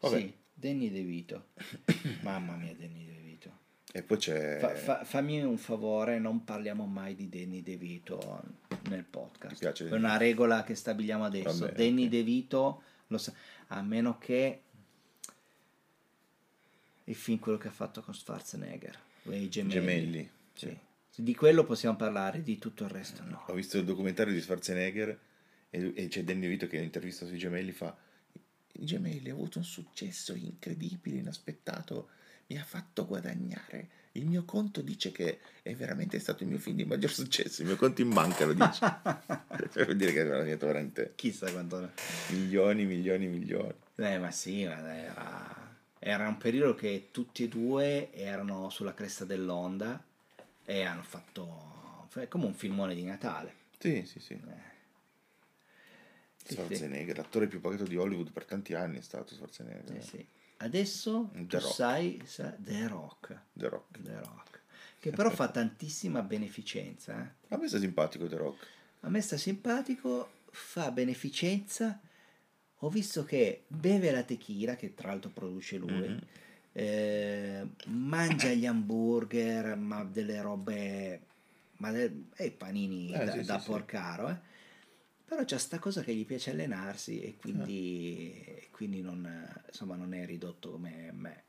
Vabbè. 0.00 0.18
Sì, 0.18 0.34
Danny 0.52 0.90
DeVito. 0.90 1.48
Mamma 2.20 2.56
mia, 2.56 2.74
Danny 2.74 3.06
DeVito. 3.06 3.23
E 3.96 4.02
poi 4.02 4.16
c'è... 4.16 4.58
Fa- 4.58 4.74
fa- 4.74 5.04
fammi 5.04 5.40
un 5.44 5.56
favore, 5.56 6.18
non 6.18 6.42
parliamo 6.42 6.84
mai 6.84 7.14
di 7.14 7.28
Danny 7.28 7.62
DeVito 7.62 8.42
nel 8.88 9.04
podcast. 9.04 9.60
Piace 9.60 9.88
È 9.88 9.92
una 9.92 10.16
regola 10.16 10.64
che 10.64 10.74
stabiliamo 10.74 11.24
adesso. 11.24 11.66
Vabbè, 11.66 11.74
Danny 11.74 12.04
ok. 12.06 12.10
DeVito, 12.10 12.82
lo 13.06 13.18
sa- 13.18 13.32
a 13.68 13.82
meno 13.82 14.18
che 14.18 14.62
il 17.04 17.14
film 17.14 17.38
quello 17.38 17.56
che 17.56 17.68
ha 17.68 17.70
fatto 17.70 18.02
con 18.02 18.14
Schwarzenegger, 18.14 18.98
i 19.30 19.48
gemelli. 19.48 19.70
Gemelli. 19.72 20.30
Sì. 20.54 20.76
Di 21.14 21.34
quello 21.36 21.62
possiamo 21.62 21.94
parlare, 21.94 22.42
di 22.42 22.58
tutto 22.58 22.82
il 22.82 22.90
resto 22.90 23.22
no. 23.22 23.44
Ho 23.46 23.54
visto 23.54 23.78
il 23.78 23.84
documentario 23.84 24.32
di 24.32 24.40
Schwarzenegger 24.40 25.16
e, 25.70 25.92
e 25.94 26.08
c'è 26.08 26.24
Danny 26.24 26.40
DeVito 26.40 26.66
che 26.66 26.78
intervista 26.78 27.26
sui 27.26 27.38
gemelli 27.38 27.70
fa 27.70 27.96
i 28.76 28.84
gemelli 28.84 29.30
hanno 29.30 29.38
avuto 29.38 29.58
un 29.58 29.64
successo 29.64 30.34
incredibile, 30.34 31.18
inaspettato, 31.18 32.08
mi 32.46 32.58
ha 32.58 32.64
fatto 32.64 33.06
guadagnare. 33.06 33.88
Il 34.12 34.26
mio 34.26 34.44
conto 34.44 34.80
dice 34.80 35.10
che 35.10 35.40
è 35.62 35.74
veramente 35.74 36.18
stato 36.20 36.44
il 36.44 36.48
mio 36.48 36.58
film 36.58 36.76
di 36.76 36.84
maggior 36.84 37.10
successo, 37.10 37.62
il 37.62 37.68
mio 37.68 37.76
conto 37.76 38.00
in 38.00 38.12
banca 38.12 38.44
lo 38.44 38.52
dice. 38.52 38.78
per 39.72 39.96
dire 39.96 40.12
che 40.12 40.22
è 40.22 40.26
guadagnato 40.26 40.66
veramente 40.66 41.12
Chissà 41.16 41.50
quanto... 41.50 41.90
milioni, 42.30 42.84
milioni, 42.84 43.26
milioni. 43.26 43.74
Eh, 43.96 44.18
ma 44.18 44.30
sì, 44.30 44.64
ma 44.66 44.96
era, 44.96 45.76
era 45.98 46.28
un 46.28 46.36
periodo 46.36 46.74
che 46.74 47.08
tutti 47.10 47.44
e 47.44 47.48
due 47.48 48.12
erano 48.12 48.70
sulla 48.70 48.94
cresta 48.94 49.24
dell'onda 49.24 50.02
e 50.64 50.82
hanno 50.82 51.02
fatto 51.02 52.08
come 52.28 52.46
un 52.46 52.54
filmone 52.54 52.94
di 52.94 53.02
Natale. 53.02 53.52
Sì, 53.78 54.04
sì, 54.06 54.20
sì. 54.20 54.38
Sì, 56.44 56.54
Schwarzenegger, 56.54 57.16
l'attore 57.16 57.46
più 57.46 57.60
pagato 57.60 57.84
di 57.84 57.96
Hollywood 57.96 58.30
per 58.30 58.44
tanti 58.44 58.74
anni 58.74 58.98
è 58.98 59.02
stato 59.02 59.34
Schwarzenegger. 59.34 59.96
Eh, 59.96 60.02
sì. 60.02 60.26
Adesso 60.64 61.30
The 61.32 61.44
tu 61.46 61.58
Rock. 61.58 61.74
sai, 61.74 62.22
sa- 62.24 62.54
The 62.58 62.88
Rock. 62.88 63.40
The 63.52 63.68
Rock. 63.68 63.98
The 64.00 64.14
Rock. 64.20 64.60
Che 64.98 65.10
però 65.10 65.28
fa 65.30 65.48
tantissima 65.48 66.22
beneficenza. 66.22 67.20
eh. 67.22 67.54
A 67.54 67.58
me 67.58 67.68
sta 67.68 67.78
simpatico 67.78 68.26
The 68.26 68.36
Rock. 68.36 68.66
A 69.00 69.10
me 69.10 69.20
sta 69.20 69.36
simpatico, 69.36 70.30
fa 70.50 70.90
beneficenza. 70.90 72.00
Ho 72.78 72.88
visto 72.88 73.24
che 73.24 73.64
beve 73.68 74.10
la 74.10 74.22
tequila, 74.22 74.76
che 74.76 74.94
tra 74.94 75.08
l'altro 75.08 75.30
produce 75.30 75.76
lui, 75.76 76.08
Mhm. 76.08 76.18
eh, 76.72 77.66
mangia 77.86 78.48
gli 78.48 78.64
hamburger, 78.66 79.76
ma 79.76 80.02
delle 80.04 80.40
robe, 80.40 81.20
ma 81.76 81.90
de- 81.90 82.24
e 82.36 82.50
panini 82.50 83.12
Eh, 83.12 83.24
da, 83.24 83.32
sì, 83.32 83.42
da 83.42 83.58
sì, 83.58 83.64
sì. 83.64 83.70
porcaro, 83.70 84.28
eh. 84.30 84.36
Però 85.34 85.46
c'è 85.46 85.58
sta 85.58 85.80
cosa 85.80 86.02
che 86.02 86.14
gli 86.14 86.24
piace 86.24 86.52
allenarsi 86.52 87.20
e 87.20 87.36
quindi, 87.36 88.40
e 88.46 88.68
quindi 88.70 89.00
non, 89.02 89.26
eh, 89.26 89.62
insomma, 89.66 89.96
non 89.96 90.14
è 90.14 90.24
ridotto 90.24 90.70
come 90.70 91.10
me. 91.12 91.42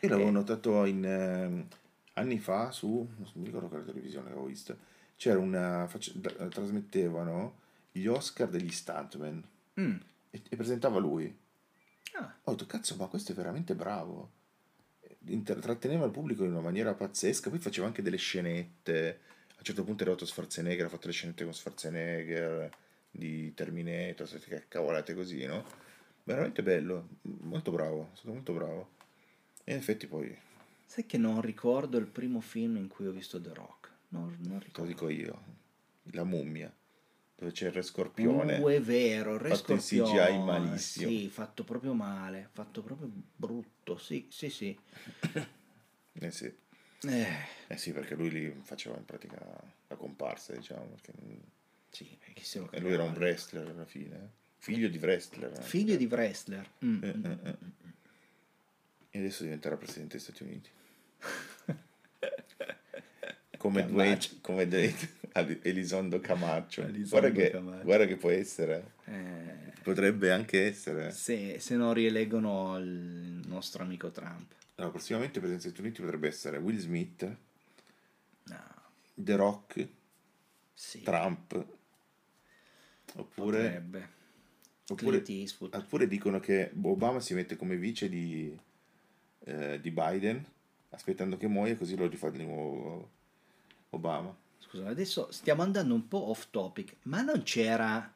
Io 0.00 0.08
l'avevo 0.08 0.28
Eh. 0.30 0.32
notato 0.32 0.86
in, 0.86 1.04
ehm, 1.04 1.68
anni 2.14 2.38
fa 2.38 2.70
su, 2.70 2.88
non 3.14 3.30
mi 3.34 3.44
ricordo 3.44 3.68
quale 3.68 3.84
televisione 3.84 4.24
che 4.28 4.32
avevo 4.32 4.46
visto, 4.46 4.78
c'era 5.16 5.38
una, 5.38 5.86
face- 5.86 6.12
da- 6.14 6.48
trasmettevano 6.48 7.58
gli 7.92 8.06
Oscar 8.06 8.48
degli 8.48 8.70
stuntman 8.70 9.44
Mm. 9.78 9.96
e, 10.30 10.42
e 10.48 10.56
presentava 10.56 10.98
lui. 10.98 11.36
Ah, 12.14 12.34
Ho 12.44 12.52
detto, 12.52 12.64
cazzo, 12.64 12.96
ma 12.96 13.06
questo 13.08 13.32
è 13.32 13.34
veramente 13.34 13.74
bravo. 13.74 14.30
Inter- 15.26 15.58
tratteneva 15.60 16.06
il 16.06 16.10
pubblico 16.10 16.42
in 16.44 16.52
una 16.52 16.60
maniera 16.62 16.94
pazzesca, 16.94 17.50
poi 17.50 17.58
faceva 17.58 17.86
anche 17.86 18.00
delle 18.00 18.16
scenette. 18.16 19.20
A 19.50 19.56
un 19.58 19.62
certo 19.64 19.84
punto 19.84 20.02
è 20.02 20.06
arrivato 20.06 20.24
Schwarzenegger, 20.24 20.86
ha 20.86 20.88
fatto 20.88 21.06
le 21.08 21.12
scenette 21.12 21.44
con 21.44 21.52
Schwarzenegger, 21.52 22.70
di 23.16 23.54
Terminator, 23.54 24.28
cavolate 24.68 25.14
così, 25.14 25.44
no? 25.46 25.64
Veramente 26.24 26.62
bello, 26.62 27.08
molto 27.22 27.70
bravo, 27.70 28.10
è 28.12 28.16
stato 28.16 28.32
molto 28.32 28.52
bravo. 28.52 28.90
E 29.64 29.72
in 29.72 29.78
effetti 29.78 30.06
poi, 30.06 30.36
sai 30.84 31.06
che 31.06 31.18
non 31.18 31.40
ricordo 31.40 31.98
il 31.98 32.06
primo 32.06 32.40
film 32.40 32.76
in 32.76 32.88
cui 32.88 33.06
ho 33.06 33.12
visto 33.12 33.40
The 33.40 33.54
Rock. 33.54 33.90
Non, 34.08 34.36
non 34.40 34.42
te 34.42 34.48
lo 34.48 34.58
ricordo. 34.58 34.86
dico 34.86 35.08
io, 35.08 35.42
La 36.12 36.24
mummia, 36.24 36.72
dove 37.34 37.52
c'è 37.52 37.66
il 37.66 37.72
re 37.72 37.82
scorpione. 37.82 38.58
Uh, 38.58 38.66
è 38.66 38.80
vero, 38.80 39.34
il 39.34 39.40
Re 39.40 39.50
Fatto 39.50 39.72
in 39.72 39.78
CGI 39.78 39.96
Scorpione, 39.96 40.38
malissimo. 40.44 41.08
Sì, 41.08 41.28
fatto 41.28 41.64
proprio 41.64 41.94
male, 41.94 42.48
fatto 42.52 42.82
proprio 42.82 43.10
brutto, 43.34 43.96
sì, 43.96 44.26
sì, 44.30 44.50
sì. 44.50 44.78
Eh 46.18 46.30
sì. 46.30 46.50
Eh, 47.02 47.26
Eh 47.66 47.76
sì, 47.76 47.92
perché 47.92 48.14
lui 48.14 48.30
lì 48.30 48.50
faceva 48.62 48.96
in 48.96 49.04
pratica 49.04 49.38
la 49.86 49.96
comparsa, 49.96 50.54
diciamo, 50.54 50.86
perché 50.86 51.12
sì, 51.96 52.16
perché 52.22 52.42
se 52.44 52.58
lo 52.58 52.70
e 52.70 52.80
lui 52.80 52.92
era 52.92 53.04
un 53.04 53.14
wrestler 53.14 53.66
alla 53.68 53.86
fine, 53.86 54.14
eh. 54.16 54.28
figlio 54.58 54.88
di 54.88 54.98
wrestler. 54.98 55.50
anche. 55.50 55.62
Figlio 55.62 55.96
di 55.96 56.04
wrestler. 56.04 56.70
Mm, 56.84 57.02
Eh, 57.02 57.14
mm. 57.16 57.24
eh, 57.24 57.38
eh. 57.42 57.56
E 59.10 59.18
adesso 59.20 59.44
diventerà 59.44 59.76
presidente 59.78 60.16
degli 60.16 60.22
Stati 60.24 60.42
Uniti. 60.42 60.68
Come 63.56 63.86
Dwayne, 63.86 64.18
come 64.42 64.68
Dwayne 64.68 64.94
Elizondo 65.62 66.20
Camacho. 66.20 66.82
Elizondo 66.82 67.08
guarda, 67.28 67.30
che, 67.42 67.50
Camacho. 67.50 67.82
guarda 67.84 68.06
che 68.06 68.16
può 68.16 68.28
essere. 68.30 68.92
Eh, 69.06 69.72
Potrebbe 69.82 70.30
anche 70.30 70.66
essere. 70.66 71.10
se, 71.12 71.58
se 71.58 71.74
non 71.76 71.94
rieleggono 71.94 72.76
il 72.76 73.42
nostro 73.46 73.82
amico 73.82 74.10
Trump. 74.10 74.52
No, 74.76 74.90
prossimamente 74.90 75.40
presidente 75.40 75.68
degli 75.68 75.72
Stati 75.72 75.80
Uniti 75.80 76.00
potrebbe 76.02 76.28
essere 76.28 76.58
Will 76.58 76.76
Smith, 76.78 77.36
No, 78.44 78.74
The 79.14 79.36
Rock, 79.36 79.88
sì, 80.74 81.02
Trump. 81.02 81.66
Oppure, 83.16 83.58
potrebbe. 83.58 84.08
oppure, 84.88 85.24
oppure 85.70 86.08
dicono 86.08 86.40
che 86.40 86.70
Obama 86.82 87.20
si 87.20 87.34
mette 87.34 87.56
come 87.56 87.76
vice 87.76 88.08
di, 88.08 88.56
eh, 89.40 89.80
di 89.80 89.90
Biden, 89.90 90.44
aspettando 90.90 91.36
che 91.36 91.46
muoia, 91.48 91.76
così 91.76 91.96
lo 91.96 92.06
rifà 92.06 92.30
di 92.30 92.44
nuovo 92.44 93.10
Obama. 93.90 94.34
Scusa, 94.58 94.88
adesso 94.88 95.30
stiamo 95.30 95.62
andando 95.62 95.94
un 95.94 96.08
po' 96.08 96.28
off 96.28 96.48
topic, 96.50 96.96
ma 97.02 97.22
non 97.22 97.42
c'era 97.42 98.12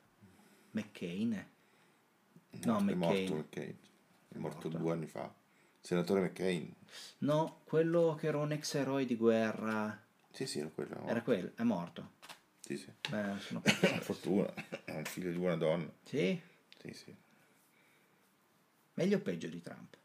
McCain? 0.73 1.47
No, 2.65 2.79
è 2.79 2.95
morto 2.95 2.95
McCain. 2.95 3.37
McCain. 3.37 3.77
È 4.29 4.39
morto 4.39 4.69
Morto. 4.69 4.79
due 4.79 4.93
anni 4.93 5.07
fa. 5.07 5.33
Senatore 5.81 6.21
McCain. 6.21 6.75
No, 7.19 7.61
quello 7.65 8.17
che 8.19 8.27
era 8.27 8.39
un 8.39 8.53
ex 8.53 8.75
eroe 8.75 9.07
di 9.07 9.17
guerra. 9.17 9.99
Sì, 10.31 10.47
sì, 10.47 10.59
era 10.61 10.69
quello. 10.69 11.07
Era 11.07 11.23
quello, 11.23 11.53
è 11.57 11.63
morto. 11.63 12.11
Sì, 12.71 12.77
Sì. 12.77 12.93
Beh, 13.11 13.39
sono 13.41 13.61
Per 13.63 14.03
fortuna, 14.03 14.53
ha 14.87 14.95
un 14.95 15.05
figlio 15.05 15.31
di 15.31 15.37
buona 15.39 15.57
donna. 15.57 15.91
Sì? 16.05 16.41
Sì, 16.81 16.93
sì. 16.93 17.15
Meglio 18.95 19.17
o 19.17 19.21
peggio 19.21 19.49
di 19.49 19.61
Trump? 19.61 19.97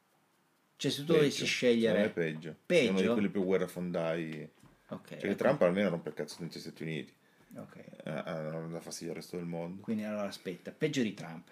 Cioè, 0.77 0.91
se 0.91 0.97
tu 1.01 1.05
Peggio. 1.07 1.19
dovessi 1.19 1.45
scegliere... 1.45 1.99
Me 1.99 2.05
è 2.05 2.09
peggio. 2.11 2.55
Peggio? 2.65 2.87
È 2.87 2.89
uno 2.89 3.01
di 3.01 3.07
quelli 3.07 3.29
più 3.29 3.43
guerrafondai. 3.43 4.49
Ok, 4.87 5.07
Cioè 5.17 5.29
ecco. 5.29 5.35
Trump 5.35 5.61
almeno 5.61 5.89
rompe 5.89 6.09
il 6.09 6.15
cazzo 6.15 6.37
dentro 6.39 6.57
gli 6.59 6.61
Stati 6.61 6.83
Uniti. 6.83 7.13
ok. 7.55 7.75
Eh, 7.75 8.23
eh, 8.25 8.41
non 8.51 8.71
dà 8.71 8.79
fastidio 8.79 9.11
al 9.13 9.19
resto 9.19 9.35
del 9.37 9.45
mondo. 9.45 9.81
Quindi 9.81 10.03
allora 10.03 10.27
aspetta, 10.27 10.71
peggio 10.71 11.01
di 11.01 11.13
Trump. 11.13 11.49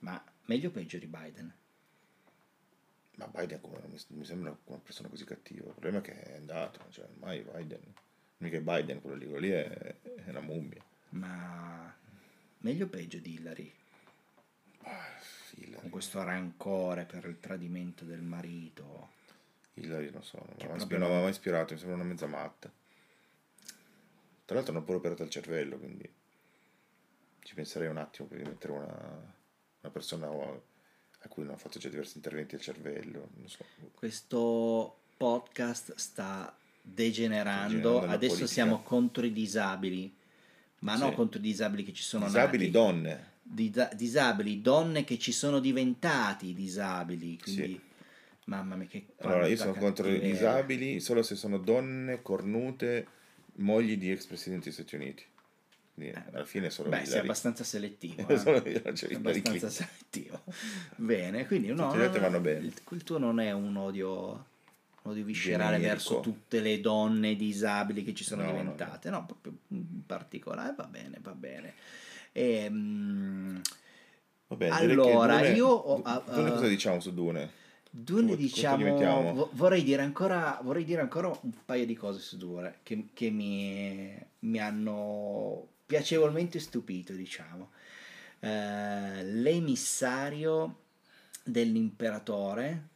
Ma 0.00 0.22
meglio 0.46 0.68
o 0.68 0.72
peggio 0.72 0.98
di 0.98 1.06
Biden? 1.06 1.52
Ma 3.16 3.26
Biden 3.28 3.60
come, 3.60 3.78
non 3.80 3.90
mi, 3.90 3.98
non 4.08 4.18
mi 4.18 4.24
sembra 4.24 4.56
una 4.64 4.78
persona 4.78 5.08
così 5.08 5.24
cattiva. 5.24 5.66
Il 5.66 5.72
problema 5.72 5.98
è 5.98 6.00
che 6.02 6.20
è 6.22 6.36
andato. 6.36 6.80
Cioè, 6.90 7.04
ormai 7.04 7.42
Biden. 7.42 7.80
Mica 8.44 8.60
Biden 8.60 9.00
quello 9.00 9.16
lì, 9.16 9.24
quello 9.24 9.40
lì 9.40 9.50
è, 9.50 9.66
è 9.66 10.28
una 10.28 10.40
mummia. 10.40 10.82
Ma 11.10 11.94
meglio 12.58 12.84
o 12.84 12.88
peggio 12.88 13.18
di 13.18 13.34
Hillary? 13.34 13.72
Hillary, 15.56 15.80
Con 15.80 15.88
questo 15.88 16.22
rancore 16.22 17.04
per 17.06 17.24
il 17.24 17.40
tradimento 17.40 18.04
del 18.04 18.20
marito. 18.20 19.12
Hillary 19.74 20.10
non 20.10 20.22
so, 20.22 20.38
non 20.38 20.46
mai 20.46 20.56
proprio- 20.56 20.76
ispirato, 20.76 20.98
non 20.98 21.10
mi 21.10 21.16
ha 21.16 21.20
mai 21.22 21.30
ispirato, 21.30 21.72
mi 21.72 21.78
sembra 21.78 21.96
una 21.96 22.08
mezza 22.08 22.26
matta. 22.26 22.70
Tra 24.44 24.56
l'altro 24.56 24.74
hanno 24.74 24.84
pure 24.84 24.98
operato 24.98 25.22
il 25.22 25.30
cervello, 25.30 25.78
quindi 25.78 26.12
ci 27.40 27.54
penserei 27.54 27.88
un 27.88 27.96
attimo 27.96 28.28
per 28.28 28.46
mettere 28.46 28.72
una, 28.74 29.34
una 29.80 29.92
persona 29.92 30.28
a 30.28 31.28
cui 31.28 31.44
hanno 31.44 31.56
fatto 31.56 31.78
già 31.78 31.88
diversi 31.88 32.16
interventi 32.18 32.56
al 32.56 32.60
cervello, 32.60 33.30
non 33.36 33.48
so. 33.48 33.64
Questo 33.94 34.98
podcast 35.16 35.94
sta 35.94 36.54
degenerando. 36.86 38.00
Adesso 38.00 38.16
politica. 38.34 38.46
siamo 38.46 38.82
contro 38.82 39.24
i 39.24 39.32
disabili. 39.32 40.12
Ma 40.80 40.96
non 40.96 41.10
Sì. 41.10 41.14
contro 41.16 41.38
i 41.38 41.42
disabili 41.42 41.82
che 41.82 41.94
ci 41.94 42.02
sono 42.02 42.26
Disabili 42.26 42.66
nati. 42.66 42.70
donne. 42.76 43.32
Disa- 43.42 43.90
disabili, 43.94 44.60
donne 44.60 45.04
che 45.04 45.18
ci 45.18 45.32
sono 45.32 45.58
diventati 45.60 46.52
disabili. 46.52 47.38
Quindi, 47.42 47.80
mamma 48.44 48.76
mia, 48.76 48.86
che 48.86 49.06
Allora, 49.20 49.46
io 49.46 49.56
sono 49.56 49.72
contro 49.74 50.08
i 50.08 50.20
disabili 50.20 51.00
solo 51.00 51.22
se 51.22 51.36
sono 51.36 51.56
donne 51.58 52.20
cornute, 52.20 53.06
mogli 53.56 53.96
di 53.96 54.10
ex 54.10 54.26
presidenti 54.26 54.64
degli 54.66 54.74
Stati 54.74 54.94
Uniti. 54.96 55.24
Quindi 55.94 56.14
alla 56.32 56.44
fine 56.44 56.68
solo 56.70 56.88
Beh, 56.90 56.96
sei 56.98 57.06
Hillary. 57.06 57.24
abbastanza 57.24 57.64
selettivo. 57.64 58.26
Eh. 58.28 58.36
solo 58.36 58.56
Hillary, 58.58 58.82
cioè 58.82 59.08
Sei 59.08 59.14
abbastanza 59.14 59.70
selettivo. 59.70 60.42
Bene, 60.96 61.46
quindi 61.46 61.68
no, 61.72 61.90
altre 61.90 62.18
no, 62.18 62.18
vanno 62.24 62.40
bene. 62.40 62.58
Il, 62.66 62.74
il 62.90 63.02
tuo 63.04 63.16
non 63.18 63.40
è 63.40 63.52
un 63.52 63.76
odio, 63.76 64.46
odio 65.06 65.24
viscerale 65.24 65.76
Generico. 65.78 65.94
verso 65.94 66.20
tutte 66.20 66.60
le 66.60 66.80
donne 66.80 67.36
disabili 67.36 68.04
che 68.04 68.14
ci 68.14 68.24
sono 68.24 68.42
No, 68.42 68.48
no, 68.50 68.56
diventate, 68.56 69.10
no, 69.10 69.24
proprio 69.26 69.54
in 69.68 70.04
particolare, 70.06 70.74
va 70.76 70.84
bene, 70.84 71.18
va 71.20 71.32
bene. 71.32 71.74
Ehm, 72.32 73.60
Va 74.46 74.56
bene, 74.56 74.80
direi 74.80 74.96
che 74.96 75.10
Allora, 75.10 75.36
Dune- 75.38 75.50
io 75.50 75.68
ho- 75.68 75.96
Dune 76.02 76.48
ah, 76.48 76.52
cosa 76.52 76.66
diciamo 76.68 77.00
su 77.00 77.12
Dune? 77.12 77.62
Dune 77.90 78.34
diciamo, 78.36 79.48
vorrei 79.52 79.84
dire 79.84 80.02
ancora, 80.02 80.58
vorrei 80.62 80.84
dire 80.84 81.00
ancora 81.00 81.28
un 81.28 81.52
paio 81.64 81.86
di 81.86 81.94
cose 81.94 82.18
su 82.20 82.36
Dune 82.36 82.78
che, 82.82 83.08
che 83.14 83.30
mi, 83.30 84.12
mi 84.40 84.58
hanno 84.58 85.68
piacevolmente 85.86 86.58
stupito, 86.58 87.12
diciamo. 87.12 87.70
Eh, 88.40 89.22
l'emissario 89.24 90.78
dell'imperatore 91.44 92.88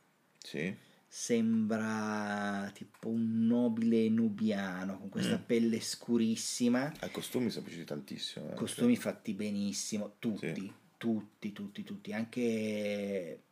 Sì. 0.42 0.74
Sembra 1.08 2.70
tipo 2.74 3.08
un 3.08 3.46
nobile 3.46 4.08
nubiano 4.10 4.98
con 4.98 5.08
questa 5.08 5.38
Mm. 5.38 5.42
pelle 5.46 5.80
scurissima, 5.80 6.92
Ai 7.00 7.10
costumi 7.10 7.50
sono 7.50 7.64
piaciuti 7.64 7.86
tantissimo. 7.86 8.50
eh, 8.50 8.54
costumi 8.54 8.96
fatti 8.96 9.32
benissimo, 9.32 10.14
tutti, 10.18 10.54
Sì. 10.54 10.72
tutti, 10.98 11.52
tutti, 11.52 11.82
tutti, 11.82 12.12
anche, 12.12 13.42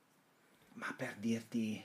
ma 0.74 0.94
per 0.96 1.16
dirti, 1.18 1.82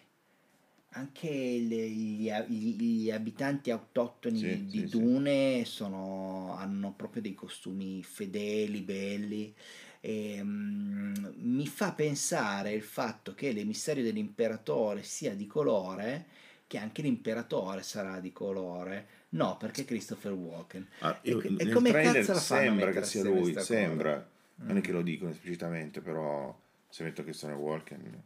anche 0.93 1.29
le- 1.29 1.89
gli, 1.89 2.29
gli- 2.47 3.09
abitanti 3.09 3.71
autoctoni 3.71 4.39
Sì, 4.39 4.65
di 4.67 4.79
sì. 4.79 4.89
Dune 4.89 5.63
sono, 5.65 6.53
hanno 6.57 6.91
proprio 6.93 7.21
dei 7.21 7.33
costumi 7.33 8.03
fedeli, 8.03 8.81
belli. 8.81 9.55
E, 10.01 10.39
mm, 10.41 11.13
mi 11.37 11.67
fa 11.67 11.91
pensare 11.93 12.71
il 12.73 12.81
fatto 12.81 13.33
che 13.35 13.51
l'emissario 13.51 14.03
dell'imperatore 14.03 15.03
sia 15.03 15.35
di 15.35 15.47
colore, 15.47 16.25
che 16.67 16.77
anche 16.77 17.01
l'imperatore 17.01 17.83
sarà 17.83 18.19
di 18.19 18.31
colore. 18.31 19.19
No, 19.29 19.57
perché 19.57 19.85
Christopher 19.85 20.33
Walken. 20.33 20.87
Ah, 20.99 21.19
io- 21.23 21.41
E- 21.41 21.55
e 21.57 21.69
come 21.69 21.91
cazzo 21.91 22.33
la 22.33 22.39
fanno 22.39 22.61
sembra 22.61 22.91
che 22.91 23.03
sia 23.03 23.23
lui, 23.23 23.53
questa 23.53 23.59
cosa? 23.61 23.65
sembra. 23.65 24.29
Non 24.63 24.75
Mm. 24.75 24.77
è 24.77 24.81
che 24.81 24.91
lo 24.91 25.01
dicono 25.01 25.31
esplicitamente, 25.31 26.01
però 26.01 26.55
se 26.89 27.03
metto 27.03 27.23
che 27.23 27.33
sono 27.33 27.55
Walken... 27.55 28.23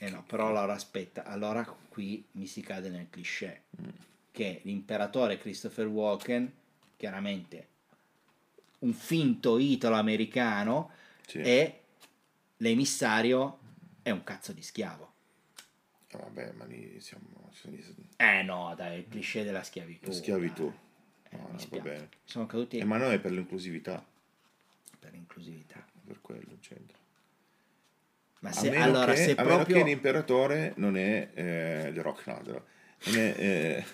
Eh 0.00 0.10
no, 0.10 0.22
però 0.24 0.48
allora 0.48 0.74
aspetta, 0.74 1.24
allora 1.24 1.64
qui 1.64 2.24
mi 2.32 2.46
si 2.46 2.60
cade 2.60 2.88
nel 2.88 3.08
cliché 3.10 3.62
Mm. 3.80 3.88
che 4.30 4.60
l'imperatore 4.62 5.38
Christopher 5.38 5.86
Walken, 5.86 6.52
chiaramente 6.96 7.66
un 8.80 8.92
finto 8.92 9.58
italo-americano, 9.58 10.90
Sì. 11.26 11.38
e 11.38 11.80
l'emissario 12.58 13.58
è 14.02 14.10
un 14.10 14.22
cazzo 14.24 14.52
di 14.52 14.62
schiavo. 14.62 15.12
Ah, 16.12 16.18
vabbè, 16.18 16.52
ma 16.52 16.64
lì 16.64 16.98
siamo... 17.00 17.50
Eh 18.16 18.42
no, 18.42 18.74
dai, 18.76 18.98
il 19.00 19.08
cliché 19.08 19.44
della 19.44 19.62
schiavitù. 19.62 20.10
Schiavitù. 20.10 20.72
Eh, 21.30 21.36
No, 21.36 21.42
no, 21.42 21.48
va 21.52 21.58
spiace. 21.58 21.82
bene. 21.82 22.08
Sono 22.24 22.46
caduti 22.46 22.78
Eh, 22.78 22.84
ma 22.84 22.96
no, 22.96 23.10
è 23.10 23.18
per 23.20 23.32
l'inclusività, 23.32 24.02
per 24.98 25.12
inclusività. 25.14 25.84
per 26.06 26.20
quello, 26.22 26.56
c'entra. 26.60 26.96
Ma 28.40 28.52
se, 28.52 28.74
allora, 28.76 29.12
che, 29.12 29.24
se 29.24 29.34
proprio... 29.34 29.76
che 29.76 29.82
l'imperatore 29.84 30.72
non 30.76 30.96
è 30.96 31.28
eh, 31.34 31.90
The 31.92 32.00
Rock, 32.00 32.26
no. 32.28 32.40
Non 32.44 33.16
è, 33.16 33.34
eh, 33.36 33.84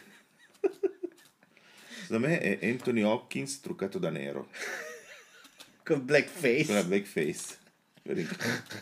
secondo 2.05 2.27
me 2.29 2.39
è 2.39 2.67
Anthony 2.69 3.03
Hopkins 3.03 3.61
truccato 3.61 3.99
da 3.99 4.11
nero, 4.11 4.49
Con 5.85 6.05
blackface. 6.05 6.65
con 6.67 6.75
la 6.77 6.85
blackface, 6.85 7.59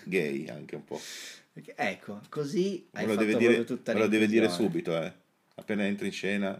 gay 0.05 0.49
anche 0.49 0.75
un 0.77 0.85
po'. 0.85 1.01
Ecco, 1.75 2.21
così 2.29 2.87
hai 2.93 3.07
lo 3.07 3.15
deve 3.17 3.37
dire, 3.37 3.65
tutta 3.65 3.93
lo 3.93 4.07
deve 4.07 4.27
dire 4.27 4.49
subito, 4.49 4.97
eh. 5.01 5.13
Appena 5.57 5.85
entra 5.85 6.07
in 6.07 6.13
scena, 6.13 6.59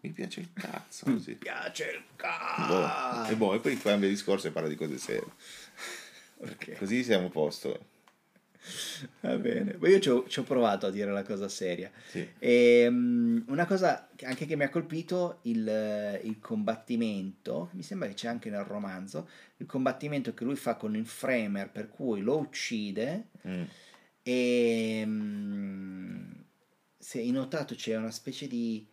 mi 0.00 0.10
piace 0.10 0.40
il 0.40 0.50
cazzo, 0.52 1.08
Mi 1.08 1.14
così. 1.14 1.34
piace 1.34 1.84
il 1.90 2.00
Boh. 2.00 2.16
cazzo. 2.16 3.32
E, 3.32 3.36
boh, 3.36 3.54
e 3.54 3.58
poi 3.60 3.76
cambia 3.78 4.08
discorso 4.08 4.46
e 4.46 4.50
parla 4.52 4.68
di 4.68 4.76
cose 4.76 4.98
serie. 4.98 5.26
Ok. 6.40 6.74
Così 6.78 7.02
siamo 7.02 7.26
a 7.26 7.30
posto. 7.30 7.86
Va 9.20 9.36
bene, 9.36 9.76
ma 9.78 9.88
io 9.88 9.98
ci 10.00 10.08
ho, 10.10 10.26
ci 10.28 10.40
ho 10.40 10.42
provato 10.42 10.86
a 10.86 10.90
dire 10.90 11.10
la 11.12 11.22
cosa 11.22 11.48
seria. 11.48 11.90
Sì. 12.08 12.26
E, 12.38 12.86
mm, 12.90 13.42
una 13.48 13.66
cosa 13.66 14.08
che- 14.14 14.26
anche 14.26 14.46
che 14.46 14.56
mi 14.56 14.64
ha 14.64 14.68
colpito 14.68 15.38
il, 15.42 16.20
il 16.24 16.38
combattimento, 16.40 17.70
mi 17.72 17.82
sembra 17.82 18.08
che 18.08 18.14
c'è 18.14 18.28
anche 18.28 18.50
nel 18.50 18.64
romanzo, 18.64 19.28
il 19.58 19.66
combattimento 19.66 20.34
che 20.34 20.44
lui 20.44 20.56
fa 20.56 20.74
con 20.74 20.96
il 20.96 21.06
framer 21.06 21.70
per 21.70 21.88
cui 21.88 22.20
lo 22.20 22.36
uccide 22.38 23.26
Mm. 23.46 23.62
e 24.22 25.02
mm, 25.06 26.30
se 26.98 27.18
hai 27.20 27.30
notato 27.30 27.74
c'è 27.74 27.96
una 27.96 28.10
specie 28.10 28.46
di... 28.46 28.84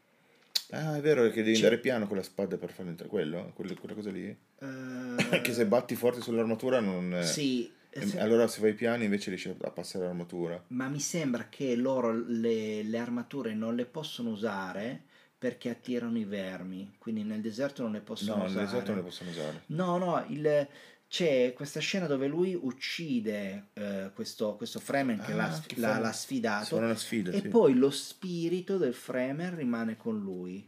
Ah, 0.72 0.96
è 0.98 1.02
vero 1.02 1.24
che 1.30 1.44
devi 1.44 1.52
C'è- 1.54 1.64
andare 1.64 1.80
piano 1.80 2.08
con 2.08 2.18
la 2.18 2.24
spada 2.24 2.58
per 2.58 2.72
fare 2.72 2.90
entrare 2.90 3.10
quello? 3.10 3.52
Quella 3.54 3.94
cosa 3.94 4.10
lì? 4.12 4.26
eh, 4.60 5.42
che 5.42 5.54
se 5.54 5.66
batti 5.66 5.96
forte 5.96 6.22
sull'armatura 6.22 6.80
non... 6.80 7.20
Sì, 7.24 7.70
se- 8.04 8.20
Allora 8.20 8.48
se 8.48 8.62
vai 8.62 8.74
piano 8.74 9.04
invece 9.04 9.30
riesci 9.30 9.54
a 9.62 9.70
passare 9.72 10.06
l'armatura. 10.06 10.62
ma 10.70 10.88
mi 10.88 11.00
sembra 11.00 11.48
che 11.50 11.76
loro 11.76 12.12
le, 12.12 12.84
le 12.84 12.98
armature 12.98 13.54
non 13.54 13.76
le 13.76 13.86
possono 13.86 14.30
usare 14.32 15.04
perché 15.38 15.70
attirano 15.70 16.18
i 16.18 16.24
vermi, 16.26 16.96
quindi 16.98 17.24
nel 17.24 17.42
deserto 17.42 17.84
non 17.84 17.92
le 17.92 18.00
possono 18.02 18.38
No, 18.38 18.42
nel 18.44 18.50
usare. 18.52 18.66
deserto 18.66 18.88
non 18.92 19.00
le 19.00 19.06
possono 19.06 19.30
usare. 19.30 19.62
No, 19.68 19.98
no, 19.98 20.26
il- 20.30 20.68
c'è 21.08 21.54
questa 21.54 21.80
scena 21.80 22.08
dove 22.08 22.28
lui 22.28 22.58
uccide 22.60 23.68
eh, 23.74 24.10
questo, 24.14 24.56
questo 24.56 24.80
Fremen 24.80 25.20
che 25.24 25.34
Ah, 25.34 25.36
l'ha, 25.36 25.64
che 25.66 25.80
l'ha- 25.80 26.00
l'ha 26.00 26.12
sfidato 26.12 26.96
sfida, 26.96 27.32
e 27.32 27.42
sì. 27.42 27.48
poi 27.48 27.76
lo 27.76 27.92
spirito 27.92 28.78
del 28.78 28.94
Fremen 28.96 29.56
rimane 29.56 29.98
con 29.98 30.20
lui. 30.20 30.68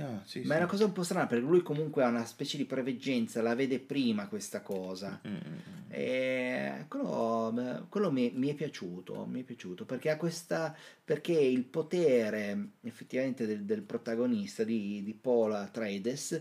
Ah, 0.00 0.22
sì, 0.24 0.40
Ma 0.40 0.54
è 0.54 0.56
sì. 0.56 0.62
una 0.62 0.66
cosa 0.66 0.84
un 0.84 0.92
po' 0.92 1.02
strana 1.02 1.26
perché 1.26 1.44
lui 1.44 1.62
comunque 1.62 2.02
ha 2.02 2.08
una 2.08 2.24
specie 2.24 2.56
di 2.56 2.64
preveggenza, 2.64 3.42
la 3.42 3.54
vede 3.54 3.78
prima 3.78 4.28
questa 4.28 4.60
cosa. 4.62 5.20
Mm, 5.26 5.32
mm, 5.32 5.36
mm. 5.36 5.92
E 5.92 6.84
quello, 6.88 7.86
quello 7.88 8.10
mi, 8.12 8.30
mi 8.34 8.48
è 8.48 8.54
piaciuto, 8.54 9.26
mi 9.26 9.40
è 9.40 9.44
piaciuto 9.44 9.84
perché 9.84 10.10
ha 10.10 10.16
questa 10.16 10.74
perché 11.04 11.32
il 11.32 11.64
potere 11.64 12.70
effettivamente 12.82 13.46
del, 13.46 13.64
del 13.64 13.82
protagonista 13.82 14.62
di, 14.64 15.02
di 15.02 15.14
Paul 15.14 15.52
Atreides 15.54 16.40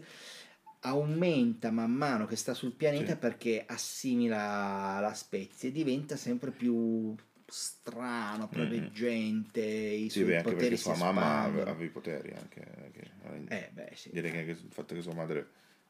aumenta 0.81 1.71
man 1.71 1.91
mano 1.91 2.25
che 2.25 2.35
sta 2.37 2.53
sul 2.53 2.71
pianeta 2.73 3.13
Sì. 3.13 3.17
perché 3.17 3.63
assimila 3.67 4.99
la 5.01 5.13
spezia 5.13 5.67
e 5.67 5.71
diventa 5.71 6.15
sempre 6.15 6.51
più 6.51 7.13
strano, 7.51 8.47
preveggente, 8.47 9.61
i 9.61 10.03
Mm. 10.05 10.07
Sì, 10.07 10.09
suoi 10.09 10.23
beh, 10.25 10.37
anche 10.37 10.49
poteri 10.51 10.69
perché 10.69 10.81
sua 10.81 10.95
mamma 10.95 11.21
espandono. 11.45 11.69
aveva 11.69 11.83
i 11.83 11.89
poteri 11.89 12.31
anche. 12.33 12.65
anche- 12.83 13.07
Eh 13.55 13.69
beh 13.73 13.91
sì. 13.95 14.09
Direi 14.11 14.31
che 14.31 14.37
anche 14.39 14.51
il 14.51 14.71
fatto 14.71 14.93
che 14.95 15.01
sua 15.01 15.13
madre 15.13 15.47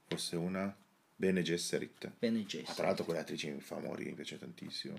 fosse 0.07 0.35
una 0.35 0.75
Bene 1.15 1.41
Gesserit. 1.41 2.11
Bene 2.19 2.39
Ma 2.39 2.45
Gesserit. 2.45 2.75
tra 2.75 2.85
l'altro 2.87 3.03
quell'attrice 3.05 3.51
mi 3.51 3.59
fa 3.59 3.77
morire, 3.79 4.09
mi 4.09 4.15
piace 4.15 4.37
tantissimo. 4.39 4.97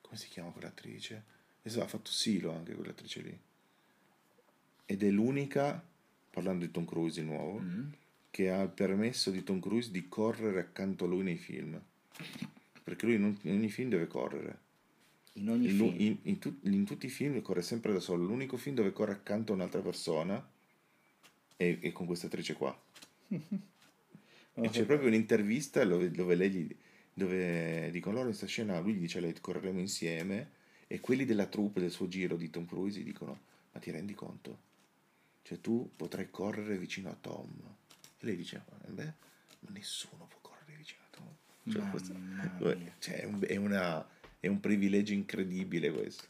Come 0.00 0.16
si 0.16 0.28
chiama 0.28 0.50
quell'attrice? 0.50 1.24
Esatto, 1.62 1.84
ha 1.84 1.88
fatto 1.88 2.10
Silo 2.10 2.52
anche 2.54 2.74
quell'attrice 2.74 3.20
lì. 3.20 3.38
Ed 4.86 5.02
è 5.02 5.10
l'unica, 5.10 5.82
parlando 6.30 6.64
di 6.64 6.70
Tom 6.70 6.84
Cruise 6.84 7.20
di 7.20 7.26
nuovo, 7.26 7.58
Mm. 7.60 7.88
che 8.30 8.50
ha 8.50 8.60
il 8.62 8.70
permesso 8.70 9.30
di 9.30 9.42
Tom 9.42 9.60
Cruise 9.60 9.90
di 9.90 10.08
correre 10.08 10.60
accanto 10.60 11.04
a 11.04 11.08
lui 11.08 11.22
nei 11.24 11.36
film. 11.36 11.80
Perché 12.82 13.06
lui 13.06 13.14
in 13.16 13.36
ogni 13.44 13.70
film 13.70 13.88
deve 13.90 14.06
correre. 14.08 14.58
In 15.34 15.48
ogni 15.48 15.68
In, 15.70 15.76
film. 15.76 15.94
in- 15.98 16.18
in 16.22 16.38
tut- 16.38 16.66
in 16.66 16.84
tutti 16.84 17.06
i 17.06 17.10
film 17.10 17.40
corre 17.42 17.62
sempre 17.62 17.92
da 17.92 18.00
solo. 18.00 18.24
L'unico 18.24 18.56
film 18.56 18.74
dove 18.74 18.92
corre 18.92 19.12
accanto 19.12 19.52
a 19.52 19.54
un'altra 19.54 19.80
persona 19.80 20.44
è, 21.56 21.78
è 21.80 21.92
con 21.92 22.06
questa 22.06 22.26
attrice 22.26 22.54
qua. 22.54 22.78
E 24.52 24.68
c'è 24.68 24.84
proprio 24.84 25.08
un'intervista 25.08 25.84
dove, 25.84 26.10
dove 26.10 26.34
lei 26.34 26.50
gli, 26.50 26.76
dove 27.14 27.88
dicono 27.92 28.16
loro 28.16 28.26
in 28.28 28.34
questa 28.34 28.46
scena 28.48 28.78
lui 28.80 28.94
gli 28.94 28.98
dice 29.00 29.18
a 29.18 29.20
lei 29.22 29.32
correremo 29.40 29.78
insieme 29.78 30.50
e 30.86 31.00
quelli 31.00 31.24
della 31.24 31.46
troupe 31.46 31.80
del 31.80 31.90
suo 31.92 32.08
giro 32.08 32.36
di 32.36 32.50
Tom 32.50 32.66
Cruise 32.66 32.98
gli 33.00 33.04
dicono 33.04 33.38
ma 33.72 33.78
ti 33.80 33.90
rendi 33.92 34.12
conto? 34.12 34.58
Cioè 35.42 35.60
tu 35.60 35.90
potrai 35.96 36.28
correre 36.30 36.76
vicino 36.76 37.08
a 37.08 37.14
Tom. 37.18 37.48
E 38.18 38.26
lei 38.26 38.36
dice 38.36 38.62
beh, 38.88 39.04
ma 39.60 39.70
nessuno 39.70 40.26
può 40.26 40.40
correre 40.42 40.74
vicino 40.76 41.00
a 41.04 41.16
Tom. 41.16 41.72
Cioè, 41.72 42.74
mia. 42.74 42.94
cioè, 42.98 43.14
è 43.46 43.56
una- 43.56 44.06
è 44.40 44.46
un 44.46 44.58
privilegio 44.58 45.12
incredibile 45.12 45.92
questo. 45.92 46.24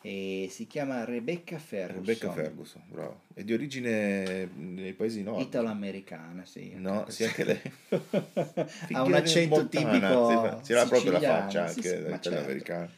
E 0.00 0.48
si 0.50 0.66
chiama 0.66 1.04
Rebecca 1.04 1.58
Ferguson. 1.58 2.04
Rebecca 2.04 2.30
Ferguson, 2.32 2.82
bravo. 2.86 3.22
È 3.34 3.42
di 3.42 3.52
origine 3.52 4.46
nei 4.54 4.92
paesi 4.94 5.22
nordici. 5.22 5.48
Italo-americana, 5.48 6.44
sì. 6.44 6.72
No, 6.76 7.04
sì, 7.08 7.24
anche 7.24 7.44
lei. 7.44 7.60
ha 8.92 9.02
un 9.02 9.14
accento 9.14 9.68
tipico 9.68 10.60
sì, 10.62 10.66
si 10.66 10.72
ha 10.74 10.86
proprio 10.86 11.10
la 11.12 11.20
faccia 11.20 11.66
sì, 11.68 11.78
anche 11.78 11.96
sì, 11.96 12.02
quella 12.02 12.20
certo. 12.20 12.38
americana. 12.38 12.90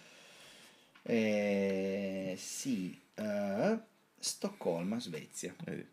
Eh, 1.03 2.35
sì, 2.37 3.01
eh, 3.15 3.79
Stoccolma, 4.19 5.01
Svezia. 5.01 5.55
Vedi? 5.65 5.87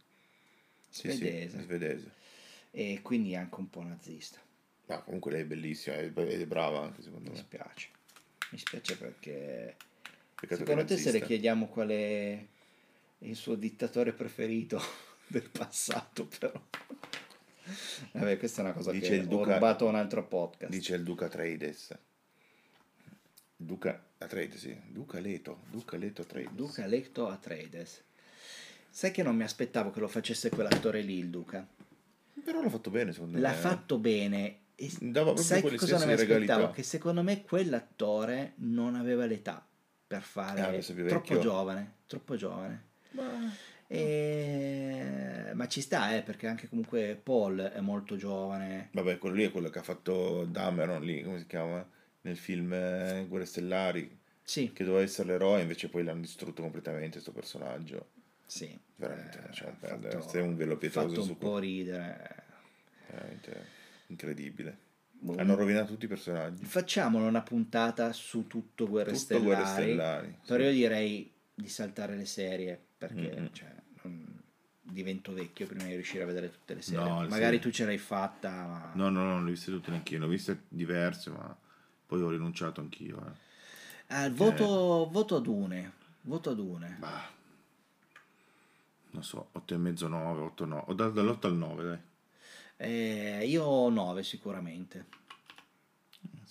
Sì, 0.89 1.09
Svedese. 1.09 1.57
sì, 1.57 1.63
svedese. 1.63 2.11
E 2.71 2.99
quindi 3.01 3.33
anche 3.35 3.55
un 3.59 3.69
po' 3.69 3.81
nazista. 3.81 4.39
Ma 4.87 4.99
comunque 4.99 5.31
lei 5.31 5.41
è 5.41 5.45
bellissima 5.45 5.97
ed 5.97 6.17
è 6.17 6.45
brava 6.45 6.81
anche 6.81 7.01
secondo 7.01 7.29
Mi 7.29 7.35
me. 7.35 7.41
spiace. 7.41 7.89
Mi 8.51 8.57
spiace 8.57 8.97
perché 8.97 9.75
Peccato 10.35 10.61
secondo 10.61 10.85
te 10.85 10.97
se 10.97 11.11
le 11.11 11.21
chiediamo 11.21 11.67
qual 11.67 11.89
è 11.89 12.45
il 13.19 13.35
suo 13.35 13.55
dittatore 13.55 14.13
preferito 14.13 14.81
del 15.27 15.49
passato, 15.49 16.27
però. 16.27 16.51
Vabbè, 18.13 18.37
questa 18.37 18.61
è 18.61 18.65
una 18.65 18.73
cosa 18.73 18.91
Dice 18.91 19.09
che 19.09 19.15
il 19.15 19.25
ho 19.25 19.27
Duca- 19.27 19.53
rubato 19.55 19.85
a 19.85 19.89
un 19.89 19.95
altro 19.95 20.25
podcast. 20.25 20.71
Dice 20.71 20.95
il 20.95 21.03
Duca 21.03 21.25
Atreides. 21.25 21.97
Duca 23.55 24.05
Atreides, 24.19 24.59
sì. 24.59 24.79
Duca 24.87 25.19
Leto. 25.19 25.63
Duca 25.69 25.97
Leto 25.97 26.21
Atreides. 26.21 26.53
Duca 26.53 26.85
Lecto 26.85 27.27
Atreides. 27.27 28.03
Sai 28.89 29.11
che 29.11 29.23
non 29.23 29.35
mi 29.35 29.43
aspettavo 29.43 29.91
che 29.91 29.99
lo 29.99 30.07
facesse 30.07 30.49
quell'attore 30.49 31.01
lì, 31.01 31.17
il 31.17 31.29
Duca. 31.29 31.67
Però 32.43 32.61
l'ha 32.61 32.69
fatto 32.69 32.89
bene 32.89 33.11
secondo 33.11 33.37
L'ha 33.39 33.49
me. 33.49 33.55
eh. 33.55 33.59
fatto 33.59 33.97
bene. 33.97 34.59
E 34.79 34.91
Dava 34.99 35.33
proprio 35.33 35.43
sai 35.43 35.63
che 35.63 35.75
cosa 35.75 35.97
non 35.97 36.07
mi 36.07 36.13
aspettavo? 36.13 36.69
Che 36.69 36.83
secondo 36.83 37.23
me 37.23 37.41
quell'attore 37.41 38.53
non 38.57 38.93
aveva 38.93 39.25
l'età 39.25 39.65
per 40.05 40.21
fare 40.21 40.61
Ah, 40.61 40.69
troppo 40.81 41.03
vecchio. 41.03 41.39
giovane, 41.39 41.93
troppo 42.05 42.35
giovane. 42.35 42.85
E- 43.87 45.51
Ma 45.55 45.67
ci 45.67 45.81
sta, 45.81 46.15
eh, 46.15 46.21
perché 46.21 46.45
anche 46.45 46.69
comunque 46.69 47.19
Paul 47.21 47.57
è 47.59 47.79
molto 47.79 48.17
giovane. 48.17 48.89
Vabbè, 48.91 49.17
quello 49.17 49.35
lì 49.35 49.45
è 49.45 49.51
quello 49.51 49.69
che 49.69 49.79
ha 49.79 49.83
fatto 49.83 50.45
Dameron 50.45 51.01
lì, 51.01 51.23
come 51.23 51.39
si 51.39 51.47
chiama? 51.47 51.83
Nel 52.21 52.37
film 52.37 52.71
eh, 52.73 53.25
Guerre 53.27 53.45
Stellari, 53.45 54.15
Sì, 54.43 54.71
che 54.73 54.83
doveva 54.83 55.01
essere 55.03 55.29
l'eroe, 55.29 55.61
invece 55.61 55.89
poi 55.89 56.03
l'hanno 56.03 56.21
distrutto 56.21 56.61
completamente 56.61 57.13
questo 57.13 57.31
personaggio. 57.31 58.09
sì. 58.45 58.77
Veramente, 58.95 59.39
Eh, 59.39 59.47
lasciamo 59.47 59.75
perdere. 59.79 60.21
fatto- 60.21 60.37
è 60.37 60.41
un 60.41 60.55
velo 60.55 60.77
pietoso 60.77 61.07
fatto 61.07 61.21
su 61.23 61.29
un 61.31 61.37
po' 61.37 61.57
ridere. 61.57 62.43
Veramente 63.09 63.65
incredibile. 64.07 64.85
Boh. 65.19 65.35
Hanno 65.37 65.55
rovinato 65.55 65.93
tutti 65.93 66.05
i 66.05 66.07
personaggi. 66.07 66.63
Facciamolo 66.63 67.25
una 67.25 67.41
puntata 67.41 68.13
su 68.13 68.45
tutto 68.47 68.87
Guerre 68.87 69.11
Tutto 69.11 69.23
Stellari. 69.23 69.45
Guerre 69.45 69.65
Stellari. 69.65 70.37
Però 70.45 70.63
io 70.63 70.71
direi 70.71 71.31
di 71.53 71.67
saltare 71.69 72.15
le 72.15 72.25
serie 72.25 72.79
perché 72.97 73.33
Mm-mm. 73.35 73.49
cioè, 73.51 73.75
divento 74.81 75.33
vecchio 75.33 75.65
prima 75.67 75.83
di 75.85 75.93
riuscire 75.93 76.23
a 76.23 76.27
vedere 76.27 76.51
tutte 76.51 76.73
le 76.75 76.81
serie. 76.81 77.03
No, 77.03 77.21
le 77.21 77.27
Magari 77.29 77.43
serie- 77.43 77.59
tu 77.59 77.71
ce 77.71 77.85
l'hai 77.85 77.97
fatta, 77.97 78.49
ma 78.51 78.91
No, 78.93 79.09
no, 79.09 79.23
no, 79.23 79.29
non 79.33 79.43
le 79.43 79.49
ho 79.49 79.53
viste 79.53 79.71
tutte 79.71 79.89
neanch'io. 79.91 80.19
Ne 80.19 80.25
ho 80.25 80.29
viste 80.29 80.63
diverse, 80.69 81.29
ma 81.31 81.57
poi 82.05 82.21
ho 82.21 82.29
rinunciato 82.29 82.79
anch'io. 82.81 83.17
Eh. 83.17 83.45
Ah, 84.09 84.25
il 84.25 84.33
voto, 84.33 85.09
voto 85.11 85.35
ad 85.35 85.47
une. 85.47 85.91
Voto 86.21 86.51
ad 86.51 86.59
une. 86.59 86.95
Bah, 86.99 87.29
non 89.11 89.23
so, 89.23 89.49
8 89.51 89.73
e 89.73 89.77
mezzo, 89.77 90.07
9, 90.07 90.41
8, 90.41 90.65
9. 90.65 90.83
Ho 90.87 90.93
dato 90.93 91.11
dall'8 91.11 91.45
al 91.47 91.55
9, 91.55 91.83
dai. 91.83 91.97
Eh, 92.77 93.43
io 93.45 93.89
9 93.89 94.23
sicuramente. 94.23 95.05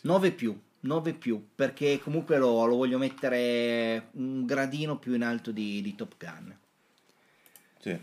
9 0.02 0.32
più, 0.32 0.58
9 0.80 1.14
più, 1.14 1.48
perché 1.54 1.98
comunque 1.98 2.38
lo, 2.38 2.64
lo 2.66 2.76
voglio 2.76 2.98
mettere 2.98 4.08
un 4.12 4.44
gradino 4.44 4.98
più 4.98 5.14
in 5.14 5.22
alto 5.22 5.50
di, 5.50 5.80
di 5.82 5.94
Top 5.94 6.14
Gun. 6.18 6.56
Sì. 7.80 7.98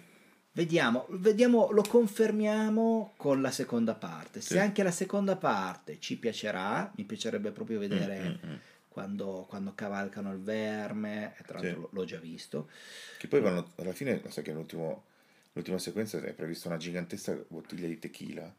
Vediamo, 0.56 1.08
vediamo, 1.10 1.72
lo 1.72 1.82
confermiamo 1.82 3.14
con 3.18 3.42
la 3.42 3.52
seconda 3.52 3.96
parte. 3.96 4.40
Se 4.42 4.54
Sì. 4.56 4.60
anche 4.60 4.84
la 4.84 4.92
seconda 4.92 5.36
parte 5.36 6.00
ci 6.00 6.18
piacerà, 6.18 6.92
mi 6.96 7.06
piacerebbe 7.06 7.52
proprio 7.52 7.80
vedere 7.80 8.20
Mm, 8.44 8.48
mm, 8.50 8.52
mm. 8.52 8.56
quando, 8.88 9.46
quando 9.50 9.72
cavalcano 9.74 10.32
il 10.32 10.40
verme, 10.42 11.34
e 11.40 11.44
tra 11.44 11.58
Sì. 11.60 11.66
l'altro 11.66 11.82
l'ho- 11.82 11.90
l'ho 11.92 12.06
già 12.06 12.20
visto. 12.20 12.70
Che 13.18 13.28
poi 13.28 13.42
vanno, 13.42 13.72
alla 13.78 13.94
fine, 13.94 14.20
lo 14.24 14.30
sai 14.30 14.44
che 14.44 14.52
l'ultimo- 14.52 15.06
l'ultima 15.54 15.78
sequenza 15.78 16.20
è 16.20 16.34
prevista 16.34 16.68
una 16.68 16.78
gigantesca 16.78 17.38
bottiglia 17.48 17.88
di 17.88 18.00
tequila 18.00 18.54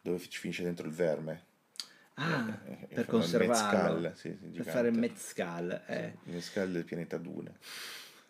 dove 0.00 0.18
ci 0.28 0.38
finisce 0.38 0.62
dentro 0.64 0.86
il 0.86 0.92
verme. 0.92 1.44
Ah, 2.14 2.58
Eh, 2.66 2.72
eh, 2.82 2.94
per 2.94 3.06
conservarlo, 3.06 4.00
mezcal, 4.00 4.16
sì, 4.18 4.36
sì, 4.38 4.48
per 4.60 4.66
fare 4.66 4.90
mezcal. 4.90 5.82
eh. 5.86 6.16
Il 6.24 6.34
mezcal 6.34 6.70
del 6.70 6.84
pianeta 6.84 7.16
Dune. 7.18 7.56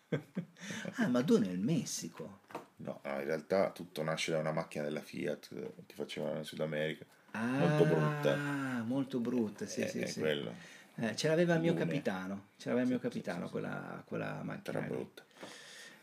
Ah, 0.96 1.08
ma 1.08 1.22
Dune 1.22 1.48
è 1.48 1.52
il 1.52 1.58
Messico. 1.60 2.40
No, 2.76 3.00
no, 3.02 3.18
in 3.18 3.24
realtà 3.24 3.70
tutto 3.70 4.02
nasce 4.02 4.30
da 4.32 4.38
una 4.38 4.52
macchina 4.52 4.84
della 4.84 5.00
Fiat 5.00 5.48
eh, 5.52 5.72
che 5.86 5.94
facevano 5.94 6.38
in 6.38 6.44
Sud 6.44 6.60
America. 6.60 7.04
Ah, 7.32 7.40
Molto 7.58 7.84
brutta. 7.86 8.36
molto 8.84 9.20
brutta, 9.20 9.66
sì, 9.66 9.80
è, 9.80 9.88
sì, 9.88 10.00
è 10.00 10.06
sì. 10.06 10.20
quello. 10.20 10.52
Eh, 10.96 11.16
ce 11.16 11.28
l'aveva 11.28 11.54
il 11.54 11.60
mio 11.62 11.72
capitano, 11.74 12.48
ce 12.58 12.68
l'aveva 12.68 12.82
il 12.82 12.88
mio 12.88 12.98
Sì, 13.00 13.06
sì, 13.06 13.08
capitano 13.10 13.40
sì, 13.40 13.44
sì. 13.46 13.50
quella, 13.52 14.02
quella 14.06 14.42
macchina. 14.42 14.78
Era 14.78 14.86
brutta. 14.86 15.24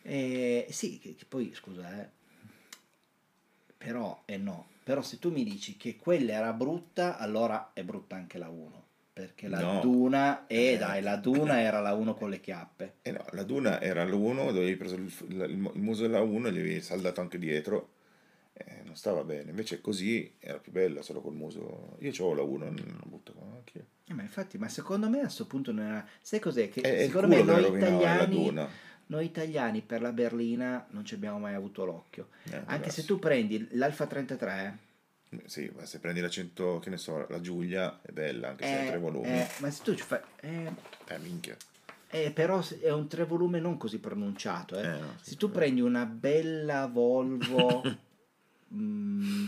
Eh, 0.03 0.67
sì, 0.69 0.99
che, 0.99 1.15
che 1.15 1.25
poi 1.27 1.51
scusa, 1.53 2.01
eh. 2.01 2.09
Però 3.77 4.23
eh 4.25 4.37
no, 4.37 4.67
però 4.83 5.01
se 5.01 5.19
tu 5.19 5.31
mi 5.31 5.43
dici 5.43 5.77
che 5.77 5.95
quella 5.95 6.33
era 6.33 6.51
brutta, 6.53 7.17
allora 7.17 7.71
è 7.73 7.83
brutta 7.83 8.15
anche 8.15 8.37
la 8.37 8.49
1. 8.49 8.87
Perché 9.13 9.47
la 9.49 9.59
No. 9.59 9.79
Duna, 9.81 10.47
eh 10.47 10.73
Eh. 10.73 10.77
dai, 10.77 11.01
la 11.01 11.17
Duna 11.17 11.59
era 11.61 11.79
la 11.79 11.93
1 11.93 12.13
con 12.15 12.29
le 12.29 12.39
chiappe. 12.39 12.95
E 13.01 13.11
no, 13.11 13.25
la 13.31 13.43
Duna 13.43 13.81
era 13.81 14.03
l'1 14.05 14.35
dove 14.47 14.59
avevi 14.59 14.75
preso 14.77 14.95
il, 14.95 15.11
il, 15.27 15.41
il 15.49 15.57
muso 15.81 16.03
della 16.03 16.21
1 16.21 16.47
e 16.47 16.51
gli 16.53 16.59
avevi 16.59 16.81
saldato 16.81 17.19
anche 17.21 17.37
dietro. 17.37 17.89
Eh, 18.53 18.81
non 18.83 18.95
stava 18.95 19.23
bene. 19.23 19.49
Invece 19.49 19.79
così 19.81 20.35
era 20.39 20.57
più 20.57 20.71
bella 20.71 21.01
solo 21.01 21.21
col 21.21 21.33
muso. 21.33 21.97
Io 21.99 22.11
c'avevo 22.11 22.33
la 22.33 22.41
1, 22.43 22.65
non 22.65 22.75
la 22.75 23.05
butto 23.05 23.33
con 23.33 23.51
anch'io. 23.53 23.85
Eh, 24.05 24.13
ma 24.13 24.21
infatti, 24.21 24.57
ma 24.57 24.67
secondo 24.69 25.09
me 25.09 25.19
a 25.19 25.23
questo 25.23 25.45
punto 25.47 25.71
non 25.71 25.85
era... 25.85 26.05
Sai 26.21 26.39
cos'è? 26.39 26.69
Che 26.69 26.81
È, 26.81 26.89
è 26.89 27.01
il 27.03 27.05
secondo 27.11 27.27
me 27.27 27.41
noi 27.43 27.75
italiani, 27.77 28.35
Duna. 28.35 28.69
Noi 29.09 29.25
italiani 29.25 29.81
per 29.81 30.01
la 30.01 30.11
berlina 30.11 30.85
non 30.91 31.03
ci 31.05 31.15
abbiamo 31.15 31.39
mai 31.39 31.53
avuto 31.55 31.83
l'occhio. 31.85 32.29
Eh, 32.51 32.61
Anche 32.65 32.89
se 32.91 33.05
tu 33.05 33.17
prendi 33.19 33.67
l'Alfa 33.71 34.05
33, 34.07 34.77
Eh, 35.31 35.41
Sì, 35.45 35.71
ma 35.75 35.85
se 35.85 35.99
prendi 35.99 36.19
la 36.21 36.29
100, 36.29 36.79
che 36.79 36.89
ne 36.89 36.97
so, 36.97 37.27
la 37.27 37.39
Giulia 37.41 37.99
è 38.01 38.11
bella, 38.11 38.49
anche 38.49 38.65
se 38.65 38.75
ha 38.75 38.81
eh, 38.83 38.87
tre 38.87 38.97
volumi. 38.99 39.27
eh, 39.27 39.47
ma 39.59 39.69
se 39.71 39.83
tu 39.83 39.95
ci 39.95 40.03
fai... 40.03 40.19
Eh, 40.41 40.71
Eh, 41.07 41.17
minchia. 41.19 41.55
eh, 42.11 42.31
però 42.31 42.63
è 42.81 42.91
un 42.91 43.07
tre 43.07 43.25
volume 43.25 43.59
non 43.59 43.77
così 43.77 43.99
pronunciato. 43.99 44.75
eh. 44.79 44.85
Eh, 44.85 44.99
no, 44.99 45.13
sì, 45.21 45.31
Se 45.31 45.35
tu 45.37 45.49
prendi 45.49 45.81
una 45.81 46.05
bella 46.05 46.85
Volvo 46.87 47.81
mm, 48.73 49.45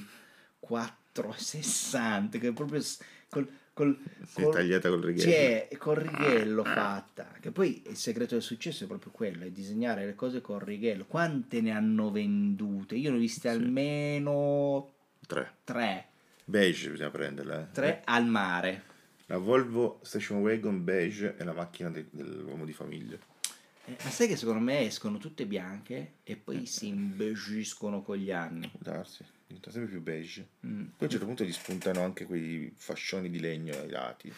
460, 0.59 2.37
che 2.39 2.47
è 2.49 2.53
proprio 2.53 2.81
col, 3.29 3.47
col, 3.85 3.99
è 4.35 4.41
col- 4.43 4.53
tagliata 4.53 4.89
col 4.89 5.01
righello. 5.03 5.31
c'è 5.31 5.67
col 5.77 5.95
righello 5.95 6.63
fatta, 6.63 7.31
che 7.39 7.51
poi 7.51 7.83
il 7.87 7.95
segreto 7.95 8.35
del 8.35 8.43
successo 8.43 8.83
è 8.83 8.87
proprio 8.87 9.11
quello, 9.11 9.43
è 9.45 9.49
disegnare 9.51 10.05
le 10.05 10.15
cose 10.15 10.41
col 10.41 10.59
righello. 10.59 11.05
Quante 11.05 11.61
ne 11.61 11.71
hanno 11.71 12.11
vendute? 12.11 12.95
Io 12.95 13.09
ne 13.11 13.17
ho 13.17 13.19
viste 13.19 13.49
almeno 13.49 14.91
Tre. 15.27 15.51
tre, 15.63 16.05
Beige 16.45 16.89
bisogna 16.89 17.09
prenderla. 17.09 17.61
eh. 17.61 17.71
tre 17.71 18.01
al 18.05 18.25
mare. 18.25 18.83
La 19.27 19.37
Volvo 19.37 19.99
Station 20.03 20.39
Wagon 20.41 20.83
beige 20.83 21.35
è 21.37 21.43
la 21.45 21.53
macchina 21.53 21.89
de- 21.89 22.07
dell'uomo 22.11 22.65
di 22.65 22.73
famiglia. 22.73 23.17
Eh, 23.85 23.95
ma 24.03 24.09
sai 24.09 24.27
che 24.27 24.35
secondo 24.35 24.59
me 24.61 24.81
escono 24.81 25.17
tutte 25.17 25.45
bianche 25.45 26.15
e 26.23 26.35
poi 26.35 26.65
si 26.65 26.87
imbeigiscono 26.87 28.01
con 28.01 28.17
gli 28.17 28.31
anni. 28.31 28.69
Darsi. 28.77 29.23
Diventa 29.51 29.71
sempre 29.71 29.89
più 29.91 30.01
beige. 30.01 30.47
Mm. 30.65 30.79
Poi 30.83 30.91
a 30.99 31.03
un 31.03 31.09
certo 31.09 31.25
punto 31.25 31.43
gli 31.43 31.51
spuntano 31.51 32.01
anche 32.03 32.25
quei 32.25 32.73
fascioni 32.75 33.29
di 33.29 33.39
legno 33.39 33.73
ai 33.77 33.89
lati 33.89 34.33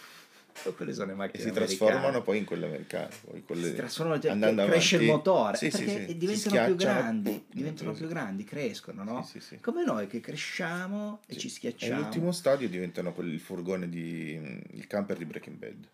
Oh, 0.65 0.73
Quelle 0.73 0.93
sono 0.93 1.07
le 1.07 1.13
e 1.13 1.15
macchine 1.15 1.41
si 1.41 1.49
americane. 1.49 1.65
trasformano 1.89 2.21
poi 2.21 2.37
in 2.37 2.45
quelle 2.45 2.67
americane. 2.67 3.09
Poi 3.27 3.43
quelle- 3.43 3.69
si 3.69 3.73
trasformano, 3.75 4.21
cioè, 4.21 4.29
andando 4.31 4.63
cresce 4.67 4.97
il 4.97 5.09
avanti- 5.09 5.29
motore 5.29 5.57
Sì, 5.57 5.69
perché 5.69 6.05
sì. 6.05 6.15
diventano 6.17 6.65
più 6.65 6.75
grandi 6.75 7.29
boom, 7.31 7.43
diventano 7.49 7.93
sì, 7.93 7.99
più 7.99 8.07
grandi 8.07 8.43
crescono 8.43 9.03
no? 9.03 9.23
Sì, 9.23 9.59
come 9.61 9.83
noi 9.83 10.05
che 10.05 10.19
cresciamo 10.19 11.21
e 11.25 11.37
ci 11.37 11.47
E 11.47 11.49
schiacciamo 11.49 11.99
l'ultimo 12.01 12.31
stadio 12.31 12.69
diventano 12.69 13.13
quelli, 13.13 13.33
il 13.33 13.39
furgone 13.39 13.89
di 13.89 14.61
il 14.73 14.85
camper 14.85 15.17
di 15.17 15.25
Breaking 15.25 15.57
Bad. 15.57 15.87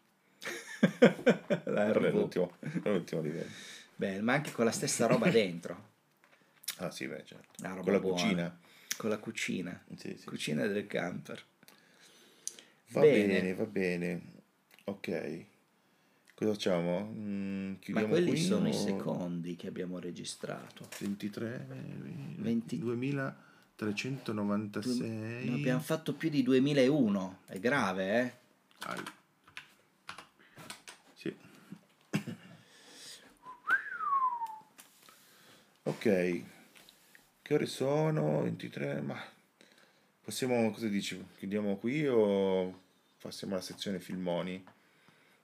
L'ultimo, 2.11 2.51
l'ultimo 2.83 3.21
livello. 3.21 3.49
Beh, 3.95 4.19
ma 4.21 4.33
anche 4.33 4.51
con 4.51 4.65
la 4.65 4.71
stessa 4.71 5.05
roba 5.07 5.29
dentro 5.29 5.87
Ah 6.77 6.91
sì, 6.91 7.07
beh, 7.07 7.23
certo. 7.25 7.47
La 7.57 7.69
roba 7.69 7.81
Con 7.83 7.91
la 7.93 7.99
buona. 7.99 8.21
cucina. 8.21 8.59
Con 8.99 9.09
la 9.09 9.17
cucina 9.17 9.81
Sì, 9.95 10.13
sì. 10.17 10.25
cucina 10.25 10.67
del 10.67 10.85
camper 10.85 11.41
Va 12.89 12.99
bene. 13.01 13.53
va 13.53 13.63
bene. 13.65 14.21
Ok. 14.85 15.45
Cosa 16.35 16.51
facciamo? 16.51 17.09
Mm, 17.15 17.75
ma 17.87 18.03
quelli 18.05 18.35
sono 18.35 18.67
i 18.67 18.71
o- 18.71 18.73
secondi 18.73 19.55
che 19.55 19.67
abbiamo 19.67 19.99
registrato 19.99 20.89
23 20.99 21.65
20. 22.39 22.77
2396 22.79 25.47
Ne 25.47 25.53
abbiamo 25.55 25.79
fatto 25.79 26.13
più 26.13 26.27
di 26.29 26.43
2001 26.43 27.39
è 27.45 27.57
grave 27.59 28.21
eh 28.21 28.33
Ai. 28.87 29.01
Sì. 31.13 31.33
Ok. 35.83 36.43
Che 37.49 37.55
ore 37.55 37.65
sono? 37.65 38.43
23, 38.43 39.01
ma 39.01 39.19
possiamo 40.21 40.69
cosa 40.69 40.87
dici? 40.87 41.19
Chiudiamo 41.39 41.77
qui 41.77 42.05
o 42.05 42.79
passiamo 43.19 43.55
alla 43.55 43.63
sezione 43.63 43.99
filmoni? 43.99 44.63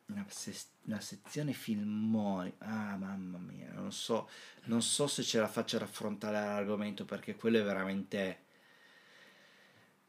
Una, 0.09 0.23
se- 0.29 0.53
una 0.83 0.99
sezione 0.99 1.53
filmoni. 1.53 2.53
Ah, 2.59 2.95
mamma 2.95 3.39
mia, 3.39 3.71
non 3.71 3.91
so, 3.91 4.29
non 4.65 4.83
so 4.83 5.07
se 5.07 5.23
ce 5.23 5.39
la 5.39 5.47
faccio 5.47 5.77
ad 5.77 5.81
affrontare 5.81 6.35
l'argomento 6.35 7.05
perché 7.05 7.35
quello 7.35 7.57
è 7.57 7.63
veramente. 7.63 8.37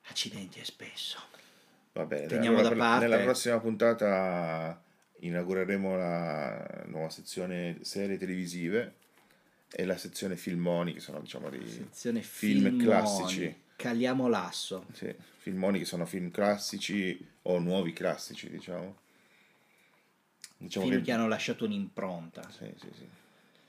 Accidenti 0.09 0.59
e 0.59 0.67
spesso. 0.67 1.19
Va 1.95 2.05
bene, 2.05 2.27
Teniamo 2.27 2.59
allora 2.59 2.75
da 2.75 2.81
parte. 2.81 3.09
nella 3.09 3.23
prossima 3.23 3.59
puntata 3.59 4.83
inaugureremo 5.21 5.97
la 5.97 6.83
nuova 6.89 7.09
sezione 7.09 7.79
serie 7.81 8.19
televisive 8.19 8.97
e 9.71 9.85
la 9.85 9.97
sezione 9.97 10.37
filmoni 10.37 10.93
che 10.95 11.01
sono 11.01 11.21
diciamo 11.21 11.51
Sezione 11.65 12.23
film 12.23 12.63
filmoni. 12.63 12.85
classici. 12.85 13.57
Caliamo 13.77 14.29
l'asso. 14.29 14.87
Sì, 14.93 15.15
filmoni 15.39 15.79
che 15.79 15.85
sono 15.85 16.07
film 16.07 16.31
classici 16.31 17.27
o 17.43 17.59
nuovi 17.59 17.93
classici, 17.93 18.49
diciamo. 18.49 18.97
Diciamo 20.59 20.87
film 20.87 20.99
che, 20.99 21.05
che 21.05 21.13
hanno 21.13 21.29
lasciato 21.29 21.65
un'impronta. 21.67 22.49
sì, 22.51 22.73
sì, 22.81 22.89
sì. 22.95 23.07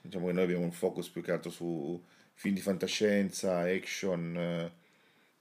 Diciamo 0.00 0.26
che 0.26 0.32
noi 0.32 0.44
abbiamo 0.44 0.64
un 0.64 0.72
focus 0.72 1.08
più 1.08 1.22
che 1.22 1.32
altro 1.32 1.50
su 1.50 2.02
film 2.32 2.54
di 2.54 2.60
fantascienza, 2.60 3.58
action 3.60 4.70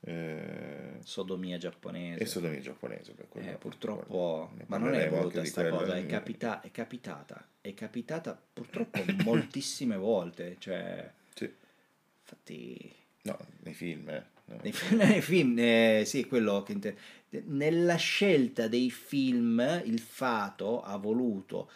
eh, 0.07 0.97
Sodomia 1.03 1.57
giapponese. 1.57 2.21
e 2.23 2.25
sodomia 2.25 2.59
giapponese. 2.61 3.11
per 3.11 3.27
quello- 3.27 3.49
Eh, 3.49 3.53
purtroppo, 3.55 4.51
ne 4.55 4.63
ma 4.67 4.77
non 4.77 4.93
è 4.93 5.09
voluta 5.09 5.25
anche 5.27 5.41
di 5.41 5.47
sta 5.47 5.61
quello. 5.61 5.77
cosa, 5.77 5.95
è, 5.97 6.05
capita- 6.05 6.61
è 6.61 6.71
capitata, 6.71 7.45
è 7.61 7.73
capitata 7.73 8.39
purtroppo 8.53 8.99
moltissime 9.23 9.97
volte, 9.97 10.55
cioè, 10.59 11.09
Sì. 11.33 11.51
infatti, 12.21 12.93
No, 13.23 13.37
nei 13.63 13.73
film, 13.73 14.07
eh. 14.09 14.23
No. 14.45 14.57
nei, 14.63 14.71
nei 14.95 15.21
film, 15.21 15.55
eh, 15.59 16.03
sì, 16.05 16.25
quello 16.25 16.63
che 16.63 16.71
inter- 16.71 16.97
nella 17.47 17.95
scelta 17.97 18.69
dei 18.69 18.89
film 18.89 19.59
il 19.83 19.99
fato 19.99 20.81
ha 20.81 20.95
voluto 20.95 21.69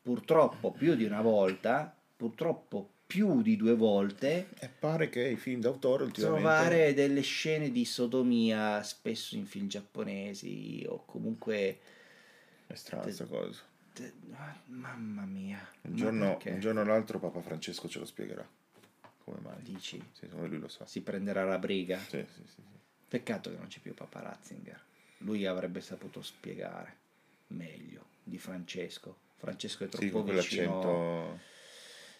purtroppo 0.00 0.70
più 0.72 0.94
di 0.94 1.04
una 1.04 1.20
volta, 1.20 1.94
purtroppo 2.16 2.92
più 3.14 3.42
di 3.42 3.54
due 3.56 3.76
volte, 3.76 4.48
E 4.58 4.68
pare 4.68 5.08
che 5.08 5.22
i 5.28 5.36
film 5.36 5.60
d'autore 5.60 6.02
ultimamente... 6.02 6.40
trovare 6.48 6.94
delle 6.94 7.20
scene 7.20 7.70
di 7.70 7.84
sodomia 7.84 8.82
spesso 8.82 9.36
in 9.36 9.46
film 9.46 9.68
giapponesi 9.68 10.84
o 10.88 11.04
comunque 11.04 11.78
È 12.66 12.74
strana 12.74 13.04
questa 13.04 13.26
cosa. 13.26 13.62
Te- 13.92 14.12
Mamma 14.66 15.22
mia. 15.26 15.64
Un 15.82 15.94
giorno, 15.94 16.40
un 16.44 16.58
giorno 16.58 16.80
o 16.80 16.84
l'altro 16.84 17.20
Papa 17.20 17.40
Francesco 17.40 17.88
ce 17.88 18.00
lo 18.00 18.04
spiegherà. 18.04 18.44
Come 19.22 19.38
mai? 19.42 19.62
Dici, 19.62 20.02
Sì, 20.10 20.26
come 20.26 20.48
lui 20.48 20.58
lo 20.58 20.66
sa. 20.66 20.84
si 20.84 21.00
prenderà 21.00 21.44
la 21.44 21.58
briga. 21.60 21.98
Sì, 22.00 22.24
sì, 22.34 22.42
sì. 22.46 22.52
sì. 22.56 22.62
Peccato 23.06 23.48
che 23.48 23.56
non 23.56 23.68
c'è 23.68 23.78
più 23.78 23.94
Papa 23.94 24.22
Ratzinger. 24.22 24.82
Lui 25.18 25.46
avrebbe 25.46 25.80
saputo 25.80 26.20
spiegare 26.20 26.96
meglio 27.48 28.06
di 28.24 28.38
Francesco. 28.38 29.18
Francesco 29.36 29.84
è 29.84 29.88
Sì, 29.88 30.08
troppo 30.08 30.24
con 30.24 30.34
vicino. 30.34 31.52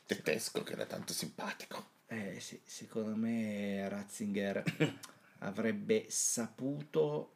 Tedesco 0.07 0.63
che 0.63 0.73
era 0.73 0.87
tanto 0.87 1.13
simpatico. 1.13 1.93
Eh 2.07 2.39
sì, 2.41 2.61
secondo 2.65 3.17
me 3.17 3.89
Ratzinger 3.89 4.63
avrebbe 5.41 6.07
saputo 6.09 7.31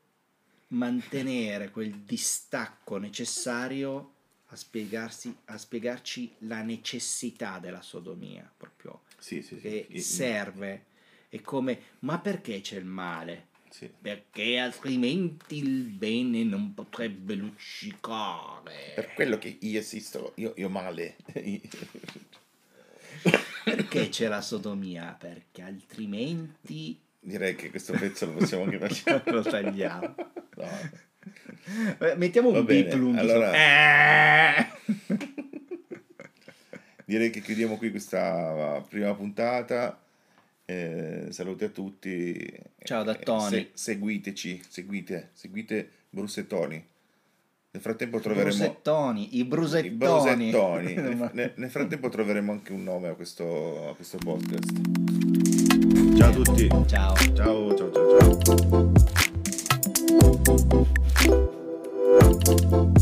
mantenere 0.68 1.70
quel 1.70 1.92
distacco 2.00 2.98
necessario 2.98 4.12
a, 4.46 4.56
spiegarsi, 4.56 5.34
a 5.46 5.58
spiegarci 5.58 6.34
la 6.40 6.62
necessità 6.62 7.58
della 7.58 7.82
sodomia, 7.82 8.50
proprio 8.56 9.02
Sì, 9.18 9.42
sì, 9.42 9.56
sì. 9.56 9.60
che 9.62 9.86
I- 9.90 10.00
serve. 10.00 10.84
È 11.28 11.40
come, 11.42 11.80
ma 12.00 12.18
perché 12.20 12.60
c'è 12.60 12.76
il 12.76 12.86
male? 12.86 13.48
sì. 13.70 13.90
Perché 14.00 14.58
altrimenti 14.58 15.58
il 15.58 15.82
bene 15.84 16.42
non 16.42 16.72
potrebbe 16.72 17.34
luccicare. 17.34 18.92
Per 18.94 19.12
quello 19.12 19.36
che 19.38 19.58
io 19.60 19.78
esisto, 19.78 20.32
io, 20.36 20.54
io 20.56 20.68
male. 20.70 21.16
Perché 23.76 24.08
c'è 24.08 24.28
la 24.28 24.40
sodomia? 24.40 25.14
Perché 25.18 25.62
altrimenti 25.62 26.98
Direi 27.20 27.54
che 27.56 27.70
questo 27.70 27.92
pezzo 27.94 28.26
lo 28.26 28.32
possiamo 28.34 28.64
anche 28.64 28.78
lasciare. 28.80 29.30
lo 29.30 29.42
tagliamo. 29.42 30.14
No. 30.56 32.16
Mettiamo 32.16 32.48
un 32.50 32.64
beep 32.64 32.92
lungo. 32.94 33.20
allora- 33.20 33.52
Eh! 33.54 34.66
Direi 37.04 37.30
che 37.30 37.40
chiudiamo 37.40 37.76
qui 37.76 37.90
questa 37.90 38.84
prima 38.88 39.14
puntata. 39.14 40.00
Eh, 40.64 41.26
saluti 41.30 41.64
a 41.64 41.68
tutti. 41.70 42.46
Ciao 42.84 43.02
da 43.02 43.18
Eh, 43.18 43.22
Tony. 43.22 43.48
se- 43.50 43.70
seguiteci, 43.72 44.62
seguite, 44.68 45.30
seguite 45.32 45.90
Bruce 46.10 46.40
e 46.40 46.46
Tony. 46.46 46.84
Nel 47.78 47.86
frattempo 47.86 48.18
troveremo... 48.18 48.56
Brusettoni, 48.56 49.38
i 49.38 49.44
brusettoni. 49.44 50.48
I 50.48 50.50
brusettoni. 50.50 50.94
nel, 51.32 51.52
nel, 51.54 51.70
frattempo 51.70 52.08
troveremo 52.08 52.50
anche 52.50 52.72
un 52.72 52.82
nome 52.82 53.06
a 53.06 53.14
questo, 53.14 53.90
a 53.90 53.94
questo 53.94 54.18
podcast. 54.18 54.72
Ciao 56.16 56.28
a 56.28 56.32
tutti. 56.32 56.68
Ciao. 56.86 57.14
Ciao, 57.34 57.76
ciao, 57.76 57.92
ciao, 57.92 58.18
ciao. 62.82 62.97